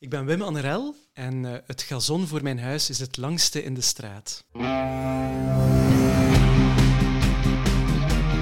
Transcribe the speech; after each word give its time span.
Ik 0.00 0.10
ben 0.10 0.24
Wim 0.24 0.42
Annerel 0.42 0.94
en 1.12 1.44
uh, 1.44 1.54
het 1.66 1.82
gazon 1.82 2.26
voor 2.26 2.42
mijn 2.42 2.58
huis 2.58 2.90
is 2.90 2.98
het 2.98 3.16
langste 3.16 3.64
in 3.64 3.74
de 3.74 3.80
straat. 3.80 4.44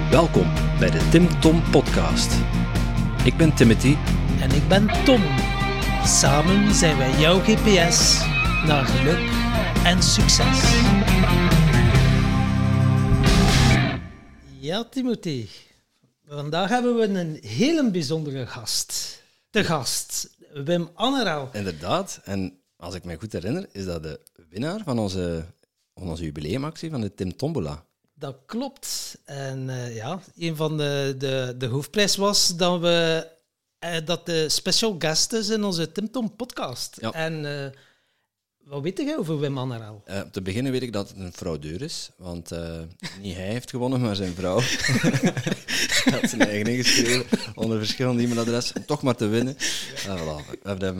Welkom 0.09 0.53
bij 0.79 0.89
de 0.89 1.07
Tim 1.11 1.39
Tom 1.39 1.63
Podcast. 1.71 2.31
Ik 3.25 3.37
ben 3.37 3.55
Timothy. 3.55 3.95
En 4.41 4.51
ik 4.51 4.67
ben 4.67 5.03
Tom. 5.05 5.21
Samen 6.05 6.73
zijn 6.73 6.97
wij 6.97 7.19
jouw 7.19 7.39
GPS 7.39 8.19
naar 8.65 8.85
geluk 8.85 9.29
en 9.85 10.03
succes. 10.03 10.59
Ja, 14.59 14.83
Timothy. 14.83 15.47
Vandaag 16.25 16.69
hebben 16.69 16.95
we 16.95 17.19
een 17.19 17.37
hele 17.41 17.91
bijzondere 17.91 18.47
gast. 18.47 19.21
De 19.49 19.63
gast, 19.63 20.29
Wim 20.53 20.89
Anneral. 20.93 21.49
Inderdaad. 21.53 22.19
En 22.23 22.59
als 22.75 22.95
ik 22.95 23.03
me 23.03 23.19
goed 23.19 23.33
herinner, 23.33 23.67
is 23.71 23.85
dat 23.85 24.03
de 24.03 24.19
winnaar 24.49 24.81
van 24.83 24.99
onze, 24.99 25.45
van 25.93 26.09
onze 26.09 26.23
jubileumactie 26.23 26.89
van 26.89 27.01
de 27.01 27.13
Tim 27.13 27.35
Tombola. 27.37 27.85
Dat 28.13 28.37
klopt. 28.45 29.17
En 29.25 29.67
uh, 29.67 29.95
ja, 29.95 30.19
een 30.37 30.55
van 30.55 30.77
de, 30.77 31.15
de, 31.17 31.55
de 31.57 31.65
hoofdprijs 31.65 32.15
was 32.15 32.55
dat 32.57 32.79
we 32.79 33.27
uh, 33.85 33.95
dat 34.05 34.25
de 34.25 34.49
special 34.49 34.95
guest 34.99 35.33
is 35.33 35.49
in 35.49 35.63
onze 35.63 35.91
Tim 35.91 36.11
Tom 36.11 36.35
podcast. 36.35 36.97
Ja. 37.01 37.11
En 37.11 37.43
uh, 37.43 37.65
wat 38.63 38.81
weet 38.81 38.97
jij 38.97 39.17
over 39.17 39.39
Wim 39.39 39.57
Anneral? 39.57 40.03
Uh, 40.07 40.21
te 40.21 40.41
beginnen 40.41 40.71
weet 40.71 40.81
ik 40.81 40.93
dat 40.93 41.09
het 41.09 41.17
een 41.17 41.33
fraudeur 41.33 41.81
is, 41.81 42.09
want 42.17 42.51
niet 43.21 43.35
hij 43.35 43.47
heeft 43.47 43.69
gewonnen, 43.69 44.01
maar 44.01 44.15
zijn 44.15 44.33
vrouw. 44.33 44.59
Had 46.03 46.29
zijn 46.29 46.41
eigen 46.41 46.71
ingeschreven 46.71 47.25
onder 47.55 47.77
verschillende 47.77 48.23
e-mailadressen 48.23 48.75
om 48.75 48.85
toch 48.85 49.01
maar 49.01 49.15
te 49.15 49.27
winnen. 49.27 49.55
Voilà. 49.55 50.59
we, 50.61 50.69
hebben 50.69 50.87
hem, 50.87 50.99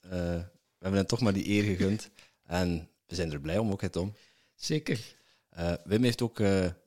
we 0.00 0.44
hebben 0.78 0.98
hem 0.98 1.06
toch 1.06 1.20
maar 1.20 1.32
die 1.32 1.48
eer 1.48 1.62
gegund. 1.62 2.10
En 2.46 2.88
we 3.06 3.14
zijn 3.14 3.32
er 3.32 3.40
blij 3.40 3.58
om, 3.58 3.70
ook 3.70 3.80
het 3.80 3.96
om. 3.96 4.14
Zeker. 4.54 5.16
Wim 5.84 6.02
heeft 6.02 6.22
ook 6.22 6.38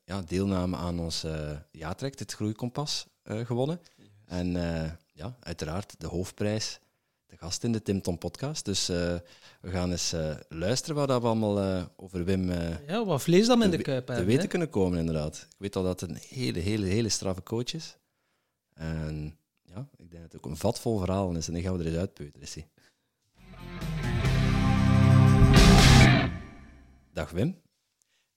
ja, 0.06 0.22
deelname 0.28 0.78
aan 0.78 1.00
ons 1.00 1.26
jaartrek, 1.72 2.20
het 2.20 2.34
Groeikompas, 2.34 3.08
gewonnen. 3.24 3.82
En 4.26 4.52
ja, 5.12 5.38
uiteraard 5.40 5.96
de 5.98 6.08
hoofdprijs 6.08 6.80
gast 7.46 7.64
in 7.64 7.72
de 7.72 7.82
Tim 7.82 8.02
Tom 8.02 8.18
podcast. 8.18 8.66
Dus 8.66 8.90
uh, 8.90 8.96
we 9.62 9.70
gaan 9.70 9.92
eens 9.92 10.14
uh, 10.14 10.36
luisteren 10.50 10.96
wat 10.96 11.22
we 11.22 11.28
allemaal 11.28 11.64
uh, 11.64 11.86
over 11.96 12.26
Wim 12.26 12.52
ja, 12.88 13.06
wat 13.06 13.22
vlees 13.22 13.48
dan 13.48 13.64
in 13.64 13.72
de 13.72 13.82
kuip 13.82 14.06
te 14.06 14.24
weten 14.24 14.42
hè? 14.42 14.48
kunnen 14.48 14.70
komen, 14.70 15.00
inderdaad. 15.00 15.36
Ik 15.50 15.56
weet 15.58 15.76
al 15.76 15.84
dat 15.84 16.00
het 16.00 16.10
een 16.10 16.18
hele, 16.30 16.60
hele, 16.60 16.86
hele 16.86 17.10
straffe 17.10 17.44
coach 17.44 17.74
is. 17.74 17.98
En 18.74 19.38
ja, 19.62 19.88
ik 19.98 20.12
denk 20.12 20.24
dat 20.24 20.32
het 20.32 20.36
ook 20.36 20.52
een 20.52 20.58
vatvol 20.58 21.00
verhaal 21.00 21.36
is. 21.36 21.48
En 21.48 21.54
dan 21.54 21.62
gaan 21.62 21.78
we 21.78 21.84
er 21.84 21.90
eens 21.90 21.98
uitpeuteren. 21.98 22.42
Is. 22.42 22.58
Dag 27.14 27.32
Wim. 27.32 27.62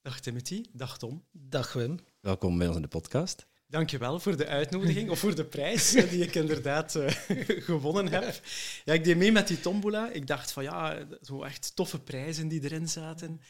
Dag 0.03 0.20
Timothy. 0.20 0.65
Dag 0.72 0.98
Tom. 0.98 1.25
Dag 1.33 1.72
Wim. 1.72 1.98
Welkom 2.20 2.59
bij 2.59 2.67
ons 2.67 2.77
in 2.77 2.83
de 2.83 2.89
podcast. 2.89 3.47
Dankjewel 3.71 4.21
voor 4.21 4.37
de 4.37 4.47
uitnodiging, 4.47 5.11
of 5.11 5.19
voor 5.19 5.35
de 5.35 5.45
prijs 5.45 5.91
die 5.91 6.23
ik 6.23 6.35
inderdaad 6.35 6.95
uh, 6.95 7.09
gewonnen 7.71 8.09
heb. 8.09 8.41
Ja, 8.85 8.93
ik 8.93 9.05
deed 9.05 9.17
mee 9.17 9.33
met 9.33 9.49
die 9.49 9.61
tombola. 9.61 10.11
Ik 10.11 10.27
dacht 10.27 10.53
van 10.53 10.63
ja, 10.63 11.07
zo 11.23 11.43
echt 11.43 11.77
toffe 11.77 12.01
prijzen 12.01 12.49
die 12.49 12.63
erin 12.63 12.89
zaten. 12.89 13.41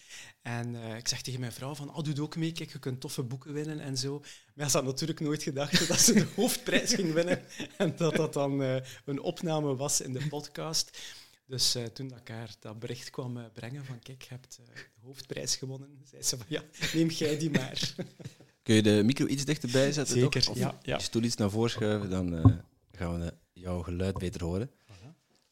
En 0.43 0.75
uh, 0.75 0.97
ik 0.97 1.09
zeg 1.09 1.23
tegen 1.23 1.41
mijn 1.41 1.53
vrouw 1.53 1.75
van, 1.75 1.95
oh, 1.95 2.05
doe 2.05 2.23
ook 2.23 2.37
mee, 2.37 2.53
kijk, 2.53 2.73
je 2.73 2.79
kunt 2.79 3.01
toffe 3.01 3.23
boeken 3.23 3.53
winnen 3.53 3.81
en 3.81 3.97
zo. 3.97 4.23
Maar 4.55 4.71
ze 4.71 4.77
had 4.77 4.87
natuurlijk 4.87 5.21
nooit 5.21 5.43
gedacht 5.43 5.89
dat 5.89 6.01
ze 6.01 6.13
de 6.13 6.27
hoofdprijs 6.35 6.95
ging 6.95 7.13
winnen 7.13 7.43
en 7.77 7.97
dat 7.97 8.17
dat 8.17 8.33
dan 8.33 8.61
een 9.05 9.21
opname 9.21 9.77
was 9.77 10.01
in 10.01 10.13
de 10.13 10.27
podcast. 10.29 10.99
Dus 11.47 11.77
toen 11.93 12.09
dat 12.09 12.19
ik 12.19 12.29
haar 12.29 12.55
dat 12.61 12.79
bericht 12.79 13.11
kwam 13.11 13.51
brengen 13.55 13.85
van 13.85 13.99
kijk, 13.99 14.23
je 14.23 14.29
hebt 14.29 14.57
de 14.57 14.81
hoofdprijs 15.03 15.57
gewonnen, 15.57 16.01
zei 16.11 16.23
ze 16.23 16.37
van 16.37 16.47
ja, 16.49 16.63
neem 16.95 17.11
jij 17.11 17.39
die 17.39 17.51
maar. 17.51 17.95
Kun 18.69 18.77
je 18.77 18.83
de 18.83 19.03
micro 19.05 19.27
iets 19.27 19.45
dichterbij 19.45 19.93
zetten? 19.93 20.19
Zeker, 20.19 20.43
toch? 20.43 20.51
Of 20.51 20.59
ja. 20.59 20.79
ja. 20.83 20.97
je 20.97 21.03
stoel 21.03 21.23
iets 21.23 21.37
naar 21.37 21.51
voren 21.51 21.71
schuiven, 21.71 22.11
dan 22.11 22.63
gaan 22.93 23.21
we 23.21 23.35
jouw 23.53 23.83
geluid 23.83 24.19
beter 24.19 24.45
horen. 24.45 24.71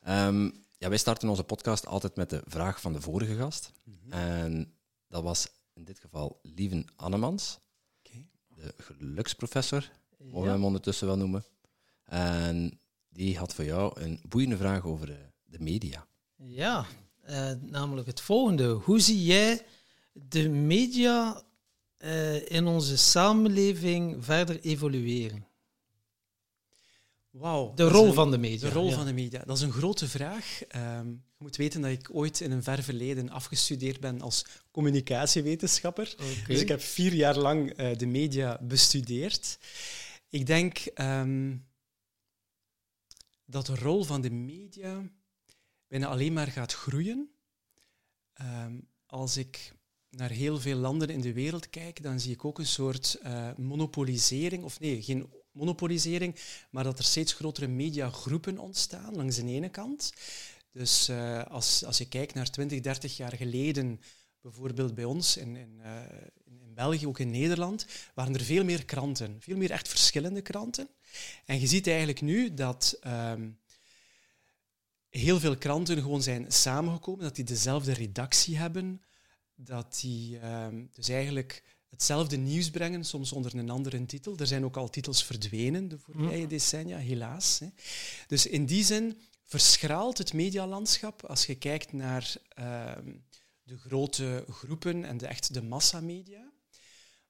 Um, 0.09 0.65
ja, 0.79 0.89
wij 0.89 0.99
starten 0.99 1.29
onze 1.29 1.45
podcast 1.45 1.87
altijd 1.87 2.17
met 2.17 2.31
de 2.31 2.43
vraag 2.47 2.81
van 2.81 2.93
de 2.93 3.01
vorige 3.01 3.37
gast. 3.37 3.73
-hmm. 3.85 4.13
En 4.13 4.73
dat 5.09 5.23
was 5.23 5.49
in 5.75 5.85
dit 5.85 5.99
geval 5.99 6.41
Lieven 6.43 6.87
Annemans, 6.97 7.59
okay. 8.05 8.27
de 8.49 8.75
geluksprofessor, 8.77 9.91
mogen 10.19 10.47
we 10.47 10.55
hem 10.55 10.65
ondertussen 10.65 11.07
wel 11.07 11.17
noemen. 11.17 11.45
En 12.05 12.81
die 13.09 13.39
had 13.39 13.55
voor 13.55 13.65
jou 13.65 14.01
een 14.01 14.21
boeiende 14.29 14.57
vraag 14.57 14.85
over 14.85 15.07
de, 15.07 15.19
de 15.45 15.61
media. 15.61 16.07
Ja, 16.37 16.87
uh, 17.29 17.51
namelijk 17.61 18.07
het 18.07 18.21
volgende. 18.21 18.69
Hoe 18.69 19.01
zie 19.01 19.25
jij 19.25 19.67
de 20.13 20.49
media 20.49 21.45
uh, 21.99 22.51
in 22.51 22.67
onze 22.67 22.97
samenleving 22.97 24.25
verder 24.25 24.61
evolueren? 24.61 25.47
Wauw. 27.31 27.75
De 27.75 27.89
rol 27.89 28.07
een, 28.07 28.15
van 28.15 28.31
de 28.31 28.39
media. 28.39 28.69
De 28.69 28.75
rol 28.75 28.89
ja. 28.89 28.95
van 28.95 29.07
de 29.07 29.13
media. 29.13 29.43
Dat 29.45 29.57
is 29.57 29.63
een 29.63 29.73
grote 29.73 30.09
vraag. 30.09 30.61
Um, 30.77 31.25
je 31.39 31.45
moet 31.45 31.57
weten 31.57 31.81
dat 31.81 31.91
ik 31.91 32.09
ooit 32.13 32.41
in 32.41 32.51
een 32.51 32.63
ver 32.63 32.83
verleden 32.83 33.31
afgestudeerd 33.31 34.01
ben 34.01 34.21
als 34.21 34.45
communicatiewetenschapper. 34.71 36.15
Okay. 36.15 36.45
Dus 36.47 36.61
ik 36.61 36.69
heb 36.69 36.81
vier 36.81 37.13
jaar 37.13 37.39
lang 37.39 37.81
uh, 37.81 37.97
de 37.97 38.07
media 38.07 38.59
bestudeerd. 38.63 39.59
Ik 40.29 40.47
denk 40.47 40.79
um, 40.95 41.67
dat 43.45 43.67
de 43.67 43.75
rol 43.75 44.05
van 44.05 44.21
de 44.21 44.31
media 44.31 45.11
bijna 45.89 46.07
alleen 46.07 46.33
maar 46.33 46.49
gaat 46.49 46.73
groeien. 46.73 47.31
Um, 48.41 48.89
als 49.07 49.37
ik 49.37 49.76
naar 50.17 50.31
heel 50.31 50.61
veel 50.61 50.77
landen 50.77 51.09
in 51.09 51.21
de 51.21 51.33
wereld 51.33 51.71
kijk, 51.71 52.03
dan 52.03 52.21
zie 52.21 52.33
ik 52.33 52.45
ook 52.45 52.59
een 52.59 52.67
soort 52.67 53.19
uh, 53.25 53.49
monopolisering, 53.57 54.65
of 54.65 54.81
nee, 54.81 55.03
geen 55.03 55.27
monopolisering, 55.53 56.37
maar 56.71 56.85
dat 56.85 56.99
er 56.99 57.05
steeds 57.05 57.33
grotere 57.33 57.67
mediagroepen 57.67 58.59
ontstaan 58.59 59.15
langs 59.15 59.37
de 59.37 59.47
ene 59.47 59.69
kant. 59.69 60.13
Dus 60.73 61.09
uh, 61.09 61.45
als, 61.45 61.85
als 61.85 61.99
je 61.99 62.09
kijkt 62.09 62.35
naar 62.35 62.51
20, 62.51 62.81
30 62.81 63.17
jaar 63.17 63.37
geleden, 63.37 64.01
bijvoorbeeld 64.41 64.95
bij 64.95 65.05
ons 65.05 65.37
in, 65.37 65.57
in, 65.57 65.81
uh, 65.85 66.01
in 66.45 66.75
België, 66.75 67.07
ook 67.07 67.19
in 67.19 67.31
Nederland, 67.31 67.87
waren 68.15 68.35
er 68.35 68.43
veel 68.43 68.65
meer 68.65 68.85
kranten, 68.85 69.37
veel 69.41 69.57
meer 69.57 69.71
echt 69.71 69.89
verschillende 69.89 70.43
kranten. 70.43 70.89
En 71.45 71.61
je 71.61 71.67
ziet 71.67 71.87
eigenlijk 71.87 72.21
nu 72.21 72.55
dat 72.55 72.99
um, 73.07 73.59
heel 75.09 75.41
veel 75.41 75.57
kranten 75.57 76.03
gewoon 76.03 76.23
zijn 76.23 76.53
samengekomen, 76.53 77.25
dat 77.25 77.37
die 77.37 77.45
dezelfde 77.45 77.93
redactie 77.93 78.57
hebben, 78.57 79.03
dat 79.57 79.99
die 80.01 80.47
um, 80.47 80.91
dus 80.95 81.09
eigenlijk 81.09 81.63
hetzelfde 81.91 82.37
nieuws 82.37 82.71
brengen, 82.71 83.05
soms 83.05 83.33
onder 83.33 83.55
een 83.55 83.71
andere 83.71 84.07
titel. 84.07 84.37
Er 84.37 84.47
zijn 84.47 84.65
ook 84.65 84.77
al 84.77 84.91
titels 84.91 85.25
verdwenen 85.25 85.89
de 85.89 85.99
voorbije 85.99 86.43
mm. 86.43 86.49
decennia, 86.49 86.99
helaas. 86.99 87.59
Hè. 87.59 87.67
Dus 88.27 88.47
in 88.47 88.67
die 88.67 88.85
zin 88.85 89.19
verschraalt 89.43 90.19
het 90.19 90.33
medialandschap 90.33 91.25
als 91.25 91.47
je 91.47 91.55
kijkt 91.55 91.93
naar 91.93 92.35
um, 92.99 93.25
de 93.63 93.79
grote 93.79 94.45
groepen 94.51 95.05
en 95.05 95.19
de, 95.19 95.27
echt 95.27 95.55
de 95.55 95.63
massamedia. 95.63 96.53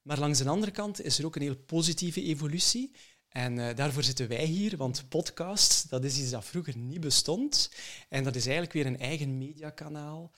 Maar 0.02 0.18
langs 0.18 0.38
de 0.38 0.48
andere 0.48 0.72
kant 0.72 1.02
is 1.02 1.18
er 1.18 1.24
ook 1.26 1.36
een 1.36 1.42
heel 1.42 1.56
positieve 1.56 2.22
evolutie. 2.22 2.94
En 3.28 3.56
uh, 3.56 3.74
daarvoor 3.74 4.02
zitten 4.02 4.28
wij 4.28 4.44
hier, 4.44 4.76
want 4.76 5.08
podcasts, 5.08 5.82
dat 5.82 6.04
is 6.04 6.18
iets 6.18 6.30
dat 6.30 6.44
vroeger 6.44 6.76
niet 6.76 7.00
bestond. 7.00 7.70
En 8.08 8.24
dat 8.24 8.36
is 8.36 8.44
eigenlijk 8.44 8.72
weer 8.72 8.86
een 8.86 8.98
eigen 8.98 9.38
mediakanaal. 9.38 10.32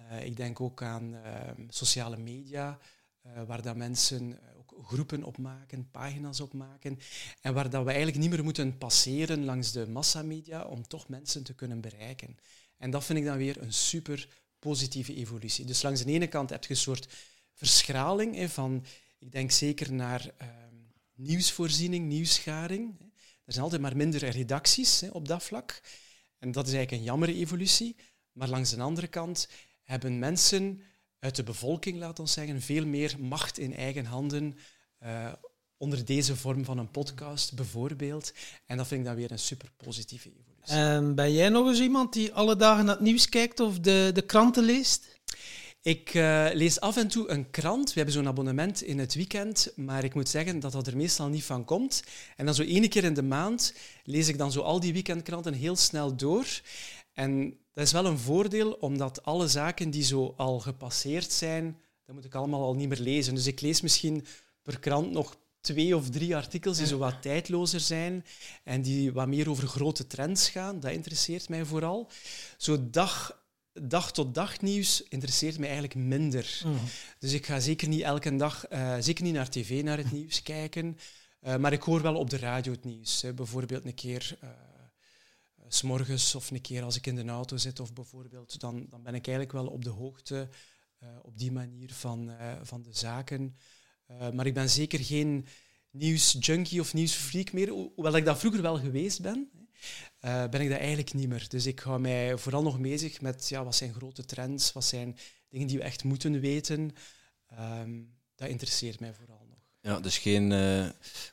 Uh, 0.00 0.24
ik 0.24 0.36
denk 0.36 0.60
ook 0.60 0.82
aan 0.82 1.14
uh, 1.14 1.20
sociale 1.68 2.16
media, 2.16 2.78
waar 3.46 3.62
dat 3.62 3.76
mensen 3.76 4.38
ook 4.58 4.74
groepen 4.84 5.24
opmaken, 5.24 5.90
pagina's 5.90 6.40
opmaken. 6.40 6.98
En 7.40 7.54
waar 7.54 7.70
dat 7.70 7.82
we 7.84 7.88
eigenlijk 7.88 8.18
niet 8.18 8.30
meer 8.30 8.44
moeten 8.44 8.78
passeren 8.78 9.44
langs 9.44 9.72
de 9.72 9.88
massamedia 9.88 10.64
om 10.64 10.86
toch 10.86 11.08
mensen 11.08 11.42
te 11.42 11.54
kunnen 11.54 11.80
bereiken. 11.80 12.36
En 12.76 12.90
dat 12.90 13.04
vind 13.04 13.18
ik 13.18 13.24
dan 13.24 13.36
weer 13.36 13.62
een 13.62 13.72
super 13.72 14.28
positive 14.58 15.14
evolutie. 15.14 15.64
Dus 15.64 15.82
langs 15.82 16.04
de 16.04 16.12
ene 16.12 16.26
kant 16.26 16.50
heb 16.50 16.64
je 16.64 16.70
een 16.70 16.76
soort 16.76 17.08
verschraling 17.52 18.34
hè, 18.34 18.48
van, 18.48 18.84
ik 19.18 19.32
denk 19.32 19.50
zeker 19.50 19.92
naar 19.92 20.34
nieuwsvoorziening, 21.14 22.06
nieuwsgaring. 22.06 23.00
Er 23.44 23.52
zijn 23.52 23.64
altijd 23.64 23.82
maar 23.82 23.96
minder 23.96 24.28
redacties 24.28 25.00
hè, 25.00 25.08
op 25.08 25.28
dat 25.28 25.42
vlak. 25.42 25.80
En 26.38 26.52
dat 26.52 26.66
is 26.66 26.72
eigenlijk 26.72 27.02
een 27.02 27.08
jammere 27.08 27.34
evolutie. 27.34 27.96
Maar 28.32 28.48
langs 28.48 28.70
de 28.70 28.80
andere 28.80 29.08
kant 29.08 29.48
hebben 29.82 30.18
mensen 30.18 30.82
uit 31.18 31.36
de 31.36 31.42
bevolking, 31.42 31.98
laat 31.98 32.18
ons 32.18 32.32
zeggen, 32.32 32.60
veel 32.60 32.86
meer 32.86 33.16
macht 33.18 33.58
in 33.58 33.74
eigen 33.74 34.04
handen. 34.04 34.58
Uh, 35.02 35.32
onder 35.76 36.04
deze 36.04 36.36
vorm 36.36 36.64
van 36.64 36.78
een 36.78 36.90
podcast 36.90 37.54
bijvoorbeeld. 37.54 38.32
En 38.66 38.76
dat 38.76 38.86
vind 38.86 39.00
ik 39.00 39.06
dan 39.06 39.16
weer 39.16 39.30
een 39.30 39.38
super 39.38 39.68
positieve 39.76 40.28
evolutie. 40.28 40.74
En 40.74 41.14
ben 41.14 41.32
jij 41.32 41.48
nog 41.48 41.68
eens 41.68 41.80
iemand 41.80 42.12
die 42.12 42.32
alle 42.32 42.56
dagen 42.56 42.84
naar 42.84 42.94
het 42.94 43.04
nieuws 43.04 43.28
kijkt 43.28 43.60
of 43.60 43.78
de, 43.78 44.10
de 44.14 44.22
kranten 44.22 44.64
leest? 44.64 45.20
Ik 45.82 46.14
uh, 46.14 46.48
lees 46.52 46.80
af 46.80 46.96
en 46.96 47.08
toe 47.08 47.28
een 47.28 47.50
krant. 47.50 47.88
We 47.88 47.94
hebben 47.94 48.14
zo'n 48.14 48.26
abonnement 48.26 48.82
in 48.82 48.98
het 48.98 49.14
weekend, 49.14 49.72
maar 49.76 50.04
ik 50.04 50.14
moet 50.14 50.28
zeggen 50.28 50.60
dat 50.60 50.72
dat 50.72 50.86
er 50.86 50.96
meestal 50.96 51.28
niet 51.28 51.44
van 51.44 51.64
komt. 51.64 52.02
En 52.36 52.46
dan 52.46 52.54
zo 52.54 52.62
ene 52.62 52.88
keer 52.88 53.04
in 53.04 53.14
de 53.14 53.22
maand 53.22 53.74
lees 54.04 54.28
ik 54.28 54.38
dan 54.38 54.52
zo 54.52 54.60
al 54.60 54.80
die 54.80 54.92
weekendkranten 54.92 55.52
heel 55.52 55.76
snel 55.76 56.16
door. 56.16 56.46
En 57.12 57.58
dat 57.72 57.84
is 57.86 57.92
wel 57.92 58.06
een 58.06 58.18
voordeel, 58.18 58.72
omdat 58.72 59.22
alle 59.22 59.48
zaken 59.48 59.90
die 59.90 60.04
zo 60.04 60.34
al 60.36 60.60
gepasseerd 60.60 61.32
zijn, 61.32 61.78
dat 62.04 62.14
moet 62.14 62.24
ik 62.24 62.34
allemaal 62.34 62.62
al 62.62 62.74
niet 62.74 62.88
meer 62.88 63.00
lezen. 63.00 63.34
Dus 63.34 63.46
ik 63.46 63.60
lees 63.60 63.80
misschien 63.80 64.24
per 64.62 64.78
krant 64.78 65.10
nog 65.10 65.36
twee 65.60 65.96
of 65.96 66.10
drie 66.10 66.36
artikels 66.36 66.76
die 66.76 66.86
zo 66.86 66.98
wat 66.98 67.22
tijdlozer 67.22 67.80
zijn 67.80 68.24
en 68.64 68.82
die 68.82 69.12
wat 69.12 69.26
meer 69.26 69.50
over 69.50 69.68
grote 69.68 70.06
trends 70.06 70.48
gaan. 70.48 70.80
Dat 70.80 70.90
interesseert 70.90 71.48
mij 71.48 71.64
vooral. 71.64 72.10
Zo 72.56 72.90
dag, 72.90 73.44
dag 73.72 74.12
tot 74.12 74.34
dag 74.34 74.60
nieuws 74.60 75.02
interesseert 75.08 75.58
mij 75.58 75.68
eigenlijk 75.68 75.98
minder. 75.98 76.60
Mhm. 76.64 76.74
Dus 77.18 77.32
ik 77.32 77.46
ga 77.46 77.60
zeker 77.60 77.88
niet 77.88 78.02
elke 78.02 78.36
dag, 78.36 78.66
eh, 78.66 78.96
zeker 79.00 79.24
niet 79.24 79.34
naar 79.34 79.50
tv, 79.50 79.82
naar 79.82 79.98
het 79.98 80.12
nieuws 80.18 80.42
kijken. 80.42 80.98
Uh, 81.46 81.56
maar 81.56 81.72
ik 81.72 81.82
hoor 81.82 82.02
wel 82.02 82.16
op 82.16 82.30
de 82.30 82.38
radio 82.38 82.72
het 82.72 82.84
nieuws. 82.84 83.22
Hè. 83.22 83.34
Bijvoorbeeld 83.34 83.84
een 83.84 83.94
keer 83.94 84.38
uh, 84.44 84.50
s 85.74 85.82
morgens 85.82 86.34
of 86.34 86.50
een 86.50 86.60
keer 86.60 86.82
als 86.82 86.96
ik 86.96 87.06
in 87.06 87.14
de 87.14 87.24
auto 87.24 87.56
zit, 87.56 87.80
of 87.80 87.92
bijvoorbeeld, 87.92 88.60
dan, 88.60 88.86
dan 88.88 89.02
ben 89.02 89.14
ik 89.14 89.26
eigenlijk 89.26 89.52
wel 89.52 89.66
op 89.66 89.84
de 89.84 89.90
hoogte 89.90 90.48
uh, 91.02 91.08
op 91.22 91.38
die 91.38 91.52
manier 91.52 91.92
van, 91.92 92.32
van 92.62 92.82
de 92.82 92.92
zaken. 92.92 93.56
maar 94.32 94.46
ik 94.46 94.54
ben 94.54 94.70
zeker 94.70 94.98
geen 94.98 95.46
nieuwsjunkie 95.90 96.80
of 96.80 96.94
nieuwsfreak 96.94 97.52
meer, 97.52 97.68
hoewel 97.68 98.16
ik 98.16 98.24
dat 98.24 98.38
vroeger 98.38 98.62
wel 98.62 98.78
geweest 98.78 99.22
ben. 99.22 99.50
ben 100.20 100.60
ik 100.60 100.68
dat 100.68 100.78
eigenlijk 100.78 101.14
niet 101.14 101.28
meer. 101.28 101.48
Dus 101.48 101.66
ik 101.66 101.78
hou 101.78 102.00
mij 102.00 102.38
vooral 102.38 102.62
nog 102.62 102.80
bezig 102.80 103.20
met 103.20 103.48
ja, 103.48 103.64
wat 103.64 103.76
zijn 103.76 103.94
grote 103.94 104.24
trends, 104.24 104.72
wat 104.72 104.84
zijn 104.84 105.16
dingen 105.48 105.66
die 105.66 105.78
we 105.78 105.84
echt 105.84 106.04
moeten 106.04 106.40
weten. 106.40 106.94
Um, 107.60 108.14
dat 108.34 108.48
interesseert 108.48 109.00
mij 109.00 109.14
vooral. 109.14 109.40
Ja, 109.80 110.00
dus 110.00 110.18
geen, 110.18 110.50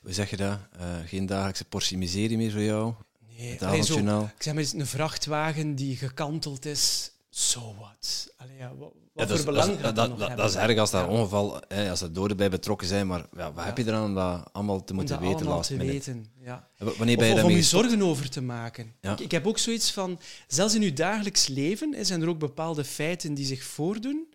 hoe 0.02 0.12
zeg 0.12 0.30
je 0.30 0.36
dat? 0.36 0.60
Geen 1.04 1.26
dagelijkse 1.26 1.64
portie 1.64 1.98
miserie 1.98 2.36
meer 2.36 2.50
voor 2.50 2.62
jou? 2.62 2.94
Nee, 3.40 3.50
het 3.50 3.62
allee, 3.62 3.82
zo, 3.82 3.98
ik 4.36 4.42
zeg 4.42 4.54
maar 4.54 4.62
eens, 4.62 4.72
een 4.72 4.86
vrachtwagen 4.86 5.74
die 5.74 5.96
gekanteld 5.96 6.64
is, 6.64 7.12
so 7.30 7.74
what? 7.78 8.32
Allee, 8.36 8.56
ja, 8.56 8.72
wat, 8.78 8.92
wat 9.12 9.30
voor 9.30 9.44
belang 9.44 9.80
dat, 9.80 9.96
dat, 9.96 10.18
dat, 10.18 10.36
dat, 10.36 10.50
is 10.50 10.56
erg 10.56 10.78
als 10.78 10.90
daar 10.90 11.04
ja. 11.04 11.10
ongeval, 11.10 11.62
hè, 11.68 11.90
als 11.90 12.00
er 12.00 12.12
doden 12.12 12.36
bij 12.36 12.50
betrokken 12.50 12.86
zijn, 12.86 13.06
maar 13.06 13.26
ja, 13.36 13.52
wat 13.52 13.64
heb 13.64 13.76
je 13.76 13.86
eraan 13.86 14.04
om 14.04 14.14
dat 14.14 14.48
allemaal 14.52 14.84
te 14.84 14.94
moeten 14.94 15.20
weten? 15.20 15.36
Allemaal 15.36 15.62
te 15.62 15.76
weten, 15.76 16.26
ja. 16.40 16.68
Wanneer 16.76 17.16
ben 17.16 17.26
je 17.26 17.32
of, 17.32 17.38
of 17.38 17.44
om 17.44 17.50
je 17.50 17.62
zorgen 17.62 18.02
over 18.02 18.30
te 18.30 18.42
maken. 18.42 18.94
Ik, 19.00 19.20
ik, 19.20 19.30
heb 19.30 19.46
ook 19.46 19.58
zoiets 19.58 19.90
van, 19.90 20.20
zelfs 20.46 20.74
in 20.74 20.82
je 20.82 20.92
dagelijks 20.92 21.46
leven 21.46 21.94
hè, 21.94 22.04
zijn 22.04 22.22
er 22.22 22.28
ook 22.28 22.38
bepaalde 22.38 22.84
feiten 22.84 23.34
die 23.34 23.46
zich 23.46 23.62
voordoen 23.62 24.26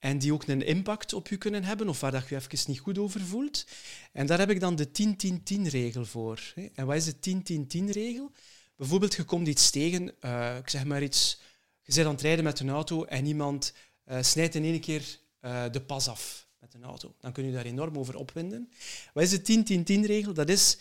en 0.00 0.18
die 0.18 0.32
ook 0.32 0.46
een 0.46 0.66
impact 0.66 1.12
op 1.12 1.28
je 1.28 1.36
kunnen 1.36 1.64
hebben, 1.64 1.88
of 1.88 2.00
waar 2.00 2.10
dat 2.10 2.28
je 2.28 2.36
even 2.36 2.58
niet 2.66 2.80
goed 2.80 2.98
over 2.98 3.20
voelt. 3.20 3.66
En 4.12 4.26
daar 4.26 4.38
heb 4.38 4.50
ik 4.50 4.60
dan 4.60 4.76
de 4.76 4.88
10-10-10-regel 4.88 6.04
voor. 6.04 6.54
En 6.74 6.86
wat 6.86 6.96
is 6.96 7.04
de 7.04 7.66
10-10-10-regel? 7.66 8.32
Bijvoorbeeld, 8.76 9.14
je 9.14 9.24
komt 9.24 9.48
iets 9.48 9.70
tegen, 9.70 10.14
uh, 10.20 10.56
ik 10.56 10.68
zeg 10.68 10.84
maar 10.84 11.02
iets, 11.02 11.40
je 11.82 11.94
bent 11.94 12.06
aan 12.06 12.12
het 12.12 12.22
rijden 12.22 12.44
met 12.44 12.60
een 12.60 12.70
auto 12.70 13.04
en 13.04 13.26
iemand 13.26 13.72
uh, 14.06 14.22
snijdt 14.22 14.54
in 14.54 14.64
één 14.64 14.80
keer 14.80 15.18
uh, 15.40 15.64
de 15.70 15.80
pas 15.80 16.08
af 16.08 16.48
met 16.58 16.74
een 16.74 16.84
auto. 16.84 17.14
Dan 17.18 17.32
kun 17.32 17.44
je 17.44 17.52
daar 17.52 17.64
enorm 17.64 17.98
over 17.98 18.16
opwinden. 18.16 18.70
Wat 19.12 19.22
is 19.22 19.42
de 19.42 19.84
10-10-10-regel? 19.84 20.32
Dat 20.32 20.48
is, 20.48 20.78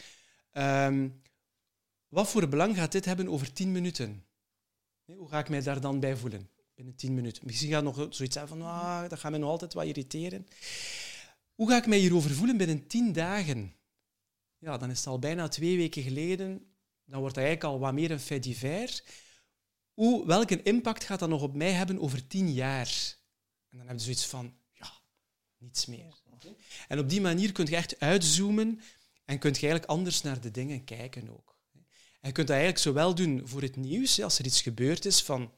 um, 0.54 1.22
wat 2.08 2.30
voor 2.30 2.48
belang 2.48 2.76
gaat 2.76 2.92
dit 2.92 3.06
hebben 3.06 3.30
over 3.30 3.54
10 3.54 3.72
minuten? 3.72 4.26
Hoe 5.06 5.30
ga 5.30 5.40
ik 5.40 5.50
mij 5.50 5.62
daar 5.62 5.82
dan 5.82 6.00
bij 6.00 6.18
voelen? 6.18 6.50
Binnen 6.80 6.98
tien 6.98 7.14
minuten. 7.14 7.46
Misschien 7.46 7.70
gaat 7.70 7.84
nog 7.84 8.08
zoiets 8.10 8.36
zijn 8.36 8.48
van, 8.48 8.62
ah, 8.62 9.10
dat 9.10 9.20
gaat 9.20 9.32
me 9.32 9.38
nog 9.38 9.50
altijd 9.50 9.74
wat 9.74 9.86
irriteren. 9.86 10.48
Hoe 11.54 11.70
ga 11.70 11.78
ik 11.78 11.88
mij 11.88 11.98
hierover 11.98 12.32
voelen 12.32 12.58
binnen 12.58 12.88
tien 12.88 13.14
dagen? 13.14 13.76
Ja, 14.58 14.78
dan 14.78 14.90
is 14.90 14.98
het 14.98 15.08
al 15.08 15.20
bijna 15.20 15.48
twee 15.48 15.78
weken 15.78 16.04
geleden. 16.04 16.48
Dan 17.06 17.20
wordt 17.20 17.36
dat 17.36 17.44
eigenlijk 17.44 17.74
al 17.74 17.80
wat 17.80 17.94
meer 17.94 18.12
een 18.12 18.20
fait 18.20 18.44
divers. 18.44 19.04
Hoe, 19.94 20.26
welke 20.26 20.64
impact 20.64 21.04
gaat 21.04 21.20
dat 21.20 21.30
nog 21.30 21.42
op 21.42 21.56
mij 21.56 21.72
hebben 21.72 22.00
over 22.00 22.28
tien 22.28 22.54
jaar? 22.54 23.18
En 23.70 23.78
dan 23.78 23.88
heb 23.88 23.98
je 23.98 24.04
zoiets 24.04 24.26
van, 24.26 24.54
ja, 24.72 24.92
niets 25.58 25.86
meer. 25.86 26.22
En 26.88 27.00
op 27.00 27.10
die 27.10 27.22
manier 27.22 27.52
kun 27.52 27.66
je 27.66 27.76
echt 27.76 28.00
uitzoomen 28.00 28.82
en 29.26 29.40
kun 29.40 29.52
je 29.52 29.60
eigenlijk 29.60 29.92
anders 29.92 30.22
naar 30.22 30.42
de 30.42 30.52
dingen 30.52 30.84
kijken 30.84 31.30
ook. 31.30 31.58
En 32.22 32.28
je 32.28 32.32
kunt 32.32 32.48
dat 32.48 32.56
eigenlijk 32.56 32.80
zowel 32.80 33.16
doen 33.16 33.42
voor 33.48 33.62
het 33.62 33.76
nieuws, 33.76 34.22
als 34.22 34.40
er 34.40 34.46
iets 34.46 34.62
gebeurd 34.62 35.06
is 35.06 35.22
van 35.22 35.52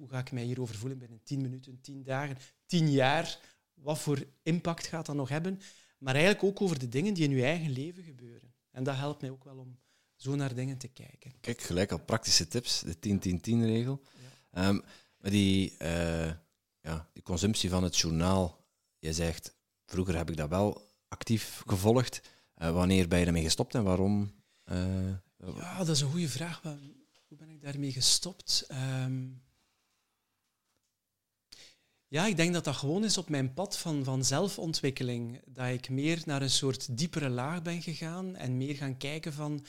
hoe 0.00 0.08
ga 0.08 0.18
ik 0.18 0.32
mij 0.32 0.42
hierover 0.42 0.74
voelen 0.74 0.98
binnen 0.98 1.20
10 1.22 1.40
minuten, 1.40 1.80
10 1.80 2.02
dagen, 2.02 2.38
10 2.66 2.90
jaar? 2.90 3.38
Wat 3.74 3.98
voor 3.98 4.26
impact 4.42 4.86
gaat 4.86 5.06
dat 5.06 5.16
nog 5.16 5.28
hebben? 5.28 5.60
Maar 5.98 6.14
eigenlijk 6.14 6.44
ook 6.44 6.60
over 6.60 6.78
de 6.78 6.88
dingen 6.88 7.14
die 7.14 7.24
in 7.24 7.30
je 7.30 7.44
eigen 7.44 7.70
leven 7.70 8.02
gebeuren. 8.02 8.54
En 8.70 8.84
dat 8.84 8.96
helpt 8.96 9.20
mij 9.20 9.30
ook 9.30 9.44
wel 9.44 9.56
om 9.56 9.78
zo 10.16 10.34
naar 10.34 10.54
dingen 10.54 10.78
te 10.78 10.88
kijken. 10.88 11.32
Kijk, 11.40 11.60
gelijk 11.60 11.92
al 11.92 12.04
praktische 12.04 12.48
tips, 12.48 12.80
de 12.80 12.94
10-10-10-regel. 12.94 14.02
Ja. 14.52 14.68
Um, 14.68 14.82
maar 15.18 15.30
die, 15.30 15.74
uh, 15.82 16.32
ja, 16.80 17.08
die 17.12 17.22
consumptie 17.22 17.70
van 17.70 17.82
het 17.82 17.98
journaal, 17.98 18.64
je 18.98 19.12
zegt, 19.12 19.54
vroeger 19.86 20.16
heb 20.16 20.30
ik 20.30 20.36
dat 20.36 20.48
wel 20.48 20.90
actief 21.08 21.62
gevolgd. 21.66 22.20
Uh, 22.56 22.72
wanneer 22.72 23.08
ben 23.08 23.18
je 23.18 23.26
ermee 23.26 23.42
gestopt 23.42 23.74
en 23.74 23.84
waarom? 23.84 24.32
Uh, 24.64 25.10
ja, 25.56 25.78
dat 25.78 25.88
is 25.88 26.00
een 26.00 26.10
goede 26.10 26.28
vraag. 26.28 26.62
Hoe 27.28 27.38
ben 27.38 27.50
ik 27.50 27.62
daarmee 27.62 27.92
gestopt? 27.92 28.66
Um, 29.04 29.42
ja, 32.10 32.26
ik 32.26 32.36
denk 32.36 32.52
dat 32.52 32.64
dat 32.64 32.76
gewoon 32.76 33.04
is 33.04 33.18
op 33.18 33.28
mijn 33.28 33.54
pad 33.54 33.78
van, 33.78 34.04
van 34.04 34.24
zelfontwikkeling. 34.24 35.42
Dat 35.46 35.68
ik 35.68 35.88
meer 35.88 36.22
naar 36.24 36.42
een 36.42 36.50
soort 36.50 36.96
diepere 36.96 37.28
laag 37.28 37.62
ben 37.62 37.82
gegaan 37.82 38.36
en 38.36 38.56
meer 38.56 38.74
gaan 38.74 38.96
kijken 38.96 39.32
van 39.32 39.64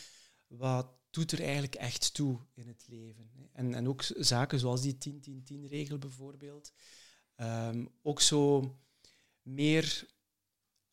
wat 0.48 0.88
doet 1.10 1.32
er 1.32 1.42
eigenlijk 1.42 1.76
echt 1.76 2.14
toe 2.14 2.40
in 2.54 2.68
het 2.68 2.84
leven. 2.88 3.32
En, 3.54 3.74
en 3.74 3.88
ook 3.88 4.04
zaken 4.18 4.60
zoals 4.60 4.82
die 4.82 4.98
10-10-10-regel 5.64 5.98
bijvoorbeeld. 5.98 6.74
Um, 7.36 7.90
ook 8.02 8.22
zo 8.22 8.76
meer... 9.42 10.10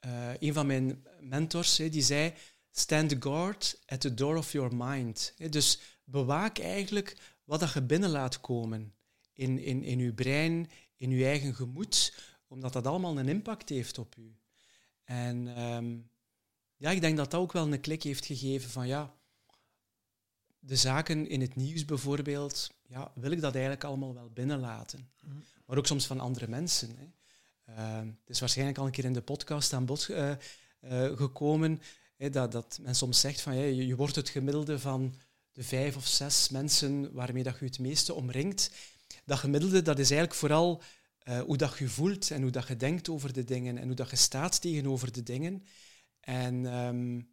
Uh, 0.06 0.30
een 0.38 0.52
van 0.52 0.66
mijn 0.66 1.06
mentors 1.20 1.76
die 1.76 2.02
zei, 2.02 2.34
stand 2.70 3.16
guard 3.18 3.82
at 3.86 4.00
the 4.00 4.14
door 4.14 4.36
of 4.36 4.52
your 4.52 4.76
mind. 4.76 5.34
Dus 5.50 5.80
bewaak 6.04 6.58
eigenlijk 6.58 7.36
wat 7.44 7.60
dat 7.60 7.72
je 7.72 7.82
binnen 7.82 8.10
laat 8.10 8.40
komen 8.40 8.94
in, 9.32 9.58
in, 9.58 9.82
in 9.82 9.98
je 9.98 10.12
brein, 10.12 10.70
in 10.98 11.10
je 11.10 11.24
eigen 11.24 11.54
gemoed, 11.54 12.14
omdat 12.48 12.72
dat 12.72 12.86
allemaal 12.86 13.18
een 13.18 13.28
impact 13.28 13.68
heeft 13.68 13.98
op 13.98 14.16
u. 14.16 14.36
En 15.04 15.62
um, 15.62 16.10
ja, 16.76 16.90
ik 16.90 17.00
denk 17.00 17.16
dat 17.16 17.30
dat 17.30 17.40
ook 17.40 17.52
wel 17.52 17.72
een 17.72 17.80
klik 17.80 18.02
heeft 18.02 18.26
gegeven 18.26 18.70
van 18.70 18.86
ja, 18.86 19.14
de 20.58 20.76
zaken 20.76 21.28
in 21.28 21.40
het 21.40 21.56
nieuws 21.56 21.84
bijvoorbeeld, 21.84 22.70
ja, 22.88 23.12
wil 23.14 23.30
ik 23.30 23.40
dat 23.40 23.52
eigenlijk 23.52 23.84
allemaal 23.84 24.14
wel 24.14 24.30
binnenlaten. 24.30 25.10
Mm. 25.24 25.44
Maar 25.66 25.78
ook 25.78 25.86
soms 25.86 26.06
van 26.06 26.20
andere 26.20 26.48
mensen. 26.48 26.96
Hè. 26.96 27.06
Uh, 27.68 28.08
het 28.20 28.30
is 28.30 28.40
waarschijnlijk 28.40 28.78
al 28.78 28.86
een 28.86 28.92
keer 28.92 29.04
in 29.04 29.12
de 29.12 29.22
podcast 29.22 29.72
aan 29.72 29.86
bod 29.86 30.08
uh, 30.08 30.30
uh, 30.80 31.16
gekomen 31.16 31.80
hè, 32.16 32.30
dat, 32.30 32.52
dat 32.52 32.78
men 32.82 32.94
soms 32.94 33.20
zegt 33.20 33.40
van 33.40 33.56
ja, 33.56 33.62
je, 33.62 33.86
je 33.86 33.96
wordt 33.96 34.16
het 34.16 34.28
gemiddelde 34.28 34.78
van 34.78 35.14
de 35.52 35.62
vijf 35.62 35.96
of 35.96 36.06
zes 36.06 36.48
mensen 36.48 37.12
waarmee 37.12 37.42
dat 37.42 37.58
je 37.58 37.64
het 37.64 37.78
meeste 37.78 38.14
omringt 38.14 38.70
dat 39.24 39.38
gemiddelde, 39.38 39.82
dat 39.82 39.98
is 39.98 40.10
eigenlijk 40.10 40.40
vooral 40.40 40.82
uh, 41.28 41.40
hoe 41.40 41.56
dat 41.56 41.78
je 41.78 41.88
voelt 41.88 42.30
en 42.30 42.42
hoe 42.42 42.50
dat 42.50 42.68
je 42.68 42.76
denkt 42.76 43.08
over 43.08 43.32
de 43.32 43.44
dingen 43.44 43.78
en 43.78 43.86
hoe 43.86 43.96
dat 43.96 44.10
je 44.10 44.16
staat 44.16 44.60
tegenover 44.60 45.12
de 45.12 45.22
dingen. 45.22 45.62
En 46.20 46.74
um, 46.74 47.28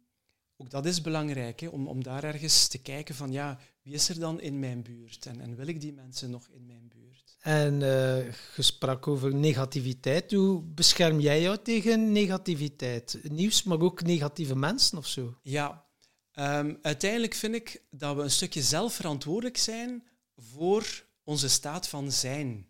ook 0.56 0.70
dat 0.70 0.86
is 0.86 1.00
belangrijk, 1.00 1.60
hè, 1.60 1.68
om, 1.68 1.88
om 1.88 2.02
daar 2.02 2.24
ergens 2.24 2.68
te 2.68 2.78
kijken 2.78 3.14
van, 3.14 3.32
ja, 3.32 3.58
wie 3.82 3.94
is 3.94 4.08
er 4.08 4.18
dan 4.18 4.40
in 4.40 4.58
mijn 4.58 4.82
buurt 4.82 5.26
en, 5.26 5.40
en 5.40 5.56
wil 5.56 5.66
ik 5.66 5.80
die 5.80 5.92
mensen 5.92 6.30
nog 6.30 6.48
in 6.48 6.66
mijn 6.66 6.88
buurt? 6.88 7.36
En 7.40 7.74
uh, 7.74 8.24
je 8.56 8.62
sprak 8.62 9.06
over 9.06 9.34
negativiteit. 9.34 10.32
Hoe 10.32 10.62
bescherm 10.62 11.20
jij 11.20 11.40
jou 11.40 11.58
tegen 11.62 12.12
negativiteit? 12.12 13.18
Nieuws, 13.22 13.62
maar 13.62 13.80
ook 13.80 14.02
negatieve 14.02 14.56
mensen 14.56 14.98
of 14.98 15.06
zo? 15.06 15.38
Ja, 15.42 15.86
um, 16.34 16.78
uiteindelijk 16.82 17.34
vind 17.34 17.54
ik 17.54 17.82
dat 17.90 18.16
we 18.16 18.22
een 18.22 18.30
stukje 18.30 18.62
zelf 18.62 18.94
verantwoordelijk 18.94 19.56
zijn 19.56 20.06
voor 20.36 21.05
onze 21.26 21.48
staat 21.48 21.88
van 21.88 22.12
zijn, 22.12 22.68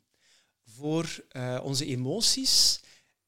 voor 0.64 1.25
uh, 1.32 1.60
onze 1.62 1.86
emoties. 1.86 2.80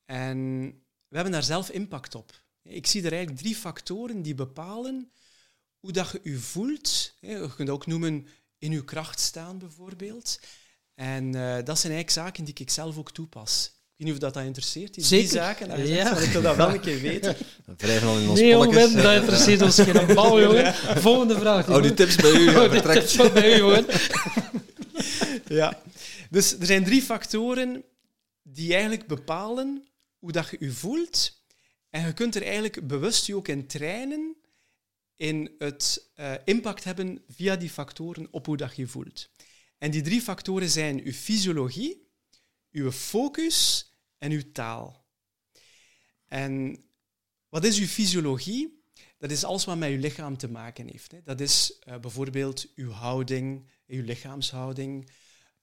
En 0.04 0.66
we 1.08 1.14
hebben 1.14 1.32
daar 1.32 1.42
zelf 1.42 1.70
impact 1.70 2.14
op. 2.14 2.42
Ik 2.62 2.86
zie 2.86 3.02
er 3.04 3.12
eigenlijk 3.12 3.42
drie 3.42 3.56
factoren 3.56 4.22
die 4.22 4.34
bepalen 4.34 5.10
hoe 5.80 5.92
dat 5.92 6.10
je 6.10 6.20
je 6.22 6.38
voelt. 6.38 7.14
Je 7.20 7.48
kunt 7.56 7.70
ook 7.70 7.86
noemen 7.86 8.26
in 8.58 8.72
je 8.72 8.84
kracht 8.84 9.20
staan 9.20 9.58
bijvoorbeeld. 9.58 10.40
En 10.94 11.24
uh, 11.24 11.54
dat 11.64 11.78
zijn 11.78 11.92
eigenlijk 11.92 12.10
zaken 12.10 12.44
die 12.44 12.54
ik 12.58 12.70
zelf 12.70 12.98
ook 12.98 13.12
toepas. 13.12 13.64
Ik 13.66 14.04
weet 14.04 14.06
niet 14.06 14.12
of 14.16 14.18
dat, 14.18 14.34
dat 14.34 14.44
interesseert, 14.44 14.94
die 14.94 15.04
Zeker. 15.04 15.28
zaken. 15.28 15.86
Ja. 15.86 16.16
ik 16.16 16.30
wil 16.30 16.42
dat 16.42 16.56
wel 16.56 16.74
een 16.74 16.80
keer 16.80 17.00
weten. 17.00 17.36
Wrijven 17.76 18.08
al 18.08 18.18
in 18.18 18.28
ons 18.28 18.40
Nee, 18.40 18.52
polletjes. 18.52 18.82
jongen, 18.82 19.02
dat 19.02 19.14
interesseert 19.14 19.62
ons 19.62 19.80
geen 19.80 20.14
bal, 20.14 20.40
jongen. 20.40 20.74
Volgende 21.08 21.38
vraag. 21.38 21.68
Oh, 21.68 21.82
die 21.82 21.94
tips 21.94 22.16
bij 22.16 22.30
u. 22.30 22.44
Die 22.44 22.50
vertrekt. 22.52 23.00
tips 23.00 23.14
van 23.14 23.32
bij 23.32 23.54
u, 23.54 23.56
jongen. 23.56 23.86
ja. 25.48 25.82
Dus 26.30 26.58
er 26.58 26.66
zijn 26.66 26.84
drie 26.84 27.02
factoren 27.02 27.84
die 28.42 28.72
eigenlijk 28.72 29.06
bepalen 29.06 29.88
hoe 30.18 30.32
dat 30.32 30.48
je 30.48 30.56
je 30.60 30.72
voelt. 30.72 31.42
En 31.90 32.06
je 32.06 32.12
kunt 32.12 32.34
er 32.34 32.42
eigenlijk 32.42 32.86
bewust 32.86 33.26
je 33.26 33.36
ook 33.36 33.48
in 33.48 33.66
trainen 33.66 34.36
in 35.16 35.54
het 35.58 36.10
uh, 36.16 36.34
impact 36.44 36.84
hebben 36.84 37.22
via 37.28 37.56
die 37.56 37.70
factoren 37.70 38.28
op 38.30 38.46
hoe 38.46 38.56
dat 38.56 38.76
je 38.76 38.82
je 38.82 38.88
voelt. 38.88 39.30
En 39.78 39.90
die 39.90 40.02
drie 40.02 40.20
factoren 40.20 40.68
zijn 40.70 41.04
uw 41.04 41.12
fysiologie, 41.12 42.08
uw 42.70 42.92
focus 42.92 43.88
en 44.18 44.30
uw 44.30 44.52
taal. 44.52 45.06
En 46.26 46.84
wat 47.48 47.64
is 47.64 47.78
uw 47.78 47.86
fysiologie? 47.86 48.82
Dat 49.18 49.30
is 49.30 49.44
alles 49.44 49.64
wat 49.64 49.78
met 49.78 49.90
uw 49.90 49.98
lichaam 49.98 50.36
te 50.36 50.48
maken 50.48 50.86
heeft. 50.86 51.14
Dat 51.24 51.40
is 51.40 51.78
uh, 51.88 51.98
bijvoorbeeld 51.98 52.72
uw 52.74 52.90
houding, 52.90 53.70
uw 53.86 54.02
lichaamshouding, 54.02 55.10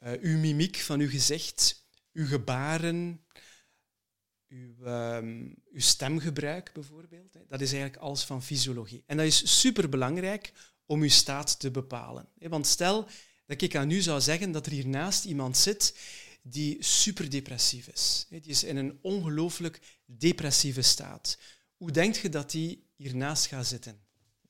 uh, 0.04 0.12
uw 0.22 0.38
mimiek 0.38 0.78
van 0.78 1.00
uw 1.00 1.10
gezicht, 1.10 1.86
uw 2.14 2.28
gebaren, 2.28 3.26
uw, 4.48 4.86
um, 4.86 5.56
uw 5.72 5.80
stemgebruik 5.80 6.74
bijvoorbeeld. 6.74 7.34
Hè. 7.34 7.40
Dat 7.48 7.62
is 7.62 7.72
eigenlijk 7.72 8.02
alles 8.02 8.24
van 8.24 8.44
fysiologie. 8.44 9.04
En 9.06 9.18
dat 9.18 9.26
is 9.26 9.60
superbelangrijk 9.60 10.54
om 10.86 11.02
uw 11.02 11.10
staat 11.10 11.60
te 11.60 11.72
bepalen. 11.72 12.30
Want 12.40 12.68
stel 12.68 13.08
dat 13.46 13.62
ik 13.62 13.76
aan 13.76 13.92
u 13.92 14.02
zou 14.02 14.22
zeggen 14.22 14.52
dat 14.52 14.66
er 14.66 14.72
hiernaast 14.72 15.26
iemand 15.26 15.58
zit 15.58 15.98
die 16.42 16.84
super 16.84 17.30
depressief 17.30 17.88
is. 17.88 18.26
Die 18.30 18.42
is 18.46 18.64
in 18.64 18.78
een 18.78 19.00
ongelooflijk 19.02 19.80
depressieve 20.06 20.82
staat. 20.82 21.38
Hoe 21.78 21.92
denkt 21.92 22.18
je 22.18 22.30
dat 22.30 22.52
die 22.52 22.88
hiernaast 22.96 23.46
gaat 23.46 23.68
zitten? 23.68 24.00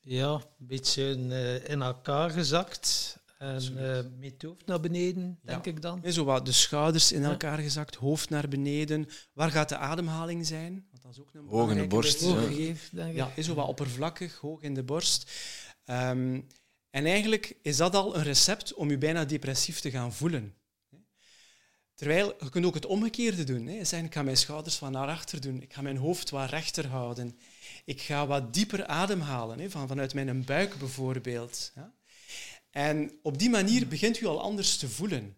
Ja, 0.02 0.34
een 0.34 0.68
beetje 0.68 1.18
uh, 1.18 1.70
in 1.70 1.82
elkaar 1.82 2.30
gezakt. 2.30 3.18
En 3.46 3.74
uh, 3.74 4.20
met 4.20 4.32
het 4.32 4.42
hoofd 4.42 4.66
naar 4.66 4.80
beneden, 4.80 5.40
denk 5.44 5.66
ik 5.66 5.82
dan. 5.82 6.02
zo 6.12 6.24
wat 6.24 6.46
de 6.46 6.52
schouders 6.52 7.12
in 7.12 7.24
elkaar 7.24 7.58
gezakt, 7.58 7.96
hoofd 7.96 8.30
naar 8.30 8.48
beneden. 8.48 9.08
Waar 9.34 9.52
gaat 9.52 9.70
de 9.70 9.78
ademhaling 9.78 10.46
zijn? 10.46 10.86
Want 10.92 11.04
dat 11.04 11.12
is 11.12 11.20
ook 11.20 11.34
een 11.34 11.48
hoog 11.48 11.70
in 11.70 11.78
de 11.78 11.88
borst. 11.88 12.22
Ja, 12.22 12.42
geeft, 12.42 12.96
denk 12.96 13.10
ik. 13.10 13.16
ja 13.16 13.32
is 13.36 13.46
zo 13.46 13.54
wat 13.54 13.68
oppervlakkig, 13.68 14.36
hoog 14.36 14.62
in 14.62 14.74
de 14.74 14.84
borst. 14.84 15.32
Um, 15.86 16.48
en 16.90 17.06
eigenlijk 17.06 17.58
is 17.62 17.78
dat 17.78 17.96
al 17.96 18.16
een 18.16 18.24
recept 18.24 18.74
om 18.74 18.90
je 18.90 18.98
bijna 18.98 19.26
depressief 19.26 19.80
te 19.80 19.92
gaan 19.92 20.14
voelen. 20.14 20.54
Terwijl 21.96 22.36
je 22.40 22.50
kunt 22.50 22.66
ook 22.66 22.74
het 22.74 22.86
omgekeerde 22.86 23.44
doen. 23.44 23.68
Hè. 23.68 23.84
Zeggen, 23.84 24.08
ik 24.08 24.14
ga 24.14 24.24
mijn 24.24 24.38
schouders 24.38 24.76
van 24.76 24.92
naar 24.92 25.08
achter 25.08 25.42
doen. 25.42 25.62
Ik 25.62 25.74
ga 25.74 25.82
mijn 25.82 25.98
hoofd 25.98 26.30
wat 26.30 26.50
rechter 26.50 26.88
houden. 26.88 27.40
Ik 27.86 28.02
ga 28.02 28.28
wat 28.28 28.54
dieper 28.54 28.86
ademhalen, 28.86 29.60
hè, 29.60 29.70
van, 29.70 29.88
vanuit 29.88 30.14
mijn 30.14 30.46
buik 30.46 30.78
bijvoorbeeld. 30.78 31.72
Ja. 31.76 31.94
En 32.76 33.12
op 33.22 33.38
die 33.40 33.50
manier 33.50 33.88
begint 33.88 34.20
u 34.22 34.26
al 34.26 34.42
anders 34.42 34.78
te 34.78 34.90
voelen. 34.90 35.36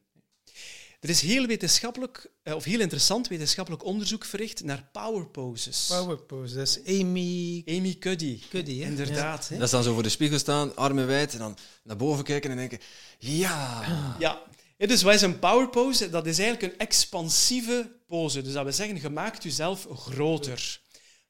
Er 0.99 1.09
is 1.09 1.21
heel 1.21 1.45
wetenschappelijk, 1.45 2.31
eh, 2.43 2.55
of 2.55 2.63
heel 2.63 2.79
interessant 2.79 3.27
wetenschappelijk 3.27 3.83
onderzoek 3.83 4.25
verricht 4.25 4.63
naar 4.63 4.89
power 4.91 5.25
poses. 5.25 5.85
Power 5.87 6.17
poses, 6.17 6.79
Amy... 6.85 7.63
Amy 7.65 7.95
Cuddy. 7.99 8.39
Cuddy, 8.49 8.81
Inderdaad. 8.81 9.49
Dat 9.49 9.61
is 9.61 9.69
dan 9.69 9.83
zo 9.83 9.93
voor 9.93 10.03
de 10.03 10.09
spiegel 10.09 10.39
staan, 10.39 10.75
armen 10.75 11.07
wijd, 11.07 11.33
en 11.33 11.39
dan 11.39 11.57
naar 11.83 11.97
boven 11.97 12.23
kijken 12.23 12.49
en 12.49 12.57
denken, 12.57 12.79
ja... 13.19 14.15
Ja, 14.19 14.41
dus 14.77 15.01
wat 15.01 15.13
is 15.13 15.21
een 15.21 15.39
power 15.39 15.69
pose? 15.69 16.09
Dat 16.09 16.25
is 16.25 16.39
eigenlijk 16.39 16.73
een 16.73 16.79
expansieve 16.79 17.91
pose. 18.07 18.41
Dus 18.41 18.53
dat 18.53 18.63
wil 18.63 18.73
zeggen, 18.73 19.01
je 19.01 19.09
maakt 19.09 19.43
jezelf 19.43 19.87
groter. 19.91 20.79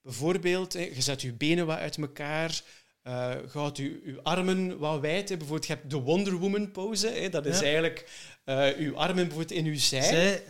Bijvoorbeeld, 0.01 0.73
je 0.73 1.01
zet 1.01 1.21
je 1.21 1.33
benen 1.33 1.65
wat 1.65 1.77
uit 1.77 1.97
elkaar, 1.97 2.63
uh, 3.07 3.33
je 3.41 3.49
houdt 3.51 3.77
je, 3.77 4.01
je 4.05 4.19
armen 4.23 4.77
wat 4.77 4.99
wijd. 4.99 5.27
Bijvoorbeeld, 5.27 5.65
je 5.65 5.73
hebt 5.73 5.89
de 5.89 5.97
Wonder 5.97 6.33
Woman 6.33 6.71
pose. 6.71 7.27
Dat 7.29 7.45
is 7.45 7.61
eigenlijk 7.61 8.09
uh, 8.45 8.79
je 8.79 8.93
armen 8.93 9.27
bijvoorbeeld 9.27 9.59
in 9.59 9.65
je 9.65 9.77
zij. 9.77 10.01
zij 10.01 10.43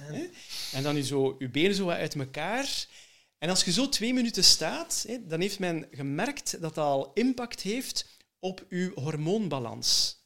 en 0.71 0.83
dan 0.83 0.95
je, 0.95 1.03
zo, 1.03 1.35
je 1.39 1.49
benen 1.49 1.75
zo 1.75 1.85
wat 1.85 1.95
uit 1.95 2.15
elkaar. 2.15 2.85
En 3.37 3.49
als 3.49 3.63
je 3.63 3.71
zo 3.71 3.89
twee 3.89 4.13
minuten 4.13 4.43
staat, 4.43 5.05
dan 5.21 5.41
heeft 5.41 5.59
men 5.59 5.87
gemerkt 5.91 6.61
dat 6.61 6.75
dat 6.75 6.85
al 6.85 7.11
impact 7.13 7.61
heeft 7.61 8.17
op 8.39 8.65
je 8.69 8.91
hormoonbalans. 8.95 10.21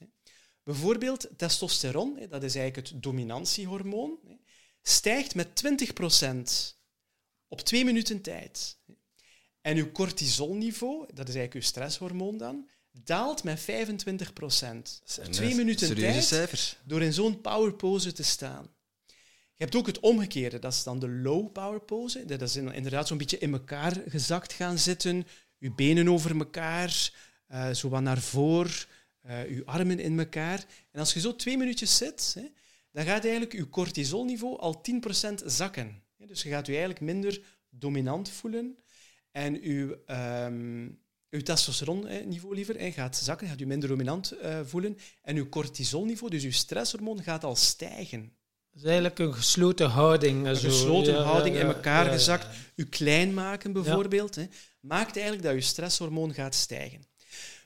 Bijvoorbeeld 0.63 1.29
testosteron, 1.37 2.19
dat 2.29 2.43
is 2.43 2.55
eigenlijk 2.55 2.87
het 2.87 3.03
dominantiehormoon, 3.03 4.19
stijgt 4.81 5.35
met 5.35 5.63
20% 6.73 6.77
op 7.47 7.61
twee 7.61 7.85
minuten 7.85 8.21
tijd. 8.21 8.79
En 9.61 9.77
uw 9.77 9.91
cortisolniveau, 9.91 10.99
dat 10.99 11.27
is 11.27 11.35
eigenlijk 11.35 11.53
uw 11.53 11.61
stresshormoon 11.61 12.37
dan, 12.37 12.67
daalt 12.91 13.43
met 13.43 13.59
25 13.59 14.33
procent. 14.33 15.01
Twee 15.29 15.55
minuten 15.55 15.95
tijd 15.95 16.23
cijfers. 16.23 16.77
door 16.83 17.01
in 17.01 17.13
zo'n 17.13 17.41
power 17.41 17.73
pose 17.73 18.11
te 18.11 18.23
staan. 18.23 18.69
Je 19.55 19.67
hebt 19.67 19.75
ook 19.75 19.87
het 19.87 19.99
omgekeerde, 19.99 20.59
dat 20.59 20.73
is 20.73 20.83
dan 20.83 20.99
de 20.99 21.09
low 21.09 21.51
power 21.51 21.79
pose. 21.79 22.25
Dat 22.25 22.41
is 22.41 22.55
inderdaad 22.55 23.07
zo'n 23.07 23.17
beetje 23.17 23.37
in 23.37 23.53
elkaar 23.53 24.01
gezakt 24.07 24.53
gaan 24.53 24.77
zitten, 24.77 25.27
je 25.57 25.71
benen 25.71 26.07
over 26.07 26.37
elkaar, 26.37 27.11
uh, 27.51 27.69
zo 27.69 27.89
wat 27.89 28.01
naar 28.01 28.21
voren, 28.21 28.73
uh, 29.27 29.49
je 29.49 29.65
armen 29.65 29.99
in 29.99 30.19
elkaar. 30.19 30.65
En 30.91 30.99
als 30.99 31.13
je 31.13 31.19
zo 31.19 31.35
twee 31.35 31.57
minuutjes 31.57 31.97
zit, 31.97 32.35
hè, 32.39 32.47
dan 32.91 33.05
gaat 33.05 33.23
eigenlijk 33.23 33.53
je 33.53 33.69
cortisolniveau 33.69 34.59
al 34.59 34.81
10% 34.81 35.43
zakken. 35.45 36.03
Dus 36.17 36.43
je 36.43 36.49
gaat 36.49 36.65
je 36.65 36.71
eigenlijk 36.71 37.01
minder 37.01 37.41
dominant 37.69 38.29
voelen. 38.29 38.77
En 39.31 39.61
uw, 39.61 39.95
um, 40.45 40.99
uw 41.29 41.41
testosteronniveau 41.41 42.55
liever 42.55 42.91
gaat 42.91 43.17
zakken, 43.17 43.47
gaat 43.47 43.59
u 43.59 43.65
minder 43.65 43.89
dominant 43.89 44.33
uh, 44.33 44.59
voelen. 44.63 44.97
En 45.21 45.35
uw 45.35 45.49
cortisolniveau, 45.49 46.31
dus 46.31 46.43
uw 46.43 46.51
stresshormoon, 46.51 47.23
gaat 47.23 47.43
al 47.43 47.55
stijgen. 47.55 48.33
Dat 48.71 48.81
is 48.81 48.87
eigenlijk 48.87 49.19
een 49.19 49.33
gesloten 49.33 49.89
houding. 49.89 50.45
Een 50.45 50.55
zo. 50.55 50.69
gesloten 50.69 51.23
houding, 51.23 51.55
in 51.55 51.65
elkaar 51.65 52.05
gezakt. 52.05 52.47
U 52.75 52.85
klein 52.85 53.33
maken 53.33 53.73
bijvoorbeeld, 53.73 54.35
hè, 54.35 54.45
maakt 54.79 55.15
eigenlijk 55.15 55.45
dat 55.45 55.55
je 55.55 55.61
stresshormoon 55.61 56.33
gaat 56.33 56.55
stijgen. 56.55 57.05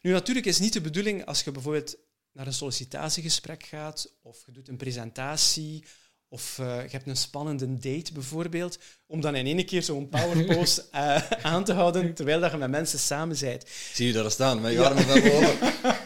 Nu, 0.01 0.11
natuurlijk 0.11 0.45
is 0.45 0.59
niet 0.59 0.73
de 0.73 0.81
bedoeling 0.81 1.25
als 1.25 1.43
je 1.43 1.51
bijvoorbeeld 1.51 1.97
naar 2.31 2.47
een 2.47 2.53
sollicitatiegesprek 2.53 3.63
gaat 3.63 4.11
of 4.21 4.43
je 4.45 4.51
doet 4.51 4.67
een 4.67 4.77
presentatie 4.77 5.83
of 6.29 6.57
uh, 6.61 6.81
je 6.81 6.89
hebt 6.89 7.07
een 7.07 7.17
spannende 7.17 7.73
date 7.73 8.13
bijvoorbeeld, 8.13 8.79
om 9.07 9.21
dan 9.21 9.35
in 9.35 9.45
één 9.45 9.65
keer 9.65 9.83
zo'n 9.83 10.09
powerpost 10.09 10.87
uh, 10.95 11.31
aan 11.51 11.63
te 11.63 11.73
houden 11.73 12.13
terwijl 12.13 12.39
dat 12.39 12.51
je 12.51 12.57
met 12.57 12.69
mensen 12.69 12.99
samen 12.99 13.37
bent. 13.39 13.65
Zie 13.93 14.07
je 14.07 14.13
daar 14.13 14.31
staan, 14.31 14.61
met 14.61 14.71
je 14.71 14.77
ja. 14.77 14.83
armen 14.83 15.03
van 15.03 15.21
boven. 15.21 15.57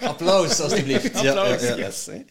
Applaus, 0.02 0.60
alstublieft. 0.60 1.16
Applaus, 1.16 1.62
ja, 1.62 1.68
ja, 1.68 1.78
yes. 1.78 2.06
Hè. 2.06 2.22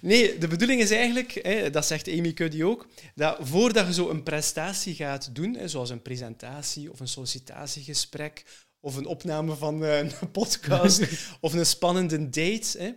Nee, 0.00 0.38
de 0.38 0.48
bedoeling 0.48 0.80
is 0.80 0.90
eigenlijk, 0.90 1.38
hè, 1.42 1.70
dat 1.70 1.86
zegt 1.86 2.08
Amy 2.08 2.32
Cuddy 2.32 2.62
ook, 2.62 2.86
dat 3.14 3.38
voordat 3.40 3.86
je 3.86 3.92
zo 3.92 4.10
een 4.10 4.22
prestatie 4.22 4.94
gaat 4.94 5.34
doen, 5.34 5.54
hè, 5.54 5.68
zoals 5.68 5.90
een 5.90 6.02
presentatie 6.02 6.90
of 6.92 7.00
een 7.00 7.08
sollicitatiegesprek 7.08 8.44
of 8.84 8.96
een 8.96 9.06
opname 9.06 9.54
van 9.54 9.82
uh, 9.82 9.98
een 9.98 10.30
podcast 10.32 11.02
of 11.40 11.52
een 11.52 11.66
spannende 11.66 12.28
date, 12.30 12.78
hè, 12.78 12.90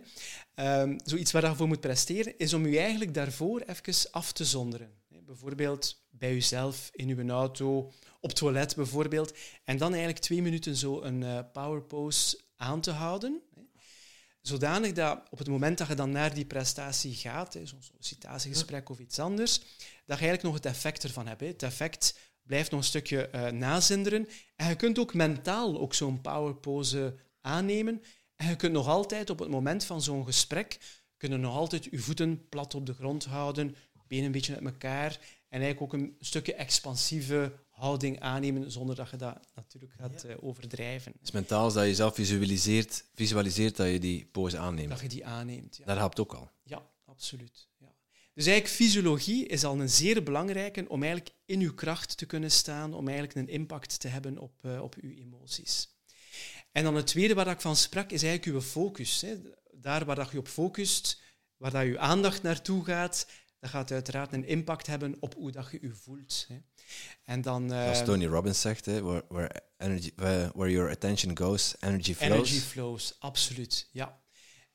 Um, 0.60 0.96
zoiets 1.04 1.32
waar 1.32 1.48
je 1.48 1.54
voor 1.54 1.68
moet 1.68 1.80
presteren, 1.80 2.38
is 2.38 2.52
om 2.52 2.66
je 2.66 2.78
eigenlijk 2.78 3.14
daarvoor 3.14 3.60
even 3.60 4.10
af 4.10 4.32
te 4.32 4.44
zonderen. 4.44 4.90
Bijvoorbeeld 5.08 6.06
bij 6.10 6.32
jezelf, 6.32 6.90
in 6.92 7.08
je 7.08 7.30
auto, 7.30 7.92
op 8.20 8.32
toilet 8.32 8.76
bijvoorbeeld. 8.76 9.34
En 9.64 9.78
dan 9.78 9.90
eigenlijk 9.90 10.22
twee 10.22 10.42
minuten 10.42 10.76
zo 10.76 11.02
een 11.02 11.20
uh, 11.20 11.38
power 11.52 11.82
pose 11.82 12.40
aan 12.56 12.80
te 12.80 12.90
houden. 12.90 13.42
Zodanig 14.40 14.92
dat 14.92 15.22
op 15.30 15.38
het 15.38 15.48
moment 15.48 15.78
dat 15.78 15.88
je 15.88 15.94
dan 15.94 16.10
naar 16.10 16.34
die 16.34 16.46
prestatie 16.46 17.14
gaat, 17.14 17.58
zo'n 17.62 17.82
sollicitatiegesprek 17.82 18.88
of 18.88 18.98
iets 18.98 19.18
anders, 19.18 19.58
dat 19.58 20.18
je 20.18 20.24
eigenlijk 20.26 20.42
nog 20.42 20.54
het 20.54 20.66
effect 20.66 21.02
ervan 21.02 21.26
hebt. 21.26 21.40
Het 21.40 21.62
effect 21.62 22.18
blijft 22.42 22.70
nog 22.70 22.80
een 22.80 22.86
stukje 22.86 23.30
uh, 23.34 23.48
nazinderen. 23.48 24.28
En 24.56 24.68
je 24.68 24.76
kunt 24.76 24.98
ook 24.98 25.14
mentaal 25.14 25.78
ook 25.78 25.94
zo'n 25.94 26.20
power 26.20 26.54
pose 26.54 27.14
aannemen. 27.40 28.02
En 28.38 28.48
je 28.48 28.56
kunt 28.56 28.72
nog 28.72 28.86
altijd 28.86 29.30
op 29.30 29.38
het 29.38 29.48
moment 29.48 29.84
van 29.84 30.02
zo'n 30.02 30.24
gesprek, 30.24 30.78
kunnen 31.16 31.40
nog 31.40 31.56
altijd 31.56 31.84
je 31.84 31.98
voeten 31.98 32.48
plat 32.48 32.74
op 32.74 32.86
de 32.86 32.94
grond 32.94 33.24
houden, 33.24 33.76
benen 34.08 34.24
een 34.24 34.32
beetje 34.32 34.54
uit 34.54 34.64
elkaar 34.64 35.10
en 35.48 35.60
eigenlijk 35.60 35.80
ook 35.80 36.00
een 36.00 36.16
stukje 36.20 36.54
expansieve 36.54 37.52
houding 37.70 38.20
aannemen 38.20 38.70
zonder 38.70 38.96
dat 38.96 39.10
je 39.10 39.16
dat 39.16 39.38
natuurlijk 39.54 39.92
gaat 39.92 40.24
uh, 40.24 40.34
overdrijven. 40.40 41.12
Het 41.12 41.22
is 41.22 41.30
mentaal 41.30 41.72
dat 41.72 41.86
je 41.86 41.94
zelf 41.94 42.14
visualiseert, 42.14 43.04
visualiseert 43.14 43.76
dat 43.76 43.88
je 43.90 43.98
die 43.98 44.26
pose 44.32 44.58
aanneemt. 44.58 44.88
Dat 44.88 45.00
je 45.00 45.08
die 45.08 45.26
aanneemt, 45.26 45.76
ja. 45.76 45.84
Dat 45.84 45.96
helpt 45.96 46.20
ook 46.20 46.34
al. 46.34 46.50
Ja, 46.62 46.90
absoluut. 47.04 47.68
Ja. 47.78 47.94
Dus 48.34 48.46
eigenlijk 48.46 48.76
fysiologie 48.76 49.46
is 49.46 49.64
al 49.64 49.80
een 49.80 49.90
zeer 49.90 50.22
belangrijke 50.22 50.84
om 50.88 51.02
eigenlijk 51.02 51.34
in 51.44 51.60
uw 51.60 51.74
kracht 51.74 52.16
te 52.16 52.26
kunnen 52.26 52.50
staan, 52.50 52.94
om 52.94 53.08
eigenlijk 53.08 53.38
een 53.38 53.54
impact 53.54 54.00
te 54.00 54.08
hebben 54.08 54.38
op, 54.38 54.52
uh, 54.62 54.82
op 54.82 54.94
uw 55.00 55.10
emoties. 55.10 55.88
En 56.72 56.84
dan 56.84 56.94
het 56.94 57.06
tweede 57.06 57.34
waar 57.34 57.46
ik 57.46 57.60
van 57.60 57.76
sprak, 57.76 58.10
is 58.10 58.22
eigenlijk 58.22 58.56
uw 58.56 58.70
focus. 58.70 59.20
Hè. 59.20 59.36
Daar 59.72 60.04
waar 60.04 60.16
dat 60.16 60.30
je 60.30 60.38
op 60.38 60.48
focust, 60.48 61.20
waar 61.56 61.70
dat 61.70 61.84
je 61.84 61.98
aandacht 61.98 62.42
naartoe 62.42 62.84
gaat, 62.84 63.26
dat 63.60 63.70
gaat 63.70 63.90
uiteraard 63.90 64.32
een 64.32 64.46
impact 64.46 64.86
hebben 64.86 65.16
op 65.20 65.34
hoe 65.34 65.50
dat 65.50 65.70
je 65.70 65.78
je 65.80 65.94
voelt. 65.94 66.46
Hè. 66.48 66.58
En 67.24 67.40
dan, 67.40 67.68
Zoals 67.68 67.98
ehm, 67.98 68.06
Tony 68.06 68.26
Robbins 68.26 68.60
zegt, 68.60 68.86
hè, 68.86 69.02
where, 69.02 69.24
where, 69.28 69.62
energy, 69.76 70.12
where, 70.16 70.70
your 70.70 70.90
attention 70.90 71.38
goes, 71.38 71.74
energy 71.80 72.14
flows. 72.14 72.32
Energy 72.32 72.58
flows, 72.60 73.16
absoluut, 73.18 73.88
ja. 73.92 74.22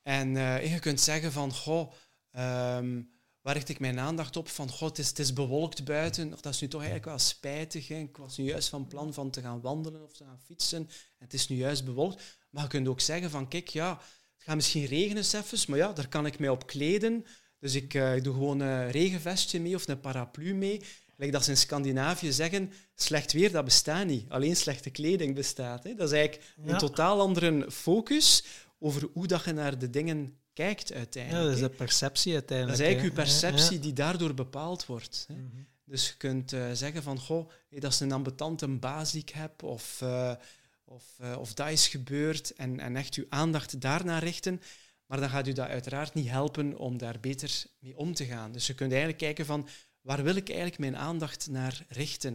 En 0.02 0.36
uh, 0.36 0.72
je 0.74 0.80
kunt 0.80 1.02
zeggen 1.02 1.32
van, 1.32 1.54
goh, 1.54 1.92
um, 2.32 3.13
waar 3.44 3.54
richt 3.54 3.70
ik 3.70 3.80
mijn 3.80 4.00
aandacht 4.00 4.38
op? 4.38 4.50
Van, 4.50 4.70
god, 4.70 4.90
het 4.90 5.00
is, 5.00 5.08
het 5.08 5.20
is 5.20 5.34
bewolkt 5.34 5.86
buiten. 5.86 6.30
Dat 6.30 6.46
is 6.46 6.62
nu 6.62 6.68
toch 6.68 6.82
eigenlijk 6.82 7.10
wel 7.10 7.20
spijtig. 7.20 7.88
Hè? 7.88 7.96
Ik 7.96 8.18
was 8.18 8.38
nu 8.38 8.46
juist 8.46 8.70
van 8.70 8.88
plan 8.88 9.14
van 9.14 9.30
te 9.30 9.42
gaan 9.42 9.62
wandelen 9.62 10.04
of 10.04 10.14
te 10.14 10.24
gaan 10.24 10.40
fietsen. 10.46 10.78
En 10.80 11.26
het 11.26 11.34
is 11.34 11.48
nu 11.48 11.56
juist 11.56 11.86
bewolkt. 11.86 12.38
Maar 12.50 12.64
je 12.64 12.70
kunt 12.70 12.88
ook 12.88 13.00
zeggen 13.00 13.30
van, 13.30 13.48
kijk, 13.48 13.68
ja, 13.68 13.90
het 14.34 14.44
gaat 14.44 14.56
misschien 14.56 14.86
regenen 14.86 15.24
even, 15.24 15.60
maar 15.68 15.78
ja, 15.78 15.94
daar 15.94 16.08
kan 16.08 16.26
ik 16.26 16.40
mij 16.40 16.50
op 16.50 16.68
kleden. 16.68 17.26
Dus 17.60 17.76
ik, 17.76 17.94
uh, 17.94 18.16
ik 18.16 18.24
doe 18.24 18.34
gewoon 18.34 18.60
een 18.60 18.92
regenvestje 18.92 19.60
mee 19.60 19.76
of 19.76 19.88
een 19.88 20.00
paraplu 20.00 20.54
mee. 20.54 20.82
Like 21.18 21.32
dat 21.32 21.44
ze 21.44 21.50
in 21.50 21.58
Scandinavië 21.58 22.32
zeggen, 22.32 22.72
slecht 22.96 23.32
weer, 23.32 23.52
dat 23.52 23.66
bestaat 23.66 24.06
niet. 24.06 24.30
Alleen 24.30 24.56
slechte 24.56 24.90
kleding 24.90 25.36
bestaat. 25.36 25.84
Hè. 25.84 25.96
Dat 25.96 26.12
is 26.12 26.18
eigenlijk 26.18 26.54
een 26.66 26.78
totaal 26.78 27.20
andere 27.20 27.72
focus 27.72 28.44
over 28.80 29.10
hoe 29.14 29.28
dat 29.28 29.46
je 29.46 29.54
naar 29.54 29.80
de 29.80 29.90
dingen 29.90 30.38
kijkt 30.54 30.94
uiteindelijk. 30.94 31.44
Ja, 31.44 31.50
dat 31.50 31.56
is 31.56 31.70
de 31.70 31.76
perceptie 31.76 32.34
uiteindelijk. 32.34 32.78
Dat 32.78 32.88
is 32.88 32.94
eigenlijk 32.94 33.18
je 33.18 33.24
perceptie 33.24 33.80
die 33.80 33.94
daardoor 33.94 34.34
bepaald 34.34 34.86
wordt. 34.86 35.26
Hè. 35.28 35.34
Mhm. 35.34 35.64
Dus 35.86 36.08
je 36.08 36.18
kunt 36.18 36.54
uh, 36.54 36.72
zeggen 36.74 37.04
van, 37.04 37.20
goh, 37.20 37.50
dat 37.70 37.92
is 37.92 38.00
een 38.00 38.12
ambetante 38.12 38.68
baas 38.68 39.12
die 39.12 39.22
ik 39.22 39.30
heb, 39.30 39.64
of, 39.64 40.00
uh, 40.04 40.34
of, 40.86 41.04
uh, 41.22 41.36
of 41.40 41.54
dat 41.54 41.70
is 41.70 41.88
gebeurd, 41.88 42.54
en, 42.54 42.80
en 42.80 42.96
echt 42.96 43.16
je 43.16 43.26
aandacht 43.30 43.82
daarnaar 43.82 44.24
richten. 44.24 44.62
Maar 45.06 45.20
dan 45.20 45.30
gaat 45.30 45.48
u 45.48 45.54
dat 45.54 45.68
uiteraard 45.68 46.14
niet 46.14 46.30
helpen 46.30 46.78
om 46.78 46.98
daar 46.98 47.20
beter 47.20 47.64
mee 47.80 47.98
om 47.98 48.14
te 48.14 48.26
gaan. 48.26 48.52
Dus 48.52 48.68
je 48.68 48.74
kunt 48.74 48.92
eigenlijk 48.92 49.22
kijken 49.22 49.46
van, 49.46 49.68
waar 50.02 50.24
wil 50.24 50.36
ik 50.36 50.48
eigenlijk 50.48 50.80
mijn 50.80 50.98
aandacht 50.98 51.50
naar 51.50 51.86
richten? 51.88 52.34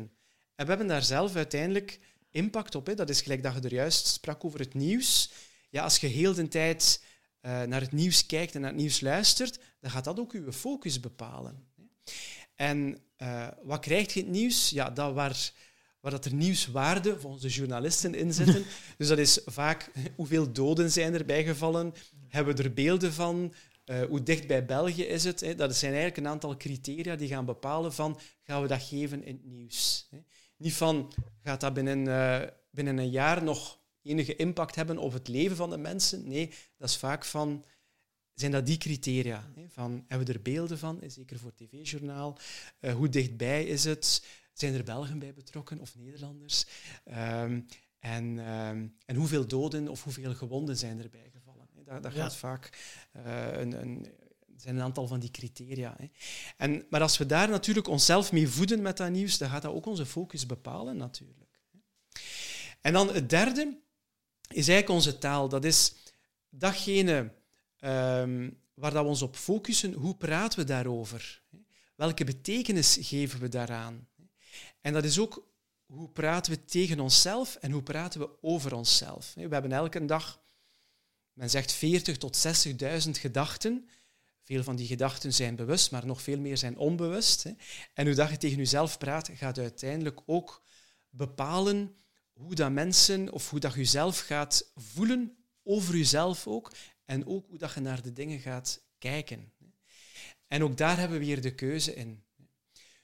En 0.54 0.64
we 0.64 0.68
hebben 0.68 0.86
daar 0.86 1.02
zelf 1.02 1.36
uiteindelijk 1.36 2.00
impact 2.30 2.74
op. 2.74 2.86
Hè. 2.86 2.94
Dat 2.94 3.08
is 3.08 3.20
gelijk 3.20 3.42
dat 3.42 3.54
je 3.54 3.60
er 3.60 3.74
juist 3.74 4.06
sprak 4.06 4.44
over 4.44 4.58
het 4.58 4.74
nieuws. 4.74 5.30
Ja, 5.70 5.82
als 5.82 5.98
je 5.98 6.06
heel 6.06 6.34
de 6.34 6.48
tijd 6.48 7.02
naar 7.40 7.80
het 7.80 7.92
nieuws 7.92 8.26
kijkt 8.26 8.54
en 8.54 8.60
naar 8.60 8.70
het 8.70 8.80
nieuws 8.80 9.00
luistert, 9.00 9.58
dan 9.80 9.90
gaat 9.90 10.04
dat 10.04 10.18
ook 10.18 10.32
je 10.32 10.52
focus 10.52 11.00
bepalen. 11.00 11.66
En 12.54 12.98
uh, 13.18 13.48
wat 13.62 13.80
krijgt 13.80 14.12
je 14.12 14.20
het 14.20 14.28
nieuws? 14.28 14.70
Ja, 14.70 14.90
dat 14.90 15.14
waar, 15.14 15.50
waar 16.00 16.10
dat 16.10 16.24
er 16.24 16.34
nieuwswaarde 16.34 17.20
volgens 17.20 17.42
de 17.42 17.48
journalisten 17.48 18.14
in 18.14 18.32
zitten. 18.32 18.64
dus 18.98 19.08
dat 19.08 19.18
is 19.18 19.40
vaak 19.44 19.90
hoeveel 20.16 20.52
doden 20.52 20.90
zijn 20.90 21.14
er 21.14 21.24
bijgevallen, 21.24 21.94
hebben 22.28 22.56
we 22.56 22.62
er 22.62 22.74
beelden 22.74 23.12
van, 23.12 23.54
uh, 23.84 24.00
hoe 24.00 24.22
dicht 24.22 24.46
bij 24.46 24.64
België 24.64 25.02
is 25.02 25.24
het? 25.24 25.40
Hè? 25.40 25.54
Dat 25.54 25.76
zijn 25.76 25.92
eigenlijk 25.92 26.20
een 26.20 26.32
aantal 26.32 26.56
criteria 26.56 27.16
die 27.16 27.28
gaan 27.28 27.44
bepalen 27.44 27.92
van 27.92 28.18
gaan 28.42 28.62
we 28.62 28.68
dat 28.68 28.82
geven 28.82 29.24
in 29.24 29.34
het 29.34 29.44
nieuws. 29.44 30.08
Hè? 30.10 30.18
Niet 30.56 30.74
van 30.74 31.12
gaat 31.42 31.60
dat 31.60 31.74
binnen, 31.74 32.06
uh, 32.06 32.40
binnen 32.70 32.98
een 32.98 33.10
jaar 33.10 33.42
nog 33.42 33.78
enige 34.08 34.36
impact 34.36 34.74
hebben 34.74 34.98
op 34.98 35.12
het 35.12 35.28
leven 35.28 35.56
van 35.56 35.70
de 35.70 35.78
mensen. 35.78 36.28
Nee, 36.28 36.52
dat 36.76 36.88
is 36.88 36.96
vaak 36.96 37.24
van 37.24 37.64
zijn 38.34 38.52
dat 38.52 38.66
die 38.66 38.78
criteria. 38.78 39.50
Hè? 39.54 39.64
Van, 39.68 40.04
hebben 40.06 40.26
we 40.26 40.32
er 40.32 40.42
beelden 40.42 40.78
van, 40.78 41.00
zeker 41.06 41.38
voor 41.38 41.54
tv-journaal? 41.54 42.38
Uh, 42.80 42.94
hoe 42.94 43.08
dichtbij 43.08 43.64
is 43.64 43.84
het? 43.84 44.26
Zijn 44.52 44.74
er 44.74 44.84
Belgen 44.84 45.18
bij 45.18 45.34
betrokken 45.34 45.80
of 45.80 45.94
Nederlanders? 45.94 46.66
Um, 47.04 47.66
en, 47.98 48.24
um, 48.38 48.96
en 49.04 49.16
hoeveel 49.16 49.46
doden 49.46 49.88
of 49.88 50.04
hoeveel 50.04 50.34
gewonden 50.34 50.76
zijn 50.76 51.02
erbij 51.02 51.28
dat, 51.88 52.02
dat 52.02 52.12
gaat 52.12 52.36
vaak 52.36 52.70
uh, 53.16 53.52
een, 53.52 53.80
een, 53.80 54.06
zijn 54.56 54.76
een 54.76 54.82
aantal 54.82 55.06
van 55.06 55.20
die 55.20 55.30
criteria. 55.30 55.94
Hè. 55.98 56.10
En, 56.56 56.86
maar 56.90 57.00
als 57.00 57.18
we 57.18 57.26
daar 57.26 57.48
natuurlijk 57.48 57.88
onszelf 57.88 58.32
mee 58.32 58.48
voeden 58.48 58.82
met 58.82 58.96
dat 58.96 59.10
nieuws, 59.10 59.38
dan 59.38 59.48
gaat 59.48 59.62
dat 59.62 59.74
ook 59.74 59.86
onze 59.86 60.06
focus 60.06 60.46
bepalen 60.46 60.96
natuurlijk. 60.96 61.60
En 62.80 62.92
dan 62.92 63.12
het 63.12 63.30
derde 63.30 63.78
is 64.48 64.68
eigenlijk 64.68 64.88
onze 64.88 65.18
taal. 65.18 65.48
Dat 65.48 65.64
is 65.64 65.94
datgene 66.48 67.32
um, 67.80 68.60
waar 68.74 68.92
dat 68.92 69.02
we 69.02 69.08
ons 69.08 69.22
op 69.22 69.36
focussen. 69.36 69.92
Hoe 69.92 70.16
praten 70.16 70.58
we 70.58 70.64
daarover? 70.64 71.42
Welke 71.94 72.24
betekenis 72.24 72.98
geven 73.00 73.40
we 73.40 73.48
daaraan? 73.48 74.08
En 74.80 74.92
dat 74.92 75.04
is 75.04 75.18
ook 75.18 75.46
hoe 75.86 76.08
praten 76.08 76.52
we 76.52 76.64
tegen 76.64 77.00
onszelf 77.00 77.56
en 77.56 77.70
hoe 77.70 77.82
praten 77.82 78.20
we 78.20 78.30
over 78.40 78.74
onszelf. 78.74 79.32
We 79.34 79.48
hebben 79.48 79.72
elke 79.72 80.04
dag 80.04 80.40
men 81.38 81.50
zegt 81.50 81.72
40 81.72 82.16
tot 82.16 82.46
60.000 82.66 83.10
gedachten. 83.10 83.88
Veel 84.42 84.62
van 84.62 84.76
die 84.76 84.86
gedachten 84.86 85.34
zijn 85.34 85.56
bewust, 85.56 85.90
maar 85.90 86.06
nog 86.06 86.22
veel 86.22 86.38
meer 86.38 86.56
zijn 86.56 86.76
onbewust. 86.76 87.44
En 87.94 88.06
hoe 88.06 88.28
je 88.30 88.36
tegen 88.36 88.56
jezelf 88.56 88.98
praat, 88.98 89.30
gaat 89.34 89.58
uiteindelijk 89.58 90.20
ook 90.26 90.62
bepalen 91.10 91.96
hoe 92.38 92.54
dat 92.54 92.72
mensen 92.72 93.32
of 93.32 93.50
hoe 93.50 93.60
dat 93.60 93.74
je 93.74 93.84
zelf 93.84 94.18
gaat 94.18 94.70
voelen 94.74 95.36
over 95.62 95.96
jezelf 95.96 96.46
ook. 96.46 96.72
En 97.04 97.26
ook 97.26 97.46
hoe 97.48 97.58
dat 97.58 97.74
je 97.74 97.80
naar 97.80 98.02
de 98.02 98.12
dingen 98.12 98.40
gaat 98.40 98.82
kijken. 98.98 99.52
En 100.46 100.62
ook 100.62 100.76
daar 100.76 100.98
hebben 100.98 101.18
we 101.18 101.24
weer 101.24 101.40
de 101.40 101.54
keuze 101.54 101.94
in. 101.94 102.24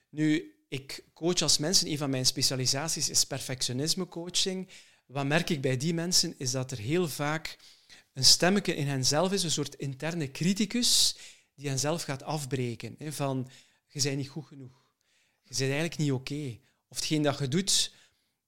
Nu, 0.09 0.55
ik 0.69 1.05
coach 1.15 1.41
als 1.41 1.59
mensen, 1.59 1.89
een 1.91 1.99
van 1.99 2.11
mijn 2.11 2.27
specialisaties 2.27 3.09
is 3.09 3.25
perfectionisme 3.25 4.09
coaching. 4.09 4.69
Wat 5.07 5.27
merk 5.27 5.51
ik 5.51 5.61
bij 5.61 5.77
die 5.77 5.95
mensen, 5.95 6.35
is 6.39 6.51
dat 6.51 6.71
er 6.71 6.79
heel 6.79 7.09
vaak 7.09 7.59
een 8.13 8.25
stemmetje 8.25 8.75
in 8.75 8.87
henzelf 8.87 9.33
is, 9.33 9.43
een 9.43 9.51
soort 9.51 9.75
interne 9.75 10.31
criticus 10.31 11.17
die 11.55 11.69
henzelf 11.69 12.03
gaat 12.03 12.23
afbreken. 12.23 12.97
Van, 13.13 13.51
je 13.87 14.03
bent 14.03 14.17
niet 14.17 14.29
goed 14.29 14.47
genoeg. 14.47 14.85
Je 15.43 15.55
bent 15.55 15.61
eigenlijk 15.61 15.99
niet 15.99 16.13
oké. 16.13 16.59
Of 16.89 16.97
hetgeen 16.97 17.23
dat 17.23 17.39
je 17.39 17.49
doet, 17.49 17.93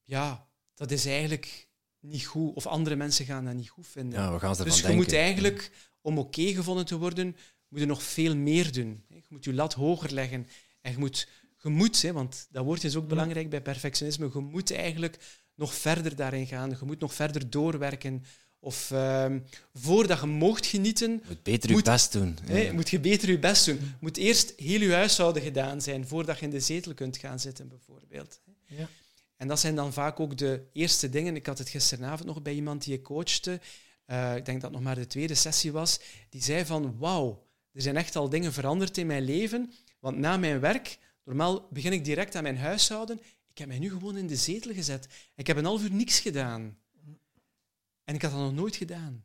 ja, 0.03 0.45
dat 0.76 0.90
is 0.90 1.06
eigenlijk 1.06 1.68
niet 2.00 2.24
goed. 2.24 2.54
Of 2.54 2.66
andere 2.66 2.96
mensen 2.96 3.26
gaan 3.26 3.44
dat 3.44 3.54
niet 3.54 3.68
goed 3.68 3.86
vinden. 3.86 4.20
Ja, 4.20 4.32
we 4.32 4.38
gaan 4.38 4.56
dus 4.56 4.80
je 4.80 4.92
moet 4.92 5.12
eigenlijk, 5.12 5.70
om 6.00 6.18
oké 6.18 6.52
gevonden 6.54 6.86
te 6.86 6.98
worden, 6.98 7.36
moet 7.68 7.80
je 7.80 7.86
nog 7.86 8.02
veel 8.02 8.36
meer 8.36 8.72
doen. 8.72 9.04
Je 9.08 9.22
moet 9.28 9.44
je 9.44 9.54
lat 9.54 9.74
hoger 9.74 10.12
leggen. 10.12 10.48
En 10.80 10.92
je 10.92 10.98
moet, 10.98 11.28
je 11.62 11.68
moet 11.68 12.02
hè, 12.02 12.12
want 12.12 12.46
dat 12.50 12.64
woord 12.64 12.84
is 12.84 12.96
ook 12.96 13.08
belangrijk 13.08 13.50
bij 13.50 13.62
perfectionisme, 13.62 14.30
je 14.32 14.40
moet 14.40 14.72
eigenlijk 14.72 15.18
nog 15.54 15.74
verder 15.74 16.16
daarin 16.16 16.46
gaan. 16.46 16.70
Je 16.70 16.86
moet 16.86 17.00
nog 17.00 17.14
verder 17.14 17.50
doorwerken 17.50 18.24
of 18.58 18.90
uh, 18.90 19.34
voordat 19.74 20.20
je 20.20 20.26
mocht 20.26 20.66
genieten... 20.66 21.22
Moet 21.26 21.42
beter 21.42 21.70
je 21.70 21.82
best 21.82 22.12
doen. 22.12 22.38
Ja. 22.46 22.72
moet 22.72 22.88
je 22.88 23.00
beter 23.00 23.30
je 23.30 23.38
best 23.38 23.64
doen. 23.66 23.80
Moet 24.00 24.16
eerst 24.16 24.52
heel 24.56 24.80
je 24.80 24.92
huishouden 24.92 25.42
gedaan 25.42 25.80
zijn 25.80 26.06
voordat 26.06 26.38
je 26.38 26.44
in 26.44 26.50
de 26.50 26.60
zetel 26.60 26.94
kunt 26.94 27.16
gaan 27.16 27.40
zitten, 27.40 27.68
bijvoorbeeld. 27.68 28.40
Ja. 28.66 28.88
En 29.37 29.49
dat 29.49 29.61
zijn 29.61 29.75
dan 29.75 29.92
vaak 29.92 30.20
ook 30.20 30.37
de 30.37 30.66
eerste 30.72 31.09
dingen. 31.09 31.37
Ik 31.37 31.46
had 31.46 31.59
het 31.59 31.68
gisteravond 31.68 32.29
nog 32.29 32.42
bij 32.42 32.55
iemand 32.55 32.85
die 32.85 32.94
ik 32.94 33.03
coachte. 33.03 33.61
Uh, 34.07 34.37
ik 34.37 34.44
denk 34.44 34.61
dat 34.61 34.70
het 34.70 34.72
nog 34.72 34.83
maar 34.83 34.94
de 34.94 35.07
tweede 35.07 35.35
sessie 35.35 35.72
was. 35.72 36.01
Die 36.29 36.42
zei 36.42 36.64
van, 36.64 36.99
wauw, 36.99 37.46
er 37.72 37.83
zijn 37.83 37.96
echt 37.96 38.16
al 38.16 38.29
dingen 38.29 38.53
veranderd 38.53 38.99
in 38.99 39.07
mijn 39.07 39.22
leven. 39.22 39.72
Want 39.99 40.16
na 40.18 40.37
mijn 40.37 40.61
werk, 40.61 40.99
normaal 41.25 41.68
begin 41.70 41.92
ik 41.92 42.05
direct 42.05 42.35
aan 42.35 42.42
mijn 42.42 42.59
huishouden. 42.59 43.20
Ik 43.46 43.59
heb 43.59 43.68
mij 43.68 43.79
nu 43.79 43.90
gewoon 43.90 44.16
in 44.16 44.27
de 44.27 44.37
zetel 44.37 44.75
gezet. 44.75 45.09
Ik 45.35 45.46
heb 45.46 45.57
een 45.57 45.64
half 45.64 45.83
uur 45.83 45.92
niks 45.92 46.20
gedaan. 46.20 46.79
En 48.05 48.14
ik 48.14 48.22
had 48.22 48.31
dat 48.31 48.40
nog 48.40 48.55
nooit 48.55 48.77
gedaan. 48.77 49.25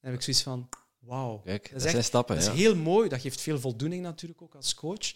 Dan 0.00 0.10
heb 0.10 0.14
ik 0.14 0.22
zoiets 0.22 0.42
van, 0.42 0.68
wauw. 0.98 1.38
Kijk, 1.38 1.70
dat, 1.72 1.82
zijn 1.82 2.04
stappen. 2.04 2.36
Dat 2.36 2.44
is 2.44 2.60
heel 2.60 2.76
mooi. 2.76 3.08
Dat 3.08 3.20
geeft 3.20 3.40
veel 3.40 3.60
voldoening 3.60 4.02
natuurlijk 4.02 4.42
ook 4.42 4.54
als 4.54 4.74
coach, 4.74 5.12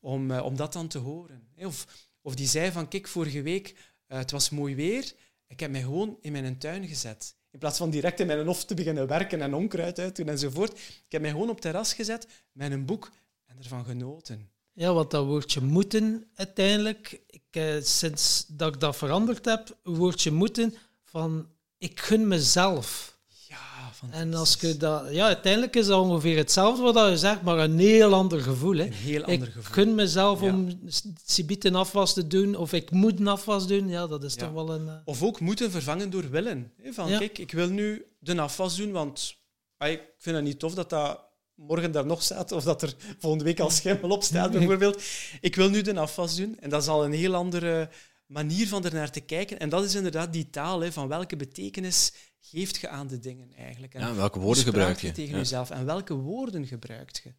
om, 0.00 0.30
uh, 0.30 0.44
om 0.44 0.56
dat 0.56 0.72
dan 0.72 0.88
te 0.88 0.98
horen. 0.98 1.48
Of, 1.56 1.86
of 2.26 2.34
die 2.34 2.46
zei 2.46 2.72
van, 2.72 2.88
kijk, 2.88 3.08
vorige 3.08 3.42
week, 3.42 3.74
uh, 4.08 4.18
het 4.18 4.30
was 4.30 4.50
mooi 4.50 4.74
weer, 4.74 5.12
ik 5.46 5.60
heb 5.60 5.70
mij 5.70 5.80
gewoon 5.80 6.18
in 6.20 6.32
mijn 6.32 6.58
tuin 6.58 6.86
gezet. 6.86 7.36
In 7.50 7.58
plaats 7.58 7.78
van 7.78 7.90
direct 7.90 8.20
in 8.20 8.26
mijn 8.26 8.46
hof 8.46 8.64
te 8.64 8.74
beginnen 8.74 9.06
werken 9.06 9.40
en 9.40 9.54
onkruid 9.54 9.98
uit 9.98 10.16
doen 10.16 10.28
enzovoort. 10.28 10.72
Ik 10.78 11.04
heb 11.08 11.20
mij 11.20 11.30
gewoon 11.30 11.50
op 11.50 11.60
terras 11.60 11.94
gezet 11.94 12.26
met 12.52 12.72
een 12.72 12.84
boek 12.84 13.10
en 13.44 13.56
ervan 13.58 13.84
genoten. 13.84 14.50
Ja, 14.72 14.92
wat 14.92 15.10
dat 15.10 15.26
woordje 15.26 15.60
moeten 15.60 16.30
uiteindelijk, 16.34 17.20
ik, 17.26 17.56
uh, 17.56 17.82
sinds 17.82 18.46
dat 18.46 18.74
ik 18.74 18.80
dat 18.80 18.96
veranderd 18.96 19.44
heb, 19.44 19.78
woordje 19.82 20.30
moeten 20.30 20.74
van 21.04 21.48
ik 21.78 22.00
gun 22.00 22.28
mezelf. 22.28 23.15
Ja, 23.56 24.18
en 24.18 24.34
als 24.34 24.56
je 24.60 24.76
dat, 24.76 25.12
ja, 25.12 25.26
uiteindelijk 25.26 25.76
is 25.76 25.86
dat 25.86 26.00
ongeveer 26.00 26.36
hetzelfde 26.36 26.82
wat 26.82 27.10
je 27.10 27.16
zegt, 27.16 27.42
maar 27.42 27.58
een 27.58 27.78
heel 27.78 28.14
ander 28.14 28.40
gevoel. 28.40 28.76
Hè. 28.76 28.84
Een 28.84 28.92
heel 28.92 29.24
ander 29.24 29.48
ik 29.48 29.52
gevoel. 29.52 29.72
gun 29.74 29.94
mezelf 29.94 30.42
om 30.42 30.80
Sibiet 31.24 31.64
een 31.64 31.74
afwas 31.74 32.14
te 32.14 32.26
doen, 32.26 32.56
of 32.56 32.72
ik 32.72 32.90
moet 32.90 33.20
een 33.20 33.28
afwas 33.28 33.66
doen. 33.66 33.88
Ja, 33.88 34.06
dat 34.06 34.24
is 34.24 34.34
toch 34.34 34.52
wel 34.52 34.70
een. 34.74 34.86
Uh... 34.86 34.94
Of 35.04 35.22
ook 35.22 35.40
moeten 35.40 35.70
vervangen 35.70 36.10
door 36.10 36.30
willen. 36.30 36.72
Van 36.84 37.08
kijk, 37.08 37.38
ik 37.38 37.52
wil 37.52 37.68
nu 37.68 38.06
de 38.18 38.40
afwas 38.40 38.76
doen, 38.76 38.92
want 38.92 39.36
ik 39.78 40.02
vind 40.18 40.36
het 40.36 40.44
niet 40.44 40.58
tof 40.58 40.74
dat 40.74 40.90
dat 40.90 41.24
morgen 41.54 41.92
daar 41.92 42.06
nog 42.06 42.22
staat, 42.22 42.52
of 42.52 42.64
dat 42.64 42.82
er 42.82 42.94
volgende 43.18 43.44
week 43.44 43.60
al 43.60 43.70
schimmel 43.70 44.10
op 44.10 44.22
staat, 44.22 44.52
bijvoorbeeld. 44.58 45.02
Ik 45.40 45.56
wil 45.56 45.68
nu 45.68 45.82
de 45.82 45.98
afwas 45.98 46.36
doen. 46.36 46.56
En 46.60 46.70
dat 46.70 46.82
is 46.82 46.88
al 46.88 47.04
een 47.04 47.12
heel 47.12 47.34
andere 47.34 47.88
manier 48.26 48.68
van 48.68 48.84
ernaar 48.84 49.10
te 49.10 49.20
kijken. 49.20 49.58
En 49.58 49.68
dat 49.68 49.84
is 49.84 49.94
inderdaad 49.94 50.32
die 50.32 50.50
taal, 50.50 50.80
hè, 50.80 50.92
van 50.92 51.08
welke 51.08 51.36
betekenis 51.36 52.12
geeft 52.50 52.76
je 52.76 52.88
aan 52.88 53.06
de 53.06 53.18
dingen 53.18 53.54
eigenlijk. 53.54 53.94
En 53.94 54.00
ja, 54.00 54.14
welke 54.14 54.38
woorden 54.38 54.64
gebruik 54.64 55.00
je? 55.00 55.12
tegen 55.12 55.36
jezelf 55.36 55.70
en 55.70 55.84
welke 55.84 56.14
woorden 56.14 56.66
gebruikt 56.66 57.20
je? 57.24 57.32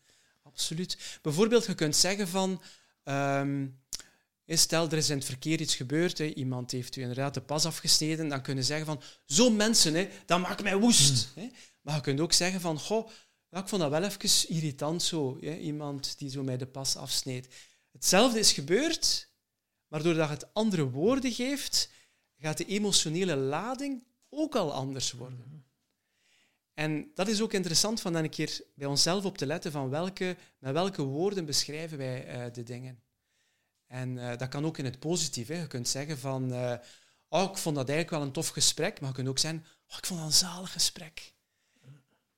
Absoluut. 0.44 1.20
Bijvoorbeeld, 1.22 1.66
je 1.66 1.76
kunt 1.76 1.96
zeggen 1.96 2.28
van... 2.28 2.62
Um, 3.04 3.80
Stel, 4.56 4.90
er 4.90 4.98
is 4.98 5.10
in 5.10 5.18
het 5.18 5.26
verkeer 5.26 5.62
iets 5.62 5.76
gebeurd, 5.76 6.18
hè. 6.18 6.26
iemand 6.26 6.72
heeft 6.72 6.96
u 6.96 7.02
inderdaad 7.02 7.34
de 7.34 7.42
pas 7.42 7.66
afgesneden, 7.66 8.28
dan 8.30 8.42
kunnen 8.42 8.64
zeggen 8.64 8.86
van, 8.86 9.02
zo 9.26 9.50
mensen, 9.50 9.94
hè, 9.94 10.10
dat 10.26 10.40
maakt 10.40 10.64
mij 10.64 10.78
woest. 10.78 11.30
Hmm. 11.34 11.44
Hè. 11.44 11.50
Maar 11.82 11.96
je 11.96 12.02
kunt 12.02 12.20
ook 12.20 12.34
zeggen 12.34 12.62
van, 12.62 12.80
goh, 12.80 13.10
ik 13.52 13.68
vond 13.68 13.82
dat 13.82 13.92
wel 13.92 14.04
even 14.04 14.50
irritant 14.56 15.04
zo, 15.04 15.38
hè. 15.42 15.58
iemand 15.58 16.18
die 16.18 16.30
zo 16.30 16.44
mij 16.44 16.58
de 16.58 16.66
pas 16.66 16.96
afsneed. 16.96 17.48
Hetzelfde 17.92 18.40
is 18.40 18.52
gebeurd, 18.52 19.30
maar 19.88 20.04
doordat 20.04 20.30
het 20.30 20.54
andere 20.54 20.90
woorden 20.90 21.32
geeft, 21.32 21.90
gaat 22.38 22.58
de 22.58 22.66
emotionele 22.66 23.36
lading 23.36 24.04
ook 24.30 24.56
al 24.56 24.74
anders 24.74 25.12
worden. 25.12 25.66
En 26.74 27.12
dat 27.14 27.28
is 27.28 27.42
ook 27.42 27.54
interessant 27.54 28.02
van 28.02 28.14
dan 28.14 28.24
een 28.24 28.30
keer 28.30 28.62
bij 28.76 28.88
onszelf 28.88 29.26
op 29.26 29.38
te 29.38 29.46
letten 29.46 29.72
van 29.72 29.90
welke, 29.90 30.38
met 30.60 30.74
welke 30.74 31.04
woorden 31.04 31.46
beschrijven 31.46 31.98
wij 31.98 32.46
uh, 32.48 32.54
de 32.54 32.64
dingen. 32.64 33.00
En 33.88 34.16
uh, 34.18 34.38
dat 34.38 34.48
kan 34.50 34.66
ook 34.66 34.78
in 34.78 34.86
het 34.86 35.00
positieve. 35.00 35.54
Je 35.54 35.68
kunt 35.68 35.88
zeggen 35.88 36.18
van, 36.18 36.54
uh, 36.54 36.74
oh, 37.30 37.44
ik 37.44 37.58
vond 37.58 37.76
dat 37.76 37.90
eigenlijk 37.90 38.18
wel 38.18 38.22
een 38.22 38.34
tof 38.34 38.48
gesprek, 38.48 39.00
maar 39.00 39.10
je 39.10 39.16
kunt 39.16 39.28
ook 39.28 39.40
zeggen, 39.40 39.66
oh, 39.88 39.98
ik 39.98 40.06
vond 40.06 40.20
dat 40.20 40.30
een 40.30 40.36
zalig 40.36 40.72
gesprek. 40.72 41.34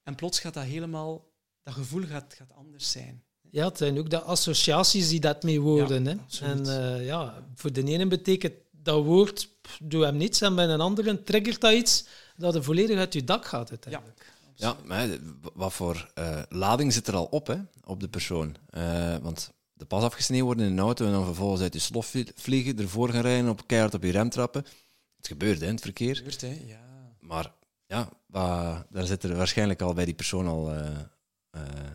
En 0.03 0.15
plots 0.15 0.39
gaat 0.39 0.53
dat 0.53 0.63
helemaal, 0.63 1.31
dat 1.63 1.73
gevoel 1.73 2.05
gaat, 2.05 2.33
gaat 2.33 2.53
anders 2.53 2.91
zijn. 2.91 3.23
Ja, 3.51 3.67
het 3.67 3.77
zijn 3.77 3.97
ook 3.97 4.09
de 4.09 4.21
associaties 4.21 5.09
die 5.09 5.19
dat 5.19 5.43
mee 5.43 5.61
worden. 5.61 6.03
Ja, 6.03 6.17
hè. 6.29 6.53
En 6.53 7.03
ja, 7.03 7.47
voor 7.55 7.73
de 7.73 7.83
ene 7.83 8.07
betekent 8.07 8.53
dat 8.89 9.05
woord, 9.05 9.49
doe 9.81 10.03
hem 10.03 10.17
niets, 10.17 10.41
en 10.41 10.55
bij 10.55 10.67
een 10.67 10.81
andere 10.81 11.23
triggert 11.23 11.61
dat 11.61 11.73
iets 11.73 12.05
dat 12.35 12.55
er 12.55 12.63
volledig 12.63 12.97
uit 12.97 13.13
je 13.13 13.23
dak 13.23 13.45
gaat 13.45 13.69
uiteindelijk. 13.69 14.33
Ja, 14.55 14.67
ja 14.67 14.77
maar 14.85 15.07
wat 15.53 15.73
voor 15.73 16.11
uh, 16.19 16.41
lading 16.49 16.93
zit 16.93 17.07
er 17.07 17.15
al 17.15 17.25
op 17.25 17.47
hè, 17.47 17.55
op 17.83 17.99
de 17.99 18.07
persoon? 18.07 18.55
Uh, 18.77 19.17
want 19.17 19.51
de 19.73 19.85
pas 19.85 20.03
afgesneden 20.03 20.45
worden 20.45 20.65
in 20.65 20.71
een 20.71 20.79
auto 20.79 21.05
en 21.05 21.11
dan 21.11 21.25
vervolgens 21.25 21.61
uit 21.61 21.73
je 21.73 21.79
slof 21.79 22.15
vliegen, 22.35 22.79
ervoor 22.79 23.09
gaan 23.09 23.21
rijden, 23.21 23.49
op 23.49 23.67
keihard 23.67 23.93
op 23.93 24.03
je 24.03 24.11
rem 24.11 24.29
trappen. 24.29 24.65
Het 25.17 25.27
gebeurt 25.27 25.59
hè, 25.59 25.65
in 25.65 25.73
het 25.73 25.81
verkeer. 25.81 26.07
Het 26.07 26.17
gebeurt, 26.17 26.41
hè, 26.41 26.61
ja. 26.65 26.79
Maar 27.19 27.53
ja, 27.85 28.09
daar 28.89 29.05
zit 29.05 29.23
er 29.23 29.35
waarschijnlijk 29.35 29.81
al 29.81 29.93
bij 29.93 30.05
die 30.05 30.13
persoon 30.13 30.47
al, 30.47 30.73
uh, 30.75 30.87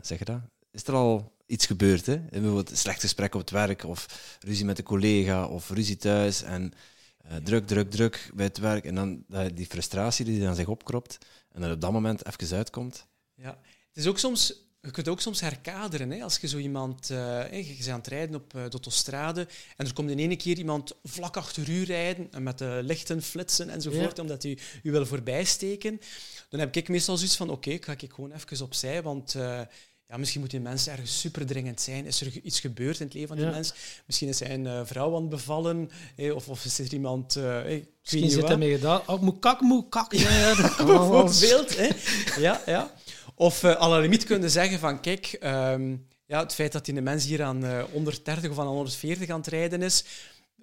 zeg 0.03 0.19
je 0.19 0.25
dat? 0.25 0.41
Is 0.75 0.85
er 0.85 0.95
al 0.95 1.33
iets 1.47 1.67
gebeurd? 1.67 2.07
Hè? 2.07 2.19
Bijvoorbeeld 2.19 2.71
een 2.71 2.77
slecht 2.77 3.01
gesprek 3.01 3.35
op 3.35 3.41
het 3.41 3.51
werk, 3.51 3.85
of 3.85 4.37
ruzie 4.41 4.65
met 4.65 4.79
een 4.79 4.85
collega, 4.85 5.47
of 5.47 5.71
ruzie 5.71 5.97
thuis. 5.97 6.43
En 6.43 6.73
uh, 7.27 7.37
druk, 7.37 7.67
druk, 7.67 7.91
druk 7.91 8.31
bij 8.35 8.47
het 8.47 8.59
werk. 8.59 8.85
En 8.85 8.95
dan 8.95 9.25
die 9.55 9.67
frustratie 9.67 10.25
die 10.25 10.41
dan 10.41 10.55
zich 10.55 10.69
opkropt. 10.69 11.19
En 11.53 11.61
dat 11.61 11.73
op 11.73 11.81
dat 11.81 11.93
moment 11.93 12.27
even 12.27 12.57
uitkomt. 12.57 13.07
Ja, 13.35 13.59
het 13.89 13.97
is 13.97 14.07
ook 14.07 14.19
soms 14.19 14.65
je 14.85 14.91
kunt 14.91 15.09
ook 15.09 15.21
soms 15.21 15.41
herkaderen. 15.41 16.11
Hè? 16.11 16.23
Als 16.23 16.39
je 16.39 16.49
zo 16.49 16.59
iemand, 16.59 17.11
uh, 17.11 17.53
je 17.53 17.75
bent 17.77 17.89
aan 17.89 17.99
het 17.99 18.07
rijden 18.07 18.35
op 18.35 18.55
uh, 18.55 18.63
de 18.63 18.71
autostrade 18.71 19.49
en 19.77 19.87
er 19.87 19.93
komt 19.93 20.11
in 20.11 20.19
ene 20.19 20.37
keer 20.37 20.59
iemand 20.59 20.97
vlak 21.03 21.37
achter 21.37 21.69
u 21.69 21.83
rijden 21.83 22.29
en 22.31 22.43
met 22.43 22.59
de 22.59 22.81
lichten 22.83 23.23
flitsen 23.23 23.69
enzovoort, 23.69 24.19
omdat 24.19 24.43
hij 24.43 24.59
u 24.83 24.91
wil 24.91 25.07
voorbijsteken, 25.07 26.01
dan 26.49 26.61
heb 26.61 26.77
ik 26.77 26.89
meestal 26.89 27.17
zoiets 27.17 27.37
van, 27.37 27.51
oké, 27.51 27.69
okay, 27.69 27.97
ga 27.97 28.05
ik 28.05 28.13
gewoon 28.13 28.33
even 28.33 28.65
opzij, 28.65 29.03
want 29.03 29.35
uh, 29.35 29.61
ja, 30.09 30.17
misschien 30.17 30.41
moet 30.41 30.51
die 30.51 30.61
mens 30.61 30.89
ergens 30.89 31.21
superdringend 31.21 31.81
zijn. 31.81 32.07
Is 32.07 32.21
er 32.21 32.41
iets 32.43 32.61
gebeurd 32.61 33.01
in 33.01 33.05
het 33.05 33.15
leven 33.15 33.29
van 33.29 33.37
die 33.37 33.47
ja. 33.47 33.53
mens? 33.53 33.75
Misschien 34.07 34.29
is 34.29 34.37
zijn 34.37 34.65
uh, 34.65 34.81
vrouw 34.85 35.15
aan 35.15 35.21
het 35.21 35.31
bevallen, 35.31 35.91
eh, 36.17 36.35
of, 36.35 36.49
of 36.49 36.65
is 36.65 36.79
er 36.79 36.93
iemand... 36.93 37.37
Uh, 37.37 37.45
hey, 37.45 37.89
misschien 38.01 38.31
zit 38.31 38.49
hij 38.49 38.57
mee 38.57 38.75
gedaan. 38.75 39.03
Oh, 39.07 39.21
moet 39.21 39.39
kak, 39.39 39.61
moet 39.61 39.89
kak. 39.89 40.13
Ja, 40.13 40.55
Bijvoorbeeld. 40.85 41.77
hè? 41.77 41.89
Ja, 42.41 42.63
ja. 42.67 42.95
Of 43.35 43.63
uh, 43.63 43.81
à 43.81 43.89
la 43.89 43.99
limiet 43.99 44.25
kunnen 44.25 44.51
zeggen 44.51 44.79
van, 44.79 45.01
kijk, 45.01 45.39
um, 45.43 46.07
ja, 46.27 46.41
het 46.41 46.55
feit 46.55 46.73
dat 46.73 46.85
die 46.85 47.03
mens 47.03 47.25
hier 47.25 47.43
aan 47.43 47.65
uh, 47.65 47.83
130 47.93 48.51
of 48.51 48.59
aan 48.59 48.67
140 48.67 49.29
aan 49.29 49.39
het 49.39 49.47
rijden 49.47 49.83
is, 49.83 50.05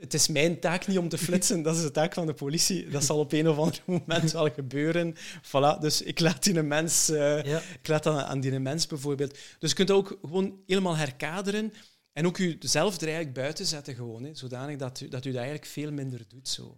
het 0.01 0.13
is 0.13 0.27
mijn 0.27 0.59
taak 0.59 0.87
niet 0.87 0.97
om 0.97 1.09
te 1.09 1.17
flitsen, 1.17 1.61
dat 1.61 1.75
is 1.75 1.81
de 1.81 1.91
taak 1.91 2.13
van 2.13 2.25
de 2.25 2.33
politie. 2.33 2.89
Dat 2.89 3.03
zal 3.03 3.19
op 3.19 3.31
een 3.31 3.49
of 3.49 3.57
ander 3.57 3.81
moment 3.85 4.31
wel 4.31 4.51
gebeuren. 4.51 5.15
Voilà, 5.43 5.79
dus 5.79 6.01
ik 6.01 6.19
laat 6.19 6.43
die 6.43 6.63
mens, 6.63 7.09
uh, 7.09 7.43
ja. 7.43 7.61
ik 7.81 7.87
laat 7.87 8.03
dat 8.03 8.23
aan 8.23 8.39
die 8.39 8.59
mens 8.59 8.87
bijvoorbeeld. 8.87 9.37
Dus 9.59 9.69
je 9.69 9.75
kunt 9.75 9.91
ook 9.91 10.17
gewoon 10.21 10.59
helemaal 10.65 10.95
herkaderen 10.95 11.73
en 12.13 12.25
ook 12.25 12.37
jezelf 12.37 12.95
er 12.95 13.07
eigenlijk 13.07 13.33
buiten 13.35 13.65
zetten, 13.65 13.95
gewoon, 13.95 14.23
hè, 14.23 14.35
zodanig 14.35 14.77
dat 14.77 14.99
u, 15.01 15.07
dat 15.07 15.25
u 15.25 15.29
dat 15.29 15.41
eigenlijk 15.41 15.71
veel 15.71 15.91
minder 15.91 16.21
doet. 16.27 16.47
Zo. 16.47 16.77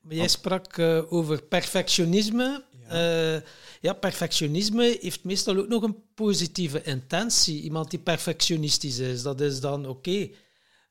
Maar 0.00 0.16
jij 0.16 0.28
sprak 0.28 0.76
uh, 0.76 1.12
over 1.12 1.42
perfectionisme. 1.42 2.64
Ja. 2.88 3.34
Uh, 3.34 3.40
ja, 3.80 3.92
perfectionisme 3.92 4.96
heeft 5.00 5.24
meestal 5.24 5.56
ook 5.56 5.68
nog 5.68 5.82
een 5.82 5.96
positieve 6.14 6.82
intentie. 6.82 7.62
Iemand 7.62 7.90
die 7.90 7.98
perfectionistisch 7.98 8.98
is, 8.98 9.22
dat 9.22 9.40
is 9.40 9.60
dan 9.60 9.86
oké. 9.86 10.10
Okay, 10.10 10.34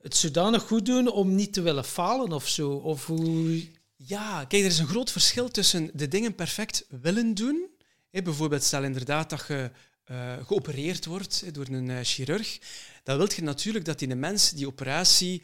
het 0.07 0.17
zodanig 0.17 0.63
goed 0.63 0.85
doen 0.85 1.11
om 1.11 1.35
niet 1.35 1.53
te 1.53 1.61
willen 1.61 1.85
falen 1.85 2.31
of 2.31 2.47
zo. 2.47 2.71
Of 2.71 3.05
hoe... 3.05 3.65
Ja, 3.95 4.45
kijk, 4.45 4.63
er 4.63 4.69
is 4.69 4.79
een 4.79 4.87
groot 4.87 5.11
verschil 5.11 5.49
tussen 5.49 5.89
de 5.93 6.07
dingen 6.07 6.35
perfect 6.35 6.85
willen 7.01 7.33
doen. 7.33 7.69
Bijvoorbeeld, 8.11 8.63
stel 8.63 8.83
inderdaad 8.83 9.29
dat 9.29 9.45
je 9.47 9.71
uh, 10.11 10.33
geopereerd 10.45 11.05
wordt 11.05 11.53
door 11.53 11.67
een 11.67 11.89
uh, 11.89 11.97
chirurg. 12.01 12.59
Dan 13.03 13.17
wil 13.17 13.27
je 13.35 13.41
natuurlijk 13.41 13.85
dat 13.85 13.99
die 13.99 14.15
mens 14.15 14.51
die 14.51 14.67
operatie 14.67 15.43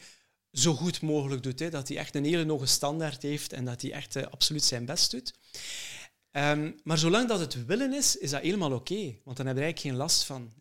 zo 0.52 0.74
goed 0.74 1.00
mogelijk 1.00 1.42
doet. 1.42 1.70
Dat 1.70 1.88
hij 1.88 1.96
echt 1.96 2.14
een 2.14 2.24
hele 2.24 2.50
hoge 2.50 2.66
standaard 2.66 3.22
heeft 3.22 3.52
en 3.52 3.64
dat 3.64 3.82
hij 3.82 3.92
echt 3.92 4.16
uh, 4.16 4.22
absoluut 4.22 4.64
zijn 4.64 4.84
best 4.84 5.10
doet. 5.10 5.34
Um, 6.32 6.80
maar 6.84 6.98
zolang 6.98 7.28
dat 7.28 7.40
het 7.40 7.66
willen 7.66 7.92
is, 7.92 8.16
is 8.16 8.30
dat 8.30 8.42
helemaal 8.42 8.72
oké, 8.72 9.14
want 9.24 9.36
dan 9.36 9.46
heb 9.46 9.56
je 9.56 9.62
eigenlijk 9.62 9.78
geen 9.78 9.96
last 9.96 10.24
van. 10.24 10.52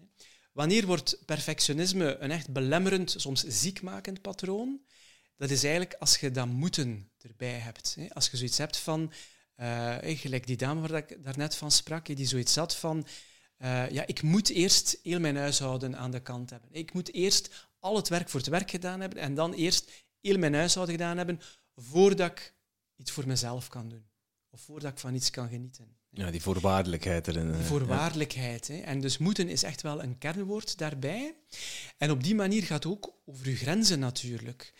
Wanneer 0.53 0.85
wordt 0.85 1.25
perfectionisme 1.25 2.17
een 2.17 2.31
echt 2.31 2.49
belemmerend, 2.49 3.15
soms 3.17 3.43
ziekmakend 3.43 4.21
patroon? 4.21 4.81
Dat 5.37 5.49
is 5.49 5.63
eigenlijk 5.63 5.93
als 5.93 6.17
je 6.17 6.31
dat 6.31 6.47
moeten 6.47 7.11
erbij 7.17 7.57
hebt. 7.59 7.97
Als 8.09 8.29
je 8.29 8.37
zoiets 8.37 8.57
hebt 8.57 8.77
van, 8.77 9.11
uh, 9.57 9.97
gelijk 10.01 10.47
die 10.47 10.57
dame 10.57 10.87
waar 10.87 10.97
ik 11.09 11.23
daarnet 11.23 11.55
van 11.55 11.71
sprak, 11.71 12.05
die 12.05 12.25
zoiets 12.25 12.55
had 12.55 12.75
van, 12.75 13.07
uh, 13.57 13.89
ja, 13.89 14.07
ik 14.07 14.21
moet 14.21 14.49
eerst 14.49 14.99
heel 15.03 15.19
mijn 15.19 15.37
huishouden 15.37 15.97
aan 15.97 16.11
de 16.11 16.21
kant 16.21 16.49
hebben. 16.49 16.69
Ik 16.71 16.93
moet 16.93 17.13
eerst 17.13 17.69
al 17.79 17.95
het 17.95 18.09
werk 18.09 18.29
voor 18.29 18.39
het 18.39 18.49
werk 18.49 18.69
gedaan 18.69 18.99
hebben 18.99 19.19
en 19.19 19.33
dan 19.35 19.53
eerst 19.53 19.91
heel 20.21 20.37
mijn 20.37 20.53
huishouden 20.53 20.95
gedaan 20.95 21.17
hebben 21.17 21.39
voordat 21.75 22.31
ik 22.31 22.53
iets 22.95 23.11
voor 23.11 23.27
mezelf 23.27 23.67
kan 23.67 23.89
doen. 23.89 24.05
Of 24.49 24.61
voordat 24.61 24.91
ik 24.91 24.99
van 24.99 25.15
iets 25.15 25.29
kan 25.29 25.49
genieten. 25.49 25.97
Ja, 26.15 26.31
die 26.31 26.41
voorwaardelijkheid 26.41 27.27
erin. 27.27 27.51
Die 27.51 27.63
voorwaardelijkheid. 27.63 28.67
Hè. 28.67 28.77
En 28.77 29.01
dus 29.01 29.17
moeten 29.17 29.49
is 29.49 29.63
echt 29.63 29.81
wel 29.81 30.03
een 30.03 30.17
kernwoord 30.17 30.77
daarbij. 30.77 31.35
En 31.97 32.11
op 32.11 32.23
die 32.23 32.35
manier 32.35 32.63
gaat 32.63 32.83
het 32.83 32.93
ook 32.93 33.13
over 33.25 33.47
uw 33.47 33.55
grenzen 33.55 33.99
natuurlijk. 33.99 34.73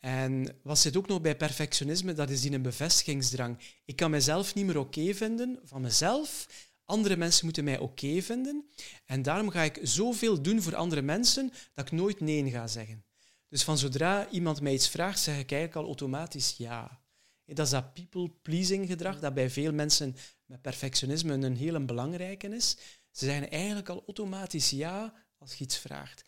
En 0.00 0.58
wat 0.62 0.78
zit 0.78 0.96
ook 0.96 1.08
nog 1.08 1.20
bij 1.20 1.36
perfectionisme, 1.36 2.12
dat 2.12 2.30
is 2.30 2.40
die 2.40 2.52
een 2.52 2.62
bevestigingsdrang. 2.62 3.58
Ik 3.84 3.96
kan 3.96 4.10
mezelf 4.10 4.54
niet 4.54 4.66
meer 4.66 4.78
oké 4.78 4.98
okay 5.00 5.14
vinden 5.14 5.60
van 5.64 5.80
mezelf. 5.80 6.46
Andere 6.84 7.16
mensen 7.16 7.44
moeten 7.44 7.64
mij 7.64 7.78
oké 7.78 8.06
okay 8.06 8.22
vinden. 8.22 8.68
En 9.04 9.22
daarom 9.22 9.50
ga 9.50 9.62
ik 9.62 9.78
zoveel 9.82 10.42
doen 10.42 10.62
voor 10.62 10.74
andere 10.76 11.02
mensen 11.02 11.52
dat 11.74 11.86
ik 11.86 11.92
nooit 11.92 12.20
nee 12.20 12.50
ga 12.50 12.66
zeggen. 12.66 13.04
Dus 13.48 13.62
van 13.62 13.78
zodra 13.78 14.30
iemand 14.30 14.60
mij 14.60 14.72
iets 14.72 14.88
vraagt, 14.88 15.20
zeg 15.20 15.38
ik 15.38 15.52
eigenlijk 15.52 15.80
al 15.80 15.84
automatisch 15.84 16.54
ja. 16.56 17.00
Dat 17.44 17.66
is 17.66 17.72
dat 17.72 17.94
people-pleasing 17.94 18.86
gedrag, 18.86 19.18
dat 19.18 19.34
bij 19.34 19.50
veel 19.50 19.72
mensen 19.72 20.16
met 20.48 20.62
perfectionisme 20.62 21.32
een 21.32 21.56
heel 21.56 21.84
belangrijke 21.84 22.48
is. 22.48 22.76
Ze 23.10 23.24
zeggen 23.24 23.50
eigenlijk 23.50 23.88
al 23.88 24.02
automatisch 24.06 24.70
ja 24.70 25.14
als 25.38 25.54
je 25.54 25.64
iets 25.64 25.76
vraagt. 25.76 26.22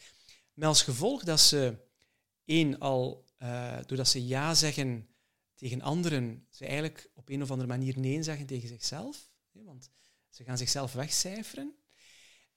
Met 0.52 0.68
als 0.68 0.82
gevolg 0.82 1.24
dat 1.24 1.40
ze 1.40 1.76
één 2.44 2.78
al, 2.78 3.24
uh, 3.38 3.76
doordat 3.86 4.08
ze 4.08 4.26
ja 4.26 4.54
zeggen 4.54 5.08
tegen 5.54 5.80
anderen, 5.80 6.46
ze 6.50 6.66
eigenlijk 6.66 7.10
op 7.14 7.28
een 7.28 7.42
of 7.42 7.50
andere 7.50 7.68
manier 7.68 7.98
nee 7.98 8.22
zeggen 8.22 8.46
tegen 8.46 8.68
zichzelf. 8.68 9.30
Want 9.52 9.90
ze 10.28 10.44
gaan 10.44 10.58
zichzelf 10.58 10.92
wegcijferen. 10.92 11.74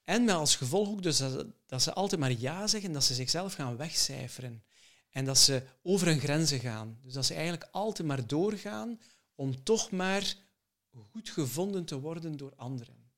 En 0.03 0.23
met 0.23 0.35
als 0.35 0.55
gevolg 0.55 0.89
ook 0.89 1.03
dus 1.03 1.17
dat, 1.17 1.47
dat 1.65 1.81
ze 1.81 1.93
altijd 1.93 2.21
maar 2.21 2.31
ja 2.31 2.67
zeggen, 2.67 2.91
dat 2.91 3.03
ze 3.03 3.13
zichzelf 3.13 3.53
gaan 3.53 3.77
wegcijferen. 3.77 4.63
En 5.09 5.25
dat 5.25 5.37
ze 5.37 5.63
over 5.81 6.07
hun 6.07 6.19
grenzen 6.19 6.59
gaan. 6.59 6.99
Dus 7.03 7.13
dat 7.13 7.25
ze 7.25 7.33
eigenlijk 7.33 7.67
altijd 7.71 8.07
maar 8.07 8.27
doorgaan 8.27 8.99
om 9.35 9.63
toch 9.63 9.91
maar 9.91 10.35
goed 11.11 11.29
gevonden 11.29 11.85
te 11.85 11.99
worden 11.99 12.37
door 12.37 12.53
anderen. 12.55 13.11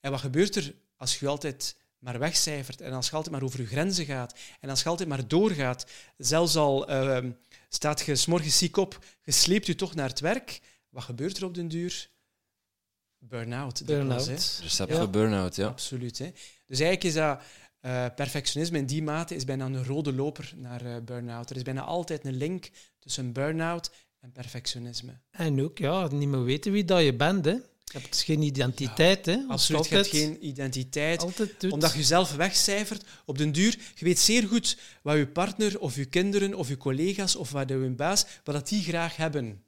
En 0.00 0.10
wat 0.10 0.20
gebeurt 0.20 0.56
er 0.56 0.74
als 0.96 1.18
je 1.18 1.28
altijd 1.28 1.76
maar 1.98 2.18
wegcijfert 2.18 2.80
en 2.80 2.92
als 2.92 3.08
je 3.08 3.16
altijd 3.16 3.34
maar 3.34 3.42
over 3.42 3.60
je 3.60 3.66
grenzen 3.66 4.04
gaat 4.04 4.38
en 4.60 4.68
als 4.68 4.82
je 4.82 4.88
altijd 4.88 5.08
maar 5.08 5.28
doorgaat, 5.28 5.86
zelfs 6.16 6.56
al 6.56 6.90
uh, 6.90 7.30
staat 7.68 8.00
je 8.00 8.16
s'morgens 8.16 8.58
ziek 8.58 8.76
op, 8.76 9.04
je 9.22 9.32
sleept 9.32 9.66
je 9.66 9.74
toch 9.74 9.94
naar 9.94 10.08
het 10.08 10.20
werk, 10.20 10.60
wat 10.88 11.02
gebeurt 11.02 11.36
er 11.36 11.44
op 11.44 11.54
den 11.54 11.68
duur? 11.68 12.10
Burn-out. 13.18 13.84
Burn-out. 13.84 14.26
Recept 14.26 14.90
ja. 14.90 14.96
voor 14.96 15.10
burn-out, 15.10 15.56
ja. 15.56 15.66
Absoluut. 15.66 16.18
Hè. 16.18 16.32
Dus 16.66 16.80
eigenlijk 16.80 17.04
is 17.04 17.14
dat 17.14 17.42
uh, 17.80 18.06
perfectionisme 18.14 18.78
in 18.78 18.86
die 18.86 19.02
mate 19.02 19.34
is 19.34 19.44
bijna 19.44 19.64
een 19.64 19.84
rode 19.84 20.12
loper 20.12 20.52
naar 20.56 20.86
uh, 20.86 20.96
burn-out. 21.04 21.50
Er 21.50 21.56
is 21.56 21.62
bijna 21.62 21.82
altijd 21.82 22.24
een 22.24 22.36
link 22.36 22.70
tussen 22.98 23.32
burn-out 23.32 23.90
en 24.22 24.32
perfectionisme. 24.32 25.18
En 25.30 25.62
ook, 25.62 25.78
ja, 25.78 26.08
niet 26.12 26.28
meer 26.28 26.44
weten 26.44 26.72
wie 26.72 26.84
dat 26.84 27.02
je 27.02 27.14
bent, 27.14 27.44
hè. 27.44 27.50
Je 27.84 27.98
hebt 27.98 28.22
geen 28.22 28.42
identiteit, 28.42 29.26
ja, 29.26 29.32
hè? 29.32 29.44
Absoluut, 29.48 29.88
je 29.88 29.94
hebt 29.94 30.06
geen 30.06 30.46
identiteit. 30.46 31.22
Omdat 31.70 31.92
je 31.92 31.98
jezelf 31.98 32.34
wegcijfert. 32.34 33.04
Op 33.24 33.38
den 33.38 33.52
duur, 33.52 33.78
je 33.94 34.04
weet 34.04 34.18
zeer 34.18 34.48
goed 34.48 34.78
wat 35.02 35.16
je 35.16 35.26
partner 35.26 35.80
of 35.80 35.96
je 35.96 36.04
kinderen 36.04 36.54
of 36.54 36.68
je 36.68 36.76
collega's 36.76 37.36
of 37.36 37.50
wat 37.50 37.68
je 37.68 37.90
baas, 37.96 38.26
wat 38.44 38.54
dat 38.54 38.68
die 38.68 38.82
graag 38.82 39.16
hebben. 39.16 39.64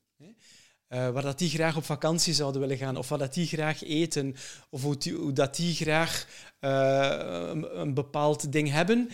Uh, 0.89 1.11
waar 1.11 1.23
dat 1.23 1.39
die 1.39 1.49
graag 1.49 1.77
op 1.77 1.85
vakantie 1.85 2.35
zouden 2.35 2.61
willen 2.61 2.77
gaan, 2.77 2.97
of 2.97 3.09
wat 3.09 3.19
dat 3.19 3.35
die 3.35 3.47
graag 3.47 3.83
eten, 3.83 4.35
of 4.71 4.83
hoe, 4.83 4.97
die, 4.97 5.15
hoe 5.15 5.33
dat 5.33 5.57
die 5.57 5.75
graag 5.75 6.27
uh, 6.61 7.51
een, 7.51 7.81
een, 7.81 7.95
bepaald 7.95 8.53
ding 8.53 8.71
hebben. 8.71 9.11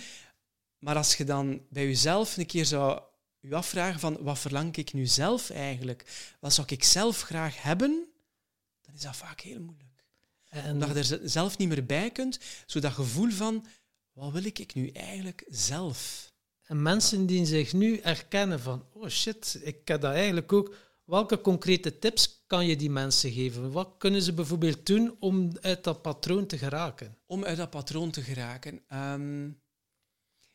Maar 0.78 0.96
als 0.96 1.16
je 1.16 1.24
dan 1.24 1.62
bij 1.68 1.86
jezelf 1.86 2.36
een 2.36 2.46
keer 2.46 2.64
zou 2.64 3.00
je 3.40 3.54
afvragen 3.54 4.00
van 4.00 4.22
wat 4.22 4.38
verlang 4.38 4.76
ik 4.76 4.92
nu 4.92 5.06
zelf 5.06 5.50
eigenlijk? 5.50 6.34
Wat 6.40 6.52
zou 6.52 6.66
ik 6.70 6.84
zelf 6.84 7.20
graag 7.22 7.62
hebben? 7.62 8.08
dan 8.82 8.94
is 8.94 9.00
dat 9.00 9.16
vaak 9.16 9.40
heel 9.40 9.60
moeilijk. 9.60 10.04
En 10.48 10.72
Omdat 10.72 11.08
je 11.08 11.18
er 11.18 11.28
zelf 11.28 11.58
niet 11.58 11.68
meer 11.68 11.86
bij 11.86 12.10
kunt, 12.10 12.40
zo 12.66 12.80
dat 12.80 12.92
gevoel 12.92 13.30
van, 13.30 13.66
wat 14.12 14.32
wil 14.32 14.44
ik 14.44 14.74
nu 14.74 14.88
eigenlijk 14.88 15.44
zelf? 15.48 16.32
En 16.62 16.82
mensen 16.82 17.26
die 17.26 17.46
zich 17.46 17.72
nu 17.72 17.96
erkennen 17.96 18.60
van, 18.60 18.86
oh 18.92 19.08
shit, 19.08 19.60
ik 19.62 19.88
heb 19.88 20.00
dat 20.00 20.12
eigenlijk 20.12 20.52
ook. 20.52 20.74
Welke 21.04 21.40
concrete 21.40 21.98
tips 21.98 22.44
kan 22.46 22.66
je 22.66 22.76
die 22.76 22.90
mensen 22.90 23.32
geven? 23.32 23.72
Wat 23.72 23.94
kunnen 23.98 24.22
ze 24.22 24.32
bijvoorbeeld 24.32 24.86
doen 24.86 25.16
om 25.18 25.52
uit 25.60 25.84
dat 25.84 26.02
patroon 26.02 26.46
te 26.46 26.58
geraken? 26.58 27.18
Om 27.26 27.44
uit 27.44 27.56
dat 27.56 27.70
patroon 27.70 28.10
te 28.10 28.22
geraken. 28.22 28.82
Ehm, 28.88 29.50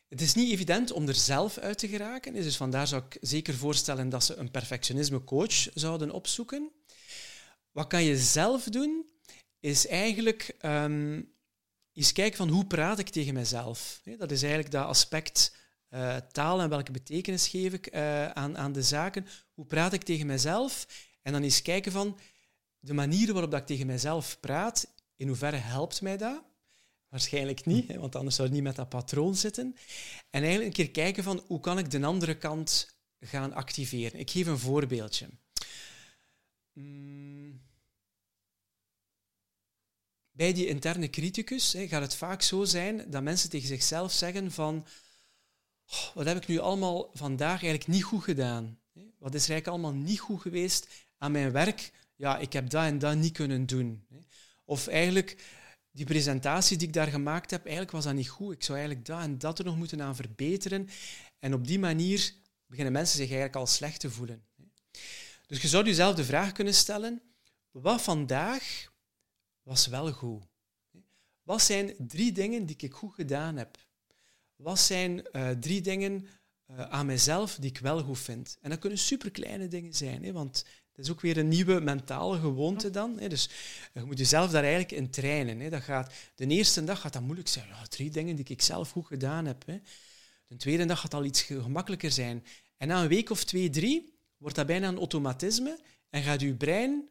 het 0.08 0.20
is 0.20 0.34
niet 0.34 0.52
evident 0.52 0.90
om 0.92 1.08
er 1.08 1.14
zelf 1.14 1.58
uit 1.58 1.78
te 1.78 1.88
geraken. 1.88 2.32
Dus 2.32 2.56
vandaar 2.56 2.86
zou 2.86 3.02
ik 3.08 3.18
zeker 3.20 3.54
voorstellen 3.54 4.08
dat 4.08 4.24
ze 4.24 4.36
een 4.36 4.50
perfectionisme 4.50 5.24
coach 5.24 5.68
zouden 5.74 6.10
opzoeken. 6.10 6.70
Wat 7.72 7.86
kan 7.86 8.04
je 8.04 8.18
zelf 8.18 8.64
doen, 8.64 9.06
is 9.60 9.86
eigenlijk 9.86 10.54
ehm, 10.58 11.22
eens 11.92 12.12
kijken 12.12 12.36
van 12.36 12.48
hoe 12.48 12.66
praat 12.66 12.98
ik 12.98 13.08
tegen 13.08 13.34
mezelf. 13.34 14.00
Dat 14.18 14.30
is 14.30 14.42
eigenlijk 14.42 14.72
dat 14.72 14.86
aspect 14.86 15.56
eh, 15.88 16.16
taal 16.16 16.60
en 16.60 16.68
welke 16.68 16.92
betekenis 16.92 17.48
geef 17.48 17.72
ik 17.72 17.86
eh, 17.86 18.28
aan, 18.28 18.58
aan 18.58 18.72
de 18.72 18.82
zaken. 18.82 19.26
Hoe 19.54 19.66
praat 19.66 19.92
ik 19.92 20.02
tegen 20.02 20.26
mezelf? 20.26 20.86
En 21.22 21.32
dan 21.32 21.42
eens 21.42 21.62
kijken 21.62 21.92
van 21.92 22.18
de 22.78 22.94
manier 22.94 23.32
waarop 23.32 23.54
ik 23.54 23.66
tegen 23.66 23.86
mezelf 23.86 24.40
praat, 24.40 24.94
in 25.16 25.28
hoeverre 25.28 25.56
helpt 25.56 26.02
mij 26.02 26.16
dat? 26.16 26.42
Waarschijnlijk 27.08 27.64
niet, 27.64 27.88
hè, 27.88 27.98
want 27.98 28.16
anders 28.16 28.36
zou 28.36 28.48
het 28.48 28.56
niet 28.56 28.66
met 28.66 28.76
dat 28.76 28.88
patroon 28.88 29.34
zitten. 29.34 29.76
En 30.30 30.42
eigenlijk 30.42 30.66
een 30.66 30.84
keer 30.84 30.90
kijken 30.90 31.24
van 31.24 31.42
hoe 31.46 31.60
kan 31.60 31.78
ik 31.78 31.90
de 31.90 32.04
andere 32.04 32.38
kant 32.38 32.98
gaan 33.20 33.52
activeren. 33.52 34.20
Ik 34.20 34.30
geef 34.30 34.46
een 34.46 34.58
voorbeeldje. 34.58 35.28
Mm. 36.72 37.64
Bij 40.30 40.52
die 40.52 40.66
interne 40.66 41.10
criticus 41.10 41.72
hè, 41.72 41.88
gaat 41.88 42.02
het 42.02 42.14
vaak 42.14 42.42
zo 42.42 42.64
zijn 42.64 43.10
dat 43.10 43.22
mensen 43.22 43.50
tegen 43.50 43.68
zichzelf 43.68 44.12
zeggen 44.12 44.52
van 44.52 44.86
"Oh, 45.86 46.14
wat 46.14 46.26
heb 46.26 46.36
ik 46.36 46.46
nu 46.46 46.58
allemaal 46.58 47.10
vandaag 47.12 47.62
eigenlijk 47.62 47.86
niet 47.86 48.02
goed 48.02 48.24
gedaan? 48.24 48.78
Wat 49.18 49.34
is 49.34 49.44
er 49.44 49.50
eigenlijk 49.50 49.66
allemaal 49.66 50.02
niet 50.02 50.20
goed 50.20 50.40
geweest 50.40 50.88
aan 51.18 51.32
mijn 51.32 51.52
werk? 51.52 51.92
Ja, 52.16 52.38
ik 52.38 52.52
heb 52.52 52.70
dat 52.70 52.84
en 52.84 52.98
dat 52.98 53.16
niet 53.16 53.32
kunnen 53.32 53.66
doen. 53.66 54.06
Of 54.64 54.86
eigenlijk, 54.86 55.44
die 55.96 56.06
presentatie 56.06 56.76
die 56.76 56.86
ik 56.86 56.92
daar 56.92 57.06
gemaakt 57.06 57.50
heb, 57.50 57.60
eigenlijk 57.60 57.90
was 57.90 58.04
dat 58.04 58.14
niet 58.14 58.28
goed. 58.28 58.54
Ik 58.54 58.62
zou 58.62 58.78
eigenlijk 58.78 59.06
dat 59.06 59.20
en 59.20 59.38
dat 59.38 59.58
er 59.58 59.64
nog 59.64 59.76
moeten 59.76 60.02
aan 60.02 60.16
verbeteren. 60.16 60.88
En 61.38 61.54
op 61.54 61.66
die 61.66 61.78
manier 61.78 62.34
beginnen 62.66 62.92
mensen 62.92 63.16
zich 63.16 63.26
eigenlijk 63.26 63.56
al 63.56 63.66
slecht 63.66 64.00
te 64.00 64.10
voelen. 64.10 64.44
Dus 65.46 65.62
je 65.62 65.68
zou 65.68 65.84
jezelf 65.84 66.14
de 66.14 66.24
vraag 66.24 66.52
kunnen 66.52 66.74
stellen, 66.74 67.22
wat 67.70 68.02
vandaag 68.02 68.92
was 69.62 69.86
wel 69.86 70.12
goed? 70.12 70.44
Wat 71.42 71.62
zijn 71.62 71.94
drie 71.98 72.32
dingen 72.32 72.66
die 72.66 72.76
ik 72.78 72.92
goed 72.92 73.14
gedaan 73.14 73.56
heb? 73.56 73.78
Wat 74.56 74.78
zijn 74.78 75.30
eh, 75.30 75.50
drie 75.50 75.80
dingen 75.80 76.26
eh, 76.66 76.80
aan 76.80 77.06
mezelf 77.06 77.54
die 77.54 77.70
ik 77.70 77.78
wel 77.78 78.02
goed 78.02 78.18
vind? 78.18 78.58
En 78.60 78.70
dat 78.70 78.78
kunnen 78.78 78.98
superkleine 78.98 79.68
dingen 79.68 79.94
zijn, 79.94 80.24
hè, 80.24 80.32
want 80.32 80.64
dat 80.96 81.04
is 81.04 81.10
ook 81.10 81.20
weer 81.20 81.36
een 81.36 81.48
nieuwe 81.48 81.80
mentale 81.80 82.38
gewoonte 82.38 82.90
dan. 82.90 83.18
Hè. 83.18 83.28
Dus 83.28 83.48
je 83.92 84.02
moet 84.04 84.18
jezelf 84.18 84.50
daar 84.50 84.62
eigenlijk 84.62 84.92
in 84.92 85.10
trainen. 85.10 85.60
Hè. 85.60 85.70
Dat 85.70 85.82
gaat, 85.82 86.12
de 86.34 86.46
eerste 86.46 86.84
dag 86.84 87.00
gaat 87.00 87.12
dat 87.12 87.22
moeilijk 87.22 87.48
zijn. 87.48 87.68
Ja, 87.68 87.82
drie 87.88 88.10
dingen 88.10 88.36
die 88.36 88.44
ik 88.48 88.62
zelf 88.62 88.90
goed 88.90 89.06
gedaan 89.06 89.46
heb. 89.46 89.66
Hè. 89.66 89.80
De 90.46 90.56
tweede 90.56 90.84
dag 90.84 91.00
gaat 91.00 91.14
al 91.14 91.24
iets 91.24 91.42
gemakkelijker 91.42 92.10
zijn. 92.10 92.44
En 92.76 92.88
na 92.88 93.02
een 93.02 93.08
week 93.08 93.30
of 93.30 93.44
twee, 93.44 93.70
drie, 93.70 94.14
wordt 94.36 94.56
dat 94.56 94.66
bijna 94.66 94.88
een 94.88 94.98
automatisme 94.98 95.78
en 96.10 96.22
gaat 96.22 96.40
je 96.40 96.54
brein 96.54 97.08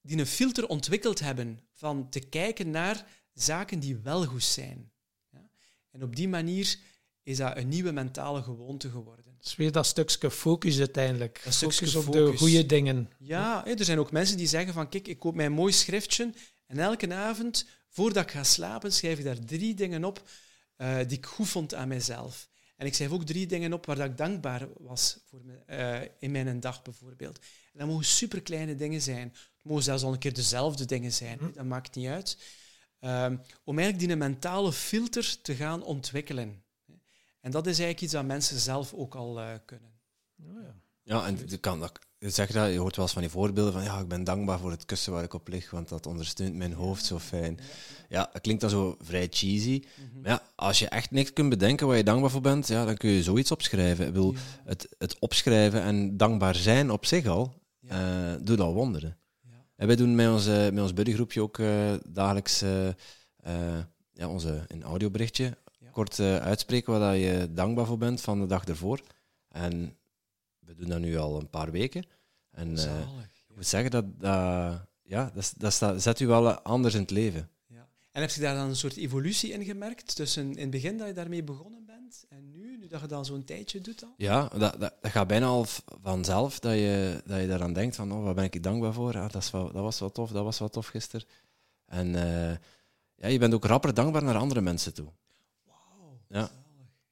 die 0.00 0.18
een 0.18 0.26
filter 0.26 0.68
ontwikkeld 0.68 1.20
hebben 1.20 1.60
van 1.72 2.08
te 2.08 2.20
kijken 2.20 2.70
naar 2.70 3.06
zaken 3.32 3.80
die 3.80 3.96
wel 3.96 4.24
goed 4.24 4.44
zijn. 4.44 4.92
Ja? 5.30 5.48
En 5.90 6.02
op 6.02 6.16
die 6.16 6.28
manier 6.28 6.78
is 7.22 7.36
dat 7.36 7.56
een 7.56 7.68
nieuwe 7.68 7.92
mentale 7.92 8.42
gewoonte 8.42 8.90
geworden. 8.90 9.27
Dus 9.40 9.56
weer 9.56 9.72
dat 9.72 9.86
stukje 9.86 10.30
focus 10.30 10.78
uiteindelijk. 10.78 11.40
Dat 11.44 11.54
stukje 11.54 11.86
focus 11.86 12.06
op 12.06 12.12
de 12.12 12.36
goede 12.36 12.66
dingen. 12.66 13.10
Ja, 13.18 13.66
er 13.66 13.84
zijn 13.84 13.98
ook 13.98 14.12
mensen 14.12 14.36
die 14.36 14.46
zeggen 14.46 14.72
van 14.72 14.88
kijk, 14.88 15.08
ik 15.08 15.18
koop 15.18 15.34
mij 15.34 15.46
een 15.46 15.52
mooi 15.52 15.72
schriftje 15.72 16.32
en 16.66 16.78
elke 16.78 17.14
avond, 17.14 17.66
voordat 17.88 18.22
ik 18.22 18.30
ga 18.30 18.44
slapen, 18.44 18.92
schrijf 18.92 19.18
ik 19.18 19.24
daar 19.24 19.44
drie 19.44 19.74
dingen 19.74 20.04
op 20.04 20.22
eh, 20.76 20.96
die 20.96 21.16
ik 21.16 21.26
goed 21.26 21.48
vond 21.48 21.74
aan 21.74 21.88
mezelf. 21.88 22.48
En 22.76 22.86
ik 22.86 22.94
schrijf 22.94 23.10
ook 23.10 23.24
drie 23.24 23.46
dingen 23.46 23.72
op 23.72 23.86
waar 23.86 23.96
dat 23.96 24.06
ik 24.06 24.16
dankbaar 24.16 24.68
was 24.78 25.18
voor 25.24 25.40
me, 25.44 25.54
eh, 25.66 26.08
in 26.18 26.30
mijn 26.30 26.60
dag 26.60 26.82
bijvoorbeeld. 26.82 27.38
En 27.72 27.78
dat 27.78 27.88
mogen 27.88 28.04
superkleine 28.04 28.76
dingen 28.76 29.02
zijn. 29.02 29.28
Het 29.28 29.64
mogen 29.64 29.82
zelfs 29.82 30.02
al 30.02 30.12
een 30.12 30.18
keer 30.18 30.34
dezelfde 30.34 30.84
dingen 30.84 31.12
zijn, 31.12 31.38
hè, 31.38 31.50
dat 31.52 31.64
maakt 31.64 31.94
niet 31.94 32.08
uit. 32.08 32.38
Ehm, 33.00 33.36
om 33.64 33.78
eigenlijk 33.78 34.08
die 34.08 34.16
mentale 34.16 34.72
filter 34.72 35.36
te 35.42 35.54
gaan 35.54 35.82
ontwikkelen. 35.82 36.62
En 37.48 37.54
dat 37.54 37.66
is 37.66 37.78
eigenlijk 37.78 38.00
iets 38.00 38.12
dat 38.12 38.24
mensen 38.24 38.58
zelf 38.58 38.94
ook 38.94 39.14
al 39.14 39.40
eh, 39.40 39.46
kunnen. 39.64 39.90
Oh, 40.42 40.62
ja. 40.62 40.74
Ja, 41.02 41.26
en 41.26 41.38
je 41.46 41.56
kan 41.56 41.80
dat, 41.80 41.98
je 42.18 42.30
zegt 42.30 42.52
dat, 42.52 42.72
je 42.72 42.78
hoort 42.78 42.96
wel 42.96 43.04
eens 43.04 43.14
van 43.14 43.22
die 43.22 43.30
voorbeelden 43.30 43.72
van 43.72 43.82
ja, 43.82 43.98
ik 43.98 44.08
ben 44.08 44.24
dankbaar 44.24 44.58
voor 44.58 44.70
het 44.70 44.84
kussen 44.84 45.12
waar 45.12 45.22
ik 45.22 45.34
op 45.34 45.48
lig, 45.48 45.70
want 45.70 45.88
dat 45.88 46.06
ondersteunt 46.06 46.54
mijn 46.54 46.72
hoofd 46.72 47.04
zo 47.04 47.18
fijn. 47.18 47.58
Ja, 48.08 48.28
dat 48.32 48.40
klinkt 48.40 48.60
dan 48.60 48.70
zo 48.70 48.96
vrij 49.00 49.26
cheesy. 49.30 49.84
Maar 50.22 50.30
ja, 50.30 50.42
als 50.54 50.78
je 50.78 50.88
echt 50.88 51.10
niks 51.10 51.32
kunt 51.32 51.48
bedenken 51.48 51.86
waar 51.86 51.96
je 51.96 52.04
dankbaar 52.04 52.30
voor 52.30 52.40
bent, 52.40 52.66
ja, 52.66 52.84
dan 52.84 52.96
kun 52.96 53.10
je 53.10 53.22
zoiets 53.22 53.50
opschrijven. 53.50 54.06
Ik 54.06 54.12
bedoel, 54.12 54.34
het, 54.64 54.88
het 54.98 55.18
opschrijven 55.18 55.82
en 55.82 56.16
dankbaar 56.16 56.54
zijn 56.54 56.90
op 56.90 57.06
zich 57.06 57.26
al, 57.26 57.54
eh, 57.86 58.34
doet 58.40 58.60
al 58.60 58.74
wonderen. 58.74 59.18
Ja. 59.40 59.64
En 59.76 59.86
wij 59.86 59.96
doen 59.96 60.14
met, 60.14 60.28
onze, 60.28 60.70
met 60.72 60.82
ons 60.82 60.94
buddygroepje 60.94 61.42
ook 61.42 61.58
eh, 61.58 61.94
dagelijks 62.08 62.62
eh, 62.62 62.88
eh, 62.88 63.84
ja, 64.12 64.28
onze, 64.28 64.64
een 64.66 64.82
audioberichtje. 64.82 65.56
Kort 65.98 66.18
eh, 66.18 66.36
uitspreken 66.36 66.98
waar 66.98 67.16
je 67.16 67.52
dankbaar 67.52 67.86
voor 67.86 67.98
bent 67.98 68.20
van 68.20 68.40
de 68.40 68.46
dag 68.46 68.64
ervoor. 68.64 69.00
En 69.48 69.96
we 70.58 70.74
doen 70.74 70.88
dat 70.88 70.98
nu 71.00 71.16
al 71.16 71.40
een 71.40 71.50
paar 71.50 71.70
weken. 71.70 72.04
En 72.50 72.70
eh, 72.70 72.82
Zalig. 72.82 73.24
ik 73.48 73.54
moet 73.56 73.66
zeggen, 73.66 73.90
dat, 73.90 74.04
ja, 75.02 75.30
dat, 75.34 75.54
dat 75.56 75.72
staat- 75.72 76.02
zet 76.02 76.20
u 76.20 76.26
wel 76.26 76.50
anders 76.52 76.94
in 76.94 77.00
het 77.00 77.10
leven. 77.10 77.48
Ja. 77.66 77.88
En 78.12 78.20
heb 78.20 78.30
je 78.30 78.40
daar 78.40 78.54
dan 78.54 78.68
een 78.68 78.76
soort 78.76 78.96
evolutie 78.96 79.52
in 79.52 79.64
gemerkt 79.64 80.14
tussen 80.16 80.50
in 80.52 80.58
het 80.60 80.70
begin 80.70 80.96
dat 80.98 81.06
je 81.06 81.12
daarmee 81.12 81.42
begonnen 81.44 81.84
bent 81.86 82.24
en 82.28 82.50
nu, 82.50 82.76
nu 82.76 82.86
dat 82.88 83.00
je 83.00 83.06
dat 83.06 83.26
zo'n 83.26 83.44
tijdje 83.44 83.80
doet 83.80 84.04
al? 84.04 84.14
Ja, 84.16 84.48
dat, 84.48 84.80
dat, 84.80 84.94
dat 85.00 85.10
gaat 85.10 85.26
bijna 85.26 85.46
al 85.46 85.66
vanzelf 86.02 86.58
dat 86.58 86.74
je, 86.74 87.22
dat 87.26 87.40
je 87.40 87.46
daaraan 87.46 87.72
denkt 87.72 87.96
van, 87.96 88.12
oh, 88.12 88.24
waar 88.24 88.34
ben 88.34 88.44
ik 88.44 88.62
dankbaar 88.62 88.92
voor? 88.92 89.16
Ah, 89.18 89.30
dat, 89.32 89.42
is 89.42 89.50
wel, 89.50 89.64
dat 89.72 89.82
was 89.82 90.00
wel 90.00 90.10
tof, 90.10 90.30
dat 90.30 90.44
was 90.44 90.58
wel 90.58 90.68
tof 90.68 90.86
gisteren. 90.86 91.26
En 91.86 92.14
eh, 92.14 92.56
ja, 93.14 93.28
je 93.28 93.38
bent 93.38 93.54
ook 93.54 93.64
rapper 93.64 93.94
dankbaar 93.94 94.22
naar 94.22 94.36
andere 94.36 94.60
mensen 94.60 94.94
toe. 94.94 95.08
Wauw, 96.28 96.42
Ja. 96.42 96.50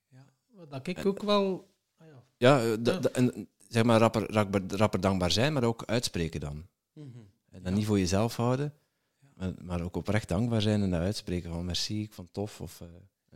Ja. 0.08 0.24
Wat 0.54 0.70
dat 0.70 0.86
ik 0.86 1.06
ook 1.06 1.22
wel... 1.22 1.68
ah 1.98 2.06
ja. 2.38 2.76
Ja, 2.76 2.76
en, 3.12 3.48
zeg 3.68 3.82
maar 3.82 3.98
rapper, 4.00 4.32
rapper, 4.32 4.62
rapper 4.68 5.00
dankbaar 5.00 5.30
zijn, 5.30 5.52
maar 5.52 5.64
ook 5.64 5.84
uitspreken 5.84 6.40
dan. 6.40 6.66
Mhm. 6.92 7.06
En 7.50 7.62
dan 7.62 7.72
Ja. 7.72 7.78
niet 7.78 7.86
voor 7.86 7.98
jezelf 7.98 8.36
houden, 8.36 8.74
maar, 9.34 9.52
maar 9.62 9.80
ook 9.82 9.96
oprecht 9.96 10.28
dankbaar 10.28 10.60
zijn 10.62 10.82
en 10.82 10.90
dat 10.90 11.00
uitspreken 11.00 11.50
van 11.50 11.64
merci, 11.64 12.02
ik 12.02 12.12
vond 12.12 12.26
het 12.26 12.36
tof. 12.36 12.60
Of, 12.60 12.80
eh, 12.80 12.86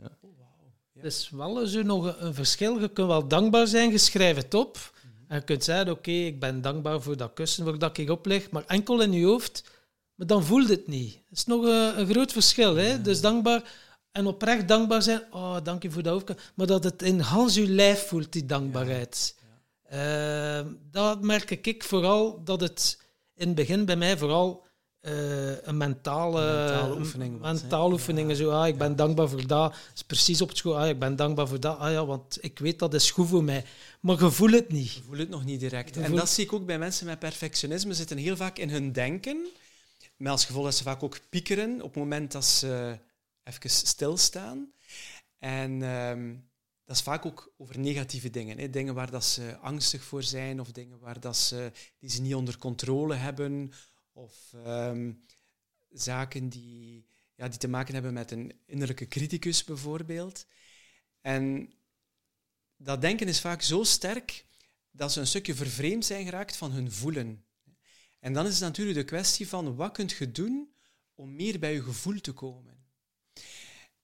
Oh, 0.03 0.07
wauw. 0.37 0.47
Ja. 0.93 0.99
Er 1.01 1.05
is 1.05 1.29
wel 1.29 1.67
zo 1.67 1.81
nog 1.81 2.05
een, 2.05 2.25
een 2.25 2.33
verschil. 2.33 2.79
Je 2.79 2.89
kunt 2.89 3.07
wel 3.07 3.27
dankbaar 3.27 3.67
zijn, 3.67 3.91
je 3.91 3.97
schrijft 3.97 4.41
het 4.43 4.53
op. 4.53 4.93
En 5.27 5.37
je 5.37 5.43
kunt 5.43 5.63
zeggen, 5.63 5.91
oké, 5.91 6.11
ik 6.11 6.39
ben 6.39 6.61
dankbaar 6.61 7.01
voor 7.01 7.17
dat 7.17 7.33
kussen 7.33 7.65
waar 7.65 7.77
dat 7.77 7.97
ik 7.97 8.09
op 8.09 8.25
lig, 8.25 8.49
maar 8.51 8.63
enkel 8.65 9.01
in 9.01 9.11
je 9.11 9.25
hoofd. 9.25 9.71
Maar 10.15 10.27
dan 10.27 10.43
voelt 10.43 10.69
het 10.69 10.87
niet. 10.87 11.13
Dat 11.13 11.37
is 11.37 11.45
nog 11.45 11.63
een, 11.63 11.99
een 11.99 12.07
groot 12.07 12.31
verschil. 12.31 12.75
Hè? 12.75 13.01
Dus 13.01 13.21
dankbaar 13.21 13.71
en 14.11 14.25
oprecht 14.27 14.67
dankbaar 14.67 15.01
zijn. 15.01 15.21
Oh, 15.31 15.55
dank 15.63 15.83
je 15.83 15.91
voor 15.91 16.03
dat 16.03 16.13
hoofdkussen. 16.13 16.51
Maar 16.55 16.67
dat 16.67 16.83
het 16.83 17.01
in 17.01 17.19
Hans 17.19 17.55
je 17.55 17.67
lijf 17.67 18.07
voelt, 18.07 18.31
die 18.31 18.45
dankbaarheid. 18.45 19.35
Eh, 19.83 20.61
dat 20.91 21.21
merk 21.21 21.51
ik 21.67 21.83
vooral, 21.83 22.43
dat 22.43 22.61
het 22.61 22.99
in 23.35 23.45
het 23.47 23.55
begin 23.55 23.85
bij 23.85 23.95
mij 23.95 24.17
vooral 24.17 24.63
eh, 25.01 25.61
een 25.63 25.77
mentale, 25.77 26.41
Een 26.41 26.65
mentale 26.65 26.97
oefening 26.97 27.39
was, 27.39 27.61
mentale 27.61 27.91
oefeningen. 27.93 28.35
Zo, 28.35 28.49
ah, 28.51 28.67
ik 28.67 28.77
ben 28.77 28.95
dankbaar 28.95 29.29
voor 29.29 29.47
dat. 29.47 29.71
Dat 29.71 29.75
is 29.95 30.03
precies 30.03 30.41
op 30.41 30.49
het 30.49 30.57
school. 30.57 30.77
Ah, 30.79 30.87
ik 30.89 30.99
ben 30.99 31.15
dankbaar 31.15 31.47
voor 31.47 31.59
dat. 31.59 31.77
Ah 31.77 31.91
ja, 31.91 32.05
want 32.05 32.37
ik 32.41 32.59
weet 32.59 32.79
dat 32.79 32.93
is 32.93 33.11
goed 33.11 33.27
voor 33.27 33.43
mij. 33.43 33.63
Maar 33.99 34.23
je 34.23 34.31
voelt 34.31 34.51
het 34.53 34.71
niet. 34.71 34.93
Je 34.93 35.01
voelt 35.01 35.17
het 35.17 35.29
nog 35.29 35.45
niet 35.45 35.59
direct. 35.59 35.95
Je 35.95 36.01
En 36.01 36.07
voelt- 36.07 36.19
dat 36.19 36.29
zie 36.29 36.43
ik 36.43 36.53
ook 36.53 36.65
bij 36.65 36.79
mensen 36.79 37.05
met 37.05 37.19
perfectionisme. 37.19 37.93
zitten 37.93 38.17
heel 38.17 38.35
vaak 38.35 38.57
in 38.57 38.69
hun 38.69 38.91
denken. 38.91 39.47
Met 40.17 40.31
als 40.31 40.45
gevolg 40.45 40.65
dat 40.65 40.75
ze 40.75 40.83
vaak 40.83 41.03
ook 41.03 41.17
piekeren 41.29 41.75
op 41.81 41.93
het 41.93 41.95
moment 42.03 42.31
dat 42.31 42.45
ze 42.45 42.97
even 43.43 43.69
stilstaan. 43.69 44.73
En 45.39 45.83
ehm, 45.83 46.35
dat 46.85 46.95
is 46.95 47.01
vaak 47.01 47.25
ook 47.25 47.53
over 47.57 47.79
negatieve 47.79 48.29
dingen. 48.29 48.57
Hè. 48.57 48.69
Dingen 48.69 48.93
waar 48.93 49.11
dat 49.11 49.25
ze 49.25 49.57
angstig 49.57 50.03
voor 50.03 50.23
zijn 50.23 50.59
of 50.59 50.71
dingen 50.71 50.99
waar 50.99 51.19
dat 51.19 51.37
ze, 51.37 51.71
die 51.99 52.09
ze 52.09 52.21
niet 52.21 52.35
onder 52.35 52.57
controle 52.57 53.15
hebben. 53.15 53.71
Of 54.13 54.53
ehm, 54.53 55.11
zaken 55.89 56.49
die, 56.49 57.05
ja, 57.35 57.47
die 57.47 57.59
te 57.59 57.67
maken 57.67 57.93
hebben 57.93 58.13
met 58.13 58.31
een 58.31 58.59
innerlijke 58.65 59.07
criticus 59.07 59.63
bijvoorbeeld. 59.63 60.45
En 61.21 61.73
dat 62.77 63.01
denken 63.01 63.27
is 63.27 63.41
vaak 63.41 63.61
zo 63.61 63.83
sterk 63.83 64.45
dat 64.91 65.11
ze 65.11 65.19
een 65.19 65.27
stukje 65.27 65.55
vervreemd 65.55 66.05
zijn 66.05 66.25
geraakt 66.25 66.57
van 66.57 66.71
hun 66.71 66.91
voelen. 66.91 67.45
En 68.19 68.33
dan 68.33 68.45
is 68.45 68.53
het 68.53 68.61
natuurlijk 68.61 68.97
de 68.97 69.05
kwestie 69.05 69.47
van 69.47 69.75
wat 69.75 69.91
kunt 69.91 70.11
je 70.11 70.31
doen 70.31 70.73
om 71.15 71.35
meer 71.35 71.59
bij 71.59 71.73
je 71.73 71.83
gevoel 71.83 72.21
te 72.21 72.31
komen. 72.31 72.80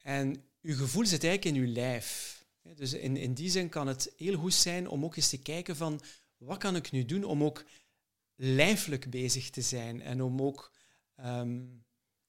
En 0.08 0.44
je 0.60 0.74
gevoel 0.74 1.06
zit 1.06 1.24
eigenlijk 1.24 1.56
in 1.56 1.64
je 1.64 1.74
lijf. 1.74 2.42
Dus 2.76 2.94
in, 2.94 3.18
in 3.18 3.34
die 3.34 3.50
zin 3.50 3.70
kan 3.70 3.88
het 3.88 4.14
heel 4.18 4.38
goed 4.38 4.54
zijn 4.54 4.90
om 4.90 5.04
ook 5.04 5.16
eens 5.16 5.30
te 5.30 5.42
kijken 5.42 5.76
van 5.76 6.02
wat 6.38 6.58
kan 6.58 6.76
ik 6.76 6.92
nu 6.92 7.06
doen 7.06 7.24
om 7.24 7.44
ook 7.44 7.66
lijfelijk 8.36 9.10
bezig 9.10 9.50
te 9.50 9.62
zijn 9.62 10.02
en 10.02 10.22
om 10.22 10.42
ook 10.42 10.72
ehm, 11.16 11.66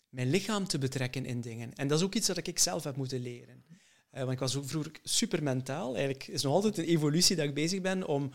mijn 0.09 0.31
lichaam 0.31 0.67
te 0.67 0.79
betrekken 0.79 1.27
in 1.27 1.41
dingen. 1.41 1.75
En 1.75 1.89
dat 1.89 1.99
is 1.99 2.05
ook 2.05 2.15
iets 2.15 2.27
dat 2.27 2.47
ik 2.47 2.59
zelf 2.59 2.85
heb 2.85 2.97
moeten 2.97 3.21
leren. 3.21 3.65
Uh, 3.69 4.21
want 4.21 4.33
ik 4.33 4.39
was 4.39 4.59
vroeger 4.61 4.93
super 5.03 5.43
mentaal. 5.43 5.97
Eigenlijk 5.97 6.27
is 6.27 6.43
nog 6.43 6.53
altijd 6.53 6.79
een 6.79 6.85
evolutie 6.85 7.37
dat 7.37 7.47
ik 7.47 7.55
bezig 7.55 7.81
ben 7.81 8.07
om, 8.07 8.31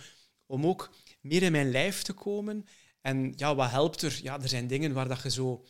om 0.46 0.66
ook 0.66 0.94
meer 1.22 1.44
in 1.44 1.52
mijn 1.52 1.72
lijf 1.72 2.02
te 2.02 2.14
komen. 2.14 2.66
En 3.02 3.34
ja, 3.36 3.56
wat 3.56 3.70
helpt 3.70 4.02
er? 4.02 4.20
Ja, 4.22 4.42
er 4.42 4.50
zijn 4.50 4.68
dingen 4.68 4.94
waar 4.94 5.08
dat 5.08 5.22
je 5.22 5.30
zo 5.30 5.66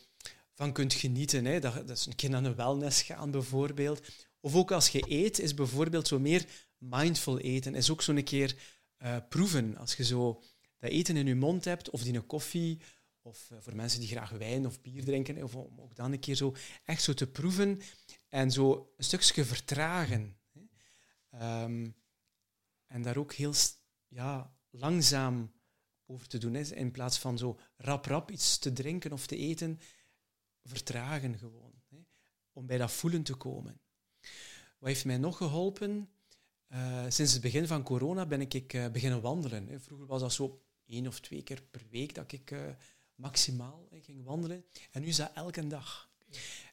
van 0.54 0.72
kunt 0.72 0.92
genieten. 0.92 1.44
Hè. 1.44 1.60
Dat, 1.60 1.74
dat 1.74 1.96
is 1.96 2.06
een 2.06 2.14
keer 2.14 2.30
naar 2.30 2.44
een 2.44 2.54
wellness 2.54 3.02
gaan 3.02 3.30
bijvoorbeeld. 3.30 4.08
Of 4.40 4.54
ook 4.54 4.70
als 4.70 4.88
je 4.88 5.04
eet, 5.08 5.38
is 5.38 5.54
bijvoorbeeld 5.54 6.08
zo 6.08 6.18
meer 6.18 6.46
mindful 6.78 7.38
eten. 7.38 7.74
Is 7.74 7.90
ook 7.90 8.02
zo'n 8.02 8.22
keer 8.22 8.56
uh, 8.98 9.16
proeven. 9.28 9.76
Als 9.76 9.94
je 9.94 10.04
zo 10.04 10.42
dat 10.78 10.90
eten 10.90 11.16
in 11.16 11.26
je 11.26 11.34
mond 11.34 11.64
hebt, 11.64 11.90
of 11.90 12.02
die 12.02 12.14
een 12.14 12.26
koffie, 12.26 12.80
of 13.22 13.50
uh, 13.52 13.58
voor 13.60 13.76
mensen 13.76 14.00
die 14.00 14.08
graag 14.08 14.30
wijn 14.30 14.66
of 14.66 14.80
bier 14.80 15.04
drinken, 15.04 15.42
of 15.42 15.54
om 15.54 15.80
ook 15.80 15.96
dan 15.96 16.12
een 16.12 16.20
keer 16.20 16.34
zo 16.34 16.54
echt 16.84 17.02
zo 17.02 17.14
te 17.14 17.26
proeven 17.26 17.80
en 18.28 18.50
zo 18.50 18.92
een 18.96 19.04
stukje 19.04 19.44
vertragen. 19.44 20.36
Um, 21.42 21.94
en 22.86 23.02
daar 23.02 23.16
ook 23.16 23.32
heel 23.32 23.54
ja, 24.08 24.56
langzaam 24.70 25.52
over 26.06 26.26
te 26.26 26.38
doen. 26.38 26.54
Hè. 26.54 26.74
In 26.74 26.90
plaats 26.90 27.18
van 27.18 27.38
zo 27.38 27.58
rap-rap 27.76 28.30
iets 28.30 28.58
te 28.58 28.72
drinken 28.72 29.12
of 29.12 29.26
te 29.26 29.36
eten, 29.36 29.80
vertragen 30.64 31.38
gewoon. 31.38 31.72
Hè. 31.88 31.96
Om 32.52 32.66
bij 32.66 32.78
dat 32.78 32.92
voelen 32.92 33.22
te 33.22 33.34
komen. 33.34 33.80
Wat 34.78 34.88
heeft 34.88 35.04
mij 35.04 35.18
nog 35.18 35.36
geholpen? 35.36 36.08
Uh, 36.68 37.04
sinds 37.08 37.32
het 37.32 37.42
begin 37.42 37.66
van 37.66 37.82
corona 37.82 38.26
ben 38.26 38.40
ik 38.40 38.72
uh, 38.72 38.88
beginnen 38.88 39.20
wandelen. 39.20 39.80
Vroeger 39.80 40.06
was 40.06 40.20
dat 40.20 40.32
zo 40.32 40.62
één 40.86 41.06
of 41.06 41.20
twee 41.20 41.42
keer 41.42 41.62
per 41.62 41.82
week 41.90 42.14
dat 42.14 42.32
ik 42.32 42.50
uh, 42.50 42.60
maximaal 43.14 43.88
ging 43.92 44.24
wandelen. 44.24 44.64
En 44.90 45.00
nu 45.00 45.06
is 45.06 45.16
dat 45.16 45.30
elke 45.34 45.66
dag. 45.66 46.10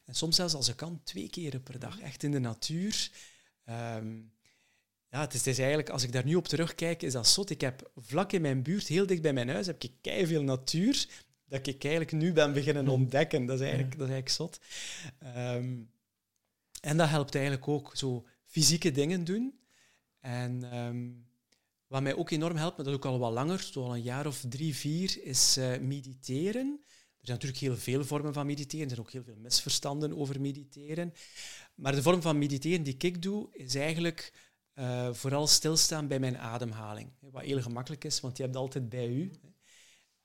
En 0.04 0.14
soms 0.14 0.36
zelfs 0.36 0.54
als 0.54 0.68
ik 0.68 0.76
kan, 0.76 1.00
twee 1.04 1.28
keren 1.28 1.62
per 1.62 1.78
dag. 1.78 2.00
Echt 2.00 2.22
in 2.22 2.30
de 2.30 2.38
natuur. 2.38 3.10
Um, 3.64 4.32
ja, 5.08 5.20
het 5.20 5.32
is, 5.32 5.38
het 5.38 5.48
is, 5.48 5.58
eigenlijk, 5.58 5.90
als 5.90 6.02
ik 6.02 6.12
daar 6.12 6.24
nu 6.24 6.34
op 6.34 6.48
terugkijk, 6.48 7.02
is 7.02 7.12
dat 7.12 7.28
zot. 7.28 7.50
Ik 7.50 7.60
heb 7.60 7.90
vlak 7.96 8.32
in 8.32 8.42
mijn 8.42 8.62
buurt, 8.62 8.86
heel 8.86 9.06
dicht 9.06 9.22
bij 9.22 9.32
mijn 9.32 9.48
huis, 9.48 9.66
heb 9.66 9.82
ik 9.82 10.26
veel 10.26 10.42
natuur 10.42 11.08
dat 11.52 11.66
ik 11.66 11.84
eigenlijk 11.84 12.12
nu 12.12 12.32
ben 12.32 12.52
beginnen 12.52 12.88
ontdekken. 12.88 13.46
Dat 13.46 13.60
is 13.60 13.66
eigenlijk, 13.66 13.98
dat 13.98 14.08
is 14.08 14.12
eigenlijk 14.12 14.28
zot. 14.28 14.60
Um, 15.36 15.90
en 16.80 16.96
dat 16.96 17.08
helpt 17.08 17.34
eigenlijk 17.34 17.68
ook 17.68 17.90
zo 17.94 18.26
fysieke 18.46 18.90
dingen 18.90 19.24
doen. 19.24 19.58
En 20.20 20.78
um, 20.78 21.26
wat 21.86 22.02
mij 22.02 22.14
ook 22.14 22.30
enorm 22.30 22.56
helpt, 22.56 22.76
maar 22.76 22.84
dat 22.84 22.94
is 22.94 23.00
ook 23.00 23.12
al 23.12 23.18
wat 23.18 23.32
langer, 23.32 23.60
zo 23.60 23.84
al 23.84 23.94
een 23.94 24.02
jaar 24.02 24.26
of 24.26 24.44
drie, 24.48 24.74
vier, 24.74 25.18
is 25.22 25.58
uh, 25.58 25.78
mediteren. 25.78 26.80
Er 27.20 27.28
zijn 27.28 27.38
natuurlijk 27.38 27.60
heel 27.60 27.76
veel 27.76 28.04
vormen 28.04 28.32
van 28.32 28.46
mediteren. 28.46 28.84
Er 28.84 28.94
zijn 28.94 29.06
ook 29.06 29.12
heel 29.12 29.24
veel 29.24 29.36
misverstanden 29.36 30.16
over 30.18 30.40
mediteren. 30.40 31.14
Maar 31.74 31.94
de 31.94 32.02
vorm 32.02 32.22
van 32.22 32.38
mediteren 32.38 32.82
die 32.82 32.96
ik 32.98 33.22
doe, 33.22 33.48
is 33.52 33.74
eigenlijk 33.74 34.32
uh, 34.74 35.12
vooral 35.12 35.46
stilstaan 35.46 36.08
bij 36.08 36.18
mijn 36.18 36.38
ademhaling. 36.38 37.10
Wat 37.18 37.42
heel 37.42 37.62
gemakkelijk 37.62 38.04
is, 38.04 38.20
want 38.20 38.36
je 38.36 38.42
hebt 38.42 38.56
altijd 38.56 38.88
bij 38.88 39.08
u. 39.08 39.30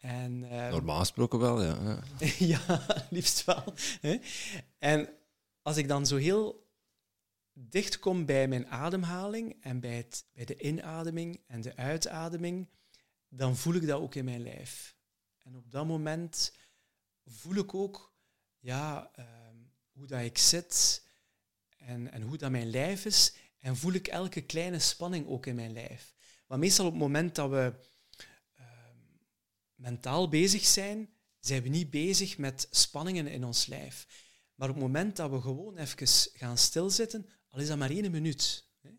En, 0.01 0.43
uh, 0.43 0.69
Normaal 0.69 0.99
gesproken 0.99 1.39
wel, 1.39 1.63
ja. 1.63 2.03
ja, 2.53 2.86
liefst 3.10 3.45
wel. 3.45 3.63
En 4.77 5.10
als 5.62 5.77
ik 5.77 5.88
dan 5.88 6.05
zo 6.05 6.15
heel 6.15 6.67
dicht 7.53 7.99
kom 7.99 8.25
bij 8.25 8.47
mijn 8.47 8.67
ademhaling 8.67 9.57
en 9.62 9.79
bij, 9.79 9.95
het, 9.95 10.25
bij 10.33 10.45
de 10.45 10.62
inademing 10.62 11.41
en 11.47 11.62
de 11.62 11.75
uitademing, 11.75 12.69
dan 13.29 13.55
voel 13.55 13.73
ik 13.73 13.88
dat 13.88 14.01
ook 14.01 14.15
in 14.15 14.25
mijn 14.25 14.43
lijf. 14.43 14.97
En 15.43 15.55
op 15.55 15.71
dat 15.71 15.86
moment 15.86 16.53
voel 17.25 17.55
ik 17.55 17.73
ook 17.73 18.13
ja, 18.60 19.12
uh, 19.19 19.25
hoe 19.91 20.07
dat 20.07 20.21
ik 20.21 20.38
zit 20.38 21.05
en, 21.77 22.12
en 22.12 22.21
hoe 22.21 22.38
dat 22.38 22.51
mijn 22.51 22.69
lijf 22.69 23.05
is. 23.05 23.36
En 23.60 23.77
voel 23.77 23.93
ik 23.93 24.07
elke 24.07 24.41
kleine 24.41 24.79
spanning 24.79 25.27
ook 25.27 25.45
in 25.45 25.55
mijn 25.55 25.73
lijf. 25.73 26.15
Maar 26.47 26.60
meestal 26.60 26.86
op 26.86 26.91
het 26.91 27.01
moment 27.01 27.36
dat 27.36 27.49
we 27.49 27.73
mentaal 29.77 30.29
bezig 30.29 30.65
zijn, 30.65 31.09
zijn 31.39 31.63
we 31.63 31.69
niet 31.69 31.89
bezig 31.89 32.37
met 32.37 32.67
spanningen 32.71 33.27
in 33.27 33.43
ons 33.43 33.65
lijf. 33.65 34.07
Maar 34.55 34.69
op 34.69 34.75
het 34.75 34.83
moment 34.83 35.15
dat 35.15 35.31
we 35.31 35.41
gewoon 35.41 35.77
even 35.77 36.07
gaan 36.33 36.57
stilzitten, 36.57 37.29
al 37.49 37.59
is 37.59 37.67
dat 37.67 37.77
maar 37.77 37.89
één 37.89 38.11
minuut. 38.11 38.69
Hè. 38.81 38.89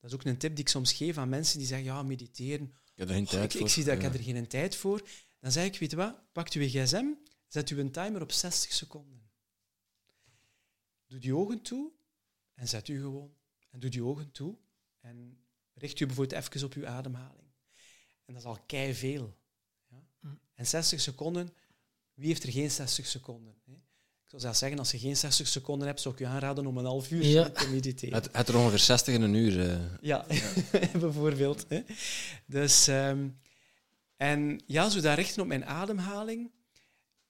Dat 0.00 0.10
is 0.10 0.14
ook 0.16 0.24
een 0.24 0.38
tip 0.38 0.54
die 0.54 0.64
ik 0.64 0.70
soms 0.70 0.92
geef 0.92 1.16
aan 1.16 1.28
mensen 1.28 1.58
die 1.58 1.66
zeggen, 1.66 1.86
ja, 1.86 2.02
mediteren. 2.02 2.66
Ik 2.66 2.92
heb 2.94 3.08
er 3.08 3.14
geen 3.14 3.26
tijd 3.26 3.52
voor. 3.52 3.60
Ik 3.60 3.68
zie 3.68 3.84
dat, 3.84 3.94
ik 3.94 4.02
heb 4.02 4.14
er 4.14 4.22
geen 4.22 4.46
tijd 4.46 4.76
voor. 4.76 5.08
Dan 5.40 5.52
zeg 5.52 5.64
ik, 5.64 5.78
weet 5.78 5.90
je 5.90 5.96
wat, 5.96 6.32
pak 6.32 6.52
uw 6.52 6.68
gsm, 6.68 7.06
zet 7.46 7.70
u 7.70 7.80
een 7.80 7.90
timer 7.90 8.22
op 8.22 8.32
60 8.32 8.72
seconden. 8.72 9.30
Doe 11.06 11.18
die 11.18 11.36
ogen 11.36 11.62
toe 11.62 11.92
en 12.54 12.68
zet 12.68 12.88
u 12.88 13.00
gewoon. 13.00 13.34
En 13.70 13.80
doe 13.80 13.90
die 13.90 14.04
ogen 14.04 14.30
toe 14.30 14.58
en 15.00 15.44
richt 15.74 16.00
u 16.00 16.06
bijvoorbeeld 16.06 16.46
even 16.46 16.66
op 16.66 16.72
uw 16.72 16.86
ademhaling. 16.86 17.48
En 18.24 18.34
dat 18.34 18.42
is 18.42 18.48
al 18.48 18.60
kei 18.66 18.94
veel. 18.94 19.36
En 20.54 20.66
60 20.66 21.00
seconden, 21.00 21.54
wie 22.14 22.26
heeft 22.26 22.42
er 22.42 22.52
geen 22.52 22.70
60 22.70 23.06
seconden? 23.06 23.54
Hè? 23.64 23.72
zou 24.34 24.42
zelfs 24.42 24.58
zeggen, 24.58 24.78
als 24.78 24.90
je 24.90 24.98
geen 24.98 25.16
60 25.16 25.48
seconden 25.48 25.86
hebt, 25.86 26.00
zou 26.00 26.14
ik 26.14 26.20
je 26.20 26.26
aanraden 26.26 26.66
om 26.66 26.78
een 26.78 26.84
half 26.84 27.10
uur 27.10 27.52
te 27.52 27.68
mediteren. 27.70 28.14
Het, 28.14 28.28
het 28.32 28.48
er 28.48 28.56
ongeveer 28.56 28.78
60 28.78 29.14
in 29.14 29.22
een 29.22 29.34
uur. 29.34 29.56
Uh. 29.56 29.80
Ja, 30.00 30.26
bijvoorbeeld. 31.00 31.64
Hè. 31.68 31.82
Dus, 32.46 32.86
um, 32.86 33.38
en 34.16 34.62
ja, 34.66 34.88
zo 34.88 35.00
daar 35.00 35.16
richten 35.16 35.42
op 35.42 35.48
mijn 35.48 35.66
ademhaling 35.66 36.50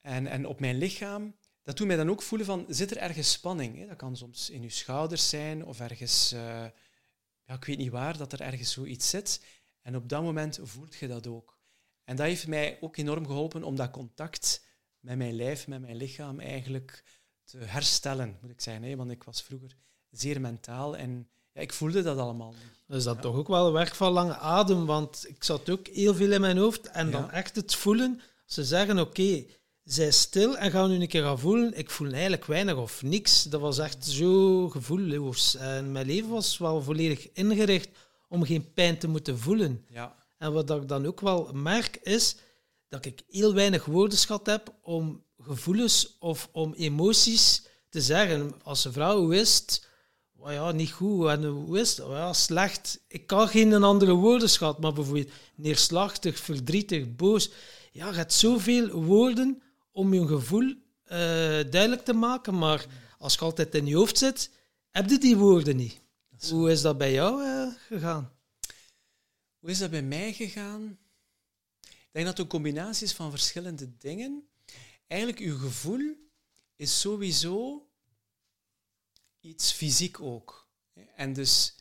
en, 0.00 0.26
en 0.26 0.46
op 0.46 0.60
mijn 0.60 0.78
lichaam, 0.78 1.36
dat 1.62 1.76
doet 1.76 1.86
mij 1.86 1.96
dan 1.96 2.10
ook 2.10 2.22
voelen 2.22 2.46
van, 2.46 2.64
zit 2.68 2.90
er 2.90 2.96
ergens 2.96 3.32
spanning? 3.32 3.78
Hè? 3.78 3.86
Dat 3.86 3.96
kan 3.96 4.16
soms 4.16 4.50
in 4.50 4.62
je 4.62 4.70
schouders 4.70 5.28
zijn 5.28 5.64
of 5.64 5.80
ergens, 5.80 6.32
uh, 6.32 6.40
ja, 7.44 7.54
ik 7.54 7.64
weet 7.64 7.78
niet 7.78 7.90
waar, 7.90 8.16
dat 8.16 8.32
er 8.32 8.40
ergens 8.40 8.72
zoiets 8.72 9.08
zit. 9.08 9.40
En 9.80 9.96
op 9.96 10.08
dat 10.08 10.22
moment 10.22 10.58
voelt 10.62 10.94
je 10.94 11.08
dat 11.08 11.26
ook. 11.26 11.53
En 12.04 12.16
dat 12.16 12.26
heeft 12.26 12.46
mij 12.46 12.78
ook 12.80 12.96
enorm 12.96 13.26
geholpen 13.26 13.62
om 13.62 13.76
dat 13.76 13.90
contact 13.90 14.66
met 15.00 15.16
mijn 15.16 15.34
lijf, 15.34 15.66
met 15.66 15.80
mijn 15.80 15.96
lichaam 15.96 16.40
eigenlijk 16.40 17.04
te 17.44 17.58
herstellen, 17.58 18.38
moet 18.40 18.50
ik 18.50 18.60
zeggen. 18.60 18.82
Hè? 18.82 18.96
Want 18.96 19.10
ik 19.10 19.24
was 19.24 19.42
vroeger 19.42 19.76
zeer 20.10 20.40
mentaal 20.40 20.96
en 20.96 21.28
ja, 21.52 21.60
ik 21.60 21.72
voelde 21.72 22.02
dat 22.02 22.18
allemaal 22.18 22.54
Dus 22.86 23.04
dat 23.04 23.20
toch 23.20 23.36
ook 23.36 23.48
wel 23.48 23.66
een 23.66 23.72
werk 23.72 23.94
van 23.94 24.12
lange 24.12 24.36
adem, 24.36 24.86
want 24.86 25.24
ik 25.28 25.44
zat 25.44 25.70
ook 25.70 25.86
heel 25.86 26.14
veel 26.14 26.32
in 26.32 26.40
mijn 26.40 26.56
hoofd 26.56 26.86
en 26.86 27.10
dan 27.10 27.30
echt 27.30 27.56
het 27.56 27.74
voelen. 27.74 28.20
Ze 28.46 28.64
zeggen, 28.64 28.98
oké, 28.98 29.20
okay, 29.20 29.48
zij 29.84 30.10
stil 30.10 30.56
en 30.56 30.70
gaan 30.70 30.90
nu 30.90 31.00
een 31.00 31.08
keer 31.08 31.22
gaan 31.22 31.38
voelen. 31.38 31.78
Ik 31.78 31.90
voel 31.90 32.12
eigenlijk 32.12 32.44
weinig 32.44 32.76
of 32.76 33.02
niks. 33.02 33.42
Dat 33.42 33.60
was 33.60 33.78
echt 33.78 34.04
zo 34.04 34.68
gevoelloos. 34.68 35.56
En 35.56 35.92
mijn 35.92 36.06
leven 36.06 36.30
was 36.30 36.58
wel 36.58 36.82
volledig 36.82 37.32
ingericht 37.32 37.88
om 38.28 38.44
geen 38.44 38.72
pijn 38.72 38.98
te 38.98 39.08
moeten 39.08 39.38
voelen. 39.38 39.84
Ja. 39.88 40.16
En 40.44 40.52
wat 40.52 40.70
ik 40.70 40.88
dan 40.88 41.06
ook 41.06 41.20
wel 41.20 41.50
merk 41.52 41.98
is, 42.02 42.36
dat 42.88 43.04
ik 43.04 43.22
heel 43.28 43.54
weinig 43.54 43.84
woordenschat 43.84 44.46
heb 44.46 44.74
om 44.82 45.24
gevoelens 45.38 46.16
of 46.18 46.48
om 46.52 46.74
emoties 46.74 47.66
te 47.88 48.00
zeggen. 48.00 48.52
Als 48.62 48.84
een 48.84 48.92
vrouw 48.92 49.30
het? 49.30 49.86
Oh 50.36 50.52
ja, 50.52 50.72
niet 50.72 50.90
goed. 50.90 51.28
En 51.28 51.44
hoe 51.44 51.78
is 51.78 51.96
het? 51.96 52.06
Oh 52.06 52.12
ja, 52.12 52.32
slecht. 52.32 53.00
Ik 53.08 53.26
kan 53.26 53.48
geen 53.48 53.82
andere 53.82 54.12
woordenschat, 54.12 54.80
maar 54.80 54.92
bijvoorbeeld 54.92 55.30
neerslachtig, 55.54 56.38
verdrietig, 56.38 57.16
boos. 57.16 57.50
Ja, 57.92 58.08
je 58.08 58.14
hebt 58.14 58.32
zoveel 58.32 58.90
woorden 58.90 59.62
om 59.92 60.14
je 60.14 60.26
gevoel 60.26 60.62
uh, 60.64 60.76
duidelijk 61.70 62.04
te 62.04 62.12
maken, 62.12 62.58
maar 62.58 62.86
als 63.18 63.34
je 63.34 63.40
altijd 63.40 63.74
in 63.74 63.86
je 63.86 63.96
hoofd 63.96 64.18
zit, 64.18 64.50
heb 64.90 65.10
je 65.10 65.18
die 65.18 65.36
woorden 65.36 65.76
niet. 65.76 66.00
Hoe 66.50 66.70
is 66.70 66.82
dat 66.82 66.98
bij 66.98 67.12
jou 67.12 67.42
uh, 67.42 67.66
gegaan? 67.88 68.32
Hoe 69.64 69.72
is 69.72 69.78
dat 69.78 69.90
bij 69.90 70.02
mij 70.02 70.32
gegaan? 70.32 70.98
denk 72.10 72.26
dat 72.26 72.26
het 72.26 72.38
een 72.38 72.46
combinatie 72.46 73.06
is 73.06 73.12
van 73.12 73.30
verschillende 73.30 73.96
dingen. 73.98 74.48
Eigenlijk, 75.06 75.40
uw 75.40 75.58
gevoel 75.58 76.16
is 76.76 77.00
sowieso 77.00 77.88
iets 79.40 79.72
fysiek 79.72 80.20
ook. 80.20 80.68
En 81.14 81.32
dus 81.32 81.74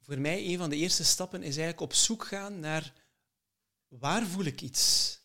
voor 0.00 0.18
mij 0.18 0.46
een 0.46 0.58
van 0.58 0.70
de 0.70 0.76
eerste 0.76 1.04
stappen 1.04 1.40
is 1.40 1.56
eigenlijk 1.56 1.80
op 1.80 1.94
zoek 1.94 2.26
gaan 2.26 2.60
naar 2.60 2.92
waar 3.88 4.26
voel 4.26 4.44
ik 4.44 4.60
iets 4.60 5.18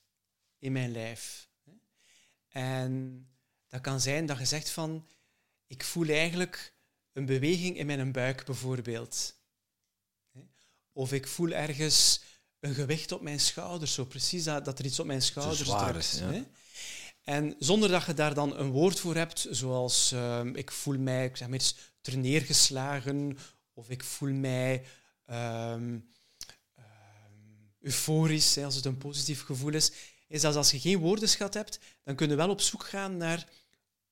in 0.58 0.72
mijn 0.72 0.91
lijf. 0.91 1.49
En 2.47 3.26
dat 3.68 3.82
kan 3.82 4.01
zijn 4.01 4.26
dat 4.26 4.38
je 4.38 4.45
zegt 4.45 4.70
van, 4.70 5.08
ik 5.68 5.84
voel 5.84 6.08
eigenlijk 6.08 6.74
een 7.12 7.26
beweging 7.26 7.78
in 7.78 7.86
mijn 7.86 8.12
buik 8.12 8.45
bijvoorbeeld. 8.45 9.41
Of 10.94 11.14
ik 11.14 11.28
voel 11.28 11.52
ergens 11.52 12.22
een 12.60 12.74
gewicht 12.74 13.12
op 13.12 13.22
mijn 13.22 13.39
schouders. 13.39 13.94
Zo 13.94 14.06
precies 14.06 14.44
dat, 14.44 14.66
dat 14.66 14.80
er 14.80 14.86
iets 14.86 15.00
op 15.00 15.06
mijn 15.06 15.22
schouders 15.22 15.60
zwaar 15.60 15.91
drukt. 15.91 16.06
is, 16.06 16.20
ja. 16.20 16.32
hè. 16.32 16.44
En 17.24 17.56
zonder 17.60 17.89
dat 17.89 18.06
je 18.06 18.14
daar 18.14 18.34
dan 18.34 18.58
een 18.58 18.72
woord 18.72 19.00
voor 19.00 19.16
hebt, 19.16 19.48
zoals 19.50 20.12
ehm, 20.12 20.56
ik 20.56 20.72
voel 20.72 20.98
mij, 20.98 21.26
ik 21.26 21.38
zeg 21.38 21.48
maar 21.48 21.72
terneergeslagen, 22.02 23.38
of 23.74 23.89
ik 23.89 24.04
voel 24.04 24.34
mij 24.34 24.86
ehm, 25.26 26.00
ehm, 26.76 26.86
euforisch, 27.80 28.56
hè, 28.56 28.66
als 28.66 28.76
het 28.76 28.86
een 28.86 28.98
positief 28.98 29.44
gevoel 29.44 29.74
is, 29.74 29.91
is 30.28 30.41
dat 30.41 30.56
als 30.56 30.72
je 30.72 30.80
geen 30.80 31.00
woordenschat 31.00 31.54
hebt, 31.54 31.80
dan 32.04 32.16
kun 32.16 32.30
je 32.30 32.36
wel 32.36 32.50
op 32.50 32.62
zoek 32.62 32.86
gaan 32.86 33.18
naar 33.18 33.48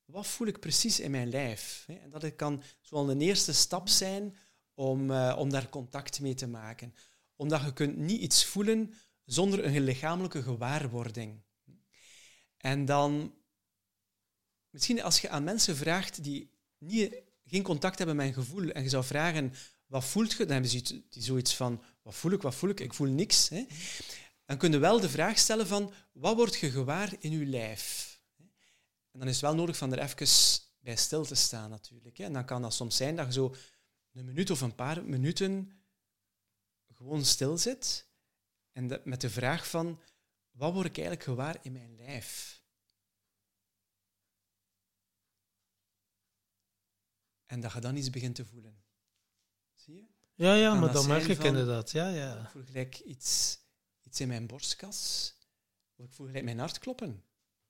wat 0.05 0.27
voel 0.27 0.47
ik 0.47 0.59
precies 0.59 0.99
in 0.99 1.11
mijn 1.11 1.29
lijf. 1.29 1.83
Hè? 1.87 1.93
En 1.93 2.09
dat 2.09 2.35
kan 2.35 2.63
zoal 2.81 3.09
een 3.09 3.21
eerste 3.21 3.53
stap 3.53 3.89
zijn 3.89 4.37
om, 4.81 5.11
eh, 5.11 5.35
om 5.37 5.49
daar 5.49 5.69
contact 5.69 6.19
mee 6.19 6.33
te 6.33 6.47
maken. 6.47 6.93
Omdat 7.35 7.61
je 7.61 7.73
kunt 7.73 7.97
niet 7.97 8.21
iets 8.21 8.45
voelen 8.45 8.93
zonder 9.25 9.65
een 9.65 9.83
lichamelijke 9.83 10.43
gewaarwording. 10.43 11.41
En 12.57 12.85
dan, 12.85 13.33
misschien 14.69 15.03
als 15.03 15.21
je 15.21 15.29
aan 15.29 15.43
mensen 15.43 15.75
vraagt 15.75 16.23
die 16.23 16.51
niet, 16.77 17.21
geen 17.45 17.63
contact 17.63 17.97
hebben 17.97 18.15
met 18.15 18.27
een 18.27 18.33
gevoel, 18.33 18.69
en 18.69 18.83
je 18.83 18.89
zou 18.89 19.03
vragen, 19.03 19.53
wat 19.85 20.05
voelt 20.05 20.31
je? 20.31 20.37
Dan 20.37 20.51
hebben 20.51 20.69
ze 20.69 21.03
zoiets 21.09 21.55
van, 21.55 21.83
wat 22.01 22.15
voel 22.15 22.31
ik, 22.31 22.41
wat 22.41 22.55
voel 22.55 22.69
ik? 22.69 22.79
Ik 22.79 22.93
voel 22.93 23.09
niks. 23.09 23.49
Hè? 23.49 23.65
Dan 24.45 24.57
kun 24.57 24.71
je 24.71 24.77
wel 24.77 24.99
de 24.99 25.09
vraag 25.09 25.37
stellen 25.37 25.67
van, 25.67 25.93
wat 26.11 26.35
word 26.35 26.55
je 26.55 26.71
gewaar 26.71 27.13
in 27.19 27.31
je 27.31 27.45
lijf? 27.45 28.19
En 29.11 29.19
dan 29.19 29.27
is 29.27 29.33
het 29.33 29.41
wel 29.41 29.55
nodig 29.55 29.77
van 29.77 29.91
er 29.91 29.99
even 29.99 30.27
bij 30.79 30.95
stil 30.95 31.25
te 31.25 31.35
staan 31.35 31.69
natuurlijk. 31.69 32.19
En 32.19 32.33
dan 32.33 32.45
kan 32.45 32.61
dat 32.61 32.73
soms 32.73 32.95
zijn 32.97 33.15
dat 33.15 33.25
je 33.25 33.33
zo 33.33 33.55
een 34.13 34.25
minuut 34.25 34.49
of 34.49 34.61
een 34.61 34.75
paar 34.75 35.03
minuten 35.05 35.81
gewoon 36.95 37.25
stil 37.25 37.57
zit 37.57 38.07
en 38.71 38.87
dat- 38.87 39.05
met 39.05 39.21
de 39.21 39.29
vraag 39.29 39.67
van, 39.69 40.01
wat 40.51 40.73
word 40.73 40.85
ik 40.85 40.97
eigenlijk 40.97 41.25
gewaar 41.25 41.57
in 41.61 41.71
mijn 41.71 41.95
lijf? 41.95 42.59
En 47.45 47.59
dat 47.61 47.71
je 47.73 47.79
dan 47.79 47.95
iets 47.95 48.09
begint 48.09 48.35
te 48.35 48.45
voelen. 48.45 48.83
Zie 49.73 49.95
je? 49.95 50.05
Ja, 50.33 50.53
ja, 50.53 50.71
maar 50.73 50.81
dat 50.81 50.93
dat 50.93 51.07
merk 51.07 51.27
ik 51.27 51.43
inderdaad. 51.43 51.91
Ja, 51.91 52.09
Ik 52.09 52.15
ja. 52.15 52.49
voel 52.49 52.63
gelijk 52.63 52.99
iets, 52.99 53.59
iets 54.01 54.19
in 54.19 54.27
mijn 54.27 54.47
borstkas. 54.47 55.33
Of 55.95 56.05
ik 56.05 56.11
voel 56.11 56.25
gelijk 56.27 56.45
mijn 56.45 56.59
hart 56.59 56.79
kloppen. 56.79 57.23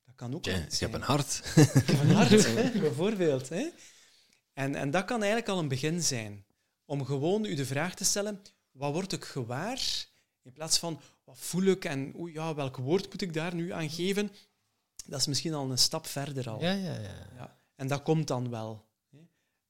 Dat 0.05 0.15
kan 0.15 0.33
ook 0.35 0.47
iets 0.47 0.73
ik 0.75 0.79
heb 0.79 0.93
een 0.93 1.01
hart. 1.01 1.37
Ik 1.55 1.87
heb 1.87 1.99
een 1.99 2.11
hart, 2.15 2.45
hè, 2.55 2.79
bijvoorbeeld. 2.79 3.49
Hè. 3.49 3.69
En, 4.53 4.75
en 4.75 4.91
dat 4.91 5.05
kan 5.05 5.19
eigenlijk 5.19 5.49
al 5.49 5.59
een 5.59 5.67
begin 5.67 6.03
zijn. 6.03 6.45
Om 6.85 7.05
gewoon 7.05 7.45
u 7.45 7.55
de 7.55 7.65
vraag 7.65 7.95
te 7.95 8.03
stellen, 8.03 8.41
wat 8.71 8.93
word 8.93 9.11
ik 9.11 9.23
gewaar? 9.23 10.05
In 10.41 10.51
plaats 10.51 10.77
van, 10.77 11.01
wat 11.23 11.37
voel 11.37 11.63
ik 11.63 11.85
en 11.85 12.13
oei, 12.19 12.33
ja, 12.33 12.55
welk 12.55 12.77
woord 12.77 13.09
moet 13.09 13.21
ik 13.21 13.33
daar 13.33 13.55
nu 13.55 13.71
aan 13.71 13.89
geven? 13.89 14.31
Dat 15.05 15.19
is 15.19 15.27
misschien 15.27 15.53
al 15.53 15.71
een 15.71 15.77
stap 15.77 16.05
verder 16.05 16.49
al. 16.49 16.61
Ja, 16.61 16.71
ja, 16.71 16.93
ja. 16.93 17.27
Ja. 17.35 17.57
En 17.75 17.87
dat 17.87 18.01
komt 18.01 18.27
dan 18.27 18.49
wel. 18.49 18.85
Hè. 19.09 19.19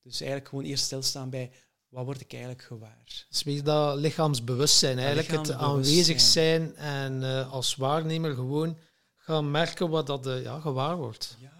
Dus 0.01 0.19
eigenlijk 0.19 0.49
gewoon 0.49 0.65
eerst 0.65 0.83
stilstaan 0.83 1.29
bij, 1.29 1.51
wat 1.87 2.05
word 2.05 2.21
ik 2.21 2.31
eigenlijk 2.31 2.63
gewaar? 2.63 3.25
Dus 3.29 3.43
weer 3.43 3.63
dat 3.63 3.97
lichaamsbewustzijn, 3.97 4.97
eigenlijk 4.97 5.31
het 5.31 5.51
aanwezig 5.51 6.19
zijn 6.21 6.75
en 6.75 7.23
eh, 7.23 7.51
als 7.51 7.75
waarnemer 7.75 8.33
gewoon 8.33 8.77
gaan 9.15 9.51
merken 9.51 9.89
wat 9.89 10.07
dat 10.07 10.27
eh, 10.27 10.43
ja, 10.43 10.59
gewaar 10.59 10.97
wordt. 10.97 11.37
Ja, 11.39 11.53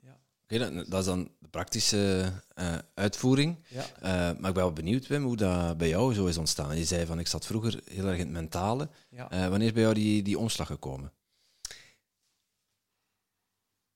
ja, 0.00 0.18
Oké, 0.42 0.58
dat, 0.58 0.90
dat 0.90 1.00
is 1.00 1.06
dan 1.06 1.30
de 1.48 1.56
praktische 1.56 2.32
eh, 2.54 2.78
uitvoering. 2.94 3.58
ja. 3.68 3.94
Eh, 3.94 4.02
maar 4.10 4.34
ik 4.34 4.40
ben 4.40 4.54
wel 4.54 4.72
benieuwd, 4.72 5.06
Wim, 5.06 5.24
hoe 5.24 5.36
dat 5.36 5.78
bij 5.78 5.88
jou 5.88 6.14
zo 6.14 6.26
is 6.26 6.36
ontstaan. 6.36 6.76
Je 6.76 6.84
zei 6.84 7.06
van, 7.06 7.18
ik 7.18 7.26
zat 7.26 7.46
vroeger 7.46 7.80
heel 7.84 8.06
erg 8.06 8.18
in 8.18 8.24
het 8.24 8.30
mentale. 8.30 8.90
ja. 9.08 9.30
Eh, 9.30 9.48
wanneer 9.48 9.66
is 9.66 9.72
bij 9.72 9.82
jou 9.82 9.94
die, 9.94 10.22
die 10.22 10.38
omslag 10.38 10.66
gekomen? 10.66 11.12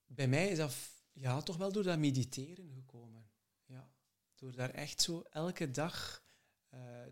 Bij 0.07 0.28
mij 0.28 0.48
is 0.48 0.59
dat 0.59 0.74
ja, 1.12 1.40
toch 1.40 1.57
wel 1.57 1.72
door 1.72 1.82
dat 1.82 1.98
mediteren 1.98 2.70
gekomen. 2.74 3.30
Ja. 3.64 3.90
Door 4.34 4.53
daar 4.53 4.70
echt 4.70 5.03
zo 5.03 5.22
elke 5.30 5.70
dag, 5.70 6.22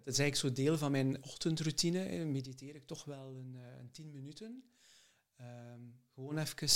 dat 0.05 0.15
is 0.15 0.19
eigenlijk 0.19 0.37
zo 0.37 0.63
deel 0.63 0.79
van 0.79 0.91
mijn 0.91 1.25
ochtendroutine, 1.25 2.25
mediteer 2.25 2.75
ik 2.75 2.87
toch 2.87 3.05
wel 3.05 3.37
een, 3.37 3.55
een 3.79 3.91
tien 3.91 4.11
minuten. 4.11 4.65
Ehm, 5.37 5.81
gewoon 6.15 6.39
even 6.39 6.69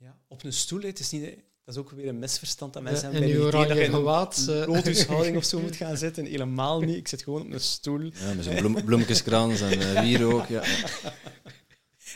ja, 0.00 0.18
op 0.28 0.42
een 0.44 0.52
stoel. 0.52 0.80
Het 0.80 0.98
is 0.98 1.10
niet, 1.10 1.22
dat 1.64 1.74
is 1.74 1.76
ook 1.76 1.90
weer 1.90 2.08
een 2.08 2.18
misverstand 2.18 2.72
dat 2.72 2.82
mensen 2.82 3.06
Ja, 3.06 3.12
hebben 3.12 3.30
in 3.30 3.36
bij 3.36 3.44
uw 3.44 3.50
mediteren, 3.50 3.68
dat 3.68 3.86
je 3.86 3.92
in 3.92 3.98
gewaad. 3.98 4.46
een 4.48 4.62
eh. 4.62 4.68
lotushouding 4.68 5.36
of 5.36 5.44
zo 5.44 5.60
moet 5.66 5.76
gaan 5.76 5.96
zitten. 5.96 6.24
Helemaal 6.24 6.80
niet. 6.80 6.96
Ik 6.96 7.08
zit 7.08 7.22
gewoon 7.22 7.42
op 7.42 7.52
een 7.52 7.60
stoel. 7.60 8.00
Ja, 8.00 8.34
met 8.34 8.44
zo'n 8.44 8.54
bloem, 8.54 8.84
bloemkeskrans 8.84 9.60
en 9.60 9.78
uh, 9.78 10.00
wierook. 10.00 10.46
Ja. 10.46 10.62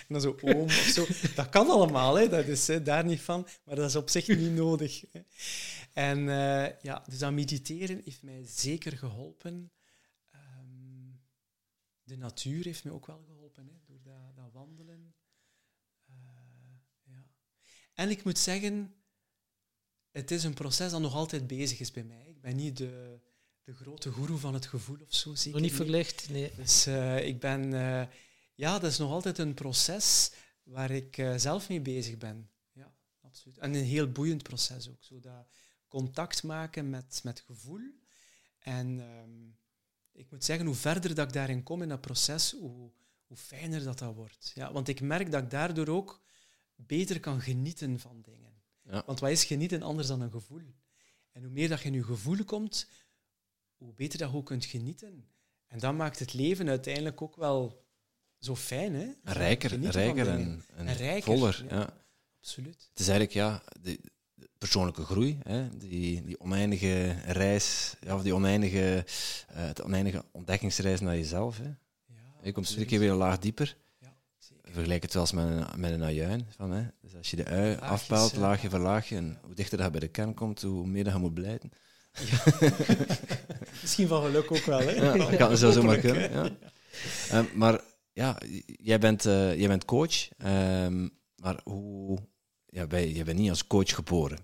En 0.09 0.15
dan 0.15 0.21
zo 0.21 0.37
oom 0.41 0.63
of 0.63 0.73
zo. 0.73 1.07
Dat 1.35 1.49
kan 1.49 1.69
allemaal, 1.69 2.15
hè. 2.15 2.29
dat 2.29 2.47
is 2.47 2.67
hè, 2.67 2.83
daar 2.83 3.05
niet 3.05 3.21
van. 3.21 3.47
Maar 3.65 3.77
dat 3.77 3.89
is 3.89 3.97
op 3.97 4.11
zich 4.11 4.29
niet 4.29 4.53
nodig. 4.53 5.05
En 5.93 6.19
eh, 6.19 6.81
ja, 6.83 7.05
dus 7.09 7.19
dat 7.19 7.33
mediteren 7.33 8.01
heeft 8.05 8.23
mij 8.23 8.45
zeker 8.47 8.99
geholpen. 8.99 9.73
Ehm, 10.31 11.11
de 12.03 12.17
natuur 12.17 12.65
heeft 12.65 12.85
mij 12.85 12.93
ook 12.93 13.07
wel 13.07 13.23
geholpen, 13.27 13.67
hè, 13.67 13.73
door 13.85 14.03
dat, 14.03 14.37
dat 14.37 14.53
wandelen. 14.53 15.15
Eh, 16.07 16.15
ja. 17.03 17.27
En 17.95 18.11
ik 18.11 18.25
moet 18.25 18.39
zeggen, 18.39 18.95
het 20.11 20.31
is 20.31 20.45
een 20.45 20.55
proces 20.55 20.91
dat 20.91 21.01
nog 21.01 21.15
altijd 21.15 21.47
bezig 21.47 21.81
is 21.81 21.91
bij 21.91 22.05
mij. 22.05 22.27
Ik 22.29 22.41
ben 22.41 22.57
niet 22.57 22.77
de, 22.77 23.21
de 23.63 23.75
grote 23.75 24.11
goeroe 24.11 24.39
van 24.39 24.55
het 24.55 24.67
gevoel 24.67 24.99
of 25.01 25.15
zo, 25.15 25.35
zeker 25.35 25.53
Nog 25.53 25.61
niet 25.61 25.77
verlicht, 25.77 26.29
nee. 26.31 26.53
dus 26.57 26.87
eh, 26.87 27.27
ik 27.27 27.41
ben, 27.41 27.75
eh, 27.75 28.07
ja, 28.55 28.79
dat 28.79 28.91
is 28.91 28.99
nog 28.99 29.11
altijd 29.11 29.39
een 29.39 29.55
proces 29.55 30.33
waar 30.63 30.91
ik 30.91 31.19
eh, 31.19 31.35
zelf 31.37 31.69
mee 31.69 31.81
bezig 31.81 32.19
ben. 32.19 32.51
Ja, 32.73 32.95
absoluut. 33.21 33.59
En 33.59 33.75
een 33.75 33.85
heel 33.85 34.13
boeiend 34.13 34.43
proces 34.43 34.89
ook. 34.89 35.05
Zo 35.05 35.21
dat 35.21 35.47
contact 35.89 36.43
maken 36.43 36.91
met, 36.91 37.21
met 37.23 37.41
gevoel. 37.41 37.81
En 38.59 39.01
ehm, 39.01 39.49
ik 40.13 40.31
moet 40.31 40.45
zeggen, 40.45 40.67
hoe 40.67 40.75
verder 40.75 41.15
dat 41.15 41.27
ik 41.27 41.33
daarin 41.33 41.63
kom 41.63 41.83
in 41.83 41.89
dat 41.89 42.01
proces, 42.01 42.53
hoe, 42.53 42.93
hoe 43.27 43.37
fijner 43.37 43.85
dat 43.85 43.99
dat 43.99 44.15
wordt. 44.15 44.53
Ja, 44.55 44.73
want 44.73 44.89
ik 44.89 45.01
merk 45.01 45.31
dat 45.31 45.43
ik 45.43 45.51
daardoor 45.51 45.89
ook 45.89 46.24
beter 46.77 47.21
kan 47.21 47.41
genieten 47.41 48.01
van 48.01 48.21
dingen. 48.23 48.53
Ja. 48.83 49.03
Want 49.07 49.21
wat 49.21 49.31
is 49.31 49.45
genieten 49.45 49.83
anders 49.83 50.09
dan 50.09 50.21
een 50.21 50.31
gevoel? 50.31 50.63
En 51.33 51.43
hoe 51.43 51.53
meer 51.53 51.69
dat 51.69 51.81
je 51.81 51.89
in 51.89 51.95
je 51.95 52.05
gevoel 52.05 52.45
komt, 52.45 52.89
hoe 53.77 53.93
beter 53.95 54.19
dat 54.19 54.31
je 54.31 54.37
ook 54.37 54.47
kunt 54.47 54.65
genieten. 54.65 55.29
En 55.67 55.79
dat 55.79 55.95
maakt 55.95 56.19
het 56.19 56.33
leven 56.33 56.69
uiteindelijk 56.69 57.23
ook 57.23 57.37
wel 57.37 57.85
zo 58.39 58.57
fijn, 58.57 58.95
hè? 58.95 59.07
Rijker, 59.23 59.71
Genieten 59.71 60.01
rijker 60.01 60.29
en, 60.29 60.65
en, 60.77 60.87
En 60.87 60.95
rijker, 60.97 61.23
voller. 61.37 61.65
ja. 61.69 61.77
Ja. 61.77 62.03
Absoluut. 62.39 62.87
Het 62.91 63.01
is 63.01 63.09
eigenlijk 63.09 63.33
ja, 63.33 63.63
de, 63.83 64.01
de 64.35 64.49
persoonlijke 64.59 65.05
groei, 65.05 65.39
hè, 65.43 65.77
die, 65.77 66.25
die 66.25 66.41
oneindige 66.41 67.11
reis, 67.27 67.95
ja, 68.01 68.15
of 68.15 68.23
die 68.23 68.35
oneindige, 68.35 69.05
eh, 69.49 69.67
het 69.67 69.83
oneindige 69.83 70.25
ontdekkingsreis 70.33 71.01
naar 71.01 71.17
jezelf. 71.17 71.59
Hè. 71.59 71.65
Ja, 71.65 71.77
Je 72.43 72.53
komt 72.53 72.69
iedere 72.69 72.87
keer 72.87 72.99
weer 72.99 73.11
een 73.11 73.17
laag 73.17 73.39
dieper. 73.39 73.77
Ja. 74.75 74.81
Vergelijk 74.81 75.03
het 75.03 75.13
wel 75.13 75.23
eens 75.23 75.33
met 75.33 75.45
een, 75.45 75.81
met 75.81 75.91
een 75.91 76.03
ajuin. 76.03 76.47
Van, 76.57 76.71
hè. 76.71 76.83
Dus 77.01 77.17
als 77.17 77.31
je 77.31 77.37
de 77.37 77.47
ui 77.47 77.69
Laagjes, 77.69 77.89
afpelt, 77.89 78.31
ja. 78.33 78.39
laagje 78.39 78.71
voor 78.71 78.79
laagje, 78.79 79.17
en 79.17 79.39
hoe 79.45 79.55
dichter 79.55 79.79
dat 79.79 79.91
bij 79.91 80.01
de 80.01 80.09
kern 80.09 80.35
komt, 80.35 80.63
hoe 80.63 80.87
meer 80.87 81.05
dat 81.05 81.13
je 81.13 81.19
moet 81.19 81.35
blijten. 81.35 81.71
Misschien 83.83 84.09
van 84.09 84.23
geluk 84.23 84.53
ook 84.53 84.65
wel, 84.65 84.79
hè? 84.79 84.91
Ja, 84.91 85.17
dat 85.17 85.37
kan 85.37 85.57
zo 85.57 85.71
zomaar 85.71 85.99
kunnen. 85.99 86.33
Ja. 86.33 86.49
Ehm, 87.31 87.45
maar 87.55 87.81
ja, 88.13 88.39
jij 88.67 88.99
bent, 88.99 89.27
eh, 89.27 89.59
jij 89.59 89.69
bent 89.69 89.85
coach, 89.85 90.29
ehm, 90.39 91.09
maar 91.37 91.61
hoe, 91.65 92.19
ja, 92.67 92.87
bij, 92.87 93.11
jij 93.11 93.25
bent 93.25 93.39
niet 93.39 93.51
als 93.51 93.67
coach 93.67 93.95
geboren. 93.95 94.39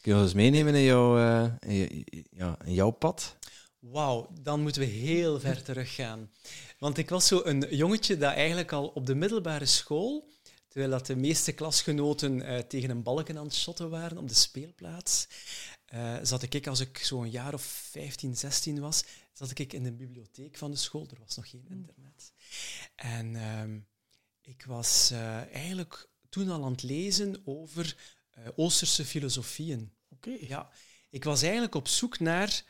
Kun 0.00 0.12
je 0.12 0.14
ons 0.14 0.22
eens 0.22 0.34
meenemen 0.34 0.74
in, 0.74 0.82
jouw 0.82 1.18
eh, 1.18 1.52
in, 1.78 2.04
ja, 2.30 2.56
in 2.64 2.74
jouw 2.74 2.90
pad? 2.90 3.36
Wauw, 3.78 4.30
dan 4.40 4.60
moeten 4.62 4.80
we 4.80 4.88
heel 4.88 5.40
ver 5.40 5.62
teruggaan. 5.62 6.30
Want 6.78 6.98
ik 6.98 7.08
was 7.08 7.26
zo 7.26 7.40
een 7.44 7.66
jongetje 7.70 8.16
dat 8.16 8.32
eigenlijk 8.32 8.72
al 8.72 8.86
op 8.88 9.06
de 9.06 9.14
middelbare 9.14 9.66
school, 9.66 10.28
terwijl 10.68 10.90
dat 10.90 11.06
de 11.06 11.16
meeste 11.16 11.52
klasgenoten 11.52 12.42
eh, 12.42 12.58
tegen 12.58 12.90
een 12.90 13.02
balken 13.02 13.38
aan 13.38 13.44
het 13.44 13.54
shotten 13.54 13.90
waren 13.90 14.18
op 14.18 14.28
de 14.28 14.34
speelplaats, 14.34 15.28
eh, 15.86 16.16
zat 16.22 16.42
ik, 16.42 16.66
als 16.66 16.80
ik 16.80 16.98
zo'n 16.98 17.30
jaar 17.30 17.54
of 17.54 17.62
15, 17.62 18.36
16 18.36 18.80
was, 18.80 19.04
zat 19.32 19.58
ik 19.58 19.72
in 19.72 19.82
de 19.82 19.92
bibliotheek 19.92 20.56
van 20.56 20.70
de 20.70 20.76
school. 20.76 21.06
Er 21.10 21.20
was 21.20 21.36
nog 21.36 21.50
geen 21.50 21.66
internet. 21.68 22.32
En 22.94 23.36
ehm, 23.36 23.78
ik 24.40 24.64
was 24.64 25.10
eh, 25.10 25.54
eigenlijk 25.54 26.08
toen 26.28 26.50
al 26.50 26.64
aan 26.64 26.72
het 26.72 26.82
lezen 26.82 27.42
over 27.44 27.96
Oosterse 28.56 29.04
filosofieën. 29.04 29.92
Oké. 30.08 30.36
Ja, 30.40 30.70
ik 31.10 31.24
was 31.24 31.42
eigenlijk 31.42 31.74
op 31.74 31.88
zoek 31.88 32.18
naar 32.18 32.64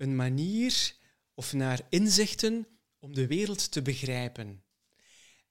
een 0.00 0.16
manier 0.16 0.94
of 1.34 1.52
naar 1.52 1.80
inzichten 1.88 2.66
om 2.98 3.14
de 3.14 3.26
wereld 3.26 3.70
te 3.70 3.82
begrijpen. 3.82 4.62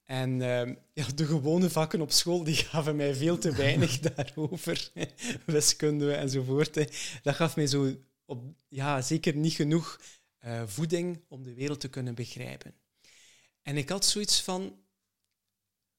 En 0.04 0.42
ehm, 0.42 0.76
ja, 0.94 1.06
de 1.16 1.26
gewone 1.26 1.70
vakken 1.70 2.02
op 2.02 2.12
school 2.12 2.44
die 2.44 2.56
gaven 2.56 2.96
mij 2.96 3.16
veel 3.16 3.38
te 3.38 3.52
weinig 3.52 4.00
daarover. 4.10 4.92
Wiskunde 5.46 6.14
enzovoort. 6.14 6.76
hè. 6.76 6.84
Dat 7.22 7.36
gaf 7.36 7.56
mij 7.56 7.68
zo 7.68 7.96
op, 8.26 8.44
ja, 8.68 9.02
zeker 9.02 9.36
niet 9.36 9.54
genoeg 9.54 10.00
eh, 10.38 10.64
voeding 10.66 11.22
om 11.28 11.44
de 11.44 11.54
wereld 11.54 11.80
te 11.80 11.88
kunnen 11.88 12.16
begrijpen. 12.16 12.74
En 13.62 13.78
ik 13.78 13.90
had 13.90 14.06
zoiets 14.06 14.42
van, 14.42 14.80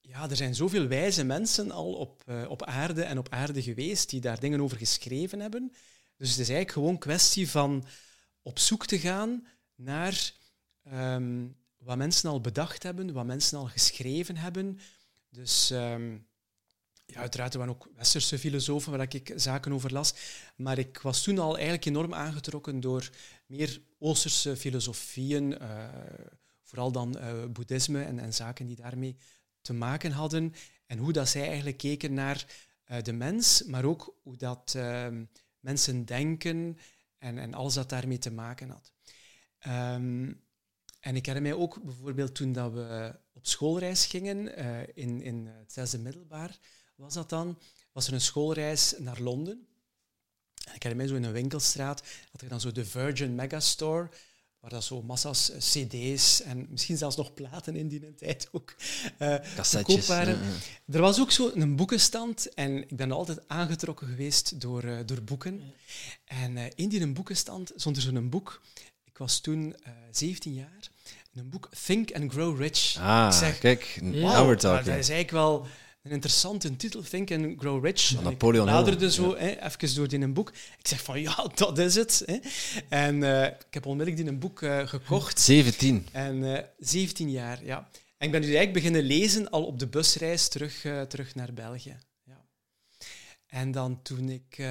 ja, 0.01 0.31
er 0.31 0.37
zijn 0.37 0.55
zoveel 0.55 0.87
wijze 0.87 1.25
mensen 1.25 1.71
al 1.71 1.93
op, 1.93 2.23
uh, 2.27 2.51
op 2.51 2.63
aarde 2.63 3.03
en 3.03 3.19
op 3.19 3.29
aarde 3.29 3.63
geweest 3.63 4.11
die 4.11 4.21
daar 4.21 4.41
dingen 4.41 4.61
over 4.61 4.77
geschreven 4.77 5.41
hebben. 5.41 5.73
Dus 6.17 6.31
het 6.31 6.39
is 6.39 6.49
eigenlijk 6.49 6.71
gewoon 6.71 6.99
kwestie 6.99 7.51
van 7.51 7.85
op 8.43 8.59
zoek 8.59 8.87
te 8.87 8.99
gaan 8.99 9.47
naar 9.75 10.33
um, 10.93 11.57
wat 11.79 11.97
mensen 11.97 12.31
al 12.31 12.41
bedacht 12.41 12.83
hebben, 12.83 13.13
wat 13.13 13.27
mensen 13.27 13.59
al 13.59 13.67
geschreven 13.67 14.37
hebben. 14.37 14.79
Dus 15.29 15.71
um, 15.71 16.27
uiteraard 17.07 17.55
waren 17.55 17.73
ook 17.73 17.89
westerse 17.97 18.39
filosofen 18.39 18.91
waar 18.91 19.15
ik 19.15 19.33
zaken 19.37 19.73
over 19.73 19.93
las. 19.93 20.15
Maar 20.57 20.79
ik 20.79 21.01
was 21.01 21.23
toen 21.23 21.39
al 21.39 21.55
eigenlijk 21.55 21.85
enorm 21.85 22.15
aangetrokken 22.15 22.81
door 22.81 23.11
meer 23.47 23.81
Oosterse 23.99 24.57
filosofieën, 24.57 25.53
uh, 25.63 25.89
vooral 26.63 26.93
dan 26.93 27.17
uh, 27.19 27.45
boeddhisme 27.45 28.03
en, 28.03 28.19
en, 28.19 28.35
zaken 28.35 28.67
die 28.67 28.77
daarmee 28.77 29.17
te 29.61 29.73
maken 29.73 30.13
hadden. 30.13 30.55
En 30.87 30.99
hoe 30.99 31.13
dat 31.13 31.29
zij 31.29 31.47
eigenlijk 31.47 31.79
keken 31.79 32.15
naar 32.15 32.47
uh, 32.91 33.03
de 33.03 33.13
mens, 33.13 33.63
maar 33.63 33.85
ook 33.85 34.15
hoe 34.23 34.37
dat 34.37 34.73
ehm, 34.77 35.25
mensen 35.61 36.05
denken 36.05 36.79
en, 37.21 37.39
en 37.39 37.55
alles 37.55 37.75
dat 37.75 37.89
daarmee 37.89 38.19
te 38.19 38.31
maken 38.31 38.71
had. 38.71 38.93
Um, 39.67 40.49
en 41.01 41.17
ik 41.17 41.27
herinner 41.27 41.53
mij 41.53 41.63
ook 41.63 41.83
bijvoorbeeld 41.83 42.35
toen 42.35 42.53
dat 42.53 42.73
we 42.73 43.19
op 43.33 43.47
schoolreis 43.47 44.07
gingen, 44.07 44.57
in, 44.95 45.23
in 45.23 45.47
het 45.47 45.73
zesde 45.73 45.99
middelbaar, 45.99 46.59
was 46.97 47.15
dat 47.15 47.29
dan, 47.29 47.59
was 47.93 48.07
er 48.07 48.13
een 48.13 48.21
schoolreis 48.21 48.95
naar 48.99 49.21
Londen. 49.21 49.67
En 50.65 50.75
ik 50.75 50.83
herinner 50.83 50.97
mij 50.97 51.07
zo 51.07 51.15
in 51.15 51.25
een 51.25 51.41
winkelstraat, 51.41 52.03
had 52.33 52.43
ik 52.43 52.49
dan 52.49 52.61
zo 52.61 52.73
de 52.73 52.85
Virgin 52.85 53.35
Megastore, 53.35 54.11
waar 54.61 54.71
dat 54.71 54.85
zo 54.85 55.03
massa's 55.03 55.51
cd's 55.59 56.43
en 56.43 56.67
misschien 56.71 56.97
zelfs 56.97 57.17
nog 57.17 57.35
platen 57.35 57.77
in 57.77 57.89
die 57.89 58.15
tijd 58.15 58.49
ook 58.53 58.75
uh, 59.19 59.35
Cassettes, 59.55 60.07
waren. 60.07 60.39
Er 60.87 61.01
was 61.01 61.21
ook 61.21 61.31
zo 61.31 61.51
een 61.55 61.77
boekenstand 61.77 62.55
en 62.55 62.77
ik 62.77 62.97
ben 62.97 63.13
altijd 63.13 63.49
aangetrokken 63.49 64.09
geweest 64.09 64.61
door, 64.61 64.85
uh, 64.85 64.99
door 65.07 65.23
boeken. 65.23 65.75
En 66.25 66.57
uh, 66.57 66.65
in 66.75 66.89
die 66.89 67.13
boekenstand 67.13 67.73
stond 67.77 67.97
er 67.97 68.03
zo'n 68.03 68.31
boek. 68.31 68.61
Ik 69.05 69.19
was 69.19 69.41
toen 69.41 69.77
17 70.11 70.55
jaar. 70.55 70.91
Een 71.35 71.51
boek 71.51 71.69
Think 71.85 72.13
and 72.13 72.33
Grow 72.33 72.61
Rich. 72.61 72.97
Ah, 72.99 73.29
ik 73.31 73.39
zeg, 73.39 73.59
kijk, 73.59 73.99
wow, 74.03 74.13
now 74.13 74.47
we're 74.47 74.57
talking. 74.57 74.87
Dat 74.87 74.99
is 74.99 75.09
eigenlijk 75.09 75.31
wel 75.31 75.67
een 76.03 76.11
interessante 76.11 76.77
titel, 76.77 77.03
Think 77.03 77.31
and 77.31 77.61
Grow 77.61 77.85
Rich. 77.85 78.23
Napoleon 78.23 78.67
ik 78.67 78.73
bladerde 78.73 79.11
zo 79.11 79.37
hè, 79.37 79.65
even 79.65 79.95
door 79.95 80.13
in 80.13 80.23
een 80.23 80.33
boek. 80.33 80.49
Ik 80.79 80.89
zeg 80.89 81.03
van, 81.03 81.21
ja, 81.21 81.47
dat 81.55 81.79
is 81.79 81.95
het. 81.95 82.23
Hè. 82.27 82.39
En 82.89 83.17
uh, 83.17 83.45
ik 83.45 83.67
heb 83.71 83.87
onmiddellijk 83.87 84.25
die 84.25 84.33
een 84.33 84.39
boek 84.39 84.61
uh, 84.61 84.87
gekocht. 84.87 85.41
17. 85.41 86.07
En 86.13 86.37
uh, 86.37 86.59
17 86.79 87.31
jaar, 87.31 87.65
ja. 87.65 87.89
En 88.17 88.27
ik 88.27 88.33
ben 88.33 88.41
nu 88.41 88.47
eigenlijk 88.47 88.73
beginnen 88.73 89.03
lezen 89.03 89.51
al 89.51 89.65
op 89.65 89.79
de 89.79 89.87
busreis 89.87 90.49
terug, 90.49 90.81
terug 91.09 91.35
naar 91.35 91.53
België. 91.53 91.99
Ja. 92.23 92.45
En 93.47 93.71
dan 93.71 94.03
toen 94.03 94.29
ik 94.29 94.63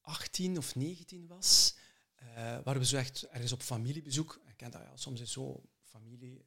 18 0.00 0.58
of 0.58 0.74
19 0.74 1.26
was, 1.26 1.74
waren 2.64 2.80
we 2.80 2.86
zo 2.86 2.96
echt 2.96 3.26
ergens 3.30 3.52
op 3.52 3.62
familiebezoek. 3.62 4.40
Ik 4.48 4.56
ken 4.56 4.70
dat 4.70 4.80
ja, 4.80 4.96
soms 4.96 5.20
is 5.20 5.32
zo 5.32 5.62
familie 5.84 6.42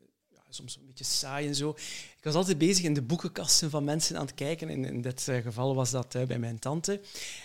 soms 0.53 0.75
een 0.75 0.85
beetje 0.85 1.03
saai 1.03 1.47
en 1.47 1.55
zo. 1.55 1.69
Ik 2.17 2.23
was 2.23 2.33
altijd 2.33 2.57
bezig 2.57 2.83
in 2.83 2.93
de 2.93 3.01
boekenkasten 3.01 3.69
van 3.69 3.83
mensen 3.83 4.17
aan 4.17 4.25
het 4.25 4.35
kijken. 4.35 4.69
In, 4.69 4.85
in 4.85 5.01
dit 5.01 5.27
eh, 5.27 5.41
geval 5.41 5.75
was 5.75 5.91
dat 5.91 6.15
uh, 6.15 6.23
bij 6.23 6.39
mijn 6.39 6.59
tante. 6.59 7.01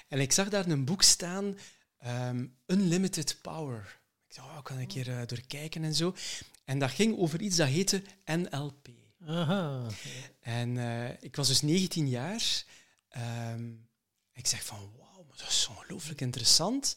En 0.09 0.21
ik 0.21 0.33
zag 0.33 0.49
daar 0.49 0.67
een 0.67 0.85
boek 0.85 1.03
staan, 1.03 1.59
um, 2.07 2.57
Unlimited 2.67 3.39
Power. 3.43 4.01
Ik 4.29 4.37
dacht, 4.37 4.49
oh, 4.49 4.63
kan 4.63 4.79
ik 4.79 4.93
hier 4.93 5.09
uh, 5.09 5.21
door 5.27 5.41
kijken 5.47 5.85
en 5.85 5.95
zo. 5.95 6.15
En 6.65 6.79
dat 6.79 6.91
ging 6.91 7.19
over 7.19 7.41
iets 7.41 7.57
dat 7.57 7.69
heette 7.69 8.03
NLP. 8.25 8.89
Aha. 9.27 9.87
En 10.41 10.79
ik 11.21 11.37
was 11.37 11.49
dus 11.49 11.63
19 11.63 12.09
jaar. 12.09 12.65
Um, 13.53 13.89
ik 14.33 14.47
zeg 14.47 14.65
van, 14.65 14.91
wauw, 14.97 15.27
dat 15.37 15.49
is 15.49 15.69
ongelooflijk 15.71 16.21
interessant. 16.21 16.97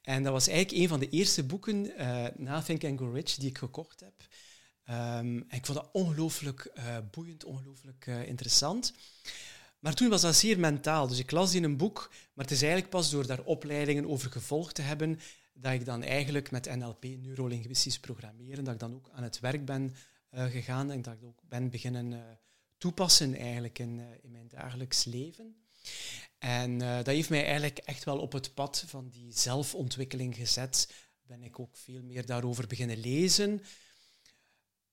En 0.00 0.22
dat 0.22 0.32
was 0.32 0.46
eigenlijk 0.46 0.82
een 0.82 0.88
van 0.88 1.00
de 1.00 1.08
eerste 1.08 1.44
boeken 1.44 1.92
na 2.36 2.62
Think 2.62 2.84
and 2.84 2.98
Go 2.98 3.10
Rich 3.10 3.34
die 3.34 3.48
ik 3.48 3.58
gekocht 3.58 4.00
heb. 4.00 4.14
Um, 4.90 5.44
ik 5.48 5.66
vond 5.66 5.78
dat 5.78 5.88
ongelooflijk 5.92 6.70
uh, 6.74 6.96
boeiend, 7.10 7.44
ongelooflijk 7.44 8.06
uh, 8.06 8.26
interessant. 8.28 8.92
Maar 9.78 9.94
toen 9.94 10.08
was 10.08 10.20
dat 10.20 10.36
zeer 10.36 10.58
mentaal. 10.58 11.08
Dus 11.08 11.18
ik 11.18 11.30
las 11.30 11.50
die 11.50 11.58
in 11.58 11.64
een 11.64 11.76
boek, 11.76 12.10
maar 12.32 12.44
het 12.44 12.54
is 12.54 12.62
eigenlijk 12.62 12.90
pas 12.90 13.10
door 13.10 13.26
daar 13.26 13.42
opleidingen 13.42 14.08
over 14.08 14.30
gevolgd 14.30 14.74
te 14.74 14.82
hebben 14.82 15.20
dat 15.54 15.72
ik 15.72 15.84
dan 15.84 16.02
eigenlijk 16.02 16.50
met 16.50 16.76
NLP, 16.76 17.04
neurolinguistisch 17.04 18.00
programmeren, 18.00 18.64
dat 18.64 18.74
ik 18.74 18.80
dan 18.80 18.94
ook 18.94 19.10
aan 19.12 19.22
het 19.22 19.40
werk 19.40 19.64
ben 19.64 19.94
uh, 20.30 20.44
gegaan 20.44 20.90
en 20.90 21.02
dat 21.02 21.14
ik 21.14 21.24
ook 21.24 21.40
ben 21.48 21.70
beginnen 21.70 22.38
toepassen 22.78 23.34
eigenlijk 23.34 23.78
in, 23.78 24.00
in 24.22 24.30
mijn 24.30 24.48
dagelijks 24.48 25.04
leven. 25.04 25.56
En 26.38 26.78
dat 26.78 27.06
heeft 27.06 27.30
mij 27.30 27.44
eigenlijk 27.44 27.78
echt 27.78 28.04
wel 28.04 28.18
op 28.18 28.32
het 28.32 28.54
pad 28.54 28.84
van 28.86 29.08
die 29.08 29.32
zelfontwikkeling 29.32 30.36
gezet. 30.36 30.88
Ben 31.26 31.42
ik 31.42 31.58
ook 31.58 31.76
veel 31.76 32.02
meer 32.02 32.26
daarover 32.26 32.66
beginnen 32.66 33.00
lezen. 33.00 33.62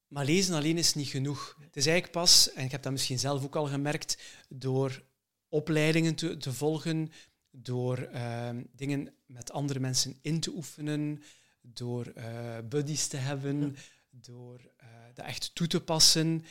Maar 0.09 0.25
lezen 0.25 0.55
alleen 0.55 0.77
is 0.77 0.93
niet 0.93 1.07
genoeg. 1.07 1.57
Het 1.59 1.75
is 1.75 1.85
eigenlijk 1.85 2.17
pas, 2.17 2.53
en 2.53 2.65
ik 2.65 2.71
heb 2.71 2.83
dat 2.83 2.91
misschien 2.91 3.19
zelf 3.19 3.43
ook 3.43 3.55
al 3.55 3.67
gemerkt, 3.67 4.17
door 4.49 5.03
opleidingen 5.49 6.15
te, 6.15 6.37
te 6.37 6.53
volgen, 6.53 7.11
door 7.51 8.09
uh, 8.13 8.49
dingen 8.71 9.13
met 9.25 9.51
andere 9.51 9.79
mensen 9.79 10.17
in 10.21 10.39
te 10.39 10.51
oefenen, 10.51 11.23
door 11.61 12.13
uh, 12.17 12.57
buddies 12.69 13.07
te 13.07 13.17
hebben, 13.17 13.75
door 14.09 14.71
uh, 14.81 14.87
dat 15.13 15.25
echt 15.25 15.55
toe 15.55 15.67
te 15.67 15.81
passen, 15.81 16.45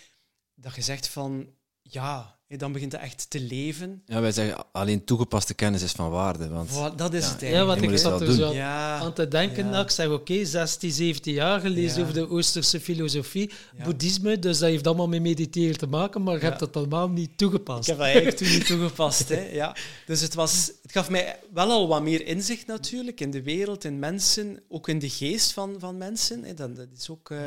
dat 0.55 0.75
je 0.75 0.83
zegt 0.83 1.09
van 1.09 1.55
ja, 1.89 2.39
dan 2.57 2.73
begint 2.73 2.93
het 2.93 3.01
echt 3.01 3.31
te 3.31 3.41
leven. 3.41 4.03
Ja, 4.07 4.21
wij 4.21 4.33
zeggen 4.33 4.65
alleen 4.73 5.05
toegepaste 5.05 5.55
kennis 5.55 5.83
is 5.83 5.93
van 5.93 6.11
waarde. 6.11 6.49
Want, 6.49 6.99
dat 6.99 7.15
is 7.15 7.25
ja, 7.25 7.33
het 7.33 7.43
eigenlijk. 7.43 7.81
Ja, 7.81 7.87
wat 7.87 7.93
ik 7.93 7.99
zat 7.99 8.21
er 8.21 8.33
zo 8.33 8.53
ja, 8.53 8.99
aan 8.99 9.13
te 9.13 9.29
denken. 9.29 9.71
Ja. 9.71 9.81
ik 9.81 9.91
zeg, 9.91 10.07
oké, 10.07 10.15
okay, 10.15 10.45
16, 10.45 10.91
17 10.91 11.35
jaar 11.35 11.61
gelezen 11.61 12.03
over 12.03 12.15
de 12.15 12.29
Oosterse 12.29 12.81
filosofie, 12.81 13.51
boeddhisme, 13.85 14.39
dus 14.39 14.59
dat 14.59 14.69
heeft 14.69 14.87
allemaal 14.87 15.09
met 15.09 15.23
mediteren 15.23 15.79
te 15.79 15.87
maken, 15.87 16.23
maar 16.23 16.35
je 16.35 16.41
hebt 16.41 16.59
dat 16.59 16.77
allemaal 16.77 17.09
niet 17.09 17.39
toegepast. 17.39 17.81
Ik 17.81 17.87
heb 17.87 17.97
dat 17.97 18.07
eigenlijk 18.07 18.37
toen 18.37 18.51
niet 18.51 18.67
toegepast. 18.67 19.29
Hè. 19.29 19.41
Ja. 19.41 19.77
Dus 20.07 20.21
het, 20.21 20.35
was, 20.35 20.73
het 20.83 20.93
gaf 20.93 21.11
mij 21.11 21.39
wel 21.53 21.71
al 21.71 21.89
wat 21.89 22.03
meer 22.03 22.27
inzicht 22.27 22.67
natuurlijk 22.67 23.21
in 23.21 23.31
de 23.31 23.43
wereld, 23.43 23.85
in 23.85 23.99
mensen, 23.99 24.61
ook 24.69 24.89
in 24.89 24.99
de 24.99 25.11
geest 25.11 25.53
van, 25.53 25.77
van 25.79 25.97
mensen. 25.97 26.45
Hè. 26.45 26.55
Dat, 26.55 26.77
dat 26.77 26.89
is 26.97 27.11
ook 27.11 27.31
uh, 27.31 27.41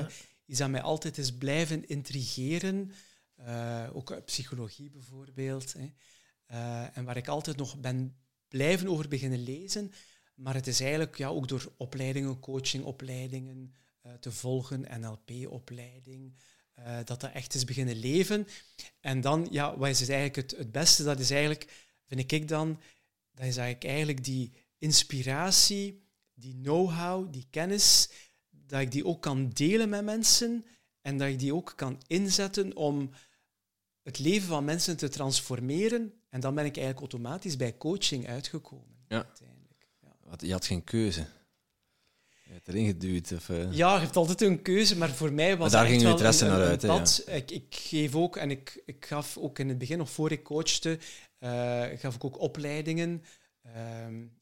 iets 0.46 0.60
dat 0.60 0.70
mij 0.70 0.82
altijd 0.82 1.18
is 1.18 1.32
blijven 1.32 1.88
intrigeren. 1.88 2.92
Uh, 3.48 3.88
ook 3.94 4.26
psychologie 4.26 4.90
bijvoorbeeld. 4.90 5.74
Hè. 5.74 5.92
Uh, 6.52 6.98
en 6.98 7.04
waar 7.04 7.18
ik 7.18 7.28
altijd 7.28 7.58
nog 7.58 7.80
ben 7.80 8.16
blijven 8.48 8.88
over 8.88 9.08
beginnen 9.08 9.44
lezen. 9.44 9.92
Maar 10.36 10.54
het 10.54 10.68
is 10.68 10.80
eigenlijk 10.80 11.18
ja, 11.18 11.28
ook 11.28 11.48
door 11.48 11.74
opleidingen, 11.78 12.40
coachingopleidingen 12.40 13.76
uh, 14.06 14.14
te 14.14 14.32
volgen, 14.32 15.02
NLP-opleiding, 15.02 16.36
dat 17.04 17.22
dat 17.22 17.32
echt 17.32 17.54
is 17.54 17.66
beginnen 17.66 17.96
leven. 17.96 18.48
En 19.00 19.22
dan, 19.22 19.48
ja, 19.52 19.78
wat 19.78 19.90
is 19.90 20.00
het 20.00 20.10
eigenlijk 20.10 20.52
het, 20.52 20.60
het 20.60 20.72
beste? 20.72 21.04
Dat 21.04 21.20
is 21.20 21.32
eigenlijk, 21.32 21.92
vind 22.06 22.32
ik 22.32 22.48
dan, 22.48 22.80
dat 23.32 23.46
is 23.46 23.58
eigenlijk, 23.58 23.86
eigenlijk 23.86 24.24
die 24.24 24.54
inspiratie, 24.78 26.04
die 26.34 26.56
know-how, 26.62 27.34
die 27.34 27.48
kennis, 27.50 28.10
dat 28.50 28.82
ik 28.82 28.92
die 28.92 29.06
ook 29.06 29.22
kan 29.22 29.50
delen 29.50 29.90
met 29.90 30.04
mensen 30.04 30.66
en 31.02 31.18
dat 31.18 31.28
ik 31.28 31.40
die 31.40 31.56
ook 31.56 31.74
kan 31.76 32.02
inzetten 32.08 32.76
om 32.76 33.10
het 34.04 34.20
leven 34.20 34.48
van 34.48 34.66
mensen 34.66 34.98
te 34.98 35.10
transformeren. 35.10 36.14
En 36.30 36.40
dan 36.40 36.56
ben 36.56 36.66
ik 36.66 36.78
eigenlijk 36.78 37.12
automatisch 37.12 37.58
bij 37.58 37.78
coaching 37.78 38.28
uitgekomen. 38.28 39.06
Ja. 39.08 39.16
Uiteindelijk. 39.16 39.88
Ja. 40.02 40.36
Je 40.38 40.52
had 40.52 40.66
geen 40.66 40.84
keuze. 40.84 41.26
Je 42.44 42.54
hebt 42.54 42.68
erin 42.68 42.86
geduwd. 42.86 43.32
Of, 43.32 43.50
uh... 43.50 43.74
Ja, 43.74 43.94
je 43.94 44.00
hebt 44.00 44.16
altijd 44.16 44.42
een 44.42 44.62
keuze, 44.62 44.98
maar 44.98 45.10
voor 45.10 45.34
mij 45.34 45.58
was 45.58 45.72
daar 45.72 45.82
het 45.82 45.90
ging 45.90 46.02
wel 46.02 46.12
interesse 46.12 46.46
naar 46.46 46.62
uit. 46.62 46.86
pad. 46.86 47.24
Ja. 47.26 47.34
Ik, 47.34 47.52
ik, 47.52 47.76
geef 47.76 48.16
ook, 48.16 48.38
en 48.38 48.52
ik, 48.52 48.82
ik 48.86 49.06
gaf 49.06 49.38
ook 49.38 49.60
in 49.60 49.70
het 49.70 49.78
begin, 49.78 49.98
nog 49.98 50.10
voor 50.10 50.32
ik 50.32 50.44
coachte, 50.44 51.00
uh, 51.40 51.84
gaf 51.96 52.16
ik 52.16 52.24
ook 52.24 52.40
opleidingen 52.40 53.24
uh, 53.66 53.72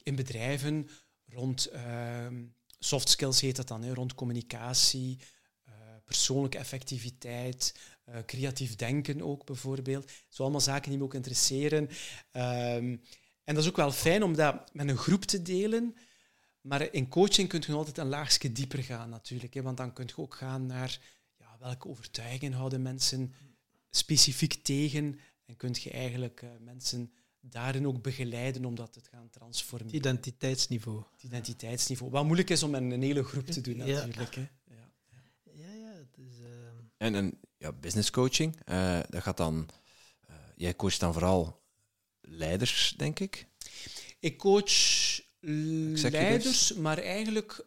in 0.03 0.15
bedrijven 0.15 0.89
rond 1.25 1.65
ehm, 1.65 2.43
soft 2.79 3.09
skills 3.09 3.41
heet 3.41 3.55
dat 3.55 3.67
dan, 3.67 3.83
hè, 3.83 3.93
rond 3.93 4.15
communicatie, 4.15 5.19
eh, 5.63 5.73
persoonlijke 6.05 6.57
effectiviteit, 6.57 7.75
uh, 8.09 8.17
creatief 8.25 8.75
denken 8.75 9.21
ook 9.21 9.45
bijvoorbeeld. 9.45 10.11
Zo 10.27 10.41
allemaal 10.41 10.61
zaken 10.61 10.89
die 10.89 10.99
me 10.99 11.05
ook 11.05 11.13
interesseren. 11.13 11.83
Um, 12.31 13.01
en 13.43 13.55
dat 13.55 13.63
is 13.63 13.69
ook 13.69 13.75
wel 13.75 13.91
fijn 13.91 14.23
om 14.23 14.35
dat 14.35 14.73
met 14.73 14.89
een 14.89 14.97
groep 14.97 15.23
te 15.23 15.41
delen. 15.41 15.95
Maar 16.61 16.93
in 16.93 17.07
coaching 17.07 17.49
kun 17.49 17.63
je 17.65 17.73
altijd 17.73 17.97
een 17.97 18.07
laagje 18.07 18.51
dieper 18.51 18.83
gaan 18.83 19.09
natuurlijk. 19.09 19.53
Hè, 19.53 19.61
want 19.61 19.77
dan 19.77 19.93
kun 19.93 20.05
je 20.07 20.17
ook 20.17 20.35
gaan 20.35 20.65
naar 20.65 20.99
ja, 21.37 21.57
welke 21.59 21.87
overtuigingen 21.87 22.53
houden 22.53 22.81
mensen 22.81 23.33
specifiek 23.89 24.53
tegen. 24.53 25.19
En 25.45 25.57
kun 25.57 25.75
je 25.81 25.91
eigenlijk 25.91 26.41
uh, 26.41 26.49
mensen 26.59 27.13
daarin 27.39 27.87
ook 27.87 28.01
begeleiden 28.01 28.65
om 28.65 28.75
dat 28.75 28.93
te 28.93 29.01
gaan 29.11 29.29
transformeren. 29.29 29.95
Het 29.95 30.05
identiteitsniveau. 30.05 31.03
Het 31.11 31.23
identiteitsniveau. 31.23 32.11
Wat 32.11 32.23
moeilijk 32.23 32.49
is 32.49 32.63
om 32.63 32.69
met 32.69 32.81
een 32.81 33.01
hele 33.01 33.23
groep 33.23 33.45
te 33.45 33.61
doen 33.61 33.77
natuurlijk. 33.77 34.35
Ja. 34.35 34.41
Hè. 34.41 34.75
Ja. 34.75 34.91
Ja, 35.53 36.05
En, 36.97 37.15
en 37.15 37.39
ja, 37.59 37.71
business 37.71 38.09
coaching, 38.11 38.59
eh, 38.65 38.99
dat 39.09 39.23
gaat 39.23 39.37
dan... 39.37 39.69
eh, 40.27 40.35
jij 40.55 40.75
coacht 40.75 40.99
dan 40.99 41.13
vooral 41.13 41.61
leiders, 42.21 42.93
denk 42.97 43.19
ik? 43.19 43.47
Ik 44.19 44.37
coach 44.37 44.65
Executives? 45.41 46.11
leiders, 46.11 46.73
maar 46.73 46.97
eigenlijk 46.97 47.65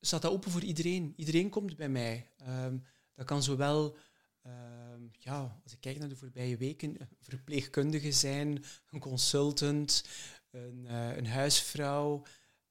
staat 0.00 0.22
dat 0.22 0.32
open 0.32 0.50
voor 0.50 0.62
iedereen. 0.62 1.12
Iedereen 1.16 1.48
komt 1.48 1.76
bij 1.76 1.88
mij. 1.88 2.28
Ehm, 2.36 2.76
dat 3.14 3.26
kan 3.26 3.42
zowel, 3.42 3.96
ehm, 4.42 5.00
ja, 5.18 5.60
als 5.62 5.72
ik 5.72 5.80
kijk 5.80 5.98
naar 5.98 6.08
de 6.08 6.16
voorbije 6.16 6.56
weken, 6.56 6.96
verpleegkundige 7.20 8.12
zijn, 8.12 8.64
een 8.90 9.00
consultant, 9.00 10.04
een, 10.50 10.86
eh, 10.86 11.16
een 11.16 11.26
huisvrouw, 11.26 12.22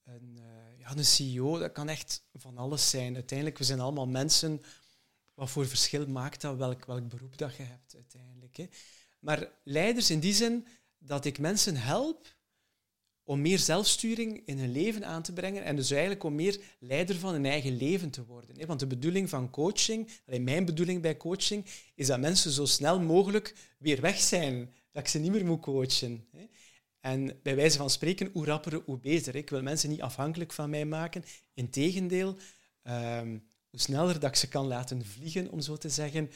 een, 0.03 0.39
ja, 0.77 0.95
een 0.95 1.05
CEO. 1.05 1.59
Dat 1.59 1.71
kan 1.71 1.89
echt 1.89 2.23
van 2.33 2.57
alles 2.57 2.89
zijn. 2.89 3.15
Uiteindelijk, 3.15 3.57
we 3.57 3.63
zijn 3.63 3.79
allemaal 3.79 4.07
mensen. 4.07 4.61
Wat 5.41 5.49
voor 5.49 5.67
verschil 5.67 6.07
maakt 6.07 6.41
dat, 6.41 6.57
welk, 6.57 6.85
welk 6.85 7.09
beroep 7.09 7.37
dat 7.37 7.55
je 7.55 7.63
hebt 7.63 7.95
uiteindelijk. 7.95 8.57
Hè? 8.57 8.67
Maar 9.19 9.51
leiders 9.63 10.09
in 10.09 10.19
die 10.19 10.33
zin 10.33 10.67
dat 10.97 11.25
ik 11.25 11.39
mensen 11.39 11.75
help 11.75 12.35
om 13.23 13.41
meer 13.41 13.59
zelfsturing 13.59 14.41
in 14.45 14.59
hun 14.59 14.71
leven 14.71 15.05
aan 15.05 15.21
te 15.21 15.33
brengen 15.33 15.63
en 15.63 15.75
dus 15.75 15.91
eigenlijk 15.91 16.23
om 16.23 16.35
meer 16.35 16.59
leider 16.79 17.15
van 17.15 17.33
hun 17.33 17.45
eigen 17.45 17.77
leven 17.77 18.09
te 18.09 18.25
worden. 18.25 18.59
hè. 18.59 18.65
Want 18.65 18.79
de 18.79 18.87
bedoeling 18.87 19.29
van 19.29 19.49
coaching, 19.49 20.09
mijn 20.25 20.65
bedoeling 20.65 21.01
bij 21.01 21.17
coaching, 21.17 21.65
is 21.95 22.07
dat 22.07 22.19
mensen 22.19 22.51
zo 22.51 22.65
snel 22.65 22.99
mogelijk 22.99 23.55
weer 23.77 24.01
weg 24.01 24.19
zijn, 24.19 24.73
dat 24.91 25.03
ik 25.03 25.09
ze 25.09 25.19
niet 25.19 25.31
meer 25.31 25.45
moet 25.45 25.61
coachen. 25.61 26.27
hè. 26.31 26.45
En 26.99 27.39
bij 27.43 27.55
wijze 27.55 27.77
van 27.77 27.89
spreken, 27.89 28.29
hoe 28.33 28.45
rapper, 28.45 28.81
hoe 28.85 28.99
beter. 28.99 29.35
Ik 29.35 29.49
wil 29.49 29.61
mensen 29.61 29.89
niet 29.89 30.01
afhankelijk 30.01 30.53
van 30.53 30.69
mij 30.69 30.85
maken. 30.85 31.23
Integendeel, 31.53 32.37
ehm 32.81 33.37
hoe 33.71 33.79
sneller 33.79 34.19
dat 34.19 34.29
ik 34.29 34.35
ze 34.35 34.47
kan 34.47 34.65
laten 34.67 35.05
vliegen, 35.05 35.49
om 35.51 35.61
zo 35.61 35.77
te 35.77 35.89
zeggen, 35.89 36.31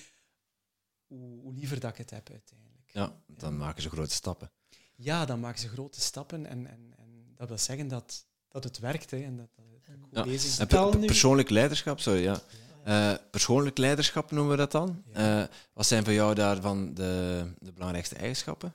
hoe, 1.08 1.42
hoe 1.42 1.54
liever 1.54 1.80
dat 1.80 1.92
ik 1.92 1.98
het 1.98 2.10
heb 2.10 2.30
uiteindelijk. 2.30 2.90
Ja, 2.92 3.22
dan 3.28 3.58
maken 3.58 3.82
ze 3.82 3.90
grote 3.90 4.14
stappen. 4.14 4.52
Ja, 4.96 5.26
dan 5.26 5.40
maken 5.40 5.60
ze 5.60 5.68
grote 5.70 6.02
stappen 6.02 6.46
en, 6.46 6.68
en, 6.68 6.94
en 6.98 7.34
dat 7.36 7.48
wil 7.48 7.58
zeggen 7.58 7.88
dat, 7.88 8.26
dat 8.48 8.64
het 8.64 8.80
werkt 8.80 9.12
hè, 9.12 9.24
en 9.24 9.38
dat, 9.38 9.50
dat 9.56 9.66
goed 10.02 10.16
Ja. 10.16 10.24
bezig 10.24 10.50
is. 10.52 10.60
En 10.60 10.68
per- 10.68 11.00
persoonlijk 11.00 11.50
leiderschap, 11.50 12.00
sorry, 12.00 12.22
ja. 12.22 12.42
Eh, 12.84 13.14
persoonlijk 13.32 13.78
leiderschap 13.78 14.32
noemen 14.32 14.52
we 14.52 14.58
dat 14.58 14.72
dan. 14.72 15.04
Ja. 15.14 15.42
Eh, 15.44 15.50
wat 15.74 15.86
zijn 15.86 16.04
voor 16.04 16.14
jou 16.14 16.36
daarvan 16.36 16.94
de, 16.94 17.54
de 17.60 17.72
belangrijkste 17.72 18.16
eigenschappen? 18.16 18.74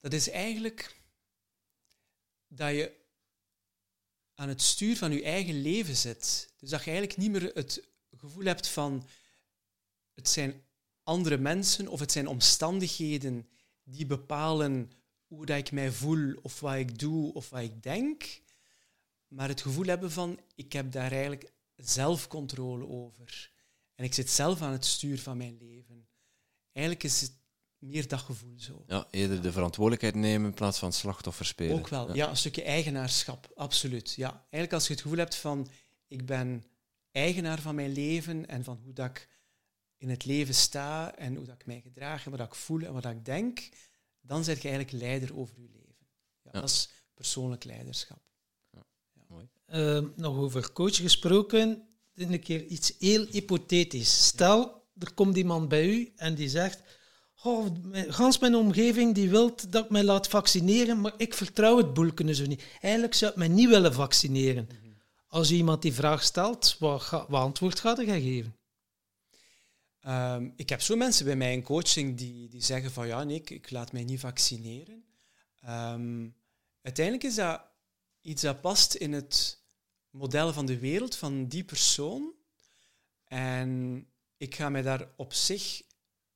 Dat 0.00 0.12
is 0.12 0.30
eigenlijk 0.30 0.96
dat 2.48 2.70
je 2.70 2.92
aan 4.38 4.48
het 4.48 4.62
stuur 4.62 4.96
van 4.96 5.12
je 5.12 5.22
eigen 5.22 5.60
leven 5.60 5.96
zit. 5.96 6.52
Dus 6.56 6.70
dat 6.70 6.84
je 6.84 6.90
eigenlijk 6.90 7.18
niet 7.18 7.30
meer 7.30 7.50
het 7.54 7.88
gevoel 8.16 8.44
hebt 8.44 8.68
van 8.68 9.06
het 10.14 10.28
zijn 10.28 10.62
andere 11.02 11.38
mensen 11.38 11.88
of 11.88 12.00
het 12.00 12.12
zijn 12.12 12.26
omstandigheden 12.26 13.48
die 13.84 14.06
bepalen 14.06 14.92
hoe 15.26 15.46
dat 15.46 15.58
ik 15.58 15.72
mij 15.72 15.92
voel 15.92 16.34
of 16.42 16.60
wat 16.60 16.74
ik 16.74 16.98
doe 16.98 17.34
of 17.34 17.50
wat 17.50 17.60
ik 17.60 17.82
denk. 17.82 18.40
Maar 19.28 19.48
het 19.48 19.60
gevoel 19.60 19.86
hebben 19.86 20.10
van 20.10 20.40
ik 20.54 20.72
heb 20.72 20.92
daar 20.92 21.12
eigenlijk 21.12 21.52
zelf 21.76 22.28
controle 22.28 22.86
over. 22.86 23.50
En 23.94 24.04
ik 24.04 24.14
zit 24.14 24.30
zelf 24.30 24.62
aan 24.62 24.72
het 24.72 24.84
stuur 24.84 25.18
van 25.18 25.36
mijn 25.36 25.58
leven. 25.58 26.08
Eigenlijk 26.72 27.04
is 27.04 27.20
het 27.20 27.32
meer 27.78 28.08
dat 28.08 28.20
gevoel 28.20 28.54
zo. 28.56 28.84
Ja, 28.86 29.06
eerder 29.10 29.42
de 29.42 29.52
verantwoordelijkheid 29.52 30.14
nemen 30.14 30.48
in 30.48 30.54
plaats 30.54 30.78
van 30.78 30.92
slachtoffer 30.92 31.46
spelen. 31.46 31.76
Ook 31.76 31.88
wel, 31.88 32.14
ja. 32.14 32.28
een 32.28 32.36
stukje 32.36 32.62
eigenaarschap, 32.62 33.50
absoluut. 33.54 34.14
Ja. 34.14 34.30
Eigenlijk 34.30 34.72
als 34.72 34.86
je 34.86 34.92
het 34.92 35.02
gevoel 35.02 35.18
hebt 35.18 35.34
van 35.34 35.68
ik 36.06 36.26
ben 36.26 36.64
eigenaar 37.10 37.60
van 37.60 37.74
mijn 37.74 37.92
leven 37.92 38.48
en 38.48 38.64
van 38.64 38.80
hoe 38.84 38.92
dat 38.92 39.06
ik 39.06 39.28
in 39.96 40.08
het 40.08 40.24
leven 40.24 40.54
sta 40.54 41.14
en 41.14 41.36
hoe 41.36 41.46
dat 41.46 41.54
ik 41.54 41.66
mij 41.66 41.80
gedraag 41.80 42.24
en 42.24 42.30
wat 42.30 42.40
ik 42.40 42.54
voel 42.54 42.82
en 42.82 42.92
wat 42.92 43.04
ik 43.04 43.24
denk, 43.24 43.68
dan 44.20 44.44
ben 44.44 44.54
je 44.54 44.68
eigenlijk 44.68 44.92
leider 44.92 45.36
over 45.36 45.60
je 45.60 45.68
leven. 45.72 46.06
Ja, 46.42 46.50
Ja. 46.52 46.60
Dat 46.60 46.70
is 46.70 46.88
persoonlijk 47.14 47.64
leiderschap. 47.64 48.26
Eh, 49.68 50.04
nog 50.16 50.36
over 50.36 50.72
coach 50.72 50.96
gesproken, 50.96 51.88
een 52.14 52.40
keer 52.40 52.64
iets 52.64 52.94
heel 52.98 53.26
hypothetisch. 53.26 54.26
Stel, 54.26 54.86
er 54.98 55.12
komt 55.14 55.36
iemand 55.36 55.68
bij 55.68 55.86
u 55.86 56.12
en 56.16 56.34
die 56.34 56.48
zegt, 56.48 56.82
oh, 57.42 57.66
mijn- 57.82 58.12
gans 58.12 58.38
mijn 58.38 58.54
omgeving 58.54 59.14
die 59.14 59.30
wil 59.30 59.54
dat 59.68 59.84
ik 59.84 59.90
mij 59.90 60.04
laat 60.04 60.28
vaccineren, 60.28 61.00
maar 61.00 61.12
ik 61.16 61.34
vertrouw 61.34 61.76
het 61.76 61.94
boelken 61.94 62.34
zo 62.34 62.46
niet. 62.46 62.64
Eigenlijk 62.80 63.14
zou 63.14 63.30
ik 63.30 63.36
mij 63.36 63.48
niet 63.48 63.68
willen 63.68 63.94
vaccineren. 63.94 64.68
Als 65.28 65.50
u 65.50 65.54
iemand 65.54 65.82
die 65.82 65.92
vraag 65.94 66.22
stelt, 66.22 66.76
wat, 66.78 67.08
wat 67.10 67.42
antwoord 67.42 67.80
gaat 67.80 67.96
hij 67.96 68.20
geven? 68.20 68.56
Ehm, 70.00 70.50
ik 70.56 70.68
heb 70.68 70.80
zo 70.80 70.96
mensen 70.96 71.24
bij 71.24 71.36
mij 71.36 71.52
in 71.52 71.62
coaching 71.62 72.16
die, 72.16 72.48
die 72.48 72.62
zeggen 72.62 72.90
van 72.90 73.06
ja, 73.06 73.24
nee, 73.24 73.36
ik, 73.36 73.50
ik 73.50 73.70
laat 73.70 73.92
mij 73.92 74.04
niet 74.04 74.20
vaccineren. 74.20 75.04
Ehm, 75.60 76.28
uiteindelijk 76.82 77.24
is 77.24 77.34
dat 77.34 77.62
iets 78.20 78.42
dat 78.42 78.60
past 78.60 78.94
in 78.94 79.12
het 79.12 79.62
model 80.10 80.52
van 80.52 80.66
de 80.66 80.78
wereld 80.78 81.16
van 81.16 81.46
die 81.46 81.64
persoon. 81.64 82.32
En 83.24 84.06
ik 84.36 84.54
ga 84.54 84.68
mij 84.68 84.82
daar 84.82 85.08
op 85.16 85.32
zich 85.32 85.82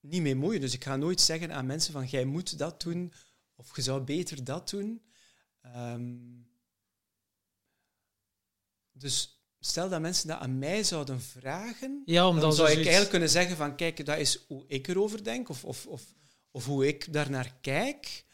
niet 0.03 0.23
mee 0.23 0.35
moeien. 0.35 0.61
Dus 0.61 0.75
ik 0.75 0.85
ga 0.85 0.97
nooit 0.97 1.21
zeggen 1.21 1.53
aan 1.53 1.67
mensen 1.67 1.93
van 1.93 2.07
jij 2.07 2.25
moet 2.25 2.59
dat 2.59 2.83
doen 2.83 3.13
of 3.55 3.77
je 3.77 3.83
zou 3.83 4.03
beter 4.03 4.45
dat 4.45 4.71
doen. 4.71 5.03
Ehm, 5.61 6.19
dus 8.93 9.43
stel 9.61 9.89
dat 9.89 10.01
mensen 10.01 10.29
dat 10.29 10.39
aan 10.39 10.59
mij 10.59 10.85
zouden 10.85 11.21
vragen, 11.21 12.03
Ja, 12.05 12.33
dan 12.33 12.53
zou 12.53 12.69
ik 12.69 12.77
eigenlijk 12.77 13.11
kunnen 13.11 13.29
zeggen 13.29 13.57
van 13.57 13.77
kijk, 13.77 14.07
dat 14.07 14.19
is 14.19 14.45
hoe 14.47 14.65
ik 14.67 14.89
erover 14.89 15.25
denk 15.25 15.49
of, 15.49 15.65
of, 15.65 15.87
of, 15.87 16.03
of 16.51 16.65
hoe 16.65 16.87
ik 16.87 17.13
daarnaar 17.13 17.57
kijk. 17.61 18.25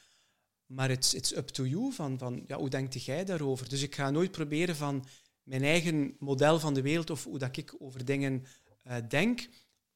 Maar 0.66 0.90
it's, 0.90 1.14
it's 1.14 1.36
up 1.36 1.48
to 1.48 1.66
you, 1.66 1.92
van, 1.92 2.18
van 2.18 2.44
ja, 2.46 2.56
hoe 2.56 2.68
denkt 2.68 3.04
jij 3.04 3.24
daarover? 3.24 3.68
Dus 3.68 3.82
ik 3.82 3.94
ga 3.94 4.10
nooit 4.10 4.30
proberen 4.30 4.76
van 4.76 5.04
mijn 5.42 5.62
eigen 5.62 6.16
model 6.18 6.60
van 6.60 6.74
de 6.74 6.82
wereld 6.82 7.10
of 7.10 7.24
hoe 7.24 7.38
dat 7.38 7.56
ik 7.56 7.74
over 7.78 8.04
dingen 8.04 8.44
eh, 8.82 8.96
denk, 9.08 9.48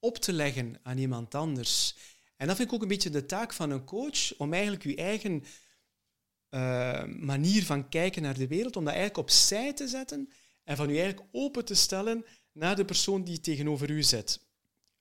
op 0.03 0.19
te 0.19 0.33
leggen 0.33 0.79
aan 0.83 0.99
iemand 0.99 1.35
anders. 1.35 1.97
En 2.37 2.47
dat 2.47 2.57
vind 2.57 2.69
ik 2.69 2.75
ook 2.75 2.83
een 2.83 2.89
beetje 2.89 3.11
de 3.11 3.27
taak 3.27 3.53
van 3.53 3.71
een 3.71 3.85
coach, 3.85 4.37
om 4.37 4.53
eigenlijk 4.53 4.83
je 4.83 4.97
eigen 4.97 5.45
eh, 6.49 7.05
manier 7.05 7.65
van 7.65 7.89
kijken 7.89 8.23
naar 8.23 8.39
de 8.39 8.47
wereld, 8.47 8.77
om 8.77 8.85
dat 8.85 8.95
eigenlijk 8.95 9.23
opzij 9.29 9.73
te 9.73 9.89
zetten 9.89 10.33
en 10.65 10.77
van 10.77 10.89
je 10.89 11.01
eigenlijk 11.01 11.29
open 11.33 11.65
te 11.65 11.75
stellen 11.75 12.25
naar 12.53 12.77
de 12.77 12.85
persoon 12.85 13.25
die 13.25 13.41
tegenover 13.41 13.91
u 13.91 14.03
zit. 14.03 14.41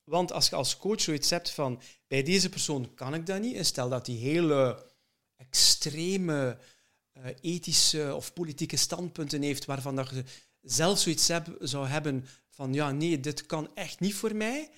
Want 0.03 0.31
als 0.31 0.49
je 0.49 0.55
als 0.55 0.77
coach 0.77 1.01
zoiets 1.01 1.29
hebt 1.29 1.49
van, 1.49 1.81
bij 2.07 2.23
deze 2.23 2.49
persoon 2.49 2.93
kan 2.93 3.13
ik 3.13 3.25
dat 3.25 3.41
niet, 3.41 3.55
en 3.55 3.65
stel 3.65 3.89
dat 3.89 4.05
die 4.05 4.17
hele 4.17 4.85
extreme 5.35 6.57
eh, 7.11 7.25
ethische 7.41 8.15
of 8.15 8.33
politieke 8.33 8.77
standpunten 8.77 9.41
heeft, 9.41 9.65
waarvan 9.65 9.95
dat 9.95 10.09
je 10.09 10.23
zelf 10.61 10.99
zoiets 10.99 11.27
heb, 11.27 11.55
zou 11.59 11.87
hebben 11.87 12.27
van, 12.49 12.73
ja, 12.73 12.91
nee, 12.91 13.19
dit 13.19 13.45
kan 13.45 13.75
echt 13.75 13.99
niet 13.99 14.15
voor 14.15 14.35
mij, 14.35 14.69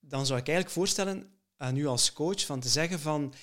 dan 0.00 0.26
zou 0.26 0.38
ik 0.40 0.46
eigenlijk 0.46 0.76
voorstellen 0.76 1.30
aan 1.56 1.76
u 1.76 1.86
als 1.86 2.12
coach 2.12 2.46
van 2.46 2.60
te 2.60 2.68
zeggen 2.68 3.00
van, 3.00 3.34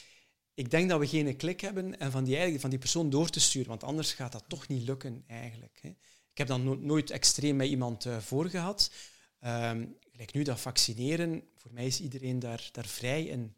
ik 0.53 0.71
denk 0.71 0.89
dat 0.89 0.99
we 0.99 1.07
geen 1.07 1.35
klik 1.37 1.61
hebben 1.61 1.99
en 1.99 2.11
van 2.11 2.23
die, 2.23 2.31
eigenlijk- 2.33 2.61
van 2.61 2.69
die 2.69 2.79
persoon 2.79 3.09
door 3.09 3.29
te 3.29 3.39
sturen, 3.39 3.67
want 3.69 3.83
anders 3.83 4.13
gaat 4.13 4.31
dat 4.31 4.43
toch 4.47 4.67
niet 4.67 4.87
lukken 4.87 5.23
eigenlijk. 5.27 5.79
Hè. 5.81 5.89
Ik 6.31 6.37
heb 6.37 6.47
dan 6.47 6.63
no- 6.63 6.77
nooit 6.81 7.09
extreem 7.11 7.55
met 7.55 7.67
iemand 7.67 8.05
eh 8.05 8.17
voor 8.17 8.49
gehad. 8.49 8.91
Ehm, 9.39 9.85
gelijk 10.11 10.33
nu 10.33 10.43
dat 10.43 10.59
vaccineren, 10.59 11.43
voor 11.55 11.73
mij 11.73 11.85
is 11.85 11.99
iedereen 12.01 12.39
daar, 12.39 12.69
daar 12.71 12.85
vrij 12.85 13.23
in. 13.23 13.55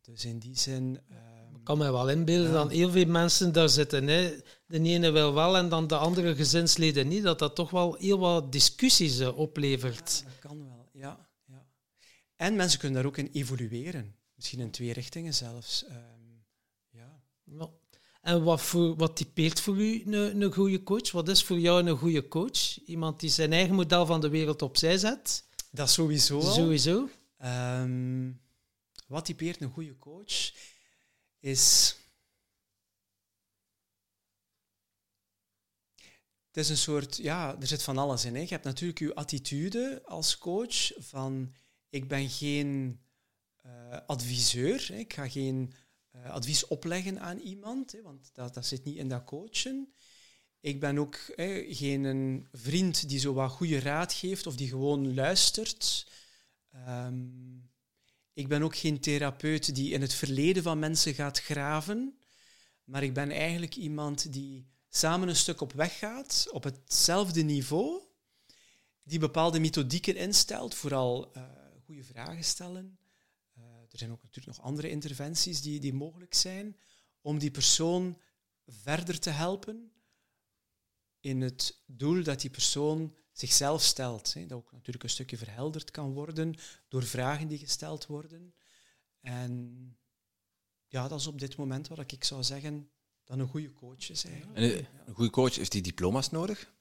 Dus 0.00 0.24
in 0.24 0.38
die 0.38 0.58
zin... 0.58 1.00
ehm, 1.10 1.56
Ik 1.56 1.64
kan 1.66 1.78
me 1.78 1.92
wel 1.92 2.08
inbeelden 2.10 2.46
Ja. 2.46 2.52
dat 2.52 2.70
heel 2.70 2.90
veel 2.90 3.06
mensen 3.06 3.52
daar 3.52 3.68
zitten. 3.68 4.06
Hè. 4.06 4.32
De 4.66 4.80
ene 4.82 5.10
wil 5.10 5.34
wel 5.34 5.56
en 5.56 5.68
dan 5.68 5.86
de 5.86 5.96
andere 5.96 6.34
gezinsleden 6.34 7.08
niet. 7.08 7.22
Dat 7.22 7.38
dat 7.38 7.54
toch 7.54 7.70
wel 7.70 7.94
heel 7.94 8.18
wat 8.18 8.52
discussies 8.52 9.18
eh, 9.18 9.38
oplevert. 9.38 10.22
Ja, 10.24 10.30
dat 10.30 10.38
kan 10.38 10.58
wel. 10.68 10.79
En 12.40 12.56
mensen 12.56 12.78
kunnen 12.78 13.02
daar 13.02 13.10
ook 13.10 13.16
in 13.16 13.30
evolueren. 13.32 14.16
Misschien 14.34 14.60
in 14.60 14.70
twee 14.70 14.92
richtingen 14.92 15.34
zelfs. 15.34 15.84
Ehm, 15.84 15.98
ja. 16.88 17.22
Ja. 17.44 17.70
En 18.20 18.42
wat, 18.42 18.62
voor, 18.62 18.96
wat 18.96 19.16
typeert 19.16 19.60
voor 19.60 19.76
u 19.76 20.02
een, 20.06 20.40
een 20.40 20.52
goede 20.52 20.82
coach? 20.82 21.10
Wat 21.10 21.28
is 21.28 21.44
voor 21.44 21.58
jou 21.58 21.86
een 21.86 21.96
goede 21.96 22.28
coach? 22.28 22.84
Iemand 22.84 23.20
die 23.20 23.30
zijn 23.30 23.52
eigen 23.52 23.74
model 23.74 24.06
van 24.06 24.20
de 24.20 24.28
wereld 24.28 24.62
opzij 24.62 24.98
zet? 24.98 25.44
Dat 25.70 25.90
sowieso. 25.90 26.40
Sowieso. 26.40 27.08
Ehm, 27.36 28.32
wat 29.06 29.24
typeert 29.24 29.60
een 29.60 29.70
goede 29.70 29.96
coach? 29.96 30.52
Is... 31.38 31.96
Het 36.46 36.56
is 36.56 36.68
een 36.68 36.76
soort... 36.76 37.16
Ja, 37.16 37.56
er 37.60 37.66
zit 37.66 37.82
van 37.82 37.98
alles 37.98 38.24
in. 38.24 38.34
Hè. 38.34 38.40
Je 38.40 38.48
hebt 38.48 38.64
natuurlijk 38.64 38.98
je 38.98 39.14
attitude 39.14 40.02
als 40.04 40.38
coach 40.38 40.92
van... 40.98 41.54
Ik 41.90 42.08
ben 42.08 42.28
geen 42.28 43.00
eh, 43.56 43.98
adviseur. 44.06 44.86
Hè. 44.88 44.94
Ik 44.94 45.12
ga 45.12 45.28
geen 45.28 45.72
eh, 46.10 46.30
advies 46.30 46.66
opleggen 46.66 47.20
aan 47.20 47.38
iemand, 47.38 47.92
hè, 47.92 48.02
want 48.02 48.30
dat, 48.32 48.54
dat 48.54 48.66
zit 48.66 48.84
niet 48.84 48.96
in 48.96 49.08
dat 49.08 49.24
coachen. 49.24 49.92
Ik 50.60 50.80
ben 50.80 50.98
ook 50.98 51.16
geen 51.68 52.04
een 52.04 52.48
vriend 52.52 53.08
die 53.08 53.18
zo 53.18 53.32
wat 53.32 53.50
goede 53.50 53.78
raad 53.78 54.12
geeft 54.12 54.46
of 54.46 54.56
die 54.56 54.68
gewoon 54.68 55.14
luistert. 55.14 56.06
Ehm, 56.70 57.56
ik 58.32 58.48
ben 58.48 58.62
ook 58.62 58.76
geen 58.76 59.00
therapeut 59.00 59.74
die 59.74 59.92
in 59.92 60.00
het 60.00 60.14
verleden 60.14 60.62
van 60.62 60.78
mensen 60.78 61.14
gaat 61.14 61.40
graven. 61.40 62.18
Maar 62.84 63.02
ik 63.02 63.14
ben 63.14 63.30
eigenlijk 63.30 63.76
iemand 63.76 64.32
die 64.32 64.66
samen 64.88 65.28
een 65.28 65.36
stuk 65.36 65.60
op 65.60 65.72
weg 65.72 65.98
gaat, 65.98 66.46
op 66.50 66.64
hetzelfde 66.64 67.42
niveau, 67.42 68.00
die 69.02 69.18
bepaalde 69.18 69.60
methodieken 69.60 70.16
instelt, 70.16 70.74
vooral 70.74 71.30
uh, 71.36 71.42
goede 71.90 72.04
vragen 72.04 72.44
stellen. 72.44 72.98
Uh, 73.58 73.64
er 73.64 73.98
zijn 73.98 74.10
ook 74.10 74.22
natuurlijk 74.22 74.56
nog 74.56 74.66
andere 74.66 74.90
interventies 74.90 75.60
die, 75.60 75.80
die 75.80 75.92
mogelijk 75.92 76.34
zijn, 76.34 76.76
om 77.20 77.38
die 77.38 77.50
persoon 77.50 78.18
verder 78.66 79.20
te 79.20 79.30
helpen 79.30 79.92
in 81.20 81.40
het 81.40 81.82
doel 81.86 82.22
dat 82.22 82.40
die 82.40 82.50
persoon 82.50 83.14
zichzelf 83.32 83.82
stelt. 83.82 84.34
Hè. 84.34 84.46
Dat 84.46 84.58
ook 84.58 84.72
natuurlijk 84.72 85.04
een 85.04 85.10
stukje 85.10 85.36
verhelderd 85.36 85.90
kan 85.90 86.12
worden 86.12 86.54
door 86.88 87.02
vragen 87.02 87.48
die 87.48 87.58
gesteld 87.58 88.06
worden. 88.06 88.54
En 89.20 89.96
ja, 90.86 91.08
dat 91.08 91.20
is 91.20 91.26
op 91.26 91.38
dit 91.38 91.56
moment 91.56 91.88
wat 91.88 92.12
ik 92.12 92.24
zou 92.24 92.42
zeggen 92.42 92.90
dan 93.24 93.38
een 93.38 93.48
goede 93.48 93.72
coach 93.72 94.10
is. 94.10 94.24
Eigenlijk. 94.24 94.58
En 94.58 94.86
een 95.06 95.14
goede 95.14 95.30
coach, 95.30 95.54
heeft 95.54 95.72
die 95.72 95.82
diploma's 95.82 96.30
nodig? 96.30 96.72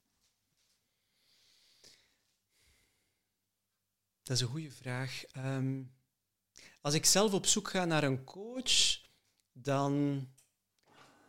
Dat 4.29 4.37
is 4.37 4.43
een 4.43 4.49
goede 4.49 4.71
vraag. 4.71 5.23
Ehm, 5.31 5.81
als 6.81 6.93
ik 6.93 7.05
zelf 7.05 7.33
op 7.33 7.45
zoek 7.45 7.69
ga 7.69 7.85
naar 7.85 8.03
een 8.03 8.23
coach, 8.23 9.01
dan 9.53 10.27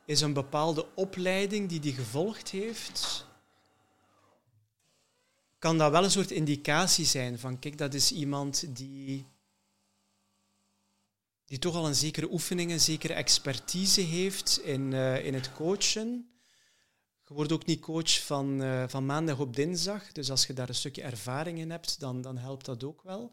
is 0.04 0.20
een 0.20 0.32
bepaalde 0.32 0.94
opleiding 0.94 1.68
die 1.68 1.80
die 1.80 1.92
gevolgd 1.92 2.50
heeft, 2.50 3.26
kan 5.58 5.78
dat 5.78 5.90
wel 5.90 6.04
een 6.04 6.10
soort 6.10 6.30
indicatie 6.30 7.04
zijn 7.04 7.38
van, 7.38 7.58
kijk, 7.58 7.78
dat 7.78 7.94
is 7.94 8.12
iemand 8.12 8.76
die, 8.76 9.26
die 11.44 11.58
toch 11.58 11.74
al 11.74 11.86
een 11.86 11.94
zekere 11.94 12.32
oefening, 12.32 12.70
een 12.70 12.80
zekere 12.80 13.14
expertise 13.14 14.00
heeft 14.00 14.60
in, 14.62 14.92
uh, 14.92 15.24
in 15.24 15.34
het 15.34 15.52
coachen. 15.52 16.29
Je 17.30 17.36
wordt 17.36 17.52
ook 17.52 17.66
niet 17.66 17.80
coach 17.80 18.24
van, 18.24 18.62
uh, 18.62 18.84
van 18.88 19.06
maandag 19.06 19.38
op 19.38 19.56
dinsdag, 19.56 20.12
dus 20.12 20.30
als 20.30 20.46
je 20.46 20.52
daar 20.52 20.68
een 20.68 20.74
stukje 20.74 21.02
ervaring 21.02 21.58
in 21.58 21.70
hebt, 21.70 22.00
dan, 22.00 22.20
dan 22.20 22.38
helpt 22.38 22.64
dat 22.64 22.84
ook 22.84 23.02
wel. 23.02 23.32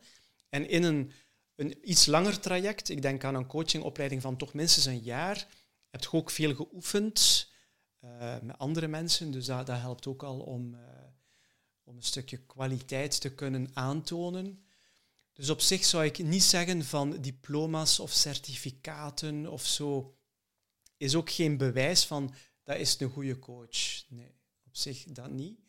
En 0.50 0.70
in 0.70 0.84
een, 0.84 1.12
een 1.56 1.90
iets 1.90 2.06
langer 2.06 2.40
traject, 2.40 2.90
ik 2.90 3.02
denk 3.02 3.24
aan 3.24 3.36
een 3.36 3.48
coachingopleiding 3.48 4.22
van 4.22 4.38
toch 4.38 4.54
minstens 4.54 4.86
een 4.86 5.00
jaar, 5.00 5.48
heb 5.90 6.02
je 6.02 6.12
ook 6.12 6.30
veel 6.30 6.56
geoefend 6.56 7.50
uh, 8.02 8.40
met 8.42 8.58
andere 8.58 8.88
mensen, 8.88 9.32
dus 9.32 9.46
dat, 9.46 9.66
dat 9.66 9.80
helpt 9.80 10.08
ook 10.08 10.24
al 10.24 10.40
om, 10.40 10.74
uh, 10.74 10.80
om 11.84 11.96
een 11.96 12.04
stukje 12.04 12.38
kwaliteit 12.38 13.22
te 13.22 13.34
kunnen 13.34 13.70
aantonen. 13.74 14.66
Dus 15.34 15.50
op 15.50 15.62
zich 15.62 15.86
zou 15.86 16.06
ik 16.06 16.24
niet 16.24 16.44
zeggen 16.44 16.86
van 16.86 17.22
diploma's 17.22 18.00
of 18.00 18.12
certificaten 18.12 19.48
of 19.48 19.66
zo, 19.66 20.16
is 20.98 21.16
ook 21.16 21.30
geen 21.30 21.58
bewijs 21.58 22.06
van 22.06 22.34
dat 22.68 22.78
is 22.78 23.00
een 23.00 23.10
goede 23.10 23.40
coach. 23.40 24.10
Nee, 24.10 24.36
op 24.66 24.76
zich 24.76 25.04
dat 25.04 25.30
niet. 25.30 25.60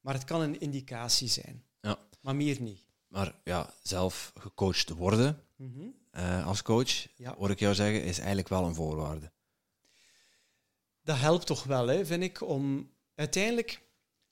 Maar 0.00 0.14
het 0.14 0.24
kan 0.24 0.40
een 0.40 0.60
indicatie 0.60 1.28
zijn. 1.28 1.64
Ja. 1.80 1.98
Maar 2.20 2.36
meer 2.36 2.60
niet. 2.60 2.84
Maar 3.08 3.40
ja, 3.44 3.74
zelf 3.82 4.32
gecoacht 4.34 4.88
worden 4.88 5.42
mm 5.56 5.72
-hmm. 5.72 5.94
uh, 6.12 6.46
als 6.46 6.62
coach, 6.62 7.06
ja. 7.16 7.34
hoor 7.36 7.50
ik 7.50 7.58
jou 7.58 7.74
zeggen, 7.74 8.02
is 8.02 8.18
eigenlijk 8.18 8.48
wel 8.48 8.64
een 8.64 8.74
voorwaarde 8.74 9.32
dat 11.04 11.18
helpt 11.18 11.46
toch 11.46 11.64
wel, 11.64 11.86
hè, 11.86 12.06
vind 12.06 12.22
ik, 12.22 12.40
om 12.40 12.90
uiteindelijk 13.14 13.82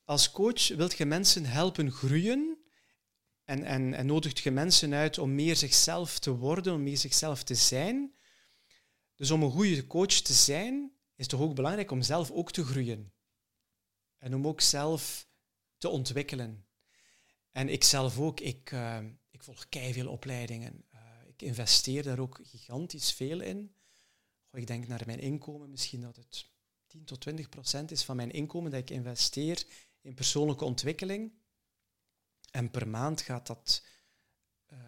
als 0.05 0.31
coach 0.31 0.69
wilt 0.69 0.97
je 0.97 1.05
mensen 1.05 1.45
helpen 1.45 1.91
groeien 1.91 2.59
en, 3.45 3.65
en, 3.65 3.95
en 3.95 4.07
nodigt 4.07 4.39
je 4.39 4.51
mensen 4.51 4.95
uit 4.95 5.19
om 5.19 5.35
meer 5.35 5.57
zichzelf 5.57 6.19
te 6.19 6.37
worden, 6.37 6.75
om 6.75 6.83
meer 6.83 6.97
zichzelf 6.97 7.43
te 7.43 7.55
zijn. 7.55 8.15
Dus 9.15 9.31
om 9.31 9.43
een 9.43 9.51
goede 9.51 9.87
coach 9.87 10.07
te 10.07 10.33
zijn, 10.33 10.93
is 11.15 11.27
toch 11.27 11.41
ook 11.41 11.55
belangrijk 11.55 11.91
om 11.91 12.03
zelf 12.03 12.31
ook 12.31 12.53
te 12.53 12.65
groeien. 12.65 13.13
En 14.19 14.35
om 14.35 14.47
ook 14.47 14.61
zelf 14.61 15.29
te 15.79 15.89
ontwikkelen. 15.89 16.67
En 17.51 17.69
ik 17.69 17.85
zelf 17.85 18.19
ook, 18.19 18.41
ik, 18.41 18.71
uh, 18.71 18.99
ik 19.31 19.43
volg 19.43 19.67
veel 19.71 20.09
opleidingen. 20.09 20.85
Uh, 20.95 21.01
ik 21.27 21.43
investeer 21.43 22.03
daar 22.03 22.19
ook 22.19 22.41
gigantisch 22.43 23.13
veel 23.13 23.41
in. 23.41 23.75
Goh, 24.51 24.61
ik 24.61 24.67
denk 24.67 24.87
naar 24.87 25.03
mijn 25.07 25.19
inkomen, 25.19 25.71
misschien 25.71 26.01
dat 26.01 26.17
het 26.17 26.51
10 26.87 27.05
tot 27.05 27.21
20 27.21 27.49
procent 27.49 27.91
is 27.91 28.05
van 28.05 28.17
mijn 28.17 28.31
inkomen 28.31 28.71
dat 28.71 28.81
ik 28.81 28.91
investeer 28.91 29.67
in 30.01 30.15
persoonlijke 30.15 30.65
ontwikkeling. 30.65 31.33
En 32.51 32.71
per 32.71 32.89
maand 32.89 33.21
gaat 33.21 33.47
dat 33.47 33.85
uh, 34.73 34.79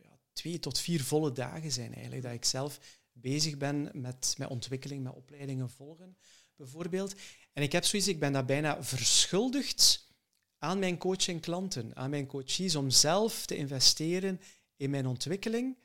ja, 0.00 0.18
twee 0.32 0.58
tot 0.58 0.78
vier 0.78 1.02
volle 1.04 1.32
dagen 1.32 1.72
zijn 1.72 1.92
eigenlijk, 1.94 2.22
dat 2.22 2.32
ik 2.32 2.44
zelf 2.44 3.01
bezig 3.12 3.56
ben 3.56 3.90
met, 3.92 4.34
met 4.38 4.48
ontwikkeling, 4.48 5.02
met 5.02 5.14
opleidingen 5.14 5.70
volgen, 5.70 6.16
bijvoorbeeld. 6.56 7.14
En 7.52 7.62
ik 7.62 7.72
heb 7.72 7.84
zoiets, 7.84 8.08
ik 8.08 8.20
ben 8.20 8.32
dat 8.32 8.46
bijna 8.46 8.82
verschuldigd 8.82 10.10
aan 10.58 10.78
mijn 10.78 10.98
coaching 10.98 11.40
klanten, 11.40 11.96
aan 11.96 12.10
mijn 12.10 12.26
coaches, 12.26 12.76
om 12.76 12.90
zelf 12.90 13.46
te 13.46 13.56
investeren 13.56 14.40
in 14.76 14.90
mijn 14.90 15.06
ontwikkeling, 15.06 15.78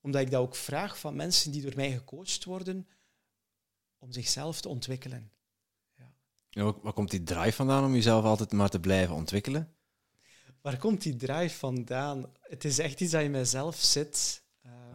omdat 0.00 0.20
ik 0.20 0.30
dat 0.30 0.40
ook 0.40 0.56
vraag 0.56 0.98
van 0.98 1.16
mensen 1.16 1.52
die 1.52 1.62
door 1.62 1.76
mij 1.76 1.92
gecoacht 1.92 2.44
worden, 2.44 2.88
om 3.98 4.12
zichzelf 4.12 4.60
te 4.60 4.68
ontwikkelen. 4.68 5.32
Ja. 5.96 6.14
ja 6.48 6.74
waar, 6.82 6.92
komt 6.92 7.10
die 7.10 7.22
drive 7.22 7.52
vandaan 7.52 7.84
om 7.84 7.94
jezelf 7.94 8.24
altijd 8.24 8.52
maar 8.52 8.68
te 8.68 8.80
blijven 8.80 9.14
ontwikkelen? 9.14 9.74
Waar 10.60 10.78
komt 10.78 11.02
die 11.02 11.16
drive 11.16 11.58
vandaan? 11.58 12.32
Het 12.40 12.64
is 12.64 12.78
echt 12.78 13.00
iets 13.00 13.12
dat 13.12 13.22
je 13.22 13.28
mijzelf 13.28 13.76
zit. 13.76 14.41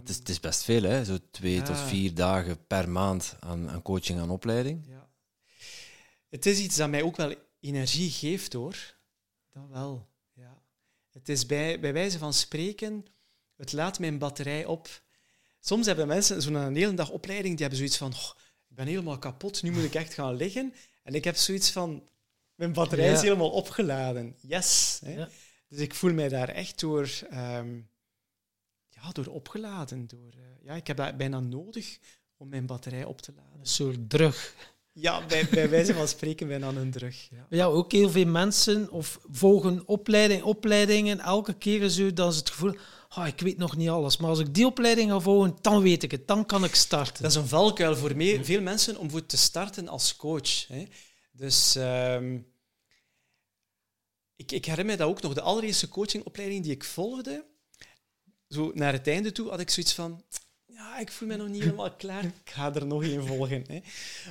Het, 0.08 0.16
is, 0.16 0.22
het, 0.22 0.30
is, 0.30 0.40
best 0.40 0.64
veel, 0.64 0.84
hè? 0.84 1.06
Zo 1.06 1.18
twee 1.32 1.62
tot 1.62 1.80
vier 1.80 2.14
dagen 2.14 2.68
per 2.68 2.90
maand 2.90 3.36
aan, 3.40 3.70
aan 3.70 3.82
coaching 3.82 4.20
en 4.20 4.30
opleiding. 4.30 4.86
Ja. 4.88 5.10
Het 6.30 6.46
is 6.46 6.60
iets 6.60 6.76
dat 6.76 6.90
mij 6.90 7.02
ook 7.02 7.16
wel 7.16 7.36
energie 7.60 8.10
geeft, 8.12 8.54
hoor. 8.54 8.96
Dat 9.54 9.64
wel, 9.70 10.08
ja. 10.34 10.62
Het 11.12 11.30
is 11.30 11.46
bij, 11.46 11.80
bij 11.80 11.94
wijze 11.94 12.18
van 12.18 12.34
spreken, 12.34 13.06
het 13.56 13.74
laat 13.74 14.00
mijn 14.00 14.18
batterij 14.18 14.66
op. 14.66 15.02
Soms 15.60 15.86
hebben 15.86 16.08
mensen 16.08 16.42
zo'n 16.42 16.76
hele 16.76 16.94
dag 16.94 17.10
opleiding, 17.10 17.54
die 17.54 17.62
hebben 17.62 17.78
zoiets 17.78 17.98
van... 17.98 18.14
Oh, 18.14 18.32
ben 18.68 18.88
helemaal 18.88 19.20
kapot, 19.20 19.64
nu 19.64 19.72
moet 19.72 19.84
ik 19.84 19.96
echt 19.96 20.14
gaan 20.14 20.36
liggen. 20.36 20.74
En 21.04 21.16
ik 21.16 21.24
heb 21.24 21.36
zoiets 21.36 21.70
van, 21.70 22.08
mijn 22.56 22.74
batterij 22.74 23.12
is 23.12 23.22
helemaal 23.22 23.50
opgeladen. 23.50 24.36
Yes. 24.42 25.00
Hè? 25.06 25.26
Dus 25.68 25.80
ik 25.80 25.96
voel 25.96 26.14
mij 26.14 26.30
daar 26.30 26.50
echt 26.50 26.80
door, 26.80 27.10
um, 27.34 27.90
ja, 29.08 29.24
door 29.24 29.34
opgeladen. 29.34 30.08
Door, 30.08 30.34
uh, 30.38 30.44
ja, 30.64 30.74
ik 30.74 30.88
heb 30.88 30.98
dat 30.98 31.18
bijna 31.18 31.40
nodig 31.40 31.98
om 32.38 32.50
mijn 32.50 32.66
batterij 32.66 33.04
op 33.04 33.22
te 33.22 33.34
laden. 33.36 33.60
Een 33.60 33.66
soort 33.66 34.10
drug. 34.10 34.56
Ja, 34.92 35.26
bij, 35.26 35.48
bij 35.52 35.70
wijze 35.70 35.94
van 35.94 36.08
spreken 36.08 36.48
bijna 36.48 36.68
een 36.68 36.92
drug. 36.92 37.28
Ja. 37.30 37.46
ja, 37.50 37.66
ook 37.66 37.92
heel 37.92 38.10
veel 38.10 38.26
mensen 38.26 38.92
of 38.92 39.20
volgen 39.32 39.88
opleiding, 39.88 40.44
opleidingen. 40.44 41.20
Elke 41.20 41.54
keer 41.54 41.90
zo 41.90 42.14
dat 42.14 42.34
ze 42.34 42.40
het 42.40 42.50
gevoel 42.50 42.76
oh, 43.18 43.28
ik 43.28 43.40
weet 43.40 43.58
nog 43.58 43.76
niet 43.76 43.90
alles, 43.90 44.18
maar 44.18 44.30
als 44.30 44.40
ik 44.40 44.54
die 44.54 44.66
opleiding 44.66 45.12
ga 45.12 45.20
volgen, 45.20 45.58
dan 45.62 45.82
weet 45.82 46.04
ik 46.04 46.12
het, 46.12 46.28
dan 46.28 46.46
kan 46.46 46.64
ik 46.64 46.76
starten. 46.76 47.22
Dat 47.24 47.32
is 47.32 47.38
een 47.38 47.48
valkuil 47.48 47.96
voor 47.96 48.14
veel 48.42 48.62
mensen 48.62 48.98
om 48.98 49.10
voor 49.10 49.26
te 49.26 49.38
starten 49.38 49.88
als 49.88 50.16
coach. 50.16 50.68
Hè. 50.68 50.86
Dus 51.32 51.76
um, 51.76 52.48
ik, 54.36 54.52
ik 54.52 54.66
herinner 54.66 54.94
me 54.94 54.98
dat 54.98 55.10
ook 55.10 55.22
nog, 55.22 55.34
de 55.34 55.42
allereerste 55.42 55.88
coachingopleiding 55.88 56.64
die 56.64 56.72
ik 56.72 56.84
volgde, 56.84 57.46
zo 58.50 58.72
naar 58.74 58.94
het 58.94 59.08
einde 59.08 59.32
toe 59.32 59.50
had 59.50 59.60
ik 59.60 59.70
zoiets 59.70 59.94
van, 59.94 60.24
ja, 60.66 60.98
ik 61.00 61.12
voel 61.12 61.28
me 61.28 61.36
nog 61.36 61.48
niet 61.48 61.64
helemaal 61.64 61.96
klaar, 61.96 62.24
ik 62.24 62.50
ga 62.50 62.74
er 62.74 62.86
nog 62.86 63.04
één 63.04 63.28
volgen. 63.28 63.64
Hè. 63.68 63.80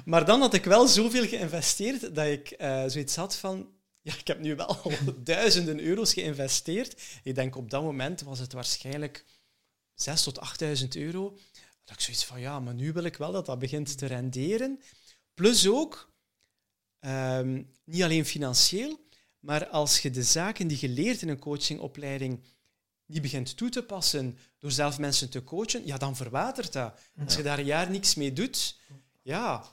Maar 0.05 0.25
dan 0.25 0.41
had 0.41 0.55
ik 0.55 0.65
wel 0.65 0.87
zoveel 0.87 1.27
geïnvesteerd 1.29 2.15
dat 2.15 2.27
ik 2.27 2.55
uh, 2.59 2.85
zoiets 2.87 3.17
had 3.17 3.37
van, 3.37 3.69
ja, 4.01 4.15
ik 4.19 4.27
heb 4.27 4.41
nu 4.41 4.57
wel 4.57 4.93
duizenden 5.25 5.81
euro's 5.81 6.13
geïnvesteerd. 6.13 7.03
Ik 7.23 7.35
denk 7.35 7.57
op 7.57 7.71
dat 7.71 7.83
moment 7.83 8.21
was 8.21 8.39
het 8.39 8.53
waarschijnlijk 8.53 9.25
6 9.95 10.23
tot 10.23 10.39
8.000 10.83 10.89
euro. 10.89 11.39
Dat 11.85 11.95
ik 11.95 12.01
zoiets 12.01 12.25
van, 12.25 12.41
ja, 12.41 12.61
maar 12.61 12.75
nu 12.75 12.93
wil 12.93 13.05
ik 13.05 13.17
wel 13.17 13.33
dat 13.33 13.47
dat 13.47 13.59
begint 13.59 13.99
te 13.99 14.07
renderen. 14.07 14.81
Plus 15.35 15.69
ook, 15.69 16.13
ehm, 16.99 17.63
niet 17.85 18.03
alleen 18.03 18.27
financieel, 18.27 19.01
maar 19.39 19.67
als 19.67 20.01
je 20.01 20.11
de 20.11 20.23
zaken 20.23 20.69
die 20.69 20.79
je 20.81 20.89
leert 20.89 21.23
in 21.23 21.29
een 21.29 21.39
coachingopleiding 21.39 22.43
die 23.07 23.21
begint 23.21 23.57
toe 23.57 23.69
te 23.69 23.83
passen 23.83 24.39
door 24.59 24.71
zelf 24.71 24.99
mensen 24.99 25.31
te 25.31 25.45
coachen, 25.45 25.87
ja, 25.87 25.97
dan 25.97 26.17
verwatert 26.17 26.73
dat. 26.73 27.01
Als 27.25 27.37
je 27.37 27.43
daar 27.43 27.59
een 27.59 27.65
jaar 27.65 27.91
niks 27.91 28.15
mee 28.15 28.33
doet, 28.33 28.81
ja, 29.23 29.65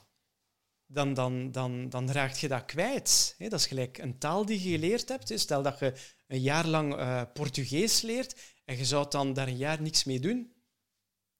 dan, 0.86 1.14
dan, 1.14 1.52
dan, 1.52 1.88
dan 1.88 2.10
raakt 2.10 2.38
je 2.38 2.48
dat 2.48 2.64
kwijt. 2.64 3.34
dat 3.38 3.52
is 3.52 3.66
gelijk 3.66 3.98
een 3.98 4.18
taal 4.18 4.46
die 4.46 4.62
je 4.62 4.70
geleerd 4.70 5.08
hebt. 5.08 5.40
Stel 5.40 5.62
dat 5.62 5.78
je 5.78 5.92
een 6.26 6.40
jaar 6.40 6.66
lang 6.66 6.94
uh, 6.94 7.22
Portugees 7.32 8.00
leert 8.02 8.34
en 8.64 8.76
je 8.76 8.84
zou 8.84 9.10
dan 9.10 9.32
daar 9.32 9.48
een 9.48 9.56
jaar 9.56 9.82
niks 9.82 10.04
mee 10.04 10.20
doen, 10.20 10.52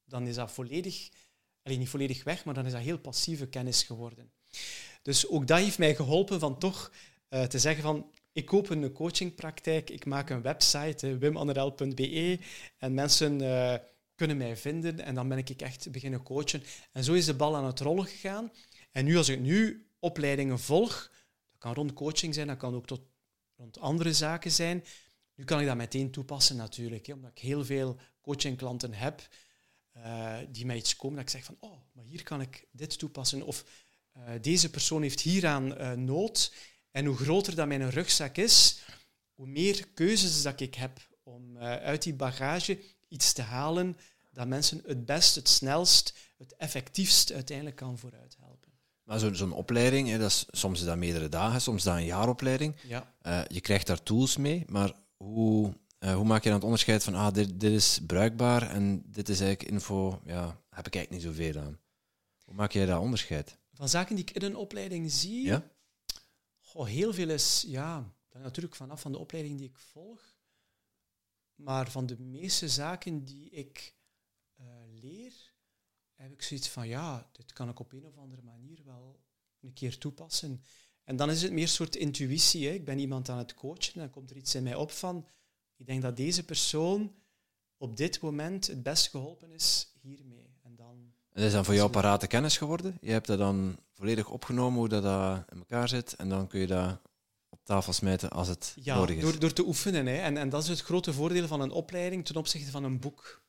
dan 0.04 0.26
is 0.26 0.34
dat 0.34 0.52
volledig, 0.52 1.08
alleen 1.62 1.78
niet 1.78 1.88
volledig 1.88 2.24
weg, 2.24 2.44
maar 2.44 2.54
dan 2.54 2.66
is 2.66 2.72
dat 2.72 2.80
heel 2.80 2.98
passieve 2.98 3.46
kennis 3.46 3.82
geworden. 3.82 4.32
Dus 5.02 5.28
ook 5.28 5.46
dat 5.46 5.58
heeft 5.58 5.78
mij 5.78 5.94
geholpen 5.94 6.40
van 6.40 6.58
toch 6.58 6.92
eh, 7.28 7.42
te 7.42 7.58
zeggen 7.58 7.82
van 7.82 8.10
ik 8.34 8.52
open 8.52 8.82
een 8.82 8.92
coachingpraktijk, 8.92 9.90
ik 9.90 10.04
maak 10.04 10.30
een 10.30 10.42
website, 10.42 11.18
wimanderel.be, 11.18 12.38
en 12.78 12.94
mensen 12.94 13.42
uh, 13.42 13.74
kunnen 14.14 14.36
mij 14.36 14.56
vinden 14.56 15.00
en 15.00 15.14
dan 15.14 15.28
ben 15.28 15.38
ik 15.38 15.50
echt 15.50 15.90
beginnen 15.90 16.22
coachen. 16.22 16.62
En 16.92 17.04
zo 17.04 17.12
is 17.12 17.24
de 17.24 17.34
bal 17.34 17.56
aan 17.56 17.64
het 17.64 17.80
rollen 17.80 18.06
gegaan. 18.06 18.52
En 18.90 19.04
nu 19.04 19.16
als 19.16 19.28
ik 19.28 19.40
nu 19.40 19.86
opleidingen 19.98 20.58
volg, 20.58 21.10
dat 21.50 21.58
kan 21.58 21.74
rond 21.74 21.92
coaching 21.92 22.34
zijn, 22.34 22.46
dat 22.46 22.56
kan 22.56 22.74
ook 22.74 22.86
tot 22.86 23.00
rond 23.56 23.78
andere 23.78 24.12
zaken 24.12 24.50
zijn. 24.50 24.84
Nu 25.34 25.44
kan 25.44 25.60
ik 25.60 25.66
dat 25.66 25.76
meteen 25.76 26.10
toepassen 26.10 26.56
natuurlijk, 26.56 27.06
hè, 27.06 27.12
omdat 27.12 27.30
ik 27.30 27.38
heel 27.38 27.64
veel 27.64 27.96
coachingklanten 28.20 28.92
heb 28.92 29.28
uh, 29.96 30.36
die 30.48 30.66
mij 30.66 30.76
iets 30.76 30.96
komen 30.96 31.16
dat 31.16 31.24
ik 31.24 31.30
zeg 31.30 31.44
van, 31.44 31.56
oh, 31.60 31.78
maar 31.92 32.04
hier 32.04 32.22
kan 32.22 32.40
ik 32.40 32.66
dit 32.70 32.98
toepassen. 32.98 33.42
Of 33.42 33.64
uh, 34.16 34.22
deze 34.40 34.70
persoon 34.70 35.02
heeft 35.02 35.20
hieraan 35.20 36.04
nood. 36.04 36.52
En 36.94 37.04
hoe 37.04 37.16
groter 37.16 37.54
dat 37.54 37.66
mijn 37.66 37.90
rugzak 37.90 38.36
is, 38.36 38.80
hoe 39.34 39.46
meer 39.46 39.86
keuzes 39.94 40.42
dat 40.42 40.60
ik 40.60 40.74
heb 40.74 40.98
om 41.22 41.58
uit 41.58 42.02
die 42.02 42.14
bagage 42.14 42.78
iets 43.08 43.32
te 43.32 43.42
halen 43.42 43.96
dat 44.30 44.46
mensen 44.46 44.82
het 44.86 45.06
best, 45.06 45.34
het 45.34 45.48
snelst, 45.48 46.14
het 46.38 46.56
effectiefst 46.56 47.32
uiteindelijk 47.32 47.76
kan 47.76 47.98
vooruit 47.98 48.36
helpen. 48.40 48.72
Maar 49.02 49.18
zo'n 49.18 49.34
zo 49.34 49.50
opleiding, 49.50 50.08
hè, 50.08 50.18
dat 50.18 50.30
is, 50.30 50.46
soms 50.50 50.80
is 50.80 50.86
dat 50.86 50.96
meerdere 50.96 51.28
dagen, 51.28 51.60
soms 51.60 51.76
is 51.76 51.84
dat 51.84 51.96
een 51.96 52.04
jaaropleiding. 52.04 52.76
Ja. 52.86 53.14
je 53.48 53.60
krijgt 53.60 53.86
daar 53.86 54.02
tools 54.02 54.36
mee, 54.36 54.64
maar 54.68 54.92
hoe 55.16 55.74
uh, 56.04 56.14
hoe 56.14 56.24
maak 56.24 56.42
je 56.42 56.48
dan 56.48 56.54
het 56.54 56.64
onderscheid 56.64 57.04
van, 57.04 57.14
ah, 57.14 57.32
dit, 57.32 57.60
dit 57.60 57.72
is 57.72 58.00
bruikbaar 58.06 58.70
en 58.70 59.02
dit 59.06 59.28
is 59.28 59.40
eigenlijk 59.40 59.70
info, 59.72 60.20
ja, 60.24 60.60
heb 60.70 60.86
ik 60.86 60.94
eigenlijk 60.94 61.10
niet 61.10 61.22
zoveel 61.22 61.62
aan. 61.62 61.78
Hoe 62.44 62.54
maak 62.54 62.72
jij 62.72 62.86
dat 62.86 63.00
onderscheid? 63.00 63.58
Van 63.72 63.88
zaken 63.88 64.16
die 64.16 64.24
ik 64.24 64.36
in 64.36 64.42
een 64.42 64.56
opleiding 64.56 65.12
zie? 65.12 65.44
Ja? 65.44 65.62
Goh, 66.74 66.86
heel 66.86 67.12
veel 67.14 67.30
is, 67.30 67.64
ja, 67.66 68.14
dat 68.28 68.42
natuurlijk 68.42 68.74
vanaf 68.74 69.00
van 69.00 69.12
de 69.12 69.18
opleiding 69.18 69.58
die 69.58 69.68
ik 69.68 69.78
volg. 69.78 70.36
Maar 71.54 71.90
van 71.90 72.06
de 72.06 72.20
meeste 72.20 72.68
zaken 72.68 73.24
die 73.24 73.50
ik 73.50 73.96
uh, 74.60 74.66
leer, 74.86 75.54
heb 76.14 76.32
ik 76.32 76.42
zoiets 76.42 76.68
van, 76.68 76.88
ja, 76.88 77.30
dit 77.32 77.52
kan 77.52 77.68
ik 77.68 77.78
op 77.78 77.92
een 77.92 78.06
of 78.06 78.16
andere 78.16 78.42
manier 78.42 78.84
wel 78.84 79.20
een 79.60 79.72
keer 79.72 79.98
toepassen. 79.98 80.62
En 81.04 81.16
dan 81.16 81.30
is 81.30 81.42
het 81.42 81.52
meer 81.52 81.62
een 81.62 81.68
soort 81.68 81.96
intuïtie. 81.96 82.66
Hè. 82.66 82.72
Ik 82.72 82.84
ben 82.84 82.98
iemand 82.98 83.28
aan 83.28 83.38
het 83.38 83.54
coachen 83.54 83.94
en 83.94 84.00
dan 84.00 84.10
komt 84.10 84.30
er 84.30 84.36
iets 84.36 84.54
in 84.54 84.62
mij 84.62 84.74
op 84.74 84.90
van 84.90 85.28
ik 85.76 85.86
denk 85.86 86.02
dat 86.02 86.16
deze 86.16 86.44
persoon 86.44 87.14
op 87.76 87.96
dit 87.96 88.20
moment 88.20 88.66
het 88.66 88.82
best 88.82 89.08
geholpen 89.08 89.50
is 89.50 89.92
hiermee. 90.00 90.53
En 91.34 91.42
is 91.42 91.52
dan 91.52 91.64
voor 91.64 91.74
jou 91.74 91.90
parate 91.90 92.26
kennis 92.26 92.56
geworden? 92.56 92.98
Je 93.00 93.10
hebt 93.10 93.26
dat 93.26 93.38
dan 93.38 93.76
volledig 93.92 94.28
opgenomen, 94.28 94.78
hoe 94.78 94.88
dat, 94.88 95.04
in 95.52 95.58
elkaar 95.58 95.88
zit, 95.88 96.14
en 96.14 96.28
dan 96.28 96.46
kun 96.46 96.60
je 96.60 96.66
dat 96.66 97.00
op 97.48 97.64
tafel 97.64 97.92
smijten 97.92 98.30
als 98.30 98.48
het 98.48 98.74
nodig 98.84 99.16
is. 99.16 99.22
Door, 99.22 99.38
door 99.38 99.52
te 99.52 99.66
oefenen. 99.66 100.06
Hè. 100.06 100.16
En, 100.16 100.36
en 100.36 100.48
dat 100.48 100.62
is 100.62 100.68
het 100.68 100.80
grote 100.80 101.12
voordeel 101.12 101.46
van 101.46 101.60
een 101.60 101.70
opleiding 101.70 102.24
ten 102.24 102.36
opzichte 102.36 102.70
van 102.70 102.84
een 102.84 103.00
boek. 103.00 103.42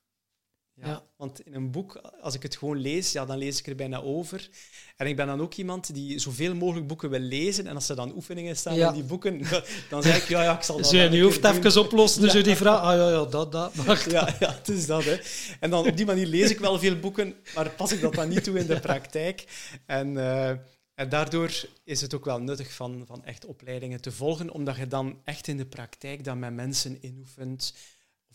Ja, 0.81 1.03
Want 1.17 1.41
in 1.41 1.53
een 1.53 1.71
boek, 1.71 2.01
als 2.21 2.33
ik 2.33 2.43
het 2.43 2.55
gewoon 2.55 2.77
lees, 2.77 3.11
ja, 3.11 3.25
dan 3.25 3.37
lees 3.37 3.59
ik 3.59 3.67
er 3.67 3.75
bijna 3.75 4.01
over. 4.01 4.49
En 4.97 5.07
ik 5.07 5.15
ben 5.15 5.27
dan 5.27 5.41
ook 5.41 5.53
iemand 5.53 5.93
die 5.93 6.19
zoveel 6.19 6.55
mogelijk 6.55 6.87
boeken 6.87 7.09
wil 7.09 7.19
lezen. 7.19 7.67
En 7.67 7.75
als 7.75 7.89
er 7.89 7.95
dan 7.95 8.15
oefeningen 8.15 8.57
staan 8.57 8.75
in 8.75 8.93
die 8.93 9.03
boeken, 9.03 9.41
dan 9.89 10.03
zeg 10.03 10.17
ik, 10.17 10.27
ja, 10.27 10.43
ja 10.43 10.57
ik 10.57 10.63
zal 10.63 10.77
dat... 10.81 10.89
Dus 10.89 11.11
je 11.11 11.21
hoeft 11.21 11.43
even 11.43 11.81
oplossen, 11.81 12.21
dus 12.21 12.33
je 12.33 12.43
die 12.43 12.55
vraag, 12.55 12.79
ah 12.79 12.95
ja, 12.95 13.09
ja, 13.09 13.25
dat, 13.25 13.51
dat. 13.51 13.73
Ja, 14.09 14.35
ja, 14.39 14.53
het 14.53 14.69
is 14.69 14.85
dat. 14.85 15.03
Hè. 15.03 15.17
En 15.59 15.69
dan 15.69 15.87
op 15.87 15.97
die 15.97 16.05
manier 16.05 16.27
lees 16.27 16.51
ik 16.51 16.59
wel 16.59 16.79
veel 16.79 16.99
boeken, 16.99 17.35
maar 17.55 17.69
pas 17.69 17.91
ik 17.91 18.01
dat 18.01 18.13
dan 18.13 18.29
niet 18.29 18.43
toe 18.43 18.59
in 18.59 18.65
de 18.65 18.79
praktijk. 18.89 19.43
En, 19.85 20.13
uh, 20.13 20.49
en 20.95 21.09
daardoor 21.09 21.51
is 21.83 22.01
het 22.01 22.13
ook 22.13 22.25
wel 22.25 22.39
nuttig 22.39 22.73
van, 22.73 23.03
van 23.07 23.25
echt 23.25 23.45
opleidingen 23.45 24.01
te 24.01 24.11
volgen, 24.11 24.49
omdat 24.49 24.75
je 24.75 24.87
dan 24.87 25.19
echt 25.23 25.47
in 25.47 25.57
de 25.57 25.65
praktijk 25.65 26.23
dan 26.23 26.39
met 26.39 26.53
mensen 26.53 26.97
inoefent 27.01 27.73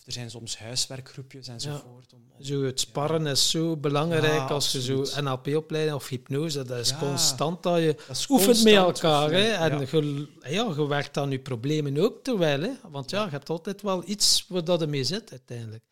er 0.05 0.12
zijn 0.12 0.30
soms 0.30 0.59
huiswerkgroepjes 0.59 1.48
enzovoort. 1.48 2.12
Om, 2.12 2.44
zo 2.44 2.62
het 2.62 2.80
sparren 2.80 3.26
is 3.26 3.51
zo 3.51 3.76
belangrijk 3.76 4.51
als 4.51 4.72
je 4.72 4.82
zo 4.82 5.20
NLP-opleiding 5.20 5.96
of 5.96 6.09
hypnose, 6.09 6.64
dat 6.64 6.78
is 6.78 6.96
constant 6.96 7.62
dat 7.62 7.78
je 7.78 7.96
oefent 8.28 8.64
met 8.64 8.74
elkaar. 8.74 9.30
Hè, 9.30 9.48
en 9.48 9.78
je, 9.80 10.28
ja, 10.40 10.72
je 10.76 10.86
werkt 10.86 11.16
aan 11.16 11.30
je 11.30 11.38
problemen 11.38 11.98
ook 11.98 12.24
terwijl. 12.24 12.61
Hè, 12.61 12.70
want 12.88 13.11
ja, 13.11 13.24
je 13.24 13.30
hebt 13.30 13.51
altijd 13.51 13.82
wel 13.82 14.03
iets 14.09 14.44
waar 14.48 14.64
dat 14.64 14.88
mee 14.88 15.05
zit 15.05 15.30
uiteindelijk. 15.30 15.84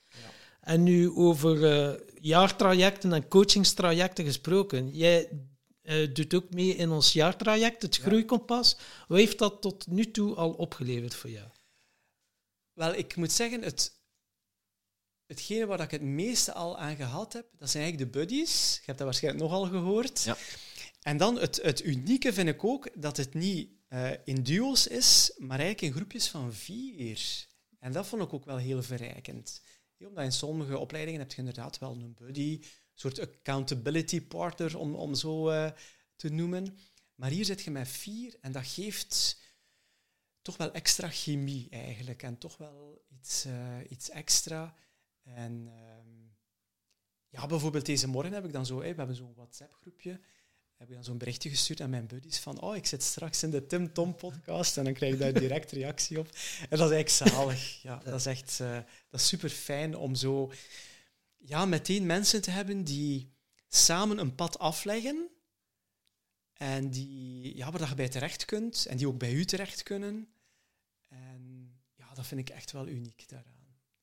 En 0.61 0.83
nu 0.83 1.11
over 1.11 1.57
uh, 1.57 2.01
jaartrajecten 2.21 3.13
en 3.13 3.29
coachingstrajecten 3.29 4.25
gesproken. 4.25 4.91
Jij 4.91 5.29
uh, 5.83 6.15
doet 6.15 6.35
ook 6.35 6.51
mee 6.51 6.75
in 6.75 6.91
ons 6.91 7.13
jaartraject, 7.13 7.83
het 7.83 7.97
Groeikompas. 7.97 8.77
Wat 9.09 9.19
heeft 9.19 9.39
dat 9.39 9.63
tot 9.63 9.87
nu 9.87 10.11
toe 10.11 10.35
al 10.35 10.51
opgeleverd 10.51 11.15
voor 11.15 11.31
jou? 11.31 11.49
Wel, 12.73 12.95
ik 12.95 13.17
moet 13.17 13.33
zeggen, 13.33 13.63
het, 13.63 13.98
hetgene 15.29 15.66
waar 15.66 15.81
ik 15.81 15.91
het 15.91 16.03
meeste 16.03 16.53
al 16.53 16.79
aan 16.79 16.97
gehad 16.97 17.33
heb, 17.33 17.47
dat 17.59 17.70
zijn 17.70 17.83
eigenlijk 17.83 18.12
de 18.12 18.18
buddies. 18.18 18.74
Je 18.74 18.83
hebt 18.85 18.99
dat 18.99 19.07
waarschijnlijk 19.07 19.45
nogal 19.45 19.66
gehoord. 19.66 20.22
Ja. 20.22 20.37
En 21.03 21.16
dan 21.16 21.39
het, 21.39 21.62
het 21.62 21.85
unieke 21.85 22.33
vind 22.33 22.49
ik 22.49 22.64
ook 22.64 22.89
dat 22.95 23.16
het 23.16 23.35
niet 23.35 23.70
uh, 23.89 24.11
in 24.24 24.43
duo's 24.43 24.87
is, 24.87 25.33
maar 25.37 25.59
eigenlijk 25.59 25.81
in 25.81 25.93
groepjes 25.93 26.29
van 26.29 26.53
vier. 26.53 27.47
En 27.79 27.93
dat 27.93 28.07
vond 28.07 28.22
ik 28.22 28.33
ook 28.33 28.45
wel 28.45 28.57
heel 28.57 28.83
verrijkend. 28.83 29.62
omdat 29.99 30.24
in 30.24 30.33
sommige 30.33 30.79
opleidingen 30.79 31.20
heb 31.20 31.31
je 31.31 31.39
inderdaad 31.39 31.79
wel 31.79 31.93
een 31.93 32.14
buddy, 32.14 32.59
een 32.61 32.68
soort 32.95 33.20
accountability 33.20 34.20
partner, 34.20 34.79
om, 34.79 34.95
om 34.95 35.14
zo 35.14 35.51
uh, 35.51 35.70
te 36.16 36.29
noemen. 36.29 36.79
Maar 37.14 37.31
hier 37.31 37.45
zit 37.45 37.62
je 37.62 37.70
met 37.70 37.89
vier 37.89 38.37
en 38.41 38.53
dat 38.53 38.66
geeft 38.66 39.43
toch 40.43 40.57
wel 40.57 40.72
extra 40.72 41.09
chemie 41.09 41.68
eigenlijk. 41.70 42.22
En 42.22 42.39
toch 42.39 42.57
wel 42.57 43.05
iets, 43.09 43.47
uh, 43.47 43.76
iets 43.89 44.11
extra. 44.11 44.74
En 45.35 45.68
ehm, 45.68 46.09
ja, 47.29 47.47
bijvoorbeeld 47.47 47.87
deze 47.87 48.09
morgen 48.09 48.33
heb 48.33 48.45
ik 48.45 48.53
dan 48.53 48.66
zo, 48.66 48.79
we 48.79 48.87
hebben 48.87 49.16
zo'n 49.16 49.35
WhatsApp-groepje, 49.35 50.20
heb 50.74 50.89
ik 50.89 50.95
dan 50.95 51.05
zo'n 51.05 51.18
berichtje 51.18 51.49
gestuurd 51.49 51.81
aan 51.81 51.91
mijn 51.91 52.07
buddies 52.07 52.39
van, 52.39 52.61
oh, 52.61 52.76
ik 52.76 52.87
zit 52.87 53.03
straks 53.03 53.43
in 53.43 53.51
de 53.51 53.66
Tim 53.66 53.93
Tom 53.93 54.14
podcast 54.14 54.76
en 54.76 54.85
dan 54.85 54.93
krijg 54.93 55.12
ik 55.12 55.18
daar 55.18 55.33
direct 55.33 55.70
reactie 55.70 56.18
op. 56.18 56.26
En 56.68 56.79
dat 56.79 56.91
is 56.91 56.95
eigenlijk 56.95 57.09
zalig. 57.09 57.83
Ja, 57.83 58.01
dat 58.05 58.14
is 58.14 58.26
echt 58.26 58.59
uh, 58.61 58.74
dat 59.11 59.20
is 59.20 59.26
super 59.26 59.51
fijn 59.51 59.97
om 59.97 60.14
zo 60.14 60.53
ja, 61.37 61.64
meteen 61.64 62.07
mensen 62.07 62.43
te 62.43 62.51
hebben 62.51 62.85
die 62.85 63.33
samen 63.68 64.18
een 64.18 64.35
pad 64.35 64.59
afleggen 64.59 65.29
en 66.53 66.91
die, 66.91 67.57
ja, 67.57 67.70
waar 67.70 67.89
je 67.89 67.95
bij 67.95 68.09
terecht 68.09 68.45
kunt 68.45 68.87
en 68.87 68.97
die 68.97 69.09
ook 69.09 69.18
bij 69.18 69.33
u 69.33 69.45
terecht 69.45 69.83
kunnen. 69.83 70.29
En 71.09 71.72
ja, 71.95 72.14
dat 72.14 72.26
vind 72.26 72.41
ik 72.41 72.51
echt 72.51 72.72
wel 72.72 72.89
uniek 72.89 73.29
daaraan. 73.29 73.58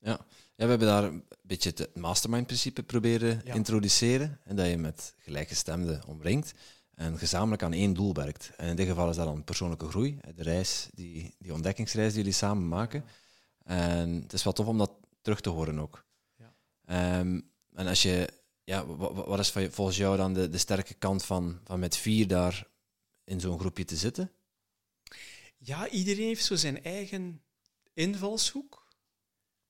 Ja. 0.05 0.25
ja, 0.55 0.63
we 0.63 0.69
hebben 0.69 0.87
daar 0.87 1.03
een 1.03 1.23
beetje 1.41 1.69
het 1.75 1.95
mastermind-principe 1.95 2.83
proberen 2.83 3.41
ja. 3.45 3.53
introduceren. 3.53 4.39
En 4.43 4.55
dat 4.55 4.67
je 4.67 4.77
met 4.77 5.13
gelijkgestemden 5.17 6.03
omringt 6.07 6.53
en 6.93 7.17
gezamenlijk 7.17 7.63
aan 7.63 7.73
één 7.73 7.93
doel 7.93 8.13
werkt. 8.13 8.51
En 8.57 8.67
in 8.67 8.75
dit 8.75 8.87
geval 8.87 9.09
is 9.09 9.15
dat 9.15 9.25
dan 9.25 9.43
persoonlijke 9.43 9.87
groei, 9.87 10.19
de 10.35 10.43
reis, 10.43 10.89
die, 10.93 11.35
die 11.39 11.53
ontdekkingsreis 11.53 12.09
die 12.09 12.17
jullie 12.17 12.33
samen 12.33 12.67
maken. 12.67 13.05
En 13.63 14.21
het 14.21 14.33
is 14.33 14.43
wel 14.43 14.53
tof 14.53 14.67
om 14.67 14.77
dat 14.77 14.91
terug 15.21 15.41
te 15.41 15.49
horen 15.49 15.79
ook. 15.79 16.05
Ja. 16.35 17.19
Um, 17.19 17.51
en 17.73 17.87
als 17.87 18.01
je, 18.01 18.29
ja, 18.63 18.85
wat, 18.85 19.39
is 19.39 19.51
volgens 19.51 19.97
jou 19.97 20.17
dan 20.17 20.33
de, 20.33 20.49
de 20.49 20.57
sterke 20.57 20.93
kant 20.93 21.23
van, 21.23 21.59
van 21.63 21.79
met 21.79 21.97
vier 21.97 22.27
daar 22.27 22.67
in 23.23 23.39
zo'n 23.39 23.59
groepje 23.59 23.85
te 23.85 23.95
zitten? 23.95 24.31
Ja, 25.57 25.89
iedereen 25.89 26.27
heeft 26.27 26.45
zo 26.45 26.55
zijn 26.55 26.83
eigen 26.83 27.41
invalshoek 27.93 28.84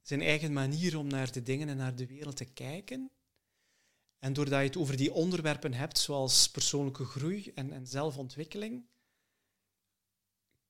zijn 0.08 0.22
eigen 0.22 0.54
manier 0.54 0.98
om 0.98 1.08
naar 1.08 1.32
de 1.32 1.44
dingen 1.44 1.70
en 1.70 1.78
naar 1.78 1.96
de 1.96 2.08
wereld 2.08 2.36
te 2.36 2.46
kijken. 2.46 3.12
En 4.20 4.34
doordat 4.34 4.60
je 4.60 4.66
het 4.66 4.78
over 4.78 4.98
die 4.98 5.14
onderwerpen 5.14 5.74
hebt, 5.74 5.98
zoals 5.98 6.50
persoonlijke 6.50 7.06
groei 7.06 7.52
en, 7.56 7.72
en 7.72 7.88
zelfontwikkeling, 7.88 8.86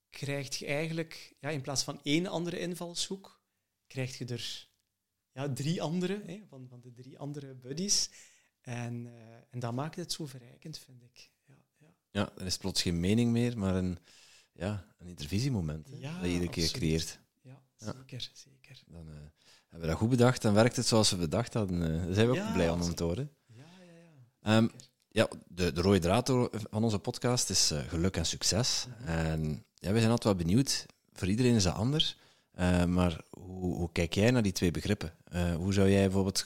krijg 0.09 0.57
je 0.57 0.65
eigenlijk, 0.65 1.35
ja, 1.39 1.49
in 1.49 1.61
plaats 1.61 1.83
van 1.83 1.99
één 2.03 2.27
andere 2.27 2.59
invalshoek, 2.59 3.41
krijg 3.87 4.17
je 4.17 4.25
er 4.25 4.69
ja, 5.31 5.53
drie 5.53 5.81
andere, 5.81 6.23
hè, 6.25 6.43
van, 6.47 6.67
van 6.67 6.81
de 6.81 6.93
drie 6.93 7.19
andere 7.19 7.55
buddies. 7.55 8.09
En, 8.61 9.05
uh, 9.05 9.13
en 9.49 9.59
dat 9.59 9.73
maakt 9.73 9.95
het 9.95 10.11
zo 10.11 10.25
verrijkend, 10.25 10.77
vind 10.77 11.03
ik. 11.03 11.31
Ja, 11.45 11.57
ja. 11.77 11.95
ja, 12.11 12.37
er 12.37 12.45
is 12.45 12.57
plots 12.57 12.81
geen 12.81 12.99
mening 12.99 13.31
meer, 13.31 13.57
maar 13.57 13.75
een, 13.75 13.97
ja, 14.51 14.95
een 14.97 15.07
intervisiemoment 15.07 15.89
ja, 15.89 16.13
dat 16.13 16.25
je 16.25 16.31
iedere 16.31 16.51
keer 16.51 16.71
creëert. 16.71 17.19
Ja, 17.41 17.63
zeker, 17.75 18.31
zeker. 18.33 18.54
Dan 18.87 19.07
uh, 19.07 19.13
hebben 19.13 19.79
we 19.79 19.87
dat 19.87 19.97
goed 19.97 20.09
bedacht, 20.09 20.41
dan 20.41 20.53
werkt 20.53 20.75
het 20.75 20.85
zoals 20.85 21.09
we 21.09 21.17
bedacht 21.17 21.53
hadden. 21.53 21.81
Uh, 21.81 22.05
daar 22.05 22.13
zijn 22.13 22.29
we 22.29 22.41
ook 22.41 22.53
blij 22.53 22.69
om, 22.69 22.81
om 22.81 22.95
te 22.95 23.03
horen. 23.03 23.31
Ja, 23.45 23.65
ja, 23.79 23.93
ja. 24.41 24.57
Um, 24.57 24.71
ja, 25.09 25.27
de, 25.47 25.71
de 25.71 25.81
rode 25.81 25.99
draad 25.99 26.27
van 26.69 26.83
onze 26.83 26.99
podcast 26.99 27.49
is 27.49 27.71
uh, 27.71 27.79
geluk 27.79 28.17
en 28.17 28.25
succes. 28.25 28.85
Mhm. 28.87 29.09
En 29.09 29.65
ja, 29.73 29.91
we 29.91 29.99
zijn 29.99 30.11
altijd 30.11 30.35
wel 30.35 30.45
benieuwd. 30.45 30.85
Voor 31.13 31.27
iedereen 31.27 31.55
is 31.55 31.63
dat 31.63 31.75
anders. 31.75 32.17
maar 32.87 33.21
hoe, 33.29 33.75
hoe, 33.75 33.91
kijk 33.91 34.13
jij 34.13 34.31
naar 34.31 34.41
die 34.41 34.51
twee 34.51 34.71
begrippen? 34.71 35.15
hoe 35.57 35.73
zou 35.73 35.89
jij 35.89 36.03
bijvoorbeeld 36.03 36.45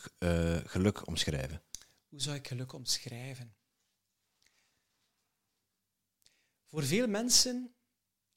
geluk 0.66 1.08
omschrijven? 1.08 1.62
Hoe 2.10 2.22
zou 2.22 2.36
ik 2.36 2.48
geluk 2.48 2.74
omschrijven? 2.74 3.54
Voor 6.70 6.84
veel 6.84 7.08
mensen 7.08 7.74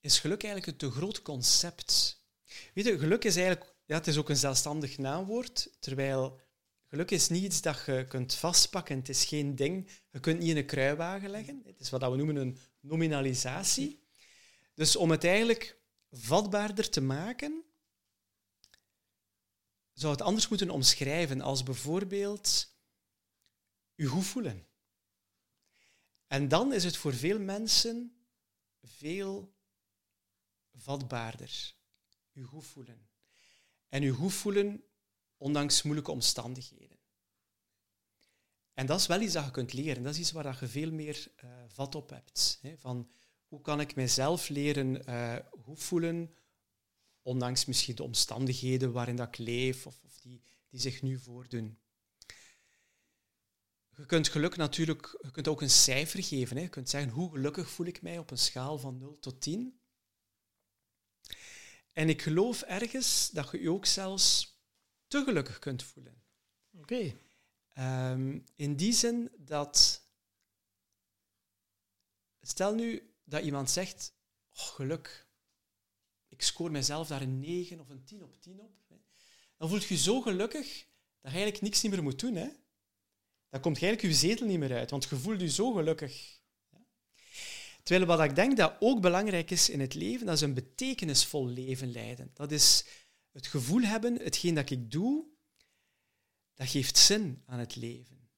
is 0.01 0.19
geluk 0.19 0.43
eigenlijk 0.43 0.73
een 0.73 0.89
te 0.89 0.97
groot 0.97 1.23
concept. 1.23 2.21
Weet 2.75 2.85
je, 2.85 2.99
geluk 2.99 3.25
is 3.25 3.37
eigenlijk, 3.37 3.72
ja, 3.85 3.97
het 3.97 4.07
is 4.07 4.19
ook 4.19 4.29
een 4.29 4.37
zelfstandig 4.37 4.99
naamwoord, 4.99 5.77
terwijl 5.81 6.41
geluk 6.89 7.11
is 7.11 7.29
niet 7.29 7.43
iets 7.43 7.63
dat 7.63 7.83
je 7.87 8.05
kunt 8.09 8.35
vastpakken. 8.35 8.97
Het 8.97 9.09
is 9.09 9.25
geen 9.25 9.57
ding. 9.57 9.91
Je 10.11 10.21
kunt 10.21 10.39
niet 10.39 10.49
in 10.49 10.57
een 10.57 10.67
kruiwagen 10.67 11.31
leggen. 11.31 11.63
Het 11.65 11.81
is 11.81 11.91
wat 11.91 12.01
we 12.01 12.17
noemen 12.17 12.37
een 12.37 12.59
nominalisatie. 12.81 14.03
Dus 14.75 14.97
om 14.97 15.11
het 15.11 15.25
eigenlijk 15.25 15.81
vatbaarder 16.11 16.91
te 16.91 17.01
maken, 17.01 17.65
zou 19.93 20.13
het 20.13 20.23
anders 20.23 20.49
moeten 20.49 20.71
omschrijven 20.71 21.41
als 21.41 21.63
bijvoorbeeld 21.63 22.77
je 23.95 24.07
goed 24.07 24.25
voelen. 24.25 24.67
En 26.27 26.49
dan 26.49 26.73
is 26.73 26.85
het 26.85 26.97
voor 26.97 27.15
veel 27.15 27.39
mensen 27.39 28.23
veel 28.83 29.55
vatbaarder. 30.73 31.75
Je 32.33 32.43
goed 32.43 32.67
voelen. 32.67 33.12
En 33.93 34.03
je 34.03 34.11
goed 34.11 34.33
voelen 34.33 34.85
ondanks 35.37 35.83
moeilijke 35.83 36.11
omstandigheden. 36.11 36.99
En 38.75 38.87
dat 38.87 39.01
is 39.01 39.07
wel 39.07 39.21
iets 39.21 39.33
dat 39.33 39.45
je 39.45 39.51
kunt 39.51 39.73
leren. 39.73 40.03
Dat 40.03 40.13
is 40.13 40.21
iets 40.21 40.33
waar 40.33 40.59
je 40.61 40.67
veel 40.67 40.93
meer 40.93 41.33
uh, 41.45 41.51
vat 41.69 41.95
op 41.95 42.11
hebt. 42.11 42.59
Hè? 42.63 42.79
Van 42.79 43.11
hoe 43.47 43.61
kan 43.61 43.81
ik 43.81 43.95
mezelf 43.95 44.49
leren 44.49 45.09
uh, 45.09 45.37
goed 45.63 45.83
voelen, 45.83 46.35
ondanks 47.23 47.65
misschien 47.65 47.95
de 47.95 48.03
omstandigheden 48.03 48.93
waarin 48.93 49.17
dat 49.17 49.29
ik 49.29 49.39
leef 49.39 49.87
of, 49.87 50.01
of 50.05 50.19
die, 50.21 50.43
die 50.69 50.81
zich 50.81 51.03
nu 51.03 51.19
voordoen. 51.19 51.79
Je 53.97 54.07
kunt 54.07 54.29
geluk 54.29 54.57
natuurlijk, 54.57 55.19
je 55.23 55.31
kunt 55.31 55.49
ook 55.49 55.63
een 55.63 55.71
cijfer 55.71 56.23
geven. 56.23 56.57
Hè. 56.57 56.63
Je 56.63 56.69
kunt 56.69 56.91
zeggen, 56.91 57.11
hoe 57.11 57.31
gelukkig 57.31 57.71
voel 57.71 57.87
ik 57.87 58.03
mij 58.03 58.19
op 58.19 58.31
een 58.31 58.39
schaal 58.39 58.79
van 58.79 58.99
0 58.99 59.19
tot 59.19 59.41
10? 59.41 59.82
En 61.93 62.09
ik 62.09 62.23
geloof 62.23 62.63
ergens 62.63 63.31
dat 63.31 63.51
je 63.51 63.61
je 63.61 63.71
ook 63.71 63.87
zelfs 63.87 64.57
te 65.07 65.23
gelukkig 65.25 65.59
kunt 65.59 65.83
voelen. 65.83 66.23
Oké. 66.71 67.15
Ehm, 67.73 68.39
in 68.55 68.77
die 68.77 68.93
zin 68.93 69.31
dat... 69.39 70.07
Stel 72.41 72.75
nu 72.75 73.15
dat 73.25 73.45
iemand 73.45 73.71
zegt, 73.71 74.15
oh, 74.55 74.63
geluk, 74.63 75.27
ik 76.29 76.43
scoor 76.43 76.71
mezelf 76.71 77.09
daar 77.09 77.23
een 77.23 77.41
9 77.41 77.81
of 77.81 77.89
een 77.89 78.05
10 78.05 78.23
op 78.23 78.41
10 78.41 78.61
op. 78.61 78.77
Hè. 78.89 78.97
Dan 79.57 79.69
voelt 79.69 79.85
je 79.85 79.97
zo 79.97 80.21
gelukkig 80.21 80.67
dat 81.21 81.31
je 81.33 81.39
eigenlijk 81.39 81.61
niks 81.61 81.83
niet 81.83 81.93
meer 81.93 82.03
moet 82.03 82.21
doen. 82.21 82.35
Hè. 82.35 82.49
Dan 83.49 83.61
komt 83.61 83.79
je 83.79 83.87
eigenlijk 83.87 84.15
je 84.15 84.29
zetel 84.29 84.47
niet 84.47 84.59
meer 84.59 84.77
uit, 84.77 84.91
want 84.91 85.05
je 85.05 85.17
voelt 85.17 85.41
je 85.41 85.51
zo 85.51 85.73
gelukkig. 85.73 86.42
Terwijl 87.83 88.17
wat 88.17 88.29
ik 88.29 88.35
denk 88.35 88.57
dat 88.57 88.77
ook 88.81 89.01
belangrijk 89.01 89.51
is 89.51 89.69
in 89.69 89.81
het 89.81 89.95
leven, 89.95 90.27
dat 90.27 90.35
is 90.35 90.41
een 90.41 90.55
betekenisvol 90.55 91.47
leven 91.47 91.93
leiden. 91.93 92.31
Dat 92.35 92.53
is 92.53 92.85
het 93.31 93.47
gevoel 93.47 93.81
hebben, 93.81 94.15
hetgeen 94.23 94.55
dat 94.55 94.71
ik 94.71 94.91
doe, 94.91 95.27
dat 96.55 96.69
geeft 96.69 96.99
zin 96.99 97.43
aan 97.47 97.59
het 97.59 97.77
leven. 97.77 98.31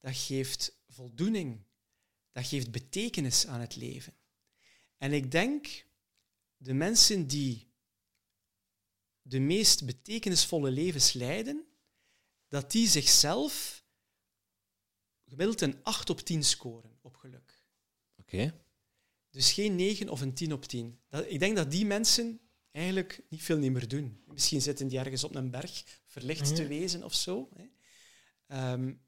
Dat 0.00 0.16
geeft 0.16 0.80
voldoening. 0.88 1.64
Dat 2.32 2.46
geeft 2.46 2.70
betekenis 2.70 3.46
aan 3.46 3.60
het 3.60 3.76
leven. 3.76 4.16
En 4.96 5.12
ik 5.12 5.30
denk, 5.30 5.86
de 6.56 6.74
mensen 6.74 7.26
die 7.26 7.72
de 9.22 9.40
meest 9.40 9.86
betekenisvolle 9.86 10.70
levens 10.70 11.12
leiden, 11.12 11.66
dat 12.48 12.70
die 12.70 12.88
zichzelf 12.88 13.84
gemiddeld 15.24 15.60
een 15.60 15.82
8 15.82 16.10
op 16.10 16.20
10 16.20 16.44
scoren 16.44 16.98
op 17.00 17.16
geluk. 17.16 17.51
Oké. 18.32 18.54
Dus 19.30 19.52
geen 19.52 19.74
9 19.74 20.08
of 20.08 20.20
een 20.20 20.34
10 20.34 20.52
op 20.52 20.64
10. 20.64 20.98
Dat, 21.08 21.24
ik 21.28 21.38
denk 21.38 21.56
dat 21.56 21.70
die 21.70 21.86
mensen 21.86 22.40
eigenlijk 22.70 23.22
niet 23.28 23.42
veel 23.42 23.58
meer 23.58 23.88
doen. 23.88 24.22
Misschien 24.26 24.60
zitten 24.60 24.88
die 24.88 24.98
ergens 24.98 25.24
op 25.24 25.34
een 25.34 25.50
berg 25.50 26.00
verlicht 26.06 26.56
te 26.56 26.66
wezen 26.66 27.04
of 27.04 27.14
zo. 27.14 27.48
Hè. 27.54 28.72
Um, 28.72 29.00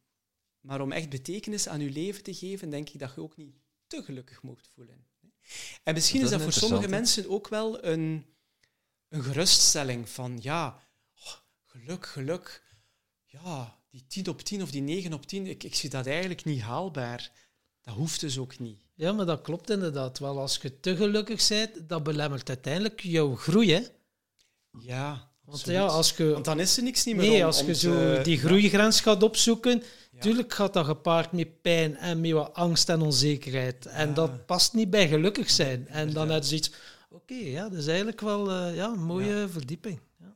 maar 0.60 0.80
om 0.80 0.92
echt 0.92 1.08
betekenis 1.08 1.68
aan 1.68 1.80
je 1.80 1.90
leven 1.90 2.22
te 2.22 2.34
geven, 2.34 2.70
denk 2.70 2.88
ik 2.88 2.98
dat 2.98 3.14
je 3.14 3.20
ook 3.20 3.36
niet 3.36 3.54
te 3.86 4.02
gelukkig 4.02 4.42
mocht 4.42 4.68
voelen. 4.74 5.06
En 5.82 5.94
misschien 5.94 6.22
is 6.22 6.30
dat 6.30 6.42
voor 6.42 6.52
sommige 6.52 6.88
mensen 6.88 7.30
ook 7.30 7.48
wel 7.48 7.84
een, 7.84 8.26
een 9.08 9.22
geruststelling 9.22 10.08
van 10.08 10.38
ja, 10.42 10.88
oh, 11.14 11.32
geluk, 11.64 12.06
geluk. 12.06 12.62
Ja, 13.24 13.80
die 13.90 14.06
10 14.06 14.28
op 14.28 14.40
10 14.40 14.62
of 14.62 14.70
die 14.70 14.82
9 14.82 15.12
op 15.12 15.26
10, 15.26 15.46
ik, 15.46 15.62
ik 15.62 15.74
zie 15.74 15.90
dat 15.90 16.06
eigenlijk 16.06 16.44
niet 16.44 16.60
haalbaar. 16.60 17.32
Dat 17.80 17.94
hoeft 17.94 18.20
dus 18.20 18.38
ook 18.38 18.58
niet. 18.58 18.83
Ja, 18.94 19.12
maar 19.12 19.26
dat 19.26 19.42
klopt 19.42 19.70
inderdaad 19.70 20.18
wel. 20.18 20.38
Als 20.40 20.58
je 20.62 20.80
te 20.80 20.96
gelukkig 20.96 21.48
bent, 21.48 21.88
dat 21.88 22.02
belemmert 22.02 22.48
uiteindelijk 22.48 23.00
jouw 23.00 23.34
groei. 23.36 23.72
Hè? 23.72 23.80
Ja, 24.78 25.30
want, 25.44 25.64
ja, 25.64 25.84
als 25.86 26.12
je, 26.16 26.30
Want 26.32 26.44
dan 26.44 26.60
is 26.60 26.76
er 26.76 26.82
niks 26.82 27.04
niet 27.04 27.16
meer 27.16 27.28
Nee, 27.30 27.40
om, 27.40 27.44
als 27.46 27.60
om 27.60 27.66
je 27.66 27.72
te- 27.72 27.78
zo 27.78 28.22
die 28.22 28.38
groeigrens 28.38 29.00
gaat 29.00 29.22
opzoeken, 29.22 29.82
Ja. 30.12 30.20
tuurlijk 30.20 30.52
gaat 30.54 30.72
dat 30.72 30.84
gepaard 30.84 31.32
met 31.32 31.62
pijn 31.62 31.96
en 31.96 32.20
met 32.20 32.30
wat 32.32 32.54
angst 32.54 32.88
en 32.88 33.00
onzekerheid. 33.00 33.86
En 33.86 34.08
Ja. 34.08 34.14
dat 34.14 34.46
past 34.46 34.72
niet 34.74 34.90
bij 34.90 35.08
gelukkig 35.08 35.50
zijn. 35.50 35.88
En 35.88 36.12
dan 36.12 36.30
heb 36.30 36.42
je 36.44 36.54
iets, 36.54 36.70
oké, 37.10 37.34
ja, 37.34 37.68
dat 37.68 37.78
is 37.78 37.86
eigenlijk 37.86 38.20
wel 38.20 38.50
eh, 38.50 38.74
ja, 38.76 38.86
een 38.92 39.02
mooie 39.04 39.48
verdieping. 39.48 40.00
Ja. 40.20 40.34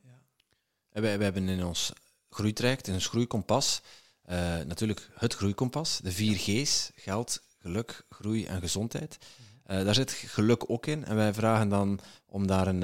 En 0.91 1.01
wij, 1.01 1.15
wij 1.15 1.25
hebben 1.25 1.49
in 1.49 1.65
ons 1.65 1.91
groeitraject, 2.29 2.87
in 2.87 2.93
ons 2.93 3.07
groeikompas, 3.07 3.81
eh, 4.21 4.37
natuurlijk 4.67 5.09
het 5.13 5.33
groeikompas, 5.33 5.99
de 6.03 6.11
vier 6.11 6.35
G's, 6.37 6.91
geld, 6.95 7.41
geluk, 7.59 8.05
groei 8.09 8.45
en 8.45 8.59
gezondheid. 8.59 9.17
Eh, 9.63 9.83
daar 9.83 9.95
zit 9.95 10.11
geluk 10.11 10.69
ook 10.69 10.85
in 10.85 11.05
en 11.05 11.15
wij 11.15 11.33
vragen 11.33 11.69
dan 11.69 11.99
om 12.25 12.47
daar 12.47 12.67
een, 12.67 12.83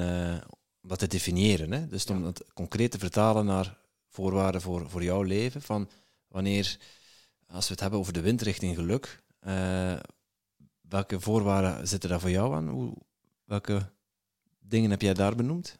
om 0.82 0.88
dat 0.88 0.98
te 0.98 1.06
definiëren. 1.06 1.72
Hè? 1.72 1.86
Dus 1.86 2.06
om 2.06 2.24
het 2.24 2.44
concreet 2.54 2.90
te 2.90 2.98
vertalen 2.98 3.46
naar 3.46 3.78
voorwaarden 4.08 4.60
voor, 4.60 4.90
voor 4.90 5.02
jouw 5.02 5.22
leven. 5.22 5.62
Van 5.62 5.90
wanneer, 6.28 6.78
als 7.46 7.66
we 7.66 7.72
het 7.72 7.80
hebben 7.80 7.98
over 7.98 8.12
de 8.12 8.20
wind 8.20 8.42
richting 8.42 8.74
geluk, 8.74 9.22
eh, 9.38 9.96
welke 10.80 11.20
voorwaarden 11.20 11.88
zitten 11.88 12.10
daar 12.10 12.20
voor 12.20 12.30
jou 12.30 12.54
aan? 12.54 12.68
Hoe, 12.68 12.94
welke 13.44 13.92
dingen 14.58 14.90
heb 14.90 15.02
jij 15.02 15.14
daar 15.14 15.36
benoemd? 15.36 15.78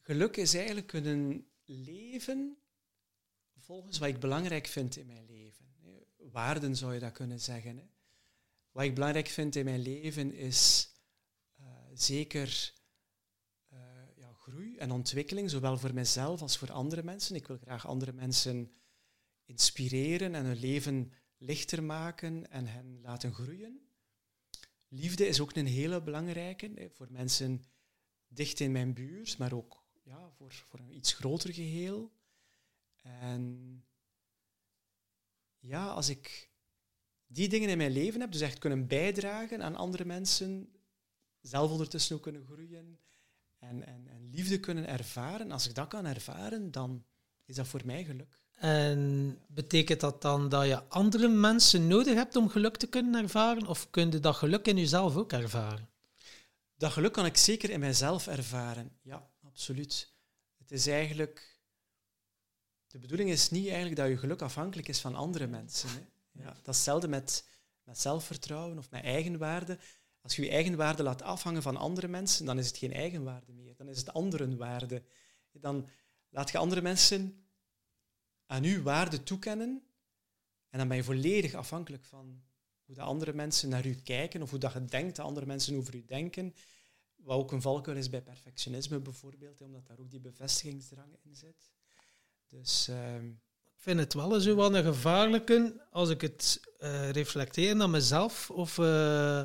Geluk 0.00 0.36
is 0.36 0.54
eigenlijk 0.54 0.92
een 0.92 1.46
leven 1.64 2.56
volgens 3.56 3.98
wat 3.98 4.08
ik 4.08 4.20
belangrijk 4.20 4.66
vind 4.66 4.96
in 4.96 5.06
mijn 5.06 5.26
leven. 5.26 5.64
Waarden 6.16 6.76
zou 6.76 6.94
je 6.94 7.00
dat 7.00 7.12
kunnen 7.12 7.40
zeggen. 7.40 7.76
Hè. 7.76 7.84
Wat 8.74 8.84
ik 8.84 8.94
belangrijk 8.94 9.26
vind 9.28 9.56
in 9.56 9.64
mijn 9.64 9.80
leven 9.80 10.32
is 10.32 10.88
eh, 11.56 11.66
zeker 11.92 12.72
eh, 13.68 13.78
ja, 14.16 14.32
groei 14.32 14.76
en 14.76 14.90
ontwikkeling, 14.90 15.50
zowel 15.50 15.78
voor 15.78 15.94
mezelf 15.94 16.42
als 16.42 16.58
voor 16.58 16.72
andere 16.72 17.02
mensen. 17.02 17.36
Ik 17.36 17.46
wil 17.46 17.56
graag 17.56 17.86
andere 17.86 18.12
mensen 18.12 18.72
inspireren 19.44 20.34
en 20.34 20.44
hun 20.44 20.56
leven 20.56 21.12
lichter 21.36 21.82
maken 21.82 22.50
en 22.50 22.66
hen 22.66 23.00
laten 23.00 23.34
groeien. 23.34 23.88
Liefde 24.88 25.26
is 25.26 25.40
ook 25.40 25.56
een 25.56 25.66
hele 25.66 26.02
belangrijke 26.02 26.90
voor 26.92 27.10
mensen 27.10 27.64
dicht 28.26 28.60
in 28.60 28.72
mijn 28.72 28.94
buurt, 28.94 29.38
maar 29.38 29.52
ook 29.52 29.86
ja, 30.02 30.30
voor, 30.30 30.52
voor 30.52 30.78
een 30.78 30.96
iets 30.96 31.12
groter 31.12 31.52
geheel. 31.52 32.12
En 33.02 33.84
ja, 35.58 35.88
als 35.88 36.08
ik 36.08 36.53
die 37.34 37.48
dingen 37.48 37.68
in 37.68 37.78
mijn 37.78 37.92
leven 37.92 38.20
heb, 38.20 38.32
dus 38.32 38.40
echt 38.40 38.58
kunnen 38.58 38.86
bijdragen 38.86 39.62
aan 39.62 39.76
andere 39.76 40.04
mensen, 40.04 40.68
zelf 41.40 41.70
ondertussen 41.70 42.16
ook 42.16 42.22
kunnen 42.22 42.44
groeien 42.44 42.98
en, 43.58 43.86
en, 43.86 44.08
en 44.08 44.30
liefde 44.30 44.60
kunnen 44.60 44.86
ervaren, 44.86 45.50
als 45.50 45.68
ik 45.68 45.74
dat 45.74 45.88
kan 45.88 46.06
ervaren, 46.06 46.70
dan 46.70 47.04
is 47.44 47.54
dat 47.54 47.66
voor 47.66 47.82
mij 47.84 48.04
geluk. 48.04 48.42
En 48.54 49.38
betekent 49.48 50.00
dat 50.00 50.22
dan 50.22 50.48
dat 50.48 50.66
je 50.66 50.82
andere 50.88 51.28
mensen 51.28 51.86
nodig 51.86 52.14
hebt 52.14 52.36
om 52.36 52.48
geluk 52.48 52.76
te 52.76 52.86
kunnen 52.86 53.22
ervaren? 53.22 53.66
Of 53.66 53.90
kun 53.90 54.10
je 54.10 54.20
dat 54.20 54.36
geluk 54.36 54.66
in 54.66 54.76
jezelf 54.76 55.16
ook 55.16 55.32
ervaren? 55.32 55.88
Dat 56.76 56.92
geluk 56.92 57.12
kan 57.12 57.26
ik 57.26 57.36
zeker 57.36 57.70
in 57.70 57.80
mijzelf 57.80 58.26
ervaren. 58.26 58.90
Ja, 59.02 59.30
absoluut. 59.42 60.12
Het 60.58 60.70
is 60.70 60.86
eigenlijk... 60.86 61.52
De 62.86 62.98
bedoeling 62.98 63.30
is 63.30 63.50
niet 63.50 63.66
eigenlijk 63.66 63.96
dat 63.96 64.08
je 64.08 64.16
geluk 64.16 64.42
afhankelijk 64.42 64.88
is 64.88 65.00
van 65.00 65.14
andere 65.14 65.46
mensen. 65.46 65.88
Hè. 65.88 66.13
Ja, 66.38 66.44
dat 66.44 66.56
is 66.56 66.76
hetzelfde 66.76 67.08
met, 67.08 67.48
met 67.82 68.00
zelfvertrouwen 68.00 68.78
of 68.78 68.90
met 68.90 69.02
eigenwaarde. 69.02 69.78
Als 70.20 70.36
je 70.36 70.42
je 70.42 70.50
eigenwaarde 70.50 71.02
laat 71.02 71.22
afhangen 71.22 71.62
van 71.62 71.76
andere 71.76 72.08
mensen, 72.08 72.46
dan 72.46 72.58
is 72.58 72.66
het 72.66 72.76
geen 72.76 72.92
eigenwaarde 72.92 73.52
meer. 73.52 73.76
Dan 73.76 73.88
is 73.88 73.98
het 73.98 74.12
anderenwaarde. 74.12 75.04
Dan 75.52 75.88
laat 76.28 76.50
je 76.50 76.58
andere 76.58 76.82
mensen 76.82 77.46
aan 78.46 78.64
uw 78.64 78.82
waarde 78.82 79.22
toekennen 79.22 79.82
en 80.74 80.78
dan 80.78 80.88
ben 80.88 80.96
je 80.96 81.04
volledig 81.04 81.54
afhankelijk 81.54 82.04
van 82.04 82.42
hoe 82.84 82.94
de 82.94 83.00
andere 83.00 83.32
mensen 83.32 83.68
naar 83.68 83.86
u 83.86 83.94
kijken 83.94 84.42
of 84.42 84.50
hoe 84.50 84.58
dat 84.58 84.72
je 84.72 84.84
denkt 84.84 85.16
dat 85.16 85.26
andere 85.26 85.46
mensen 85.46 85.76
over 85.76 85.94
u 85.94 86.04
denken. 86.04 86.54
Wat 87.14 87.36
ook 87.36 87.52
een 87.52 87.62
valkuil 87.62 87.96
is 87.96 88.10
bij 88.10 88.22
perfectionisme 88.22 89.00
bijvoorbeeld, 89.00 89.60
omdat 89.60 89.86
daar 89.86 89.98
ook 89.98 90.10
die 90.10 90.20
bevestigingsdrang 90.20 91.16
in 91.22 91.34
zit. 91.34 91.70
Dus 92.46 92.88
ehm, 92.88 93.32
vind 93.84 93.98
het 93.98 94.14
wel 94.14 94.40
zo 94.40 94.56
wel 94.56 94.74
een 94.74 94.84
gevaarlijke, 94.84 95.86
als 95.90 96.08
ik 96.08 96.20
het 96.20 96.60
eh, 96.78 97.10
reflecteer 97.10 97.76
naar 97.76 97.90
mezelf, 97.90 98.50
of, 98.50 98.78
eh, 98.78 99.42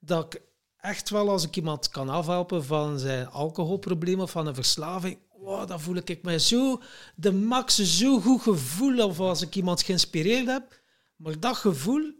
dat 0.00 0.34
ik 0.34 0.42
echt 0.76 1.10
wel, 1.10 1.30
als 1.30 1.44
ik 1.44 1.56
iemand 1.56 1.88
kan 1.88 2.08
afhelpen 2.08 2.64
van 2.64 2.98
zijn 2.98 3.26
alcoholprobleem 3.26 4.20
of 4.20 4.30
van 4.30 4.46
een 4.46 4.54
verslaving, 4.54 5.18
wow, 5.32 5.68
dan 5.68 5.80
voel 5.80 5.96
ik 5.96 6.22
me 6.22 6.38
zo 6.38 6.82
de 7.14 7.32
max, 7.32 7.98
zo 7.98 8.20
goed 8.20 8.42
gevoel 8.42 9.04
of 9.06 9.20
als 9.20 9.42
ik 9.42 9.54
iemand 9.54 9.82
geïnspireerd 9.82 10.46
heb. 10.46 10.82
Maar 11.16 11.40
dat 11.40 11.56
gevoel 11.56 12.12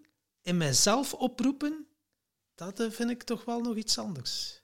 in 0.43 0.57
mijzelf 0.57 1.15
oproepen, 1.15 1.87
dat 2.55 2.81
eh, 2.81 2.91
vind 2.91 3.11
ik 3.11 3.23
toch 3.23 3.45
wel 3.45 3.61
nog 3.61 3.77
iets 3.77 3.99
anders. 3.99 4.63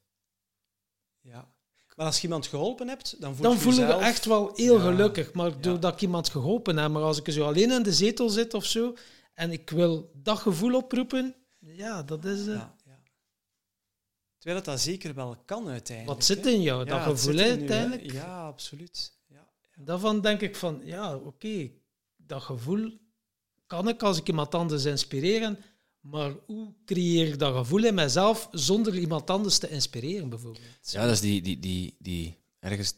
Ja. 1.21 1.55
Maar 1.97 2.07
als 2.07 2.17
je 2.17 2.23
iemand 2.23 2.47
geholpen 2.47 2.89
hebt, 2.89 3.21
dan 3.21 3.35
voel 3.35 3.43
Dan 3.43 3.53
je 3.53 3.59
voel 3.59 3.73
ik 3.73 3.79
me 3.79 3.85
jezelf- 3.85 4.03
echt 4.03 4.25
wel 4.25 4.51
heel 4.55 4.77
Ja. 4.77 4.83
gelukkig. 4.83 5.33
Maar 5.33 5.61
doordat 5.61 5.93
ik 5.95 6.01
iemand 6.01 6.29
geholpen 6.29 6.77
heb, 6.77 6.91
maar 6.91 7.03
als 7.03 7.19
ik 7.23 7.33
zo 7.33 7.45
alleen 7.45 7.71
in 7.71 7.83
de 7.83 7.93
zetel 7.93 8.29
zit 8.29 8.55
of 8.55 8.65
zo, 8.65 8.95
en 9.35 9.53
ik 9.53 9.71
wil 9.71 10.11
dat 10.15 10.39
gevoel 10.39 10.75
oproepen, 10.75 11.35
ja, 11.59 12.03
dat 12.03 12.25
is... 12.25 12.41
eh, 12.41 12.47
Ja, 12.55 12.75
ja. 12.87 13.01
Terwijl 14.39 14.63
dat, 14.63 14.75
dat 14.75 14.81
zeker 14.83 15.15
wel 15.15 15.37
kan 15.45 15.69
uiteindelijk. 15.69 16.17
wat 16.19 16.27
zit 16.27 16.45
hè. 16.45 16.51
in 16.51 16.63
jou, 16.63 16.79
Ja, 16.79 16.85
dat 16.85 17.05
het 17.05 17.09
gevoel 17.19 17.33
zit 17.33 17.41
hè, 17.41 17.47
in 17.47 17.51
u, 17.51 17.53
hè. 17.53 17.59
uiteindelijk. 17.61 18.13
Ja, 18.13 18.47
absoluut. 18.47 19.13
Ja. 19.27 19.49
Daarvan 19.77 20.21
denk 20.21 20.41
ik 20.41 20.57
van, 20.57 20.81
ja, 20.85 21.17
oké, 21.17 21.71
dat 22.17 22.43
gevoel 22.43 22.91
kan 23.67 23.89
ik 23.89 24.03
als 24.03 24.19
ik 24.19 24.29
iemand 24.29 24.55
anders 24.55 24.85
inspireren, 24.85 25.59
maar 26.03 26.33
hoe 26.47 26.73
creëer 26.85 27.27
ik 27.27 27.39
dat 27.39 27.55
gevoel 27.55 27.85
in 27.85 27.95
mezelf 27.95 28.49
zonder 28.51 28.99
iemand 28.99 29.31
anders 29.31 29.59
te 29.59 29.69
inspireren, 29.69 30.29
bijvoorbeeld? 30.29 30.65
Ja, 30.83 31.03
dat 31.03 31.13
is 31.13 31.21
die, 31.21 31.43
die, 31.43 31.59
die, 31.59 31.97
die 31.99 32.39
ergens 32.59 32.95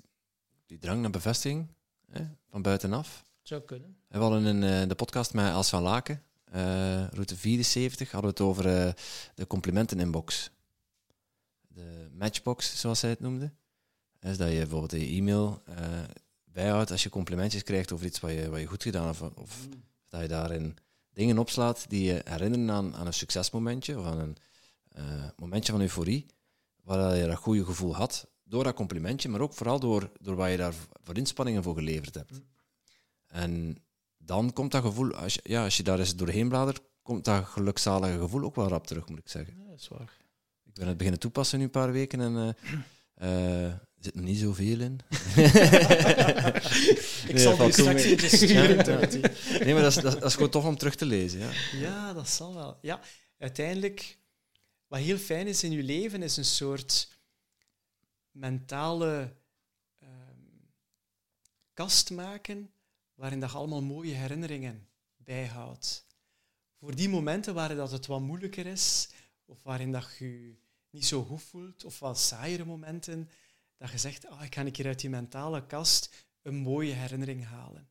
die 0.66 0.78
drang 0.78 1.00
naar 1.00 1.10
bevestiging 1.10 1.66
hè, 2.10 2.24
van 2.50 2.62
buitenaf. 2.62 3.24
Zou 3.42 3.62
kunnen. 3.62 3.96
We 4.08 4.18
hadden 4.18 4.44
in 4.46 4.62
eh, 4.62 4.88
de 4.88 4.94
podcast 4.94 5.34
met 5.34 5.52
Els 5.52 5.68
van 5.68 5.82
Laken, 5.82 6.22
eh, 6.44 7.08
route 7.08 7.36
74, 7.36 8.10
hadden 8.10 8.30
we 8.30 8.36
het 8.36 8.46
over 8.46 8.86
eh, 8.86 8.92
de 9.34 9.46
complimenten-inbox. 9.46 10.50
De 11.68 12.08
matchbox, 12.12 12.80
zoals 12.80 12.98
zij 12.98 13.10
het 13.10 13.20
noemde. 13.20 13.52
Is 14.20 14.36
dat 14.36 14.50
je 14.50 14.58
bijvoorbeeld 14.58 14.92
je 14.92 15.06
e-mail 15.06 15.62
eh, 15.64 15.76
bijhoudt 16.44 16.90
als 16.90 17.02
je 17.02 17.08
complimentjes 17.08 17.62
krijgt 17.62 17.92
over 17.92 18.06
iets 18.06 18.20
wat 18.20 18.30
je, 18.30 18.50
wat 18.50 18.60
je 18.60 18.66
goed 18.66 18.82
gedaan 18.82 19.06
hebt. 19.06 19.20
Of, 19.20 19.32
of 19.34 19.68
dat 20.08 20.20
je 20.20 20.28
daarin 20.28 20.76
dingen 21.14 21.38
opslaat 21.38 21.84
die 21.88 22.02
je 22.02 22.20
herinneren 22.24 22.70
aan, 22.70 22.94
aan 22.94 23.06
een 23.06 23.14
succesmomentje 23.14 23.98
of 23.98 24.06
aan 24.06 24.18
een 24.18 24.36
eh, 24.88 25.28
momentje 25.36 25.72
van 25.72 25.80
euforie, 25.80 26.26
waar 26.82 27.16
je 27.16 27.26
dat 27.26 27.36
goede 27.36 27.64
gevoel 27.64 27.94
had 27.94 28.26
door 28.44 28.64
dat 28.64 28.74
complimentje, 28.74 29.28
maar 29.28 29.40
ook 29.40 29.54
vooral 29.54 29.80
door, 29.80 30.10
door 30.20 30.36
wat 30.36 30.50
je 30.50 30.56
daar 30.56 30.74
voor 31.02 31.16
inspanningen 31.16 31.62
voor 31.62 31.74
geleverd 31.74 32.14
hebt. 32.14 32.40
En 33.26 33.76
dan 34.16 34.52
komt 34.52 34.72
dat 34.72 34.82
gevoel, 34.82 35.14
als 35.14 35.34
je, 35.34 35.40
ja, 35.44 35.64
als 35.64 35.76
je 35.76 35.82
daar 35.82 35.98
eens 35.98 36.16
doorheen 36.16 36.48
bladert, 36.48 36.80
komt 37.02 37.24
dat 37.24 37.44
gelukzalige 37.44 38.18
gevoel 38.18 38.42
ook 38.42 38.54
wel 38.54 38.68
rap 38.68 38.86
terug, 38.86 39.08
moet 39.08 39.18
ik 39.18 39.28
zeggen. 39.28 39.54
Ja, 39.58 39.70
dat 39.70 39.80
is 39.80 39.88
waar. 39.88 40.16
Ik 40.64 40.74
ben 40.74 40.86
het 40.86 40.96
beginnen 40.96 41.20
toepassen 41.20 41.58
nu 41.58 41.64
een 41.64 41.70
paar 41.70 41.92
weken 41.92 42.20
en 42.20 42.56
eh, 43.14 43.66
eh, 43.66 43.74
er 44.04 44.10
zit 44.10 44.14
nog 44.14 44.24
niet 44.24 44.38
zoveel 44.38 44.80
in. 44.80 45.00
Ik 47.26 47.32
Nee, 47.32 47.38
zal 47.38 47.56
die 47.56 47.72
straks 47.72 48.02
even 48.02 48.30
sturen, 48.38 48.76
Ja. 48.76 49.28
Nee, 49.64 49.74
maar 49.74 49.82
dat 49.82 49.96
is, 49.96 50.02
dat, 50.02 50.14
is, 50.14 50.20
dat 50.20 50.24
is 50.24 50.34
gewoon 50.34 50.50
tof 50.50 50.64
om 50.64 50.76
terug 50.76 50.94
te 50.94 51.06
lezen. 51.06 51.40
Ja. 51.40 51.50
Ja, 51.72 52.12
dat 52.12 52.28
zal 52.28 52.54
wel. 52.54 52.78
Ja, 52.82 53.00
uiteindelijk, 53.38 54.18
wat 54.86 55.00
heel 55.00 55.18
fijn 55.18 55.46
is 55.46 55.62
in 55.62 55.72
je 55.72 55.82
leven, 55.82 56.22
is 56.22 56.36
een 56.36 56.44
soort 56.44 57.08
mentale 58.30 59.36
ehm, 59.98 60.40
kast 61.72 62.10
maken 62.10 62.70
waarin 63.14 63.40
dat 63.40 63.50
je 63.50 63.56
allemaal 63.56 63.82
mooie 63.82 64.14
herinneringen 64.14 64.88
bijhoudt. 65.16 66.06
Voor 66.78 66.94
die 66.94 67.08
momenten 67.08 67.54
waarin 67.54 67.76
dat 67.76 67.90
het 67.90 68.06
wat 68.06 68.20
moeilijker 68.20 68.66
is, 68.66 69.08
of 69.44 69.62
waarin 69.62 69.92
dat 69.92 70.16
je 70.18 70.24
je 70.24 70.54
niet 70.90 71.06
zo 71.06 71.22
goed 71.22 71.42
voelt, 71.42 71.84
of 71.84 71.98
wat 71.98 72.18
saaiere 72.18 72.64
momenten, 72.64 73.30
dat 73.76 73.90
je 73.90 73.98
zegt, 73.98 74.28
ah, 74.28 74.44
ik 74.44 74.54
ga 74.54 74.60
een 74.60 74.72
keer 74.72 74.86
uit 74.86 75.00
die 75.00 75.10
mentale 75.10 75.66
kast 75.66 76.26
een 76.42 76.54
mooie 76.54 76.92
herinnering 76.92 77.44
halen. 77.44 77.88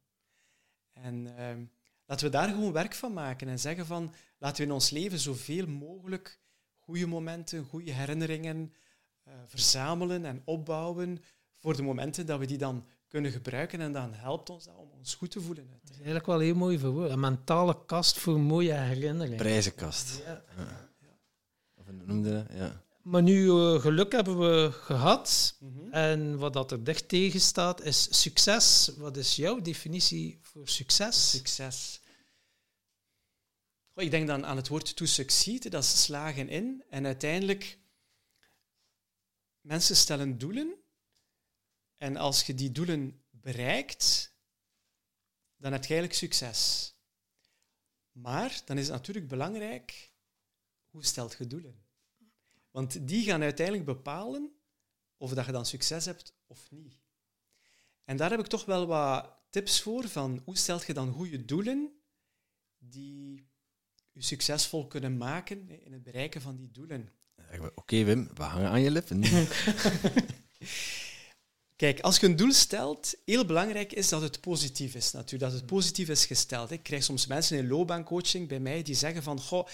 En 0.91 1.37
ehm, 1.37 1.65
laten 2.05 2.25
we 2.25 2.31
daar 2.31 2.49
gewoon 2.49 2.71
werk 2.71 2.93
van 2.93 3.13
maken 3.13 3.47
en 3.47 3.59
zeggen 3.59 3.85
van, 3.85 4.13
laten 4.37 4.57
we 4.57 4.63
in 4.63 4.73
ons 4.73 4.89
leven 4.89 5.19
zoveel 5.19 5.67
mogelijk 5.67 6.39
goede 6.77 7.07
momenten, 7.07 7.65
goede 7.65 7.91
herinneringen 7.91 8.73
eh, 9.23 9.33
verzamelen 9.45 10.25
en 10.25 10.41
opbouwen 10.45 11.23
voor 11.57 11.75
de 11.75 11.83
momenten 11.83 12.25
dat 12.25 12.39
we 12.39 12.45
die 12.45 12.57
dan 12.57 12.85
kunnen 13.07 13.31
gebruiken 13.31 13.81
en 13.81 13.91
dan 13.91 14.13
helpt 14.13 14.49
ons 14.49 14.63
dat 14.63 14.75
om 14.75 14.89
ons 14.91 15.15
goed 15.15 15.31
te 15.31 15.41
voelen. 15.41 15.67
Dat 15.69 15.89
is 15.89 15.95
eigenlijk 15.95 16.25
wel 16.25 16.39
heel 16.39 16.55
mooi 16.55 16.79
verwoord. 16.79 17.09
Een 17.09 17.19
mentale 17.19 17.85
kast 17.85 18.19
voor 18.19 18.39
mooie 18.39 18.73
herinneringen. 18.73 19.37
Prijzenkast. 19.37 20.21
Ja. 20.25 20.43
Of 21.75 21.85
hoe 21.85 21.93
noemde 22.05 22.31
dat? 22.31 22.57
Ja. 22.57 22.82
Maar 23.03 23.21
nu 23.21 23.49
eh, 23.49 23.81
geluk 23.81 24.11
hebben 24.11 24.39
we 24.39 24.71
gehad. 24.71 25.55
Mhm. 25.59 25.91
En 25.91 26.37
wat 26.37 26.53
dat 26.53 26.71
er 26.71 26.83
dicht 26.83 27.07
tegen 27.07 27.39
staat 27.39 27.81
is 27.81 28.21
succes. 28.21 28.91
Wat 28.97 29.17
is 29.17 29.35
jouw 29.35 29.61
definitie 29.61 30.39
voor 30.41 30.67
succes? 30.67 31.29
Succes. 31.29 32.01
Goh, 33.93 34.03
ik 34.03 34.11
denk 34.11 34.27
dan 34.27 34.45
aan 34.45 34.55
het 34.55 34.67
woord 34.67 34.95
to 34.95 35.05
succeed, 35.05 35.71
dat 35.71 35.83
is 35.83 36.03
slagen 36.03 36.49
in. 36.49 36.83
En 36.89 37.05
uiteindelijk, 37.05 37.77
mensen 39.61 39.95
stellen 39.95 40.37
doelen. 40.37 40.75
En 41.97 42.17
als 42.17 42.43
je 42.43 42.55
die 42.55 42.71
doelen 42.71 43.23
bereikt, 43.29 44.33
dan 45.55 45.71
heb 45.71 45.81
je 45.83 45.93
eigenlijk 45.93 46.19
succes. 46.19 46.93
Maar 48.11 48.61
dan 48.65 48.77
is 48.77 48.83
het 48.83 48.95
natuurlijk 48.95 49.27
belangrijk, 49.27 50.11
hoe 50.89 51.05
stelt 51.05 51.35
je 51.37 51.47
doelen? 51.47 51.82
Want 52.73 53.07
die 53.07 53.23
gaan 53.23 53.41
uiteindelijk 53.41 53.85
bepalen 53.85 54.51
of 55.17 55.33
dat 55.33 55.45
je 55.45 55.51
dan 55.51 55.65
succes 55.65 56.05
hebt 56.05 56.35
of 56.47 56.71
niet. 56.71 56.99
En 58.03 58.17
daar 58.17 58.29
heb 58.29 58.39
ik 58.39 58.47
toch 58.47 58.65
wel 58.65 58.85
wat 58.85 59.31
tips 59.49 59.81
voor, 59.81 60.07
van 60.07 60.41
hoe 60.45 60.57
stelt 60.57 60.85
je 60.85 60.93
dan 60.93 61.11
goede 61.11 61.45
doelen 61.45 61.91
die 62.77 63.51
je 64.11 64.23
succesvol 64.23 64.87
kunnen 64.87 65.17
maken 65.17 65.69
in 65.69 65.93
het 65.93 66.03
bereiken 66.03 66.41
van 66.41 66.55
die 66.55 66.71
doelen. 66.71 67.09
Oké 67.75 68.03
Wim, 68.03 68.29
we 68.33 68.43
hangen 68.43 68.69
aan 68.69 68.81
je 68.81 68.91
lippen. 68.91 69.23
Kijk, 71.75 71.99
als 71.99 72.19
je 72.19 72.25
een 72.25 72.35
doel 72.35 72.53
stelt, 72.53 73.15
heel 73.25 73.45
belangrijk 73.45 73.93
is 73.93 74.09
dat 74.09 74.21
het 74.21 74.41
positief 74.41 74.95
is 74.95 75.11
natuurlijk, 75.11 75.51
dat 75.51 75.59
het 75.59 75.69
positief 75.69 76.09
is 76.09 76.25
gesteld. 76.25 76.71
Ik 76.71 76.83
krijg 76.83 77.03
soms 77.03 77.27
mensen 77.27 77.57
in 77.57 77.67
loopbaancoaching 77.67 78.47
bij 78.47 78.59
mij 78.59 78.83
die 78.83 78.95
zeggen 78.95 79.23
van, 79.23 79.39
goh, 79.39 79.67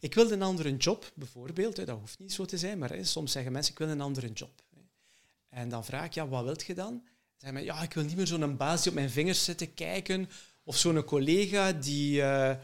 ik 0.00 0.14
wil 0.14 0.30
een 0.30 0.42
andere 0.42 0.76
job, 0.76 1.12
bijvoorbeeld. 1.14 1.76
Dat 1.76 1.98
hoeft 1.98 2.18
niet 2.18 2.32
zo 2.32 2.44
te 2.44 2.58
zijn, 2.58 2.78
maar 2.78 2.96
soms 3.00 3.32
zeggen 3.32 3.52
mensen, 3.52 3.72
ik 3.72 3.78
wil 3.78 3.88
een 3.88 4.00
andere 4.00 4.32
job. 4.32 4.62
En 5.48 5.68
dan 5.68 5.84
vraag 5.84 6.04
ik, 6.04 6.14
ja, 6.14 6.28
wat 6.28 6.44
wilt 6.44 6.64
je 6.64 6.74
dan? 6.74 7.02
Zeggen 7.36 7.58
ze, 7.58 7.64
ja, 7.64 7.82
ik 7.82 7.92
wil 7.92 8.04
niet 8.04 8.16
meer 8.16 8.26
zo'n 8.26 8.56
baas 8.56 8.82
die 8.82 8.90
op 8.90 8.96
mijn 8.96 9.10
vingers 9.10 9.44
zit 9.44 9.58
te 9.58 9.66
kijken, 9.66 10.28
of 10.64 10.76
zo'n 10.76 11.04
collega 11.04 11.72
die, 11.72 12.22
eh 12.22 12.56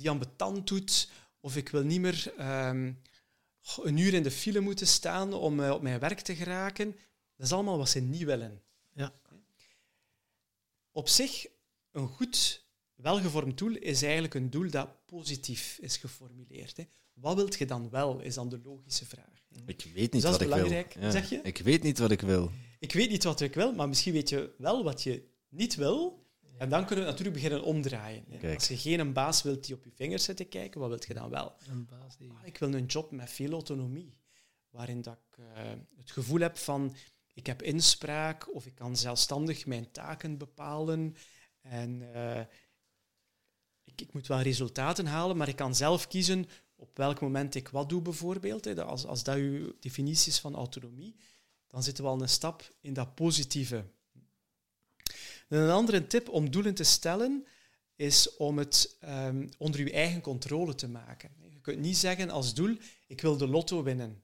die 0.00 0.10
ambetant 0.10 0.66
doet, 0.66 1.08
of 1.40 1.56
ik 1.56 1.68
wil 1.68 1.82
niet 1.82 2.00
meer 2.00 2.32
ehm, 2.36 2.92
een 3.82 3.96
uur 3.96 4.14
in 4.14 4.22
de 4.22 4.30
file 4.30 4.60
moeten 4.60 4.86
staan 4.86 5.32
om 5.32 5.60
eh, 5.60 5.70
op 5.70 5.82
mijn 5.82 5.98
werk 6.00 6.20
te 6.20 6.36
geraken. 6.36 6.96
Dat 7.40 7.48
is 7.48 7.54
allemaal 7.54 7.78
wat 7.78 7.88
ze 7.88 8.00
niet 8.00 8.22
willen. 8.22 8.62
Ja. 8.92 9.12
Op 10.92 11.08
zich, 11.08 11.46
een 11.90 12.08
goed, 12.08 12.64
welgevormd 12.94 13.58
doel 13.58 13.76
is 13.76 14.02
eigenlijk 14.02 14.34
een 14.34 14.50
doel 14.50 14.70
dat 14.70 14.88
positief 15.06 15.78
is 15.80 15.96
geformuleerd. 15.96 16.76
Hè. 16.76 16.84
Wat 17.12 17.36
wilt 17.36 17.58
je 17.58 17.66
dan 17.66 17.90
wel, 17.90 18.20
is 18.20 18.34
dan 18.34 18.48
de 18.48 18.60
logische 18.64 19.06
vraag. 19.06 19.44
Ik 19.66 19.82
weet 19.94 19.94
niet 19.94 20.12
Dus 20.12 20.22
dat 20.22 20.30
wat 20.32 20.40
is 20.40 20.46
ik 20.46 20.52
wil. 20.52 20.62
belangrijk, 20.62 20.94
Ja. 20.94 21.10
zeg 21.10 21.30
je? 21.30 21.40
Ik 21.42 21.58
weet 21.58 21.82
niet 21.82 21.98
wat 21.98 22.10
ik 22.10 22.20
wil. 22.20 22.50
Ik 22.78 22.92
weet 22.92 23.10
niet 23.10 23.24
wat 23.24 23.40
ik 23.40 23.54
wil, 23.54 23.72
maar 23.72 23.88
misschien 23.88 24.12
weet 24.12 24.28
je 24.28 24.54
wel 24.58 24.84
wat 24.84 25.02
je 25.02 25.28
niet 25.48 25.74
wil. 25.74 26.18
En 26.58 26.68
dan 26.68 26.86
kunnen 26.86 27.04
we 27.04 27.10
natuurlijk 27.10 27.36
beginnen 27.36 27.62
omdraaien. 27.64 28.24
Als 28.54 28.68
je 28.68 28.76
geen 28.76 29.00
een 29.00 29.12
baas 29.12 29.42
wilt 29.42 29.64
die 29.66 29.74
op 29.74 29.84
je 29.84 29.90
vingers 29.94 30.24
zit 30.24 30.36
te 30.36 30.44
kijken, 30.44 30.80
wat 30.80 30.88
wilt 30.88 31.06
je 31.06 31.14
dan 31.14 31.30
wel? 31.30 31.54
Een 31.68 31.86
baas 31.86 32.16
die... 32.16 32.30
Ah, 32.30 32.46
ik 32.46 32.58
wil 32.58 32.72
een 32.74 32.86
job 32.86 33.10
met 33.10 33.30
veel 33.30 33.52
autonomie, 33.52 34.14
waarin 34.70 35.02
dat 35.02 35.18
ik 35.30 35.38
eh, 35.38 35.70
het 35.96 36.10
gevoel 36.10 36.40
heb 36.40 36.56
van 36.58 36.94
ik 37.40 37.46
heb 37.46 37.62
inspraak 37.62 38.54
of 38.54 38.66
ik 38.66 38.74
kan 38.74 38.96
zelfstandig 38.96 39.66
mijn 39.66 39.90
taken 39.90 40.38
bepalen 40.38 41.16
en 41.60 42.14
eh, 42.14 42.40
ik, 43.84 44.00
ik 44.00 44.12
moet 44.12 44.26
wel 44.26 44.40
resultaten 44.40 45.06
halen, 45.06 45.36
maar 45.36 45.48
ik 45.48 45.56
kan 45.56 45.74
zelf 45.74 46.08
kiezen 46.08 46.48
op 46.76 46.96
welk 46.96 47.20
moment 47.20 47.54
ik 47.54 47.68
wat 47.68 47.88
doe 47.88 48.02
bijvoorbeeld. 48.02 48.64
Hè. 48.64 48.84
Als, 48.84 49.06
als 49.06 49.22
dat 49.22 49.36
uw 49.36 49.72
definitie 49.80 50.32
is 50.32 50.38
van 50.38 50.54
autonomie, 50.54 51.16
dan 51.68 51.82
zitten 51.82 52.04
we 52.04 52.10
al 52.10 52.22
een 52.22 52.28
stap 52.28 52.74
in 52.80 52.92
dat 52.92 53.14
positieve. 53.14 53.84
Een 55.48 55.70
andere 55.70 56.06
tip 56.06 56.28
om 56.28 56.50
doelen 56.50 56.74
te 56.74 56.84
stellen 56.84 57.46
is 57.96 58.36
om 58.36 58.58
het 58.58 58.96
ehm, 59.00 59.48
onder 59.58 59.80
je 59.80 59.92
eigen 59.92 60.20
controle 60.20 60.74
te 60.74 60.88
maken. 60.88 61.30
Je 61.48 61.60
kunt 61.60 61.78
niet 61.78 61.96
zeggen 61.96 62.30
als 62.30 62.54
doel, 62.54 62.76
ik 63.06 63.20
wil 63.20 63.36
de 63.36 63.48
lotto 63.48 63.82
winnen. 63.82 64.22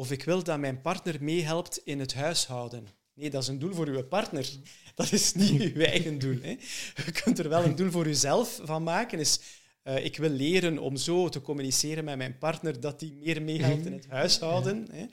Hè. 0.00 0.06
Of 0.06 0.10
ik 0.10 0.24
wil 0.24 0.42
dat 0.42 0.58
mijn 0.58 0.80
partner 0.80 1.16
meehelpt 1.20 1.80
in 1.84 2.00
het 2.00 2.14
huishouden. 2.14 2.86
Nee, 3.14 3.30
dat 3.30 3.42
is 3.42 3.48
een 3.48 3.58
doel 3.58 3.74
voor 3.74 3.88
uw 3.88 4.02
partner. 4.02 4.50
Dat 4.94 5.12
is 5.12 5.34
niet 5.34 5.60
uw 5.60 5.82
eigen 5.82 6.18
doel. 6.18 6.38
Hè. 6.42 6.56
Je 7.04 7.12
kunt 7.12 7.38
er 7.38 7.48
wel 7.48 7.64
een 7.64 7.76
doel 7.76 7.90
voor 7.90 8.06
jezelf 8.06 8.60
van 8.64 8.82
maken. 8.82 9.18
Is 9.18 9.40
Eh, 9.82 10.04
ik 10.04 10.16
wil 10.16 10.30
leren 10.30 10.78
om 10.78 10.96
zo 10.96 11.28
te 11.28 11.40
communiceren 11.40 12.04
met 12.04 12.16
mijn 12.16 12.38
partner 12.38 12.80
dat 12.80 13.00
die 13.00 13.12
meer 13.12 13.42
meehelpt 13.42 13.86
in 13.86 13.92
het 13.92 14.06
huishouden. 14.08 14.86
Hè. 14.90 15.06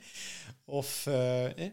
Of, 0.65 1.05
eh, 1.05 1.68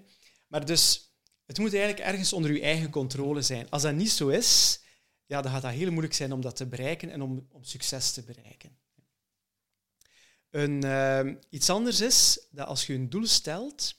Maar 0.48 0.64
dus, 0.66 1.14
het 1.46 1.58
moet 1.58 1.74
eigenlijk 1.74 2.06
ergens 2.06 2.32
onder 2.32 2.50
uw 2.50 2.60
eigen 2.60 2.90
controle 2.90 3.42
zijn. 3.42 3.70
Als 3.70 3.82
dat 3.82 3.94
niet 3.94 4.10
zo 4.10 4.28
is, 4.28 4.80
ja, 5.26 5.42
dan 5.42 5.52
gaat 5.52 5.62
dat 5.62 5.72
heel 5.72 5.90
moeilijk 5.90 6.14
zijn 6.14 6.32
om 6.32 6.40
dat 6.40 6.56
te 6.56 6.66
bereiken 6.66 7.10
en 7.10 7.22
om, 7.22 7.46
om 7.50 7.64
succes 7.64 8.12
te 8.12 8.22
bereiken. 8.22 8.78
Een, 10.54 10.84
uh, 10.84 11.34
iets 11.48 11.70
anders 11.70 12.00
is 12.00 12.46
dat 12.50 12.66
als 12.66 12.86
je 12.86 12.94
een 12.94 13.08
doel 13.08 13.26
stelt, 13.26 13.98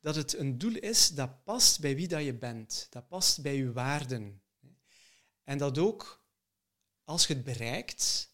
dat 0.00 0.14
het 0.14 0.38
een 0.38 0.58
doel 0.58 0.74
is 0.74 1.08
dat 1.08 1.44
past 1.44 1.80
bij 1.80 1.96
wie 1.96 2.08
dat 2.08 2.24
je 2.24 2.34
bent. 2.34 2.86
Dat 2.90 3.08
past 3.08 3.42
bij 3.42 3.56
je 3.56 3.72
waarden. 3.72 4.42
En 5.44 5.58
dat 5.58 5.78
ook, 5.78 6.24
als 7.04 7.26
je 7.26 7.34
het 7.34 7.44
bereikt, 7.44 8.30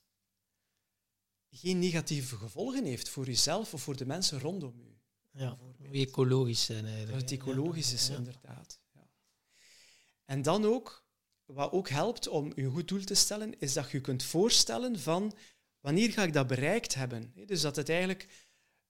geen 1.50 1.78
negatieve 1.78 2.36
gevolgen 2.36 2.84
heeft 2.84 3.08
voor 3.08 3.26
jezelf 3.26 3.74
of 3.74 3.82
voor 3.82 3.96
de 3.96 4.06
mensen 4.06 4.38
rondom 4.38 4.80
je. 4.80 4.94
Ja, 5.30 5.58
ecologisch 5.92 6.64
zijn 6.64 6.84
eigenlijk. 6.84 7.12
Dat 7.12 7.30
het 7.30 7.40
ecologisch 7.40 7.92
is, 7.92 8.08
inderdaad. 8.08 8.80
Ja. 8.92 9.08
En 10.24 10.42
dan 10.42 10.64
ook, 10.64 11.06
wat 11.44 11.72
ook 11.72 11.88
helpt 11.88 12.28
om 12.28 12.52
je 12.54 12.68
goed 12.68 12.88
doel 12.88 13.04
te 13.04 13.14
stellen, 13.14 13.58
is 13.58 13.72
dat 13.72 13.90
je 13.90 14.00
kunt 14.00 14.22
voorstellen 14.22 15.00
van 15.00 15.34
wanneer 15.82 16.12
ga 16.12 16.22
ik 16.22 16.32
dat 16.32 16.46
bereikt 16.46 16.94
hebben. 16.94 17.32
Dus 17.46 17.60
dat 17.60 17.76
het 17.76 17.88
eigenlijk 17.88 18.28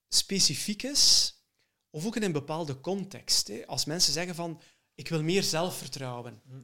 specifiek 0.07 0.83
is, 0.83 1.35
of 1.89 2.05
ook 2.05 2.15
in 2.15 2.23
een 2.23 2.31
bepaalde 2.31 2.79
context. 2.79 3.67
Als 3.67 3.85
mensen 3.85 4.13
zeggen 4.13 4.35
van, 4.35 4.61
ik 4.95 5.07
wil 5.07 5.23
meer 5.23 5.43
zelfvertrouwen. 5.43 6.41
Hm. 6.47 6.61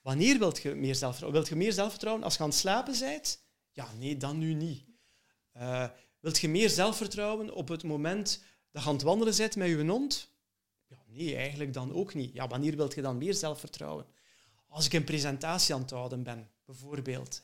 Wanneer 0.00 0.38
wilt 0.38 0.62
je 0.62 0.74
meer 0.74 0.94
zelfvertrouwen? 0.94 1.40
Wilt 1.40 1.48
je 1.48 1.64
meer 1.64 1.72
zelfvertrouwen 1.72 2.24
als 2.24 2.36
je 2.36 2.42
aan 2.42 2.48
het 2.48 2.58
slapen 2.58 2.98
bent? 2.98 3.42
Ja, 3.70 3.92
nee, 3.98 4.16
dan 4.16 4.38
nu 4.38 4.54
niet. 4.54 4.84
Uh, 5.56 5.88
wilt 6.20 6.38
je 6.38 6.48
meer 6.48 6.70
zelfvertrouwen 6.70 7.54
op 7.54 7.68
het 7.68 7.82
moment 7.82 8.42
dat 8.70 8.82
je 8.82 8.88
aan 8.88 8.94
het 8.94 9.04
wandelen 9.04 9.36
bent 9.36 9.56
met 9.56 9.68
je 9.68 9.84
hond? 9.84 10.30
Ja, 10.86 11.02
nee, 11.06 11.36
eigenlijk 11.36 11.72
dan 11.72 11.92
ook 11.92 12.14
niet. 12.14 12.34
Ja, 12.34 12.48
wanneer 12.48 12.76
wilt 12.76 12.94
je 12.94 13.02
dan 13.02 13.18
meer 13.18 13.34
zelfvertrouwen? 13.34 14.06
Als 14.68 14.86
ik 14.86 14.92
een 14.92 15.04
presentatie 15.04 15.74
aan 15.74 15.80
het 15.80 15.90
houden 15.90 16.22
ben, 16.22 16.50
bijvoorbeeld. 16.64 17.42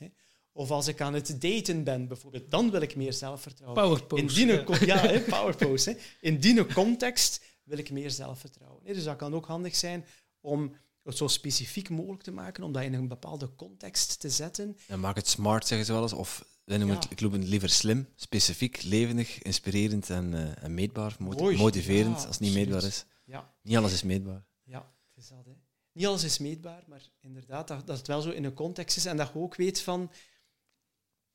Of 0.61 0.71
als 0.71 0.89
ik 0.89 1.01
aan 1.01 1.15
het 1.15 1.41
daten 1.41 1.85
ben, 1.85 2.09
bijvoorbeeld, 2.09 2.51
dan 2.51 2.71
wil 2.71 2.81
ik 2.81 2.97
meer 2.97 3.13
zelfvertrouwen. 3.13 3.83
Powerpose. 3.83 4.23
In 4.23 4.27
die, 4.27 4.87
ja, 4.87 4.97
hè, 4.97 5.21
powerpose. 5.35 5.91
Hè. 5.91 5.97
In 6.21 6.41
die 6.41 6.67
context 6.67 7.43
wil 7.63 7.79
ik 7.79 7.91
meer 7.91 8.11
zelfvertrouwen. 8.11 8.83
Hè. 8.85 8.95
Dus 8.95 9.05
dat 9.05 9.17
kan 9.17 9.35
ook 9.35 9.47
handig 9.47 9.77
zijn 9.77 10.05
om 10.41 10.75
het 11.03 11.17
zo 11.17 11.27
specifiek 11.29 11.91
mogelijk 11.91 12.23
te 12.23 12.31
maken, 12.31 12.65
om 12.65 12.73
dat 12.73 12.83
in 12.83 12.95
een 12.95 13.09
bepaalde 13.09 13.55
context 13.55 14.21
te 14.21 14.31
zetten. 14.31 14.77
En 14.87 15.01
maak 15.01 15.17
het 15.17 15.29
smart, 15.29 15.67
zeggen 15.67 15.87
ze 15.87 15.93
wel 15.93 16.03
eens. 16.03 16.13
Of 16.13 16.45
wij 16.65 16.79
noemen 16.79 16.97
het, 16.97 17.11
ik 17.11 17.21
noem 17.21 17.33
het 17.33 17.45
liever 17.45 17.71
slim, 17.71 18.09
specifiek, 18.17 18.83
levendig, 18.83 19.43
inspirerend 19.43 20.11
en, 20.11 20.33
uh, 20.33 20.63
en 20.63 20.75
meetbaar. 20.75 21.17
motiverend, 21.19 22.17
als 22.17 22.25
het 22.25 22.41
niet 22.41 22.55
meetbaar 22.55 22.85
is. 22.85 23.05
Ja. 23.25 23.55
Niet 23.63 23.77
alles 23.77 23.93
is 23.93 24.03
meetbaar. 24.03 24.45
Ja, 24.63 24.93
het 25.09 25.25
is 25.25 25.29
dat. 25.29 25.45
Hè. 25.45 25.53
Niet 25.93 26.07
alles 26.07 26.25
is 26.25 26.39
meetbaar, 26.39 26.83
maar 26.87 27.03
inderdaad, 27.21 27.69
dat, 27.69 27.87
dat 27.87 27.99
het 27.99 28.07
wel 28.07 28.21
zo 28.21 28.31
in 28.31 28.45
een 28.45 28.55
context 28.55 28.97
is 28.97 29.05
en 29.05 29.17
dat 29.17 29.31
je 29.33 29.39
ook 29.39 29.57
weet 29.57 29.81
van 29.81 30.11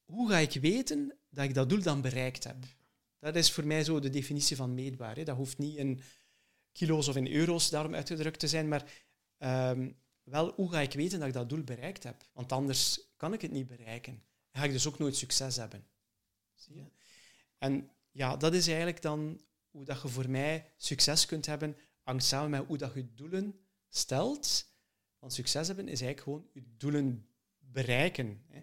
hoe 0.06 0.30
ga 0.30 0.38
ik 0.38 0.53
weten 0.53 1.18
dat 1.30 1.45
ik 1.45 1.53
dat 1.53 1.69
doel 1.69 1.82
dan 1.82 2.02
bereikt 2.02 2.44
heb? 2.44 2.57
Dat 3.19 3.36
is 3.36 3.52
voor 3.52 3.65
mij 3.65 3.84
zo 3.84 3.99
de 3.99 4.10
definitie 4.10 4.56
van 4.56 4.73
meetbaar. 4.73 5.15
Hè. 5.15 5.23
Dat 5.23 5.36
hoeft 5.36 5.57
niet 5.57 5.76
in 5.76 6.02
kilo's 6.72 7.07
of 7.07 7.15
in 7.15 7.32
euro's 7.32 7.69
daarom 7.69 7.95
uitgedrukt 7.95 8.40
te 8.40 8.48
zijn, 8.48 8.68
maar 8.68 9.03
ehm, 9.38 9.91
wel 10.23 10.53
hoe 10.56 10.72
ga 10.72 10.80
ik 10.80 10.94
weten 10.94 11.19
dat 11.19 11.27
ik 11.27 11.34
dat 11.34 11.49
doel 11.49 11.64
bereikt 11.64 12.03
heb? 12.03 12.30
Want 12.34 12.52
anders 12.52 12.99
kan 13.18 13.34
ik 13.34 13.41
het 13.41 13.52
niet 13.52 13.68
bereiken. 13.68 14.14
Dan 14.52 14.61
ga 14.61 14.68
ik 14.68 14.72
dus 14.73 14.88
ook 14.88 14.99
nooit 14.99 15.15
succes 15.15 15.56
hebben. 15.56 15.88
Zie 16.53 16.76
je? 16.76 16.86
En 17.57 17.90
ja, 18.11 18.38
dat 18.38 18.53
is 18.53 18.68
eigenlijk 18.68 19.02
dan 19.02 19.41
hoe 19.69 19.86
dat 19.86 20.02
je 20.02 20.07
voor 20.07 20.30
mij 20.30 20.72
succes 20.77 21.26
kunt 21.26 21.45
hebben, 21.45 21.77
hangt 22.02 22.23
samen 22.23 22.49
met 22.49 22.65
hoe 22.68 22.77
dat 22.77 22.94
je 22.94 23.14
doelen 23.14 23.60
stelt. 23.90 24.73
Want 25.19 25.34
succes 25.34 25.68
hebben 25.68 25.88
is 25.88 26.02
eigenlijk 26.02 26.22
gewoon 26.22 26.49
je 26.53 26.76
doelen 26.77 27.27
bereiken. 27.60 28.44
Hè. 28.48 28.61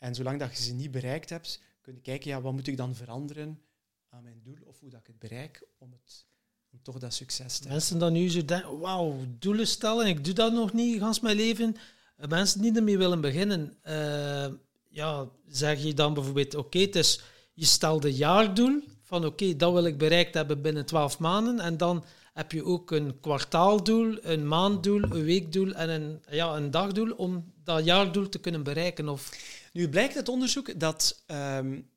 En 0.00 0.14
zolang 0.14 0.38
dat 0.38 0.56
je 0.56 0.62
ze 0.62 0.72
niet 0.72 0.90
bereikt 0.90 1.30
hebt, 1.30 1.60
kun 1.80 1.94
je 1.94 2.00
kijken, 2.00 2.30
ja, 2.30 2.40
wat 2.40 2.52
moet 2.52 2.66
ik 2.66 2.76
dan 2.76 2.94
veranderen 2.94 3.60
aan 4.08 4.22
mijn 4.22 4.40
doel 4.42 4.56
of 4.64 4.80
hoe 4.80 4.90
dat 4.90 5.00
ik 5.00 5.06
het 5.06 5.18
bereik 5.18 5.62
om, 5.78 5.92
het, 5.92 6.26
om 6.72 6.82
toch 6.82 6.98
dat 6.98 7.14
succes 7.14 7.46
te 7.46 7.52
hebben. 7.52 7.72
Mensen 7.72 7.98
dan 7.98 8.12
nu 8.12 8.28
zo 8.28 8.44
denken, 8.44 8.78
wauw, 8.78 9.16
doelen 9.38 9.66
stellen, 9.66 10.06
ik 10.06 10.24
doe 10.24 10.34
dat 10.34 10.52
nog 10.52 10.72
niet 10.72 11.00
gans 11.00 11.20
mijn 11.20 11.36
leven. 11.36 11.76
Eh, 12.16 12.28
mensen 12.28 12.62
die 12.62 12.76
ermee 12.76 12.98
willen 12.98 13.20
beginnen, 13.20 13.78
uh, 13.88 14.46
ja, 14.88 15.28
zeg 15.46 15.82
je 15.82 15.94
dan 15.94 16.14
bijvoorbeeld, 16.14 16.54
oké, 16.54 16.78
is, 16.78 17.20
je 17.52 17.64
stelt 17.64 18.04
een 18.04 18.14
jaardoel 18.14 18.82
van 19.02 19.24
oké, 19.24 19.56
dat 19.56 19.72
wil 19.72 19.84
ik 19.84 19.98
bereikt 19.98 20.34
hebben 20.34 20.62
binnen 20.62 20.86
twaalf 20.86 21.18
maanden 21.18 21.60
en 21.60 21.76
dan 21.76 22.04
heb 22.40 22.52
je 22.52 22.64
ook 22.64 22.90
een 22.90 23.20
kwartaaldoel, 23.20 24.24
een 24.24 24.48
maanddoel, 24.48 25.02
een 25.02 25.24
weekdoel 25.24 25.72
en 25.72 25.88
een, 25.88 26.22
ja, 26.30 26.56
een 26.56 26.70
dagdoel 26.70 27.12
om 27.12 27.52
dat 27.64 27.84
jaardoel 27.84 28.28
te 28.28 28.40
kunnen 28.40 28.62
bereiken. 28.62 29.08
Of 29.08 29.30
nu 29.72 29.88
blijkt 29.88 30.16
uit 30.16 30.28
onderzoek 30.28 30.80
dat 30.80 31.24
um, 31.26 31.90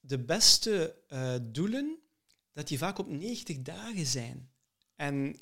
de 0.00 0.18
beste 0.18 0.94
uh, 1.08 1.34
doelen 1.42 1.98
dat 2.52 2.68
die 2.68 2.78
vaak 2.78 2.98
op 2.98 3.08
90 3.08 3.62
dagen 3.62 4.06
zijn. 4.06 4.50
En 4.96 5.36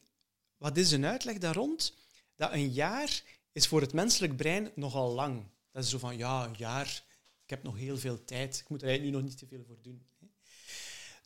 wat 0.56 0.76
is 0.76 0.92
een 0.92 1.06
uitleg 1.06 1.38
daar 1.38 1.54
rond? 1.54 1.94
Dat 2.34 2.52
een 2.52 2.72
jaar 2.72 3.22
is 3.52 3.66
voor 3.66 3.80
het 3.80 3.92
menselijk 3.92 4.36
brein 4.36 4.70
nogal 4.74 5.14
lang. 5.14 5.44
Dat 5.72 5.84
is 5.84 5.90
zo 5.90 5.98
van, 5.98 6.16
ja, 6.16 6.44
een 6.44 6.54
jaar, 6.56 7.04
ik 7.44 7.50
heb 7.50 7.62
nog 7.62 7.76
heel 7.76 7.98
veel 7.98 8.24
tijd, 8.24 8.58
ik 8.58 8.68
moet 8.68 8.82
er 8.82 8.88
eigenlijk 8.88 9.16
nu 9.16 9.22
nog 9.22 9.30
niet 9.30 9.38
te 9.38 9.46
veel 9.46 9.64
voor 9.66 9.78
doen. 9.82 10.02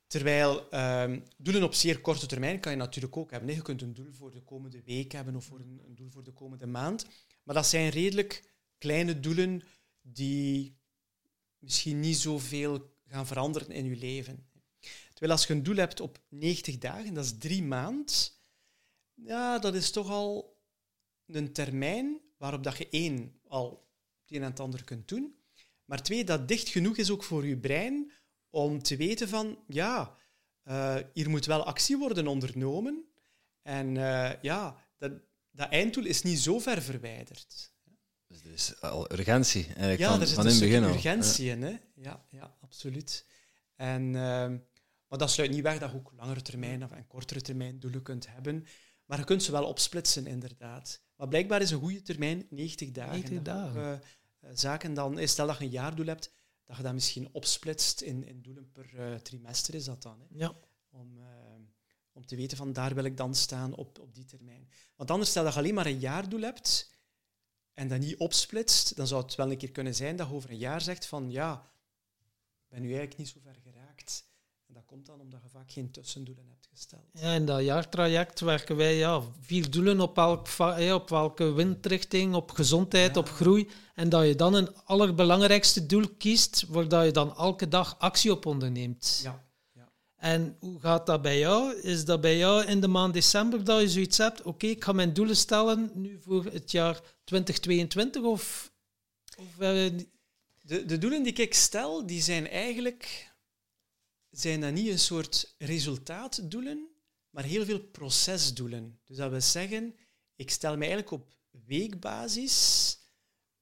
Terwijl 0.09 0.75
um, 0.75 1.23
doelen 1.37 1.63
op 1.63 1.75
zeer 1.75 2.01
korte 2.01 2.27
termijn 2.27 2.61
kan 2.61 2.73
je 2.73 2.79
natuurlijk 2.79 3.17
ook 3.17 3.31
hebben. 3.31 3.55
Je 3.55 3.63
kunt 3.63 3.83
een 3.83 3.95
doel 3.95 4.13
voor 4.13 4.31
de 4.31 4.43
komende 4.43 4.83
week 4.83 5.13
hebben 5.13 5.37
of 5.37 5.45
voor 5.45 5.61
een, 5.61 5.83
een 5.87 5.95
doel 5.95 6.11
voor 6.11 6.25
de 6.25 6.33
komende 6.33 6.67
maand. 6.67 7.07
Maar 7.43 7.55
dat 7.55 7.67
zijn 7.67 7.89
redelijk 7.89 8.53
kleine 8.79 9.21
doelen 9.21 9.63
die 10.01 10.77
misschien 11.59 12.01
niet 12.01 12.17
zoveel 12.17 12.95
gaan 13.07 13.27
veranderen 13.27 13.71
in 13.71 13.85
je 13.85 13.97
leven. 13.97 14.49
Terwijl 15.09 15.33
als 15.33 15.47
je 15.47 15.53
een 15.53 15.63
doel 15.63 15.77
hebt 15.77 16.01
op 16.01 16.21
90 16.29 16.79
dagen, 16.79 17.15
dat 17.15 17.25
is 17.25 17.39
drie 17.39 17.63
maanden, 17.63 18.15
ja, 19.15 19.59
dat 19.59 19.75
is 19.75 19.91
toch 19.91 20.11
al 20.11 20.59
een 21.27 21.53
termijn 21.53 22.21
waarop 22.37 22.63
dat 22.63 22.77
je 22.77 22.89
één, 22.89 23.41
al 23.49 23.89
het 24.21 24.37
een 24.37 24.43
en 24.43 24.51
het 24.51 24.61
ander 24.61 24.85
kunt 24.85 25.09
doen, 25.09 25.39
maar 25.85 26.03
twee, 26.03 26.25
dat 26.25 26.49
dicht 26.49 26.69
genoeg 26.69 26.97
is 26.97 27.11
ook 27.11 27.25
voor 27.25 27.47
je 27.47 27.59
brein 27.59 28.13
om 28.51 28.83
te 28.83 28.97
weten 28.97 29.29
van, 29.29 29.59
ja, 29.67 30.17
uh, 30.65 30.97
hier 31.13 31.31
moet 31.31 31.47
wel 31.47 31.65
actie 31.65 31.97
worden 31.97 32.27
ondernomen. 32.27 33.05
En 33.63 33.95
uh, 33.95 34.43
ja, 34.43 34.77
dat, 34.99 35.13
dat 35.51 35.69
einddoel 35.71 36.05
is 36.05 36.23
niet 36.23 36.39
zo 36.39 36.59
ver 36.59 36.83
verwijderd. 36.83 37.73
Dus 38.27 38.45
er 38.45 38.53
is 38.53 38.81
al 38.81 39.13
urgentie 39.13 39.65
eigenlijk 39.65 39.99
ja, 39.99 40.11
van, 40.11 40.21
er 40.21 40.27
zit 40.27 40.37
van 40.37 40.47
een 40.47 40.53
in 40.53 40.59
begin 40.59 40.85
al. 40.85 40.91
urgentie 40.91 41.51
in. 41.51 41.63
Hè? 41.63 41.77
Ja, 41.95 42.25
ja, 42.29 42.57
absoluut. 42.61 43.27
En, 43.77 44.03
uh, 44.03 44.13
maar 45.09 45.19
dat 45.19 45.31
sluit 45.31 45.51
niet 45.51 45.63
weg 45.63 45.79
dat 45.79 45.91
je 45.91 45.97
ook 45.97 46.13
langere 46.17 46.43
termijn 46.43 46.85
of 46.85 46.91
en 46.91 47.07
kortere 47.07 47.41
termijn 47.41 47.79
doelen 47.79 48.03
kunt 48.03 48.27
hebben. 48.29 48.67
Maar 49.05 49.19
je 49.19 49.25
kunt 49.25 49.43
ze 49.43 49.53
wel 49.53 49.65
opsplitsen, 49.65 50.27
inderdaad. 50.27 51.03
Maar 51.17 51.29
blijkbaar 51.29 51.61
is 51.61 51.71
een 51.71 51.81
goede 51.81 52.03
termijn 52.03 52.47
90 52.51 52.91
dagen. 52.91 53.13
90 53.13 53.43
dagen. 53.43 53.93
Ook, 53.93 54.01
uh, 54.41 54.51
zaken 54.55 54.95
dan, 54.95 55.29
stel 55.29 55.47
dat 55.47 55.59
je 55.59 55.65
een 55.65 55.71
jaardoel 55.71 56.07
hebt, 56.07 56.33
dat 56.69 56.77
je 56.77 56.83
dat 56.83 56.95
misschien 56.95 57.29
opsplitst 57.33 58.01
in, 58.01 58.27
in 58.27 58.43
doelen 58.43 58.73
per 58.73 58.95
uh, 58.95 59.15
trimester, 59.15 59.75
is 59.75 59.85
dat 59.85 60.03
dan. 60.03 60.21
Hè? 60.21 60.27
Ja. 60.31 60.55
Om, 60.91 61.19
om 62.13 62.27
te 62.27 62.37
weten 62.37 62.57
van 62.57 62.73
daar 62.73 62.95
wil 62.95 63.05
ik 63.05 63.17
dan 63.17 63.35
staan 63.35 63.75
op, 63.75 63.99
op 63.99 64.15
die 64.15 64.25
termijn. 64.25 64.71
Want 64.97 65.11
anders, 65.11 65.31
stel 65.31 65.45
dat 65.45 65.53
je 65.53 65.59
alleen 65.59 65.75
maar 65.75 65.87
een 65.87 65.99
jaardoel 65.99 66.41
hebt, 66.41 66.91
en 67.79 67.89
dat 67.89 67.99
niet 67.99 68.17
opsplitst, 68.17 68.97
dan 68.97 69.07
zou 69.07 69.23
het 69.23 69.35
wel 69.35 69.51
een 69.51 69.59
keer 69.59 69.71
kunnen 69.71 69.95
zijn 69.95 70.17
dat 70.17 70.29
je 70.29 70.35
over 70.35 70.51
een 70.51 70.59
jaar 70.59 70.81
zegt 70.81 71.07
van 71.07 71.31
ja, 71.31 71.73
ik 72.63 72.69
ben 72.69 72.81
nu 72.81 72.89
eigenlijk 72.89 73.19
niet 73.19 73.29
zo 73.29 73.41
ver 73.41 73.57
geraakt. 73.63 74.28
En 74.69 74.75
dat 74.75 74.85
komt 74.87 75.07
dan 75.07 75.21
omdat 75.21 75.41
je 75.43 75.49
vaak 75.49 75.71
geen 75.71 75.91
tussendoelen 75.91 76.49
hebt 76.49 76.67
gesteld. 76.71 77.03
Ja, 77.13 77.33
in 77.33 77.47
dat 77.47 77.65
jaartraject 77.65 78.41
werken 78.41 78.77
wij 78.77 78.97
ja, 78.97 79.23
vier 79.41 79.71
doelen 79.71 80.01
op, 80.01 80.19
elk, 80.19 80.47
ja, 80.59 80.95
op 80.95 81.09
welke 81.09 81.53
windrichting, 81.53 82.35
op 82.35 82.51
gezondheid, 82.51 83.17
op 83.17 83.29
groei. 83.29 83.69
En 83.95 84.09
dat 84.09 84.27
je 84.27 84.35
dan 84.35 84.55
een 84.55 84.77
allerbelangrijkste 84.85 85.87
doel 85.87 86.09
kiest, 86.19 86.65
waar 86.69 87.05
je 87.05 87.13
dan 87.13 87.37
elke 87.37 87.69
dag 87.69 87.99
actie 87.99 88.31
op 88.31 88.47
onderneemt. 88.47 89.21
Ja. 89.23 89.47
En 90.17 90.57
hoe 90.61 90.81
gaat 90.81 91.07
dat 91.07 91.23
bij 91.23 91.39
jou? 91.39 91.81
Is 91.81 92.05
dat 92.05 92.21
bij 92.21 92.37
jou 92.37 92.65
in 92.65 92.81
de 92.81 92.89
maand 92.89 93.15
december 93.15 93.65
dat 93.65 93.81
je 93.81 93.89
zoiets 93.89 94.19
hebt? 94.19 94.43
Oké, 94.43 94.67
ik 94.67 94.85
ga 94.85 94.93
mijn 94.93 95.13
doelen 95.13 95.37
stellen 95.37 95.91
nu 95.95 96.19
voor 96.21 96.45
het 96.45 96.71
jaar 96.71 97.01
2022 97.25 98.23
of... 98.23 98.73
of 99.39 99.53
uh... 99.59 99.91
de, 100.63 100.85
de 100.85 100.99
doelen 100.99 101.23
die 101.23 101.33
ik 101.33 101.55
stel, 101.55 102.07
die 102.07 102.23
zijn 102.23 102.49
eigenlijk... 102.49 103.28
Zijn 104.39 104.61
dat 104.61 104.73
niet 104.73 104.89
een 104.89 104.99
soort 104.99 105.55
resultaatdoelen, 105.59 106.89
maar 107.31 107.45
heel 107.45 107.65
veel 107.65 107.81
procesdoelen. 107.81 109.01
Dus 109.05 109.17
dat 109.17 109.31
wil 109.31 109.41
zeggen, 109.41 109.95
ik 110.37 110.51
stel 110.51 110.77
me 110.77 110.85
eigenlijk 110.85 111.11
op 111.11 111.37
weekbasis 111.51 112.99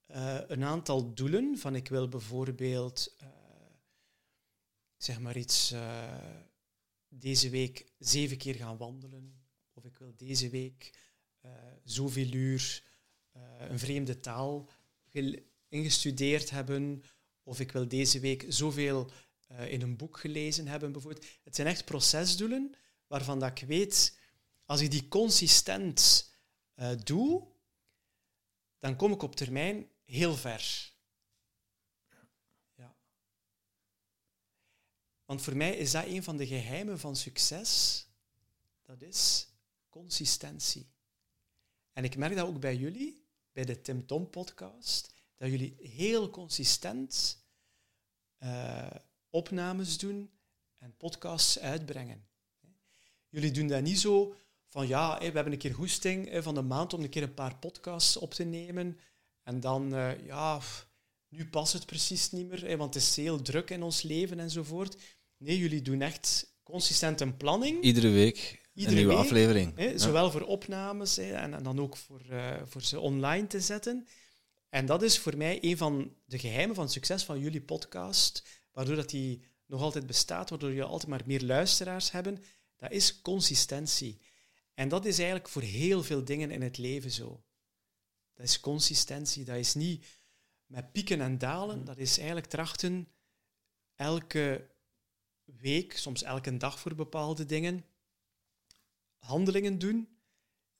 eh, 0.06 0.38
een 0.46 0.64
aantal 0.64 1.14
doelen. 1.14 1.58
Van 1.58 1.74
ik 1.74 1.88
wil 1.88 2.08
bijvoorbeeld, 2.08 3.16
uh, 3.22 3.28
zeg 4.96 5.20
maar 5.20 5.36
iets, 5.36 5.72
uh, 5.72 6.14
deze 7.08 7.50
week 7.50 7.92
zeven 7.98 8.36
keer 8.36 8.54
gaan 8.54 8.76
wandelen. 8.76 9.44
Of 9.72 9.84
ik 9.84 9.96
wil 9.96 10.12
deze 10.16 10.48
week 10.48 10.98
zoveel 11.84 12.32
uur 12.32 12.84
een 13.58 13.78
vreemde 13.78 14.20
taal 14.20 14.70
ingestudeerd 15.68 16.50
hebben. 16.50 17.02
Of 17.42 17.60
ik 17.60 17.72
wil 17.72 17.88
deze 17.88 18.20
week 18.20 18.44
zoveel 18.48 19.10
in 19.48 19.82
een 19.82 19.97
boek 19.97 20.18
gelezen 20.18 20.66
hebben, 20.66 20.93
bijvoorbeeld. 20.93 21.27
Het 21.44 21.55
zijn 21.55 21.66
echt 21.66 21.85
procesdoelen 21.85 22.74
waarvan 23.06 23.39
dat 23.39 23.60
ik 23.60 23.66
weet, 23.66 24.18
als 24.64 24.81
ik 24.81 24.90
die 24.90 25.09
consistent 25.09 26.31
doe, 27.05 27.47
dan 28.78 28.97
kom 28.97 29.12
ik 29.12 29.23
op 29.23 29.36
termijn 29.36 29.90
heel 30.05 30.35
ver. 30.35 30.93
Ja. 32.74 32.97
Want 35.24 35.43
voor 35.43 35.56
mij 35.56 35.77
is 35.77 35.90
dat 35.90 36.06
een 36.06 36.23
van 36.23 36.36
de 36.36 36.47
geheimen 36.47 36.98
van 36.98 37.16
succes. 37.16 38.05
Dat 38.82 39.02
is 39.02 39.48
consistentie. 39.89 40.94
En 41.93 42.05
ik 42.05 42.16
merk 42.16 42.36
dat 42.36 42.47
ook 42.47 42.60
bij 42.60 42.77
jullie, 42.77 43.27
bij 43.52 43.64
de 43.64 43.81
Tim 43.81 44.06
Tom 44.06 44.31
podcast, 44.31 45.12
dat 45.36 45.51
jullie 45.51 45.77
heel 45.81 46.31
consistent 46.31 47.44
uh, 48.39 48.90
opnames 49.30 49.98
doen 49.98 50.30
en 50.78 50.96
podcasts 50.96 51.58
uitbrengen. 51.58 52.26
Jullie 53.28 53.50
doen 53.50 53.66
dat 53.66 53.82
niet 53.82 54.00
zo 54.00 54.34
van 54.66 54.88
ja, 54.88 55.18
we 55.18 55.24
hebben 55.24 55.52
een 55.52 55.58
keer 55.58 55.72
hoesting 55.72 56.38
van 56.42 56.54
de 56.54 56.62
maand 56.62 56.94
om 56.94 57.02
een 57.02 57.08
keer 57.08 57.22
een 57.22 57.34
paar 57.34 57.56
podcasts 57.56 58.16
op 58.16 58.34
te 58.34 58.44
nemen. 58.44 58.98
En 59.42 59.60
dan, 59.60 59.94
uh, 59.94 60.26
ja, 60.26 60.60
nu 61.28 61.48
past 61.48 61.72
het 61.72 61.86
precies 61.86 62.30
niet 62.30 62.48
meer, 62.48 62.76
want 62.76 62.94
het 62.94 63.02
is 63.02 63.16
heel 63.16 63.42
druk 63.42 63.70
in 63.70 63.82
ons 63.82 64.02
leven 64.02 64.38
enzovoort. 64.38 64.96
Nee, 65.36 65.58
jullie 65.58 65.82
doen 65.82 66.00
echt 66.00 66.54
consistent 66.62 67.20
een 67.20 67.36
planning. 67.36 67.82
Iedere 67.82 68.10
week 68.10 68.64
Iedere 68.76 68.96
een 68.96 69.06
nieuwe 69.06 69.22
aflevering. 69.22 69.76
Hè, 69.76 69.98
Zowel 69.98 70.30
voor 70.30 70.42
opnames 70.42 71.16
hè, 71.16 71.32
en, 71.32 71.54
en, 71.54 71.62
dan 71.62 71.80
ook 71.80 71.96
voor, 71.96 72.22
uh, 72.30 72.54
voor 72.64 72.82
ze 72.82 73.00
online 73.00 73.46
te 73.46 73.60
zetten. 73.60 74.06
En 74.68 74.86
dat 74.86 75.02
is 75.02 75.18
voor 75.18 75.36
mij 75.36 75.58
een 75.60 75.76
van 75.76 76.14
de 76.24 76.38
geheimen 76.38 76.74
van 76.74 76.84
het 76.84 76.92
succes 76.92 77.24
van 77.24 77.38
jullie 77.38 77.60
podcast, 77.60 78.42
waardoor 78.76 78.96
dat 78.96 79.10
die 79.10 79.42
nog 79.66 79.80
altijd 79.80 80.06
bestaat, 80.06 80.50
waardoor 80.50 80.72
je 80.72 80.84
altijd 80.84 81.10
maar 81.10 81.22
meer 81.24 81.42
luisteraars 81.42 82.10
hebben. 82.10 82.42
Dat 82.76 82.90
is 82.90 83.20
consistentie. 83.20 84.20
En 84.74 84.88
dat 84.88 85.04
is 85.04 85.18
eigenlijk 85.18 85.48
voor 85.48 85.62
heel 85.62 86.02
veel 86.02 86.24
dingen 86.24 86.50
in 86.50 86.62
het 86.62 86.78
leven 86.78 87.10
zo. 87.10 87.44
Dat 88.34 88.46
is 88.46 88.60
consistentie. 88.60 89.44
Dat 89.44 89.56
is 89.56 89.74
niet 89.74 90.04
met 90.66 90.92
pieken 90.92 91.20
en 91.20 91.38
dalen. 91.38 91.84
Dat 91.84 91.98
is 91.98 92.16
eigenlijk 92.18 92.46
trachten 92.48 93.08
elke 93.94 94.70
week, 95.44 95.96
soms 95.96 96.22
elke 96.22 96.56
dag 96.56 96.78
voor 96.78 96.94
bepaalde 96.94 97.44
dingen, 97.44 97.84
handelingen 99.18 99.78
doen 99.78 100.08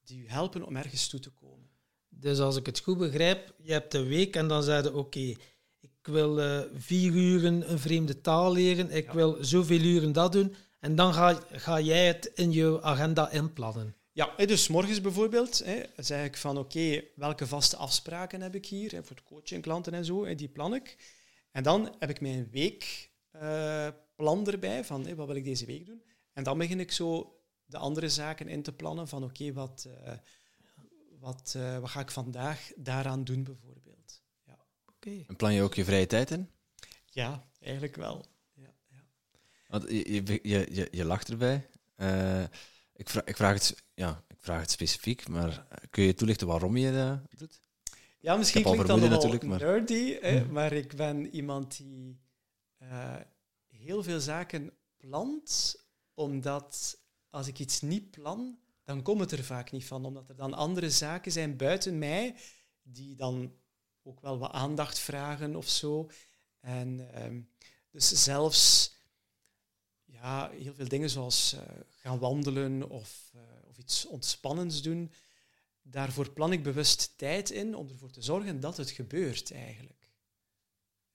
die 0.01 0.19
u 0.19 0.29
helpen 0.29 0.63
om 0.63 0.77
ergens 0.77 1.09
toe 1.09 1.21
te 1.21 1.31
komen. 1.31 1.71
Dus 2.09 2.39
als 2.39 2.57
ik 2.57 2.67
het 2.67 2.81
goed 2.81 2.99
begrijp, 2.99 3.55
je 3.63 3.73
hebt 3.73 3.95
een 3.95 4.07
week 4.07 4.37
en 4.37 4.49
dan 4.49 4.63
zei 4.63 4.83
je, 4.83 4.95
oké, 4.95 5.35
ik 6.07 6.13
wil 6.13 6.41
uh, 6.41 6.61
vier 6.75 7.13
uren 7.13 7.71
een 7.71 7.79
vreemde 7.79 8.21
taal 8.21 8.53
leren, 8.53 8.91
ik 8.91 9.11
wil 9.11 9.37
zoveel 9.41 9.81
uren 9.81 10.13
dat 10.13 10.33
doen, 10.33 10.55
en 10.81 10.95
dan 10.95 11.15
ga, 11.15 11.41
ga 11.51 11.81
jij 11.81 12.07
het 12.07 12.31
in 12.35 12.53
je 12.53 12.83
agenda 12.83 13.31
inplannen. 13.31 13.97
Ja, 14.13 14.37
dus 14.37 14.69
morgens 14.69 15.01
bijvoorbeeld 15.01 15.65
hè, 15.65 15.83
zeg 15.97 16.25
ik 16.25 16.37
van 16.37 16.59
oké, 16.59 17.03
welke 17.15 17.47
vaste 17.47 17.77
afspraken 17.77 18.41
heb 18.41 18.55
ik 18.55 18.67
hier 18.67 18.93
hè, 18.93 19.05
voor 19.05 19.17
het 19.17 19.25
coaching, 19.25 19.63
klanten 19.63 19.95
en 19.95 20.05
zo, 20.05 20.35
die 20.35 20.49
plan 20.49 20.75
ik. 20.75 20.97
En 21.51 21.63
dan 21.63 21.95
heb 21.99 22.11
ik 22.11 22.21
mijn 22.21 22.49
weekplan 22.51 24.47
uh, 24.47 24.53
erbij 24.53 24.85
van 24.85 25.15
wat 25.15 25.27
wil 25.27 25.37
ik 25.37 25.45
deze 25.45 25.67
week 25.67 25.87
doen. 25.87 26.03
En 26.33 26.45
dan 26.45 26.59
begin 26.59 26.81
ik 26.81 26.93
zo 26.93 27.39
de 27.65 27.79
andere 27.79 28.09
zaken 28.09 28.49
in 28.49 28.63
te 28.63 28.73
plannen 28.73 29.09
van 29.09 29.25
oké, 29.25 29.53
wat, 29.53 29.87
uh, 29.89 30.13
wat, 31.21 31.55
uh, 31.57 31.79
wat 31.79 31.91
ga 31.91 32.01
ik 32.01 32.11
vandaag 32.11 32.73
daaraan 32.77 33.25
doen 33.25 33.45
bijvoorbeeld. 33.45 34.25
Okay. 35.07 35.25
En 35.29 35.37
plan 35.37 35.55
je 35.55 35.63
ook 35.63 35.75
je 35.75 35.85
vrije 35.85 36.07
tijd 36.07 36.31
in? 36.31 36.51
Ja, 37.05 37.49
eigenlijk 37.61 37.97
wel. 37.97 38.27
Ja, 38.53 38.75
ja. 38.91 39.05
Want 39.69 39.91
je, 39.91 40.41
je, 40.43 40.67
je, 40.73 40.89
je 40.91 41.05
lacht 41.05 41.29
erbij. 41.29 41.69
Ik 42.93 43.09
vraag, 43.09 43.25
ik, 43.25 43.37
vraag 43.37 43.55
het, 43.55 43.83
ja, 43.95 44.25
ik 44.29 44.37
vraag 44.39 44.61
het 44.61 44.71
specifiek, 44.71 45.29
maar 45.29 45.67
kun 45.91 46.05
je 46.05 46.15
toelichten 46.15 46.47
waarom 46.47 46.77
je 46.77 46.93
dat 46.93 47.39
doet? 47.39 47.61
Ja, 48.19 48.37
misschien 48.37 48.63
klinkt 48.63 48.87
dat 48.87 49.01
natuurlijk, 49.01 49.45
maar... 49.45 49.59
nerdy, 49.59 50.19
hè, 50.21 50.39
hm. 50.39 50.53
maar 50.53 50.73
ik 50.73 50.97
ben 50.97 51.35
iemand 51.35 51.77
die 51.77 52.21
uh, 52.83 53.17
heel 53.67 54.03
veel 54.03 54.21
zaken 54.21 54.73
plant, 54.97 55.77
omdat 56.15 56.99
als 57.31 57.47
ik 57.47 57.59
iets 57.59 57.81
niet 57.81 58.11
plan, 58.11 58.59
dan 58.85 59.03
komt 59.03 59.21
het 59.21 59.33
er 59.33 59.45
vaak 59.45 59.71
niet 59.71 59.85
van, 59.85 60.05
omdat 60.05 60.29
er 60.29 60.37
dan 60.37 60.55
andere 60.55 60.91
zaken 60.91 61.33
zijn 61.33 61.57
buiten 61.57 61.99
mij 61.99 62.37
die 62.83 63.17
dan 63.17 63.53
ook 64.07 64.21
wel 64.21 64.39
wat 64.39 64.53
aandacht 64.53 64.99
vragen 64.99 65.57
of 65.57 65.69
zo. 65.69 66.11
En 66.61 66.99
uh, 66.99 67.43
dus 67.91 68.09
zelfs 68.09 68.95
ja, 70.05 70.51
heel 70.51 70.75
veel 70.75 70.89
dingen 70.89 71.11
zoals 71.11 71.55
uh, 71.55 71.61
gaan 71.91 72.19
wandelen 72.19 72.91
of, 72.91 73.31
uh, 73.35 73.43
of 73.69 73.79
iets 73.79 74.07
ontspannends 74.07 74.83
doen, 74.83 75.13
daarvoor 75.83 76.31
plan 76.31 76.53
ik 76.53 76.63
bewust 76.63 77.19
tijd 77.19 77.51
in 77.51 77.75
om 77.75 77.89
ervoor 77.89 78.11
te 78.11 78.23
zorgen 78.23 78.61
dat 78.61 78.77
het 78.77 78.91
gebeurt 78.91 79.53
eigenlijk. 79.53 80.11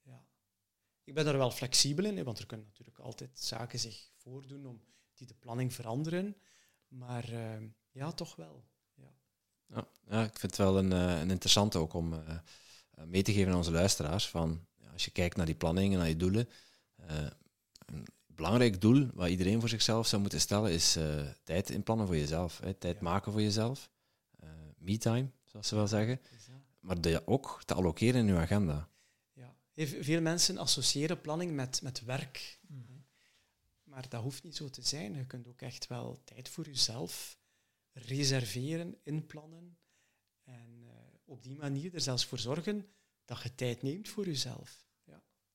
Ja. 0.01 0.26
Ik 1.03 1.13
ben 1.13 1.26
daar 1.26 1.38
wel 1.38 1.51
flexibel 1.51 2.05
in, 2.05 2.23
want 2.23 2.39
er 2.39 2.45
kunnen 2.45 2.65
natuurlijk 2.68 2.99
altijd 2.99 3.39
zaken 3.39 3.80
zich 3.80 4.09
voordoen 4.15 4.65
om 4.65 4.84
die 5.13 5.27
de 5.27 5.34
planning 5.34 5.73
veranderen. 5.73 6.38
Maar 6.88 7.34
uh, 7.34 7.63
ja, 7.91 8.11
toch 8.11 8.35
wel. 8.35 8.65
Ja. 8.93 9.13
Ja, 9.65 9.88
ja, 10.07 10.23
ik 10.23 10.39
vind 10.39 10.41
het 10.41 10.57
wel 10.57 10.77
een, 10.77 10.91
een 10.91 11.30
interessante 11.30 11.77
ook 11.77 11.93
om 11.93 12.23
mee 13.05 13.22
te 13.22 13.34
geven 13.34 13.51
aan 13.51 13.57
onze 13.57 13.72
luisteraars. 13.72 14.30
Van, 14.30 14.65
als 14.91 15.05
je 15.05 15.11
kijkt 15.11 15.35
naar 15.35 15.45
die 15.45 15.55
planning 15.55 15.93
en 15.93 15.99
naar 15.99 16.07
je 16.07 16.18
doelen, 16.18 16.49
belangrijk 18.41 18.81
doel 18.81 19.07
wat 19.13 19.30
iedereen 19.30 19.59
voor 19.59 19.69
zichzelf 19.69 20.07
zou 20.07 20.22
moeten 20.22 20.39
stellen 20.39 20.72
is 20.72 20.97
uh, 20.97 21.30
tijd 21.43 21.69
inplannen 21.69 22.05
voor 22.05 22.15
jezelf. 22.18 22.59
Hè. 22.59 22.73
Tijd 22.73 22.99
maken 23.01 23.31
voor 23.31 23.41
jezelf. 23.41 23.89
Uh, 24.43 24.49
me-time, 24.77 25.30
zoals 25.45 25.68
ze 25.68 25.76
wel 25.76 25.88
zeggen. 25.88 26.22
Maar 26.80 27.01
dat 27.01 27.27
ook 27.27 27.61
te 27.65 27.73
allokeren 27.73 28.22
in 28.22 28.34
je 28.34 28.39
agenda. 28.39 28.89
Ja. 29.34 29.55
Veel 29.85 30.22
mensen 30.22 30.57
associëren 30.57 31.22
planning 31.22 31.51
met, 31.51 31.81
met 31.81 32.03
werk. 32.03 32.59
Mhm. 32.68 32.81
Maar 33.84 34.09
dat 34.09 34.22
hoeft 34.22 34.43
niet 34.43 34.55
zo 34.55 34.69
te 34.69 34.81
zijn. 34.81 35.15
Je 35.15 35.26
kunt 35.26 35.47
ook 35.47 35.61
echt 35.61 35.88
wel 35.88 36.22
tijd 36.23 36.49
voor 36.49 36.65
jezelf 36.65 37.38
reserveren, 37.91 38.97
inplannen. 39.03 39.77
Op 41.31 41.43
die 41.43 41.57
manier 41.57 41.93
er 41.93 42.01
zelfs 42.01 42.25
voor 42.25 42.39
zorgen 42.39 42.87
dat 43.25 43.41
je 43.41 43.55
tijd 43.55 43.81
neemt 43.81 44.09
voor 44.09 44.25
jezelf. 44.25 44.85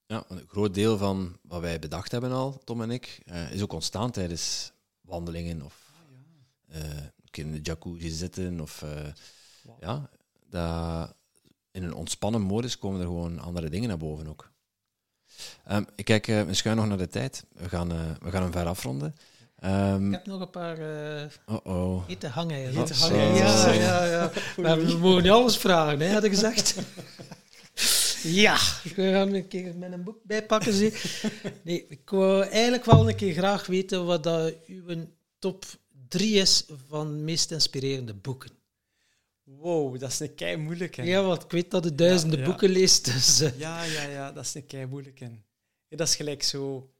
Ja, 0.07 0.25
een 0.29 0.47
groot 0.49 0.75
deel 0.75 0.99
van 0.99 1.39
wat 1.43 1.61
wij 1.61 1.79
bedacht 1.79 2.13
hebben 2.13 2.33
al, 2.33 2.59
Tom 2.65 2.83
en 2.83 2.91
ik, 2.91 3.23
uh, 3.27 3.53
is 3.53 3.63
ook 3.63 3.73
ontstaan 3.73 4.11
tijdens 4.11 4.73
wandelingen 5.01 5.63
of 5.63 5.93
ah, 5.95 6.13
ja. 6.69 6.79
uh, 6.79 6.97
een 6.97 7.31
keer 7.31 7.45
in 7.45 7.53
de 7.53 7.61
jacuzzi 7.61 8.09
zitten. 8.09 8.61
Of, 8.61 8.83
uh, 8.83 9.13
wow. 9.63 9.83
ja, 9.83 10.11
dat, 10.49 11.15
in 11.71 11.83
een 11.83 11.95
ontspannen 11.95 12.41
modus 12.41 12.79
komen 12.79 13.01
er 13.01 13.07
gewoon 13.07 13.39
andere 13.39 13.69
dingen 13.69 13.89
naar 13.89 13.99
boven 13.99 14.27
ook. 14.27 14.53
Um, 15.71 15.87
ik 15.95 16.05
kijk 16.05 16.27
uh, 16.27 16.53
schuin 16.53 16.77
nog 16.77 16.87
naar 16.87 16.99
de 16.99 17.09
tijd. 17.09 17.45
We 17.53 17.69
gaan, 17.69 17.89
we 18.19 18.31
gaan 18.31 18.43
hem 18.43 18.53
ver 18.53 18.67
afronden. 18.67 19.15
Um, 19.65 20.07
ik 20.07 20.13
heb 20.13 20.27
nog 20.27 20.41
een 20.41 20.51
paar 20.51 20.79
uh, 20.79 21.27
oh 21.47 21.67
-oh. 21.67 22.05
eten 22.09 22.31
hangen. 22.31 22.75
hangen. 22.75 23.35
Ja, 23.35 23.73
ja, 23.73 24.05
ja. 24.05 24.31
We 24.77 24.97
mogen 25.01 25.23
niet 25.23 25.33
alles 25.33 25.57
vragen, 25.57 26.01
hè, 26.01 26.13
had 26.13 26.25
ik 26.25 26.31
gezegd. 26.31 26.75
Ja, 28.23 28.57
we 28.83 29.11
gaan 29.11 29.35
een 29.35 29.49
keer 29.49 29.77
met 29.77 29.93
een 29.93 30.03
boek 30.03 30.19
bijpakken. 30.23 30.73
Zie. 30.73 30.93
Nee, 31.63 31.87
ik 31.89 32.11
wou 32.11 32.43
eigenlijk 32.43 32.85
wel 32.85 33.09
een 33.09 33.17
keer 33.17 33.33
graag 33.33 33.67
weten 33.67 34.07
wat 34.07 34.23
dat 34.23 34.55
uw 34.67 35.07
top 35.39 35.65
drie 36.09 36.35
is 36.41 36.67
van 36.89 37.25
meest 37.25 37.51
inspirerende 37.51 38.15
boeken. 38.15 38.51
Wow, 39.43 40.01
dat 40.01 40.11
is 40.11 40.21
een 40.21 40.35
kei 40.35 40.57
moeilijk. 40.57 40.97
Ja, 40.97 41.23
want 41.23 41.43
ik 41.43 41.51
weet 41.51 41.71
dat 41.71 41.85
je 41.85 41.95
duizenden 41.95 42.45
boeken 42.45 42.69
leest. 42.69 43.05
Dus, 43.05 43.41
uh. 43.41 43.59
Ja, 43.59 43.83
ja, 43.83 44.03
ja, 44.03 44.33
dat 44.33 44.45
is 44.45 44.55
een 44.55 44.67
kei 44.67 44.87
moeilijk. 44.87 45.19
Ja, 45.19 45.29
dat 45.89 46.09
is 46.09 46.17
gelijk 46.17 46.43
zo. 46.43 46.91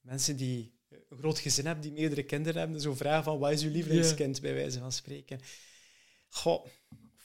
Mensen 0.00 0.36
die 0.36 0.73
een 1.14 1.20
groot 1.20 1.38
gezin 1.38 1.66
hebben, 1.66 1.82
die 1.82 1.92
meerdere 1.92 2.22
kinderen 2.22 2.60
hebben, 2.60 2.80
zo 2.80 2.94
vragen 2.94 3.24
van 3.24 3.38
wat 3.38 3.50
is 3.50 3.62
uw 3.62 3.70
lievelingskind, 3.70 4.40
bij 4.40 4.54
wijze 4.54 4.78
van 4.78 4.92
spreken. 4.92 5.40
Goh, 6.28 6.66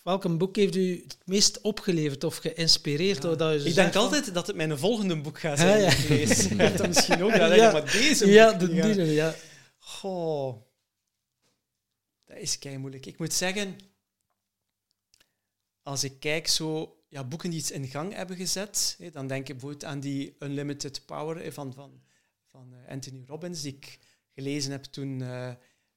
Welk 0.03 0.37
boek 0.37 0.55
heeft 0.55 0.75
u 0.75 1.01
het 1.03 1.17
meest 1.25 1.61
opgeleverd 1.61 2.23
of 2.23 2.37
geïnspireerd? 2.37 3.23
Ja. 3.23 3.35
Dat 3.35 3.65
ik 3.65 3.73
denk 3.73 3.95
altijd 3.95 4.33
dat 4.33 4.47
het 4.47 4.55
mijn 4.55 4.77
volgende 4.77 5.21
boek 5.21 5.39
gaat 5.39 5.59
zijn. 5.59 5.81
Ja, 5.81 5.85
ja. 5.85 5.97
Ik 5.97 6.09
lees. 6.09 6.47
dat 6.77 6.87
misschien 6.87 7.23
ook. 7.23 7.35
Dat 7.35 7.55
ja. 7.55 7.71
maar 7.71 7.91
deze 7.91 8.27
ja, 8.27 8.53
de 8.53 8.67
die, 8.67 9.05
ja. 9.05 9.35
Goh. 9.79 10.55
Dat 12.25 12.37
is 12.37 12.59
kei 12.59 12.77
moeilijk. 12.77 13.05
Ik 13.05 13.19
moet 13.19 13.33
zeggen, 13.33 13.77
als 15.83 16.03
ik 16.03 16.19
kijk 16.19 16.47
zo 16.47 16.97
ja, 17.09 17.23
boeken 17.23 17.49
die 17.49 17.59
iets 17.59 17.71
in 17.71 17.87
gang 17.87 18.13
hebben 18.13 18.35
gezet. 18.35 18.97
Dan 19.11 19.27
denk 19.27 19.47
ik 19.47 19.53
bijvoorbeeld 19.53 19.85
aan 19.85 19.99
die 19.99 20.35
Unlimited 20.39 21.05
Power 21.05 21.53
van, 21.53 21.73
van, 21.73 22.01
van 22.49 22.73
eh, 22.73 22.91
Anthony 22.91 23.23
Robbins, 23.27 23.61
die 23.61 23.75
ik 23.75 23.99
gelezen 24.33 24.71
heb 24.71 24.83
toen, 24.83 25.19
uh, 25.19 25.51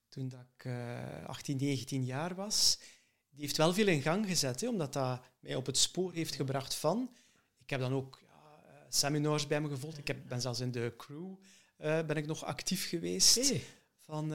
toen 0.09 0.29
dat 0.29 0.41
ik 0.57 0.65
uh, 0.65 1.27
18, 1.27 1.57
19 1.57 2.05
jaar 2.05 2.35
was. 2.35 2.79
Die 3.31 3.41
heeft 3.41 3.57
wel 3.57 3.75
veel 3.75 3.87
in 3.87 4.03
gang 4.03 4.27
gezet, 4.27 4.61
hè, 4.61 4.69
omdat 4.69 4.93
dat 4.93 5.21
mij 5.41 5.55
op 5.55 5.67
het 5.67 5.77
spoor 5.77 6.13
heeft 6.13 6.35
gebracht 6.35 6.75
van. 6.75 7.17
Ik 7.59 7.71
heb 7.71 7.81
dan 7.81 7.93
ook 7.93 8.19
ja, 8.23 8.63
eh, 8.67 8.75
seminars 8.89 9.47
bij 9.47 9.61
me 9.61 9.69
gevolgd. 9.69 9.99
Ik 9.99 10.07
heb, 10.07 10.29
ben 10.29 10.41
zelfs 10.41 10.61
in 10.61 10.71
de 10.71 10.95
crew 10.97 11.35
ben 11.77 12.17
ik 12.17 12.27
nog 12.27 12.45
actief 12.45 12.89
geweest. 12.89 13.35
Hey. 13.35 13.63
Van, 13.99 14.29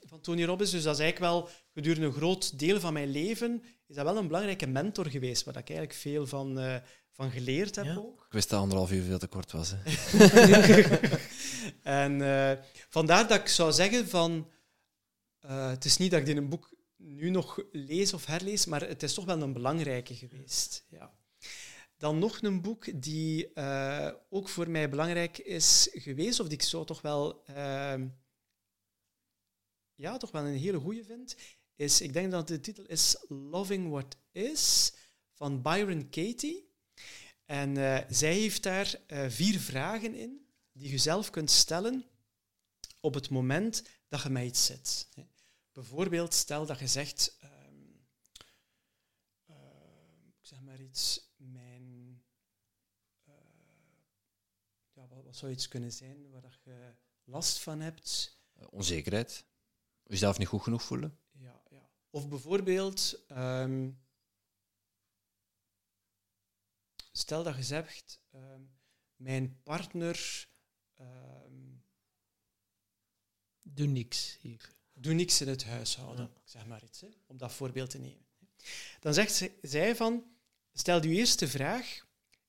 van 0.00 0.20
Tony 0.20 0.44
Robbins. 0.44 0.70
Dus 0.70 0.82
dat 0.82 0.94
is 0.94 1.00
eigenlijk 1.00 1.32
wel 1.32 1.48
gedurende 1.72 2.06
een 2.06 2.12
groot 2.12 2.58
deel 2.58 2.80
van 2.80 2.92
mijn 2.92 3.08
leven 3.08 3.62
is 3.90 3.96
dat 3.96 4.04
wel 4.04 4.16
een 4.16 4.26
belangrijke 4.26 4.66
mentor 4.66 5.06
geweest, 5.06 5.44
waar 5.44 5.56
ik 5.56 5.68
eigenlijk 5.68 5.98
veel 5.98 6.26
van, 6.26 6.58
uh, 6.58 6.76
van 7.10 7.30
geleerd 7.30 7.76
heb 7.76 7.84
Ja. 7.84 7.96
ook. 7.96 8.24
Ik 8.26 8.32
wist 8.32 8.48
dat 8.50 8.60
anderhalf 8.60 8.90
uur 8.92 9.02
veel 9.02 9.18
te 9.18 9.26
kort 9.26 9.52
was. 9.52 9.72
Hè. 9.76 9.82
en 11.82 12.22
eh, 12.22 12.64
vandaar 12.88 13.28
dat 13.28 13.40
ik 13.40 13.48
zou 13.48 13.72
zeggen 13.72 14.08
van... 14.08 14.50
eh, 15.40 15.70
het 15.70 15.84
is 15.84 15.96
niet 15.96 16.10
dat 16.10 16.20
ik 16.20 16.26
dit 16.26 16.36
een 16.36 16.48
boek 16.48 16.74
nu 16.96 17.30
nog 17.30 17.62
lees 17.72 18.12
of 18.14 18.26
herlees, 18.26 18.66
maar 18.66 18.80
het 18.88 19.02
is 19.02 19.14
toch 19.14 19.24
wel 19.24 19.42
een 19.42 19.52
belangrijke 19.52 20.14
geweest. 20.14 20.84
Ja. 20.88 21.12
Dan 21.96 22.18
nog 22.18 22.42
een 22.42 22.62
boek 22.62 23.02
die 23.02 23.52
eh, 23.52 24.10
ook 24.28 24.48
voor 24.48 24.70
mij 24.70 24.88
belangrijk 24.88 25.38
is 25.38 25.88
geweest, 25.92 26.40
of 26.40 26.46
die 26.48 26.58
ik 26.58 26.64
zo 26.64 26.84
toch 26.84 27.00
wel, 27.02 27.42
ehm, 27.46 28.08
ja, 29.94 30.16
toch 30.16 30.30
wel 30.30 30.44
een 30.44 30.58
hele 30.58 30.78
goede 30.78 31.04
vind, 31.04 31.36
is, 31.80 32.00
ik 32.00 32.12
denk 32.12 32.30
dat 32.30 32.48
de 32.48 32.60
titel 32.60 32.84
is 32.84 33.24
Loving 33.28 33.90
What 33.90 34.16
Is, 34.32 34.92
van 35.32 35.62
Byron 35.62 36.10
Katie. 36.10 36.72
En 37.44 37.76
eh, 37.76 38.10
zij 38.10 38.34
heeft 38.34 38.62
daar 38.62 38.94
eh, 39.06 39.28
vier 39.28 39.60
vragen 39.60 40.14
in, 40.14 40.46
die 40.72 40.90
je 40.90 40.98
zelf 40.98 41.30
kunt 41.30 41.50
stellen 41.50 42.04
op 43.00 43.14
het 43.14 43.30
moment 43.30 43.82
dat 44.08 44.22
je 44.22 44.28
met 44.28 44.44
iets 44.44 44.64
zit. 44.64 45.08
Bijvoorbeeld, 45.72 46.34
stel 46.34 46.66
dat 46.66 46.78
je 46.78 46.86
zegt, 46.86 47.36
ehm, 47.40 47.74
eh, 49.46 49.56
ik 50.38 50.46
zeg 50.46 50.60
maar 50.60 50.80
iets, 50.80 51.32
mijn, 51.36 52.22
ja, 54.92 55.06
wat, 55.08 55.24
wat 55.24 55.36
zou 55.36 55.52
iets 55.52 55.68
kunnen 55.68 55.92
zijn 55.92 56.30
waar 56.30 56.58
je 56.64 56.94
last 57.24 57.58
van 57.58 57.80
hebt? 57.80 58.38
Onzekerheid. 58.70 59.44
Jezelf 60.02 60.38
niet 60.38 60.48
goed 60.48 60.62
genoeg 60.62 60.82
voelen. 60.82 61.18
Of 62.10 62.28
bijvoorbeeld, 62.28 63.24
ehm, 63.28 63.90
stel 67.12 67.42
dat 67.42 67.56
je 67.56 67.62
zegt, 67.62 68.20
ehm, 68.30 68.62
mijn 69.16 69.62
partner 69.62 70.48
ehm, 70.94 71.78
Doe 73.62 73.86
niks 73.86 74.38
hier. 74.40 74.74
doet 74.92 75.14
niks 75.14 75.40
in 75.40 75.48
het 75.48 75.64
huishouden. 75.64 76.24
Ja. 76.34 76.40
Ik 76.40 76.48
zeg 76.48 76.66
maar 76.66 76.84
iets, 76.84 77.00
hè, 77.00 77.08
om 77.26 77.36
dat 77.38 77.52
voorbeeld 77.52 77.90
te 77.90 77.98
nemen. 77.98 78.26
Dan 79.00 79.14
zegt 79.14 79.32
ze- 79.34 79.58
zij 79.62 79.96
van, 79.96 80.36
stel 80.72 81.02
je 81.02 81.08
eerste 81.08 81.48
vraag, 81.48 82.06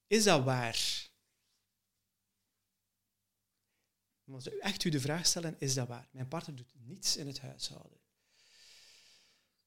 is 0.07 0.23
dat 0.23 0.43
waar? 0.43 1.09
Als 4.31 4.47
u 4.47 4.57
echt 4.59 4.83
u 4.83 4.89
de 4.89 4.99
vraag 4.99 5.25
stellen, 5.25 5.59
is 5.59 5.73
dat 5.73 5.87
waar? 5.87 6.07
Mijn 6.11 6.27
partner 6.27 6.55
doet 6.55 6.73
niets 6.73 7.17
in 7.17 7.27
het 7.27 7.39
huishouden. 7.39 8.00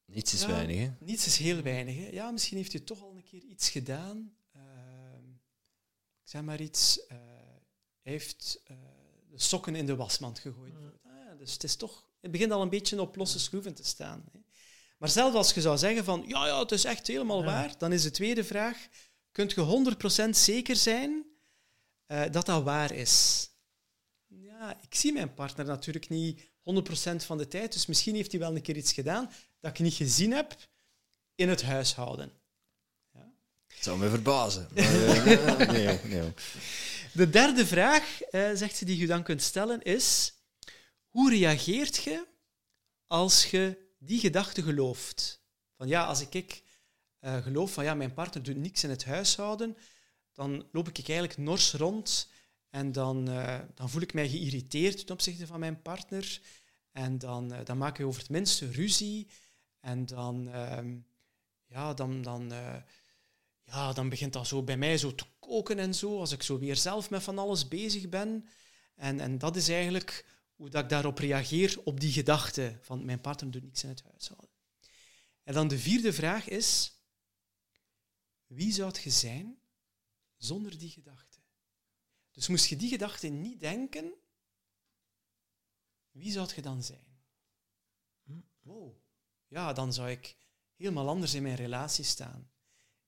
Niets 0.06 0.32
is 0.34 0.40
Ja. 0.40 0.46
weinig. 0.46 0.76
Hè. 0.78 0.90
Niets 1.00 1.26
is 1.26 1.36
heel 1.36 1.62
weinig. 1.62 1.96
Hè? 1.96 2.08
Ja, 2.08 2.30
misschien 2.30 2.56
heeft 2.56 2.74
u 2.74 2.84
toch 2.84 3.02
al 3.02 3.16
een 3.16 3.22
keer 3.22 3.42
iets 3.42 3.70
gedaan. 3.70 4.36
Ehm, 4.52 5.28
ik 6.22 6.30
zeg 6.30 6.42
maar 6.42 6.60
iets. 6.60 7.06
eh, 7.06 7.16
hij 8.02 8.12
heeft 8.12 8.60
eh, 8.64 8.76
de 9.30 9.38
sokken 9.40 9.74
in 9.74 9.86
de 9.86 9.96
wasmand 9.96 10.38
gegooid. 10.38 10.74
Ah, 10.74 11.12
ja, 11.26 11.34
dus 11.34 11.52
het 11.52 11.64
is 11.64 11.76
toch... 11.76 12.08
Het 12.20 12.30
begint 12.30 12.52
al 12.52 12.62
een 12.62 12.68
beetje 12.68 13.00
op 13.00 13.16
losse 13.16 13.38
schroeven 13.38 13.74
te 13.74 13.84
staan. 13.84 14.24
Hè? 14.32 14.38
Maar 14.98 15.08
zelfs 15.08 15.36
als 15.36 15.52
je 15.54 15.60
zou 15.60 15.78
zeggen 15.78 16.04
van... 16.04 16.24
Ja, 16.26 16.46
ja, 16.46 16.58
het 16.58 16.72
is 16.72 16.84
echt 16.84 17.06
helemaal 17.06 17.38
Ja. 17.38 17.44
waar. 17.44 17.78
Dan 17.78 17.92
is 17.92 18.02
de 18.02 18.10
tweede 18.10 18.44
vraag... 18.44 18.86
Kunt 19.32 19.52
je 19.52 19.60
100% 20.26 20.30
zeker 20.36 20.76
zijn 20.76 21.24
eh, 22.06 22.22
dat 22.30 22.46
dat 22.46 22.62
waar 22.62 22.92
is? 22.92 23.48
Ja, 24.26 24.78
ik 24.82 24.94
zie 24.94 25.12
mijn 25.12 25.34
partner 25.34 25.66
natuurlijk 25.66 26.08
niet 26.08 26.40
100% 26.42 27.16
van 27.16 27.38
de 27.38 27.48
tijd. 27.48 27.72
Dus 27.72 27.86
misschien 27.86 28.14
heeft 28.14 28.30
hij 28.30 28.40
wel 28.40 28.54
een 28.56 28.62
keer 28.62 28.76
iets 28.76 28.92
gedaan 28.92 29.30
dat 29.64 29.72
ik 29.72 29.78
niet 29.78 29.94
gezien 29.94 30.32
heb 30.32 30.56
in 31.34 31.48
het 31.48 31.62
huishouden. 31.62 32.32
Het 33.66 33.82
zou 33.82 33.98
me 33.98 34.08
verbazen. 34.08 34.68
Maar, 34.74 34.84
eh, 35.26 35.68
nee, 35.68 35.98
nee. 36.04 36.32
De 37.12 37.30
derde 37.30 37.66
vraag, 37.66 38.22
eh, 38.22 38.50
zegt 38.54 38.76
ze, 38.76 38.84
die 38.84 38.96
je 38.96 39.06
dan 39.06 39.22
kunt 39.22 39.42
stellen, 39.42 39.82
is: 39.82 40.34
hoe 41.08 41.30
reageert 41.30 41.96
je 41.96 42.26
als 43.06 43.50
je 43.50 43.78
die 43.98 44.18
gedachte 44.18 44.62
gelooft? 44.62 45.42
Van 45.76 45.88
ja, 45.88 46.04
als 46.04 46.20
ik, 46.20 46.34
ik 46.34 46.62
eh, 47.18 47.42
geloof 47.42 47.72
van 47.72 47.84
ja, 47.84 47.94
mijn 47.94 48.14
partner 48.14 48.42
doet 48.42 48.56
niks 48.56 48.84
in 48.84 48.90
het 48.90 49.04
huishouden, 49.04 49.76
dan 50.32 50.66
loop 50.72 50.88
ik 50.88 51.08
eigenlijk 51.08 51.38
nors 51.38 51.72
rond 51.72 52.28
en 52.70 52.92
dan, 52.92 53.24
dan 53.74 53.90
voel 53.90 54.02
ik 54.02 54.14
mij 54.14 54.28
geïrriteerd 54.28 55.06
ten 55.06 55.14
opzichte 55.14 55.46
van 55.46 55.60
mijn 55.60 55.82
partner. 55.82 56.40
En 56.94 57.18
dan, 57.18 57.52
eh, 57.52 57.64
dan 57.64 57.78
maken 57.78 58.02
we 58.02 58.08
over 58.08 58.20
het 58.20 58.30
minste 58.30 58.70
ruzie. 58.70 59.28
En 59.84 60.06
dan, 60.06 60.48
ehm, 60.48 60.98
ja, 61.66 61.94
dan, 61.94 62.22
dan, 62.22 62.52
eh, 62.52 62.82
ja, 63.64 63.92
dan 63.92 64.08
begint 64.08 64.32
dat 64.32 64.46
zo 64.46 64.62
bij 64.62 64.76
mij 64.76 64.98
zo 64.98 65.14
te 65.14 65.24
koken 65.38 65.78
en 65.78 65.94
zo, 65.94 66.18
als 66.18 66.32
ik 66.32 66.42
zo 66.42 66.58
weer 66.58 66.76
zelf 66.76 67.10
met 67.10 67.22
van 67.22 67.38
alles 67.38 67.68
bezig 67.68 68.08
ben. 68.08 68.48
En, 68.94 69.20
en 69.20 69.38
dat 69.38 69.56
is 69.56 69.68
eigenlijk 69.68 70.26
hoe 70.54 70.68
dat 70.68 70.82
ik 70.82 70.88
daarop 70.88 71.18
reageer, 71.18 71.80
op 71.84 72.00
die 72.00 72.12
gedachte 72.12 72.78
van 72.80 73.04
mijn 73.04 73.20
partner 73.20 73.50
doet 73.50 73.62
niks 73.62 73.82
in 73.82 73.88
het 73.88 74.02
huishouden. 74.02 74.50
En 75.42 75.54
dan 75.54 75.68
de 75.68 75.78
vierde 75.78 76.12
vraag 76.12 76.48
is, 76.48 76.92
wie 78.46 78.72
zou 78.72 78.92
je 79.02 79.10
zijn 79.10 79.58
zonder 80.36 80.78
die 80.78 80.90
gedachte? 80.90 81.38
Dus 82.32 82.48
moest 82.48 82.66
je 82.66 82.76
die 82.76 82.88
gedachte 82.88 83.28
niet 83.28 83.60
denken, 83.60 84.14
wie 86.10 86.32
zou 86.32 86.50
je 86.54 86.62
dan 86.62 86.82
zijn? 86.82 87.12
Wow. 88.60 89.03
Ja, 89.54 89.72
dan 89.72 89.92
zou 89.92 90.10
ik 90.10 90.36
helemaal 90.76 91.08
anders 91.08 91.34
in 91.34 91.42
mijn 91.42 91.54
relatie 91.54 92.04
staan. 92.04 92.50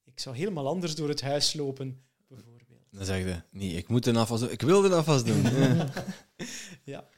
Ik 0.04 0.20
zou 0.20 0.36
helemaal 0.36 0.66
anders 0.66 0.94
door 0.94 1.08
het 1.08 1.20
huis 1.20 1.54
lopen, 1.54 2.04
bijvoorbeeld. 2.26 2.86
Dan 2.90 3.04
zeg 3.04 3.24
je, 3.24 3.42
nee, 3.50 3.72
ik 3.72 3.88
moet 3.88 4.06
een 4.06 4.16
afwas 4.16 4.40
doen. 4.40 4.50
Ik 4.50 4.62
wil 4.62 4.80
de 4.80 4.94
afwas 4.94 5.24
doen. 5.24 5.42
Ja. 5.52 5.92
Ja. 6.84 7.08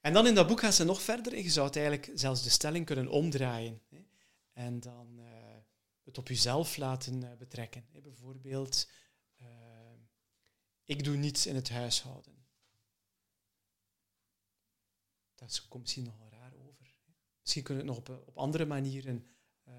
En 0.00 0.12
dan 0.12 0.26
in 0.26 0.34
dat 0.34 0.46
boek 0.46 0.60
gaat 0.60 0.74
ze 0.74 0.84
nog 0.84 1.02
verder. 1.02 1.36
Je 1.36 1.50
zou 1.50 1.66
het 1.66 1.76
eigenlijk 1.76 2.10
zelfs 2.14 2.42
de 2.42 2.50
stelling 2.50 2.86
kunnen 2.86 3.08
omdraaien. 3.08 3.80
Hè? 3.88 4.04
En 4.52 4.80
dan 4.80 5.18
eh, 5.18 5.56
het 6.04 6.18
op 6.18 6.28
jezelf 6.28 6.76
laten 6.76 7.22
eh, 7.22 7.36
betrekken. 7.36 7.84
Hè? 7.92 8.00
Bijvoorbeeld, 8.00 8.88
eh, 9.36 9.46
ik 10.84 11.04
doe 11.04 11.16
niets 11.16 11.46
in 11.46 11.54
het 11.54 11.70
huishouden. 11.70 12.46
Dat 15.34 15.66
komt 15.68 15.82
misschien. 15.82 16.06
Hè? 16.06 16.23
Misschien 17.44 17.62
kunnen 17.62 17.84
we 17.84 17.90
het 17.90 18.00
nog 18.06 18.16
op, 18.16 18.28
op 18.28 18.36
andere 18.36 18.64
manieren 18.64 19.26
eh, 19.64 19.74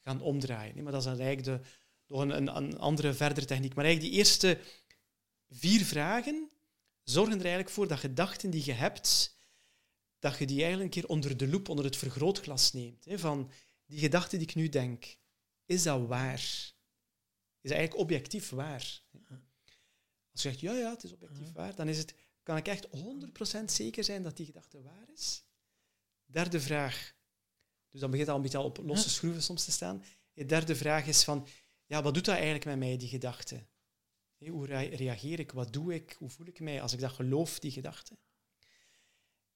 gaan 0.00 0.20
omdraaien. 0.20 0.76
Hè? 0.76 0.82
Maar 0.82 0.92
dat 0.92 1.00
is 1.00 1.06
dan 1.06 1.18
eigenlijk 1.18 1.62
de, 1.62 1.68
nog 2.06 2.20
een, 2.20 2.30
een, 2.30 2.56
een 2.56 2.78
andere, 2.78 3.14
verdere 3.14 3.46
techniek. 3.46 3.74
Maar 3.74 3.84
eigenlijk 3.84 4.14
die 4.14 4.22
eerste 4.22 4.58
vier 5.48 5.84
vragen 5.84 6.50
zorgen 7.02 7.34
er 7.34 7.40
eigenlijk 7.40 7.70
voor 7.70 7.88
dat 7.88 7.98
gedachten 7.98 8.50
die 8.50 8.64
je 8.64 8.72
hebt, 8.72 9.36
dat 10.18 10.38
je 10.38 10.46
die 10.46 10.62
eigenlijk 10.62 10.94
een 10.94 11.02
keer 11.02 11.10
onder 11.10 11.36
de 11.36 11.48
loep, 11.48 11.68
onder 11.68 11.84
het 11.84 11.96
vergrootglas 11.96 12.72
neemt. 12.72 13.04
Hè, 13.04 13.18
van 13.18 13.50
die 13.86 13.98
gedachte 13.98 14.36
die 14.36 14.48
ik 14.48 14.54
nu 14.54 14.68
denk, 14.68 15.16
is 15.64 15.82
dat 15.82 16.06
waar? 16.06 16.40
Is 17.60 17.70
dat 17.70 17.78
eigenlijk 17.78 18.00
objectief 18.00 18.50
waar? 18.50 19.02
Als 20.32 20.42
je 20.42 20.48
zegt, 20.48 20.60
ja, 20.60 20.72
ja, 20.72 20.90
het 20.90 21.04
is 21.04 21.12
objectief 21.12 21.52
waar, 21.52 21.74
dan 21.74 21.88
is 21.88 21.98
het, 21.98 22.14
kan 22.42 22.56
ik 22.56 22.68
echt 22.68 22.88
100% 23.60 23.64
zeker 23.64 24.04
zijn 24.04 24.22
dat 24.22 24.36
die 24.36 24.46
gedachte 24.46 24.82
waar 24.82 25.08
is? 25.14 25.44
Derde 26.34 26.60
vraag. 26.60 27.14
Dus 27.90 28.00
dan 28.00 28.10
begint 28.10 28.28
het 28.28 28.28
al 28.28 28.36
een 28.36 28.42
beetje 28.42 28.58
al 28.58 28.64
op 28.64 28.78
losse 28.78 29.10
schroeven 29.10 29.42
soms 29.42 29.64
te 29.64 29.70
staan. 29.70 30.04
De 30.32 30.44
derde 30.44 30.76
vraag 30.76 31.06
is 31.06 31.24
van, 31.24 31.46
ja, 31.86 32.02
wat 32.02 32.14
doet 32.14 32.24
dat 32.24 32.34
eigenlijk 32.34 32.64
met 32.64 32.78
mij, 32.78 32.96
die 32.96 33.08
gedachte? 33.08 33.66
Hoe 34.38 34.66
rea- 34.66 34.96
reageer 34.96 35.38
ik? 35.38 35.52
Wat 35.52 35.72
doe 35.72 35.94
ik? 35.94 36.16
Hoe 36.18 36.30
voel 36.30 36.46
ik 36.46 36.60
mij 36.60 36.82
als 36.82 36.92
ik 36.92 37.00
dat 37.00 37.12
geloof, 37.12 37.58
die 37.58 37.70
gedachte? 37.70 38.18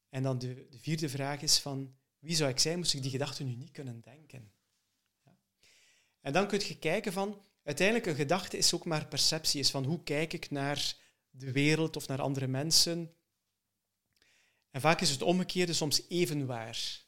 En 0.08 0.22
dan 0.22 0.38
de, 0.38 0.66
de 0.70 0.78
vierde 0.78 1.08
vraag 1.08 1.42
is 1.42 1.58
van, 1.58 1.96
wie 2.18 2.36
zou 2.36 2.50
ik 2.50 2.58
zijn 2.58 2.78
moest 2.78 2.94
ik 2.94 3.02
die 3.02 3.10
gedachte 3.10 3.44
nu 3.44 3.54
niet 3.54 3.70
kunnen 3.70 4.00
denken? 4.00 4.52
Ja. 5.24 5.38
En 6.20 6.32
dan 6.32 6.48
kun 6.48 6.60
je 6.66 6.78
kijken 6.78 7.12
van, 7.12 7.42
uiteindelijk 7.62 8.06
een 8.06 8.14
gedachte 8.14 8.56
is 8.56 8.74
ook 8.74 8.84
maar 8.84 9.08
perceptie, 9.08 9.60
is 9.60 9.70
van 9.70 9.84
hoe 9.84 10.02
kijk 10.02 10.32
ik 10.32 10.50
naar 10.50 10.96
de 11.30 11.52
wereld 11.52 11.96
of 11.96 12.08
naar 12.08 12.20
andere 12.20 12.46
mensen. 12.46 13.17
En 14.70 14.80
vaak 14.80 15.00
is 15.00 15.10
het 15.10 15.22
omgekeerde 15.22 15.72
soms 15.72 16.02
even 16.08 16.46
waar. 16.46 17.06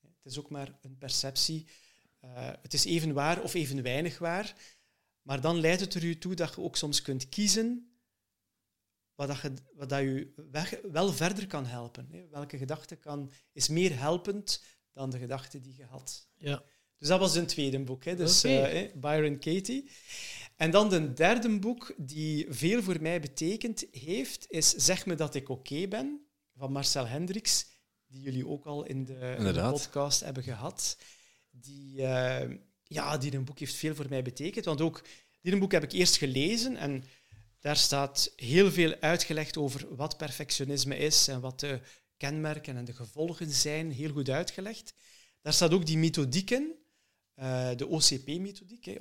Het 0.00 0.32
is 0.32 0.38
ook 0.38 0.50
maar 0.50 0.78
een 0.80 0.98
perceptie. 0.98 1.66
Eh, 2.20 2.50
het 2.62 2.74
is 2.74 2.84
even 2.84 3.12
waar 3.12 3.42
of 3.42 3.54
even 3.54 3.82
weinig 3.82 4.18
waar. 4.18 4.54
Maar 5.22 5.40
dan 5.40 5.60
leidt 5.60 5.80
het 5.80 5.94
er 5.94 6.04
u 6.04 6.18
toe 6.18 6.34
dat 6.34 6.54
je 6.54 6.60
ook 6.60 6.76
soms 6.76 7.02
kunt 7.02 7.28
kiezen 7.28 7.92
wat, 9.14 9.28
dat 9.28 9.40
je, 9.40 9.52
wat 9.74 9.88
dat 9.88 10.00
je 10.00 10.32
weg, 10.50 10.80
wel 10.92 11.12
verder 11.12 11.46
kan 11.46 11.66
helpen. 11.66 12.28
Welke 12.30 12.58
gedachte 12.58 12.96
kan, 12.96 13.30
is 13.52 13.68
meer 13.68 13.98
helpend 13.98 14.62
dan 14.92 15.10
de 15.10 15.18
gedachte 15.18 15.60
die 15.60 15.76
je 15.76 15.84
had. 15.84 16.28
Ja. 16.36 16.62
Dus 16.98 17.08
dat 17.08 17.20
was 17.20 17.34
een 17.34 17.46
tweede 17.46 17.80
boek, 17.80 18.04
hè. 18.04 18.16
Dus, 18.16 18.44
eh, 18.44 18.62
hè, 18.62 18.90
Byron 18.94 19.38
Katie. 19.38 19.90
En 20.56 20.70
dan 20.70 20.88
de 20.88 21.12
derde 21.12 21.58
boek 21.58 21.94
die 21.96 22.46
veel 22.48 22.82
voor 22.82 23.00
mij 23.00 23.20
betekend 23.20 23.84
heeft, 23.90 24.50
is 24.50 24.70
Zeg 24.70 25.06
me 25.06 25.14
dat 25.14 25.34
ik 25.34 25.48
oké 25.48 25.88
ben, 25.88 26.26
van 26.62 26.72
Marcel 26.72 27.06
Hendricks, 27.06 27.66
die 28.06 28.20
jullie 28.20 28.46
ook 28.46 28.64
al 28.64 28.84
in 28.84 29.04
de, 29.04 29.34
in 29.38 29.44
de 29.44 29.60
podcast 29.60 30.20
hebben 30.20 30.42
gehad. 30.42 30.96
Die, 31.50 32.06
eh, 32.06 32.56
ja, 32.82 33.18
die 33.18 33.34
een 33.34 33.44
boek 33.44 33.58
heeft 33.58 33.74
veel 33.74 33.94
voor 33.94 34.06
mij 34.08 34.22
betekend, 34.22 34.64
want 34.64 34.80
ook 34.80 35.04
een 35.42 35.58
boek 35.58 35.72
heb 35.72 35.82
ik 35.82 35.92
eerst 35.92 36.16
gelezen 36.16 36.76
en 36.76 37.04
daar 37.60 37.76
staat 37.76 38.32
heel 38.36 38.70
veel 38.70 38.94
uitgelegd 39.00 39.56
over 39.56 39.96
wat 39.96 40.16
perfectionisme 40.16 40.96
is 40.96 41.28
en 41.28 41.40
wat 41.40 41.60
de 41.60 41.80
kenmerken 42.16 42.76
en 42.76 42.84
de 42.84 42.94
gevolgen 42.94 43.50
zijn, 43.50 43.90
heel 43.92 44.12
goed 44.12 44.28
uitgelegd. 44.28 44.94
Daar 45.40 45.52
staat 45.52 45.72
ook 45.72 45.86
die 45.86 45.98
methodiek 45.98 46.50
in, 46.50 46.74
eh, 47.34 47.70
de 47.76 47.86
OCP-methodiek, 47.86 48.96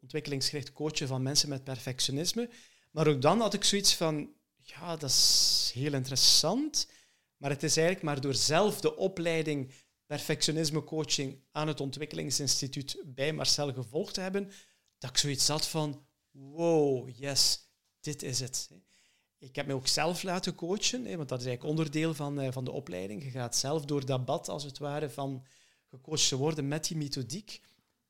ontwikkelingsgericht 0.00 0.72
coachen 0.72 1.08
van 1.08 1.22
mensen 1.22 1.48
met 1.48 1.64
perfectionisme. 1.64 2.50
Maar 2.90 3.06
ook 3.06 3.22
dan 3.22 3.40
had 3.40 3.54
ik 3.54 3.64
zoiets 3.64 3.94
van, 3.94 4.30
ja, 4.56 4.96
dat 4.96 5.10
is 5.10 5.70
heel 5.74 5.92
interessant, 5.92 6.86
maar 7.36 7.50
het 7.50 7.62
is 7.62 7.76
eigenlijk 7.76 8.06
maar 8.06 8.20
door 8.20 8.34
zelf 8.34 8.80
de 8.80 8.96
opleiding 8.96 9.72
perfectionisme 10.06 10.84
coaching 10.84 11.42
aan 11.52 11.68
het 11.68 11.80
ontwikkelingsinstituut 11.80 13.02
bij 13.04 13.32
Marcel 13.32 13.72
gevolgd 13.72 14.14
te 14.14 14.20
hebben, 14.20 14.50
dat 14.98 15.10
ik 15.10 15.16
zoiets 15.16 15.48
had 15.48 15.66
van, 15.66 16.06
wow, 16.30 17.10
yes, 17.12 17.68
dit 18.00 18.22
is 18.22 18.40
het. 18.40 18.70
Ik 19.38 19.56
heb 19.56 19.66
me 19.66 19.74
ook 19.74 19.86
zelf 19.86 20.22
laten 20.22 20.54
coachen, 20.54 21.16
want 21.16 21.28
dat 21.28 21.40
is 21.40 21.46
eigenlijk 21.46 21.76
onderdeel 21.76 22.14
van, 22.14 22.40
eh, 22.40 22.52
van 22.52 22.64
de 22.64 22.70
opleiding. 22.70 23.24
Je 23.24 23.30
gaat 23.30 23.56
zelf 23.56 23.84
door 23.84 24.06
dat 24.06 24.24
bad, 24.24 24.48
als 24.48 24.64
het 24.64 24.78
ware, 24.78 25.10
van 25.10 25.46
gecoacht 25.90 26.28
te 26.28 26.36
worden 26.36 26.68
met 26.68 26.84
die 26.84 26.96
methodiek. 26.96 27.60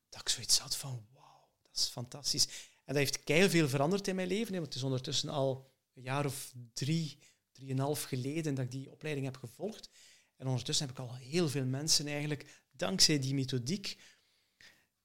Dat 0.09 0.20
ik 0.20 0.28
zoiets 0.28 0.59
had 0.59 0.76
van, 0.76 1.06
wauw, 1.12 1.48
dat 1.62 1.76
is 1.76 1.88
fantastisch. 1.88 2.46
En 2.84 2.94
dat 2.94 2.96
heeft 2.96 3.24
keihard 3.24 3.51
veel 3.51 3.68
veranderd 3.68 4.09
in 4.09 4.14
mijn 4.14 4.28
leven. 4.28 4.52
Want 4.52 4.66
het 4.66 4.74
is 4.74 4.82
ondertussen 4.82 5.28
al 5.28 5.70
een 5.94 6.02
jaar 6.02 6.26
of 6.26 6.52
drie, 6.72 7.18
drieënhalf 7.65 8.03
geleden 8.03 8.55
dat 8.55 8.65
ik 8.65 8.70
die 8.70 8.91
opleiding 8.91 9.27
heb 9.27 9.36
gevolgd. 9.36 9.91
En 10.36 10.47
ondertussen 10.47 10.86
heb 10.86 10.99
ik 10.99 11.05
al 11.05 11.15
heel 11.15 11.49
veel 11.49 11.65
mensen 11.65 12.07
eigenlijk, 12.07 12.62
dankzij 12.70 13.19
die 13.19 13.35
methodiek, 13.35 13.99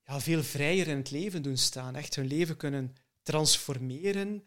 ja, 0.03 0.19
veel 0.19 0.43
vrijer 0.43 0.87
in 0.87 0.97
het 0.97 1.11
leven 1.11 1.41
doen 1.41 1.57
staan. 1.57 1.95
Echt 1.95 2.15
hun 2.15 2.27
leven 2.27 2.57
kunnen 2.57 2.95
transformeren, 3.21 4.43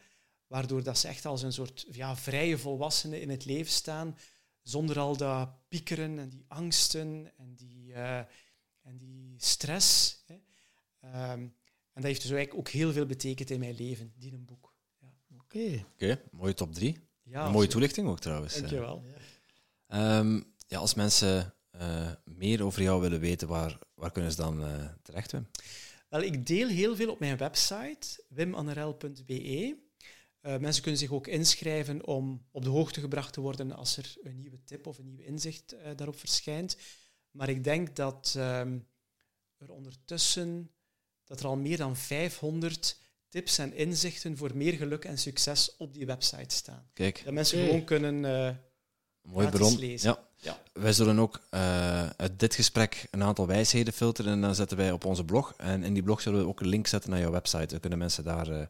waardoor 0.46 0.82
dat 0.82 0.98
ze 0.98 1.08
echt 1.08 1.26
als 1.26 1.42
een 1.42 1.52
soort 1.52 1.86
ja, 1.90 2.16
vrije 2.16 2.58
volwassenen 2.58 3.20
in 3.20 3.30
het 3.30 3.44
leven 3.44 3.72
staan, 3.72 4.18
zonder 4.62 4.98
al 4.98 5.16
dat 5.16 5.68
piekeren 5.68 6.18
en 6.18 6.28
die 6.28 6.44
angsten 6.48 7.32
en 7.36 7.54
die, 7.54 7.92
eh, 7.92 8.18
en 8.82 8.96
die 8.98 9.34
stress. 9.38 10.22
Hè. 10.26 10.40
Ehm, 11.00 11.40
en 11.92 12.00
dat 12.00 12.04
heeft 12.04 12.22
dus 12.22 12.30
eigenlijk 12.30 12.58
ook 12.58 12.68
heel 12.68 12.92
veel 12.92 13.06
betekend 13.06 13.50
in 13.50 13.60
mijn 13.60 13.74
leven, 13.74 14.12
die 14.16 14.32
een 14.32 14.44
boek. 14.44 14.74
Oké. 15.38 15.84
Oké, 15.94 16.22
mooie 16.30 16.54
top 16.54 16.74
3. 16.74 17.11
Ja, 17.22 17.46
een 17.46 17.52
mooie 17.52 17.68
toelichting 17.68 18.08
ook 18.08 18.20
trouwens. 18.20 18.54
Dankjewel. 18.54 19.04
Ehm, 19.86 20.40
ja, 20.66 20.78
als 20.78 20.94
mensen 20.94 21.54
eh, 21.70 22.10
meer 22.24 22.64
over 22.64 22.82
jou 22.82 23.00
willen 23.00 23.20
weten, 23.20 23.48
waar, 23.48 23.78
waar 23.94 24.10
kunnen 24.10 24.30
ze 24.30 24.36
dan 24.36 24.64
eh, 24.64 24.88
terecht, 25.02 25.32
Wim? 25.32 25.46
Wel, 26.08 26.22
ik 26.22 26.46
deel 26.46 26.68
heel 26.68 26.96
veel 26.96 27.10
op 27.10 27.18
mijn 27.18 27.36
website, 27.36 28.24
wimanerel.be. 28.28 29.76
Eh, 30.42 30.58
mensen 30.58 30.82
kunnen 30.82 31.00
zich 31.00 31.10
ook 31.10 31.26
inschrijven 31.26 32.06
om 32.06 32.46
op 32.50 32.62
de 32.62 32.70
hoogte 32.70 33.00
gebracht 33.00 33.32
te 33.32 33.40
worden 33.40 33.72
als 33.72 33.96
er 33.96 34.14
een 34.22 34.40
nieuwe 34.40 34.64
tip 34.64 34.86
of 34.86 34.98
een 34.98 35.04
nieuw 35.04 35.20
inzicht 35.20 35.72
eh, 35.72 35.90
daarop 35.96 36.18
verschijnt. 36.18 36.76
Maar 37.30 37.48
ik 37.48 37.64
denk 37.64 37.96
dat 37.96 38.34
ehm, 38.36 38.78
er 39.56 39.70
ondertussen 39.70 40.70
dat 41.24 41.40
er 41.40 41.46
al 41.46 41.56
meer 41.56 41.76
dan 41.76 41.96
500 41.96 43.00
tips 43.32 43.58
en 43.58 43.74
inzichten 43.74 44.36
voor 44.36 44.50
meer 44.56 44.72
geluk 44.72 45.04
en 45.04 45.18
succes 45.18 45.76
op 45.76 45.94
die 45.94 46.06
website 46.06 46.54
staan. 46.54 46.90
Kijk, 46.92 47.22
Dat 47.24 47.32
mensen 47.34 47.64
gewoon 47.64 47.84
kunnen... 47.84 48.24
eh, 48.24 48.54
mooi 49.22 49.48
bron. 49.48 49.78
lezen. 49.78 50.10
Ja. 50.10 50.28
ja. 50.36 50.62
Wij 50.72 50.92
zullen 50.92 51.18
ook 51.18 51.40
eh, 51.50 52.06
uit 52.10 52.38
dit 52.40 52.54
gesprek 52.54 53.06
een 53.10 53.22
aantal 53.22 53.46
wijsheden 53.46 53.92
filteren 53.92 54.32
en 54.32 54.40
dan 54.40 54.54
zetten 54.54 54.76
wij 54.76 54.92
op 54.92 55.04
onze 55.04 55.24
blog. 55.24 55.54
En 55.56 55.82
in 55.82 55.94
die 55.94 56.02
blog 56.02 56.20
zullen 56.20 56.40
we 56.40 56.46
ook 56.46 56.60
een 56.60 56.68
link 56.68 56.86
zetten 56.86 57.10
naar 57.10 57.20
jouw 57.20 57.30
website. 57.30 57.66
Dan 57.66 57.80
kunnen 57.80 57.98
mensen 57.98 58.24
daar 58.24 58.48
eh, 58.60 58.66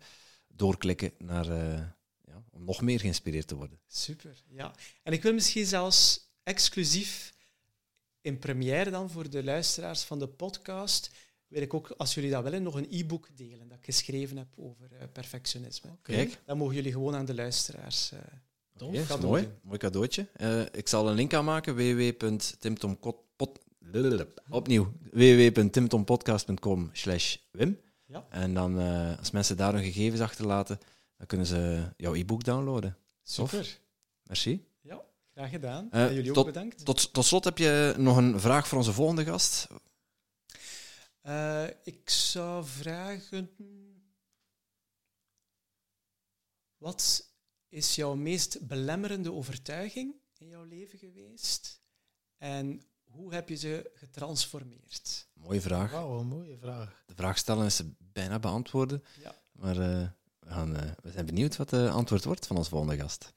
doorklikken 0.49 1.13
naar, 1.19 1.49
eh, 1.51 1.79
ja, 2.25 2.43
om 2.51 2.65
nog 2.65 2.81
meer 2.81 3.01
geïnspireerd 3.01 3.47
te 3.49 3.55
worden. 3.57 3.79
Super, 3.89 4.43
ja. 4.49 4.73
En 5.03 5.13
ik 5.13 5.23
wil 5.23 5.33
misschien 5.35 5.67
zelfs 5.67 6.31
exclusief 6.43 7.33
in 8.21 8.39
première 8.39 8.91
dan 8.91 9.11
voor 9.11 9.31
de 9.31 9.45
luisteraars 9.45 10.03
van 10.03 10.19
de 10.19 10.29
podcast, 10.29 11.11
wil 11.53 11.63
ik 11.63 11.75
ook, 11.75 11.95
als 11.97 12.15
jullie 12.15 12.31
dat 12.31 12.43
willen, 12.43 12.63
nog 12.63 12.75
een 12.75 12.87
e-book 12.91 13.29
delen 13.37 13.69
dat 13.69 13.79
ik 13.79 13.85
geschreven 13.85 14.37
heb 14.37 14.47
over 14.57 14.87
eh, 14.99 15.07
perfectionisme. 15.13 15.91
Kijk, 16.03 16.39
Dat 16.45 16.57
mogen 16.57 16.75
jullie 16.75 16.93
gewoon 16.93 17.15
aan 17.15 17.25
de 17.25 17.35
luisteraars. 17.35 18.13
eh, 18.13 18.19
dat 18.77 18.93
is 18.93 19.07
cadeau 19.07 19.27
mooi. 19.27 19.43
doen. 19.43 19.53
Mooi 19.63 19.79
cadeautje. 19.79 20.27
Eh, 20.33 20.61
ik 20.73 20.89
zal 20.89 21.09
een 21.09 21.15
link 21.15 21.35
aanmaken, 21.35 21.75
www.timtompot... 21.77 23.17
Opnieuw, 24.51 24.93
www.timtompodcast.com 25.13 26.91
slash 26.93 27.37
wim. 27.51 27.79
Ja. 28.07 28.27
En 28.31 28.55
dan, 28.55 28.81
eh, 28.81 29.19
als 29.19 29.31
mensen 29.31 29.57
daar 29.57 29.73
hun 29.73 29.85
gegevens 29.85 30.21
achterlaten, 30.21 30.79
dan 31.17 31.27
kunnen 31.27 31.47
ze 31.47 31.83
jouw 31.97 32.15
e-book 32.15 32.45
downloaden. 32.45 32.97
Super. 33.23 33.79
Merci. 34.23 34.65
Ja, 34.81 35.03
graag 35.35 35.51
gedaan. 35.51 35.89
Eh, 35.91 36.05
en 36.05 36.15
jullie 36.15 36.35
ook 36.35 36.47
bedankt. 36.47 36.85
Tot, 36.85 37.13
tot 37.13 37.25
slot 37.25 37.45
heb 37.45 37.59
je 37.59 37.95
nog 37.99 38.17
een 38.17 38.41
vraag 38.41 38.69
voor 38.69 38.79
onze 38.79 38.93
volgende 38.93 39.25
gast. 39.25 39.67
Eh, 41.23 41.67
ik 41.83 42.11
zou 42.11 42.67
vragen... 42.67 43.51
Wat 46.77 47.31
is 47.69 47.95
jouw 47.95 48.15
meest 48.15 48.67
belemmerende 48.67 49.33
overtuiging 49.33 50.15
in 50.39 50.49
jouw 50.49 50.65
leven 50.65 50.99
geweest? 50.99 51.83
En 52.37 52.83
hoe 53.05 53.35
heb 53.35 53.49
je 53.49 53.57
ze 53.57 53.91
getransformeerd? 53.95 55.29
Mooie 55.33 55.61
vraag. 55.61 55.91
Wauw, 55.91 56.19
een 56.19 56.27
mooie 56.27 56.59
vraag. 56.59 57.03
De 57.07 57.15
vraag 57.15 57.39
stellen 57.39 57.67
is 57.67 57.77
ze 57.77 57.95
bijna 57.99 58.39
beantwoorden. 58.39 59.05
Ja. 59.21 59.35
Maar 59.53 59.79
eh, 59.79 60.09
we, 60.39 60.51
gaan, 60.51 60.77
eh, 60.77 60.91
we 61.03 61.11
zijn 61.11 61.27
benieuwd 61.27 61.57
wat 61.57 61.71
de 61.71 61.91
antwoord 61.91 62.25
wordt 62.25 62.47
van 62.47 62.57
onze 62.57 62.71
volgende 62.71 62.97
gast. 62.97 63.33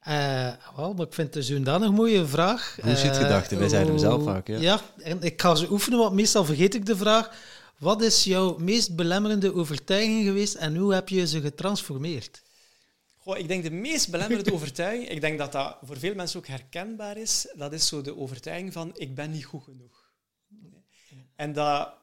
Eh, 0.00 0.52
wel, 0.76 0.94
maar 0.94 1.06
ik 1.06 1.14
vind 1.14 1.26
het 1.26 1.36
een 1.36 1.56
zodanig 1.56 1.90
mooie 1.90 2.26
vraag. 2.26 2.78
Bullshit-gedachten, 2.82 3.58
wij 3.58 3.68
zeiden 3.68 3.90
hem 3.90 4.00
zelf 4.00 4.24
vaak, 4.24 4.46
ja. 4.46 4.58
Ja, 4.58 4.80
en 4.98 5.22
ik 5.22 5.40
ga 5.40 5.54
ze 5.54 5.70
oefenen, 5.70 5.98
want 5.98 6.14
meestal 6.14 6.44
vergeet 6.44 6.74
ik 6.74 6.86
de 6.86 6.96
vraag. 6.96 7.30
Wat 7.78 8.02
is 8.02 8.24
jouw 8.24 8.56
meest 8.58 8.96
belemmerende 8.96 9.54
overtuiging 9.54 10.24
geweest 10.24 10.54
en 10.54 10.76
hoe 10.76 10.94
heb 10.94 11.08
je 11.08 11.26
ze 11.26 11.40
getransformeerd? 11.40 12.42
Goh, 13.16 13.38
ik 13.38 13.48
denk 13.48 13.62
de 13.62 13.70
meest 13.70 14.10
belemmerende 14.10 14.52
overtuiging, 14.58 15.08
ik 15.08 15.20
denk 15.20 15.38
dat 15.38 15.52
dat 15.52 15.76
voor 15.82 15.98
veel 15.98 16.14
mensen 16.14 16.38
ook 16.38 16.46
herkenbaar 16.46 17.16
is, 17.16 17.52
dat 17.56 17.72
is 17.72 17.86
zo 17.86 18.02
de 18.02 18.16
overtuiging 18.16 18.72
van 18.72 18.90
ik 18.94 19.14
ben 19.14 19.30
niet 19.30 19.44
goed 19.44 19.62
genoeg. 19.62 20.10
En 21.36 21.52
dat 21.52 21.94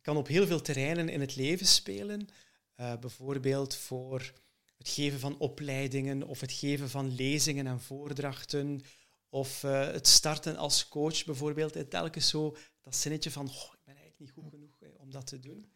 kan 0.00 0.16
op 0.16 0.28
heel 0.28 0.46
veel 0.46 0.60
terreinen 0.60 1.08
in 1.08 1.20
het 1.20 1.36
leven 1.36 1.66
spelen. 1.66 2.28
Eh, 2.74 2.96
bijvoorbeeld 3.00 3.74
voor 3.74 4.32
het 4.76 4.88
geven 4.88 5.20
van 5.20 5.38
opleidingen 5.38 6.22
of 6.22 6.40
het 6.40 6.52
geven 6.52 6.90
van 6.90 7.14
lezingen 7.14 7.66
en 7.66 7.80
voordrachten 7.80 8.82
of 9.28 9.64
eh, 9.64 9.86
het 9.86 10.06
starten 10.06 10.56
als 10.56 10.88
coach 10.88 11.24
bijvoorbeeld. 11.24 11.76
En 11.76 11.88
telkens 11.88 12.28
zo 12.28 12.56
dat 12.82 12.96
zinnetje 12.96 13.30
van 13.30 13.48
"Goh, 13.48 13.72
ik 13.72 13.84
ben 13.84 13.96
eigenlijk 13.96 14.18
niet 14.18 14.30
goed 14.30 14.50
genoeg 14.50 14.76
hè, 14.80 14.88
om 14.98 15.10
dat 15.10 15.26
te 15.26 15.38
doen. 15.38 15.70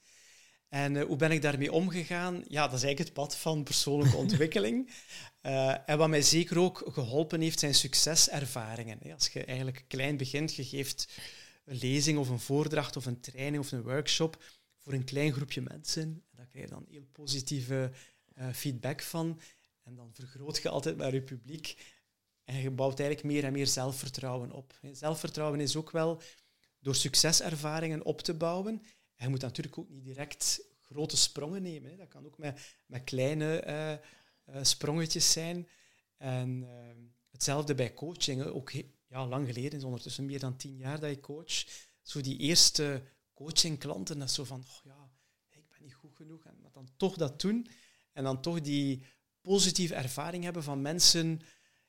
En 0.71 0.97
eh, 0.97 1.05
hoe 1.05 1.17
ben 1.17 1.31
ik 1.31 1.43
daarmee 1.43 1.73
omgegaan? 1.73 2.35
Ja, 2.49 2.69
dat 2.69 2.77
is 2.79 2.83
eigenlijk 2.83 2.99
het 2.99 3.13
pad 3.13 3.37
van 3.37 3.63
persoonlijke 3.63 4.17
ontwikkeling. 4.27 4.91
Eh, 5.41 5.89
en 5.89 5.99
wat 5.99 6.09
mij 6.09 6.23
zeker 6.23 6.59
ook 6.59 6.83
geholpen 6.87 7.41
heeft, 7.41 7.59
zijn 7.59 7.75
succeservaringen. 7.75 8.99
hè. 9.03 9.13
Als 9.13 9.29
je 9.29 9.45
eigenlijk 9.45 9.85
klein 9.89 10.17
begint, 10.17 10.55
je 10.55 10.65
geeft 10.65 11.09
een 11.65 11.77
lezing 11.77 12.19
of 12.19 12.29
een 12.29 12.41
voordracht 12.41 12.97
of 12.97 13.07
een 13.07 13.21
training 13.21 13.63
of 13.63 13.73
een 13.73 13.83
workshop 13.83 14.43
voor 14.79 14.93
een 14.93 15.05
klein 15.05 15.33
groepje 15.33 15.61
mensen. 15.61 16.03
En 16.03 16.37
daar 16.37 16.47
krijg 16.47 16.65
je 16.65 16.71
dan 16.71 16.87
heel 16.91 17.07
positieve 17.13 17.91
eh, 17.93 17.99
feedback 18.53 19.03
van. 19.03 19.41
En 19.83 19.95
dan 19.95 20.15
vergroot 20.15 20.63
je 20.63 20.69
altijd 20.69 20.97
maar 20.97 21.15
je 21.15 21.23
publiek. 21.23 21.99
En 22.45 22.57
je 22.57 22.71
bouwt 22.71 23.01
eigenlijk 23.01 23.29
meer 23.33 23.45
en 23.45 23.53
meer 23.53 23.67
zelfvertrouwen 23.67 24.53
op. 24.53 24.79
Zelfvertrouwen 24.93 25.61
is 25.61 25.77
ook 25.77 25.91
wel 25.91 26.23
door 26.79 26.95
succeservaringen 26.95 28.05
op 28.05 28.21
te 28.21 28.35
bouwen. 28.35 28.83
En 29.15 29.25
je 29.25 29.29
moet 29.29 29.41
natuurlijk 29.41 29.79
ook 29.79 29.89
niet 29.89 30.05
direct 30.05 30.63
grote 30.81 31.17
sprongen 31.17 31.63
nemen. 31.63 31.97
Dat 31.97 32.09
kan 32.09 32.27
ook 32.27 32.39
met, 32.39 32.77
met 32.87 33.05
kleine 33.05 33.61
eh, 33.61 33.93
eh, 33.93 33.99
sprongetjes 34.63 35.33
zijn. 35.33 35.69
En 36.17 36.65
eh, 36.69 36.97
hetzelfde 37.31 37.75
bij 37.75 37.95
coaching. 37.95 38.43
Ook 38.45 38.71
ja, 39.07 39.27
lang 39.27 39.47
geleden, 39.47 39.79
is 39.79 39.85
ondertussen 39.85 40.25
meer 40.25 40.39
dan 40.39 40.57
tien 40.57 40.77
jaar 40.77 41.01
dat 41.01 41.11
ik 41.11 41.21
coach. 41.21 41.65
Zo 42.03 42.21
die 42.21 42.39
eerste 42.39 43.03
coachingklanten, 43.35 44.19
dat 44.19 44.31
zo 44.31 44.45
van, 44.45 44.61
oh 44.61 44.85
ja, 44.85 45.11
ik 45.49 45.69
ben 45.69 45.83
niet 45.83 45.95
goed 45.95 46.17
genoeg. 46.17 46.45
En 46.45 46.59
maar 46.63 46.73
dan 46.73 46.89
toch 46.97 47.17
dat 47.17 47.41
doen. 47.41 47.67
En 48.21 48.27
dan 48.27 48.41
toch 48.41 48.61
die 48.61 49.03
positieve 49.41 49.95
ervaring 49.95 50.45
hebben 50.45 50.63
van 50.63 50.83
mensen 50.83 51.41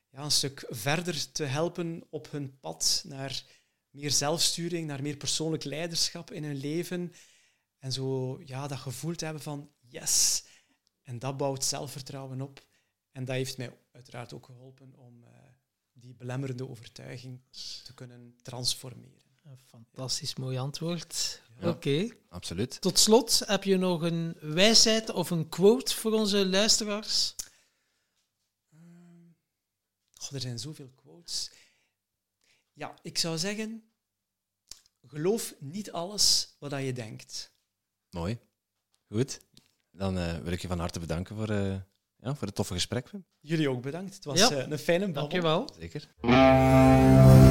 ja, 0.10 0.24
een 0.24 0.32
stuk 0.32 0.66
verder 0.70 1.32
te 1.32 1.44
helpen 1.44 2.04
op 2.10 2.32
hun 2.32 2.60
pad 2.60 3.04
naar 3.08 3.44
meer 3.90 4.12
zelfsturing, 4.12 4.88
naar 4.88 5.02
meer 5.02 5.18
persoonlijk 5.18 5.64
leiderschap 5.64 6.32
in 6.32 6.44
hun 6.44 6.56
leven. 6.56 7.14
En 7.78 7.92
zo 7.92 8.40
ja, 8.46 8.68
dat 8.68 8.78
gevoel 8.78 9.16
te 9.16 9.24
hebben 9.26 9.44
van 9.44 9.72
yes. 9.80 10.44
En 11.02 11.20
dat 11.20 11.38
bouwt 11.38 11.66
zelfvertrouwen 11.66 12.42
op. 12.42 12.66
En 13.12 13.26
dat 13.26 13.36
heeft 13.36 13.58
mij 13.58 13.78
uiteraard 13.92 14.34
ook 14.34 14.46
geholpen 14.46 14.96
om 14.96 15.24
uh, 15.24 15.30
die 15.94 16.16
belemmerende 16.16 16.70
overtuiging 16.70 17.42
te 17.84 17.94
kunnen 17.94 18.36
transformeren. 18.42 19.31
Een 19.52 19.60
fantastisch 19.68 20.36
mooi 20.36 20.58
antwoord. 20.58 21.42
Ja, 21.60 21.70
Oké. 21.70 22.10
Absoluut. 22.30 22.82
Tot 22.82 23.00
slot, 23.00 23.42
heb 23.46 23.64
je 23.64 23.78
nog 23.78 24.02
een 24.02 24.38
wijsheid 24.40 25.10
of 25.10 25.30
een 25.30 25.50
quote 25.50 25.96
voor 25.96 26.12
onze 26.12 26.46
luisteraars? 26.46 27.36
Oh, 30.22 30.34
er 30.34 30.40
zijn 30.40 30.60
zoveel 30.60 30.90
quotes. 30.96 31.52
Ja, 32.74 32.94
ik 33.02 33.18
zou 33.18 33.38
zeggen, 33.38 33.84
geloof 35.08 35.54
niet 35.60 35.92
alles 35.92 36.56
wat 36.60 36.72
je 36.72 36.94
denkt. 36.94 37.52
Mooi. 38.10 38.40
Goed. 39.10 39.40
Dan 39.90 40.18
uh, 40.18 40.38
wil 40.38 40.52
ik 40.52 40.62
je 40.62 40.68
van 40.68 40.80
harte 40.80 41.00
bedanken 41.00 41.36
voor, 41.36 41.50
uh, 41.50 41.76
ja, 42.16 42.36
voor 42.36 42.48
het 42.48 42.56
toffe 42.56 42.74
gesprek. 42.74 43.12
Jullie 43.40 43.70
ook 43.70 43.82
bedankt. 43.82 44.16
Het 44.16 44.26
was 44.26 44.40
ja. 44.40 44.52
uh, 44.52 44.68
een 44.68 44.80
fijne 44.80 45.06
babbel. 45.06 45.22
Dankjewel. 45.22 45.70
Zeker. 45.80 47.50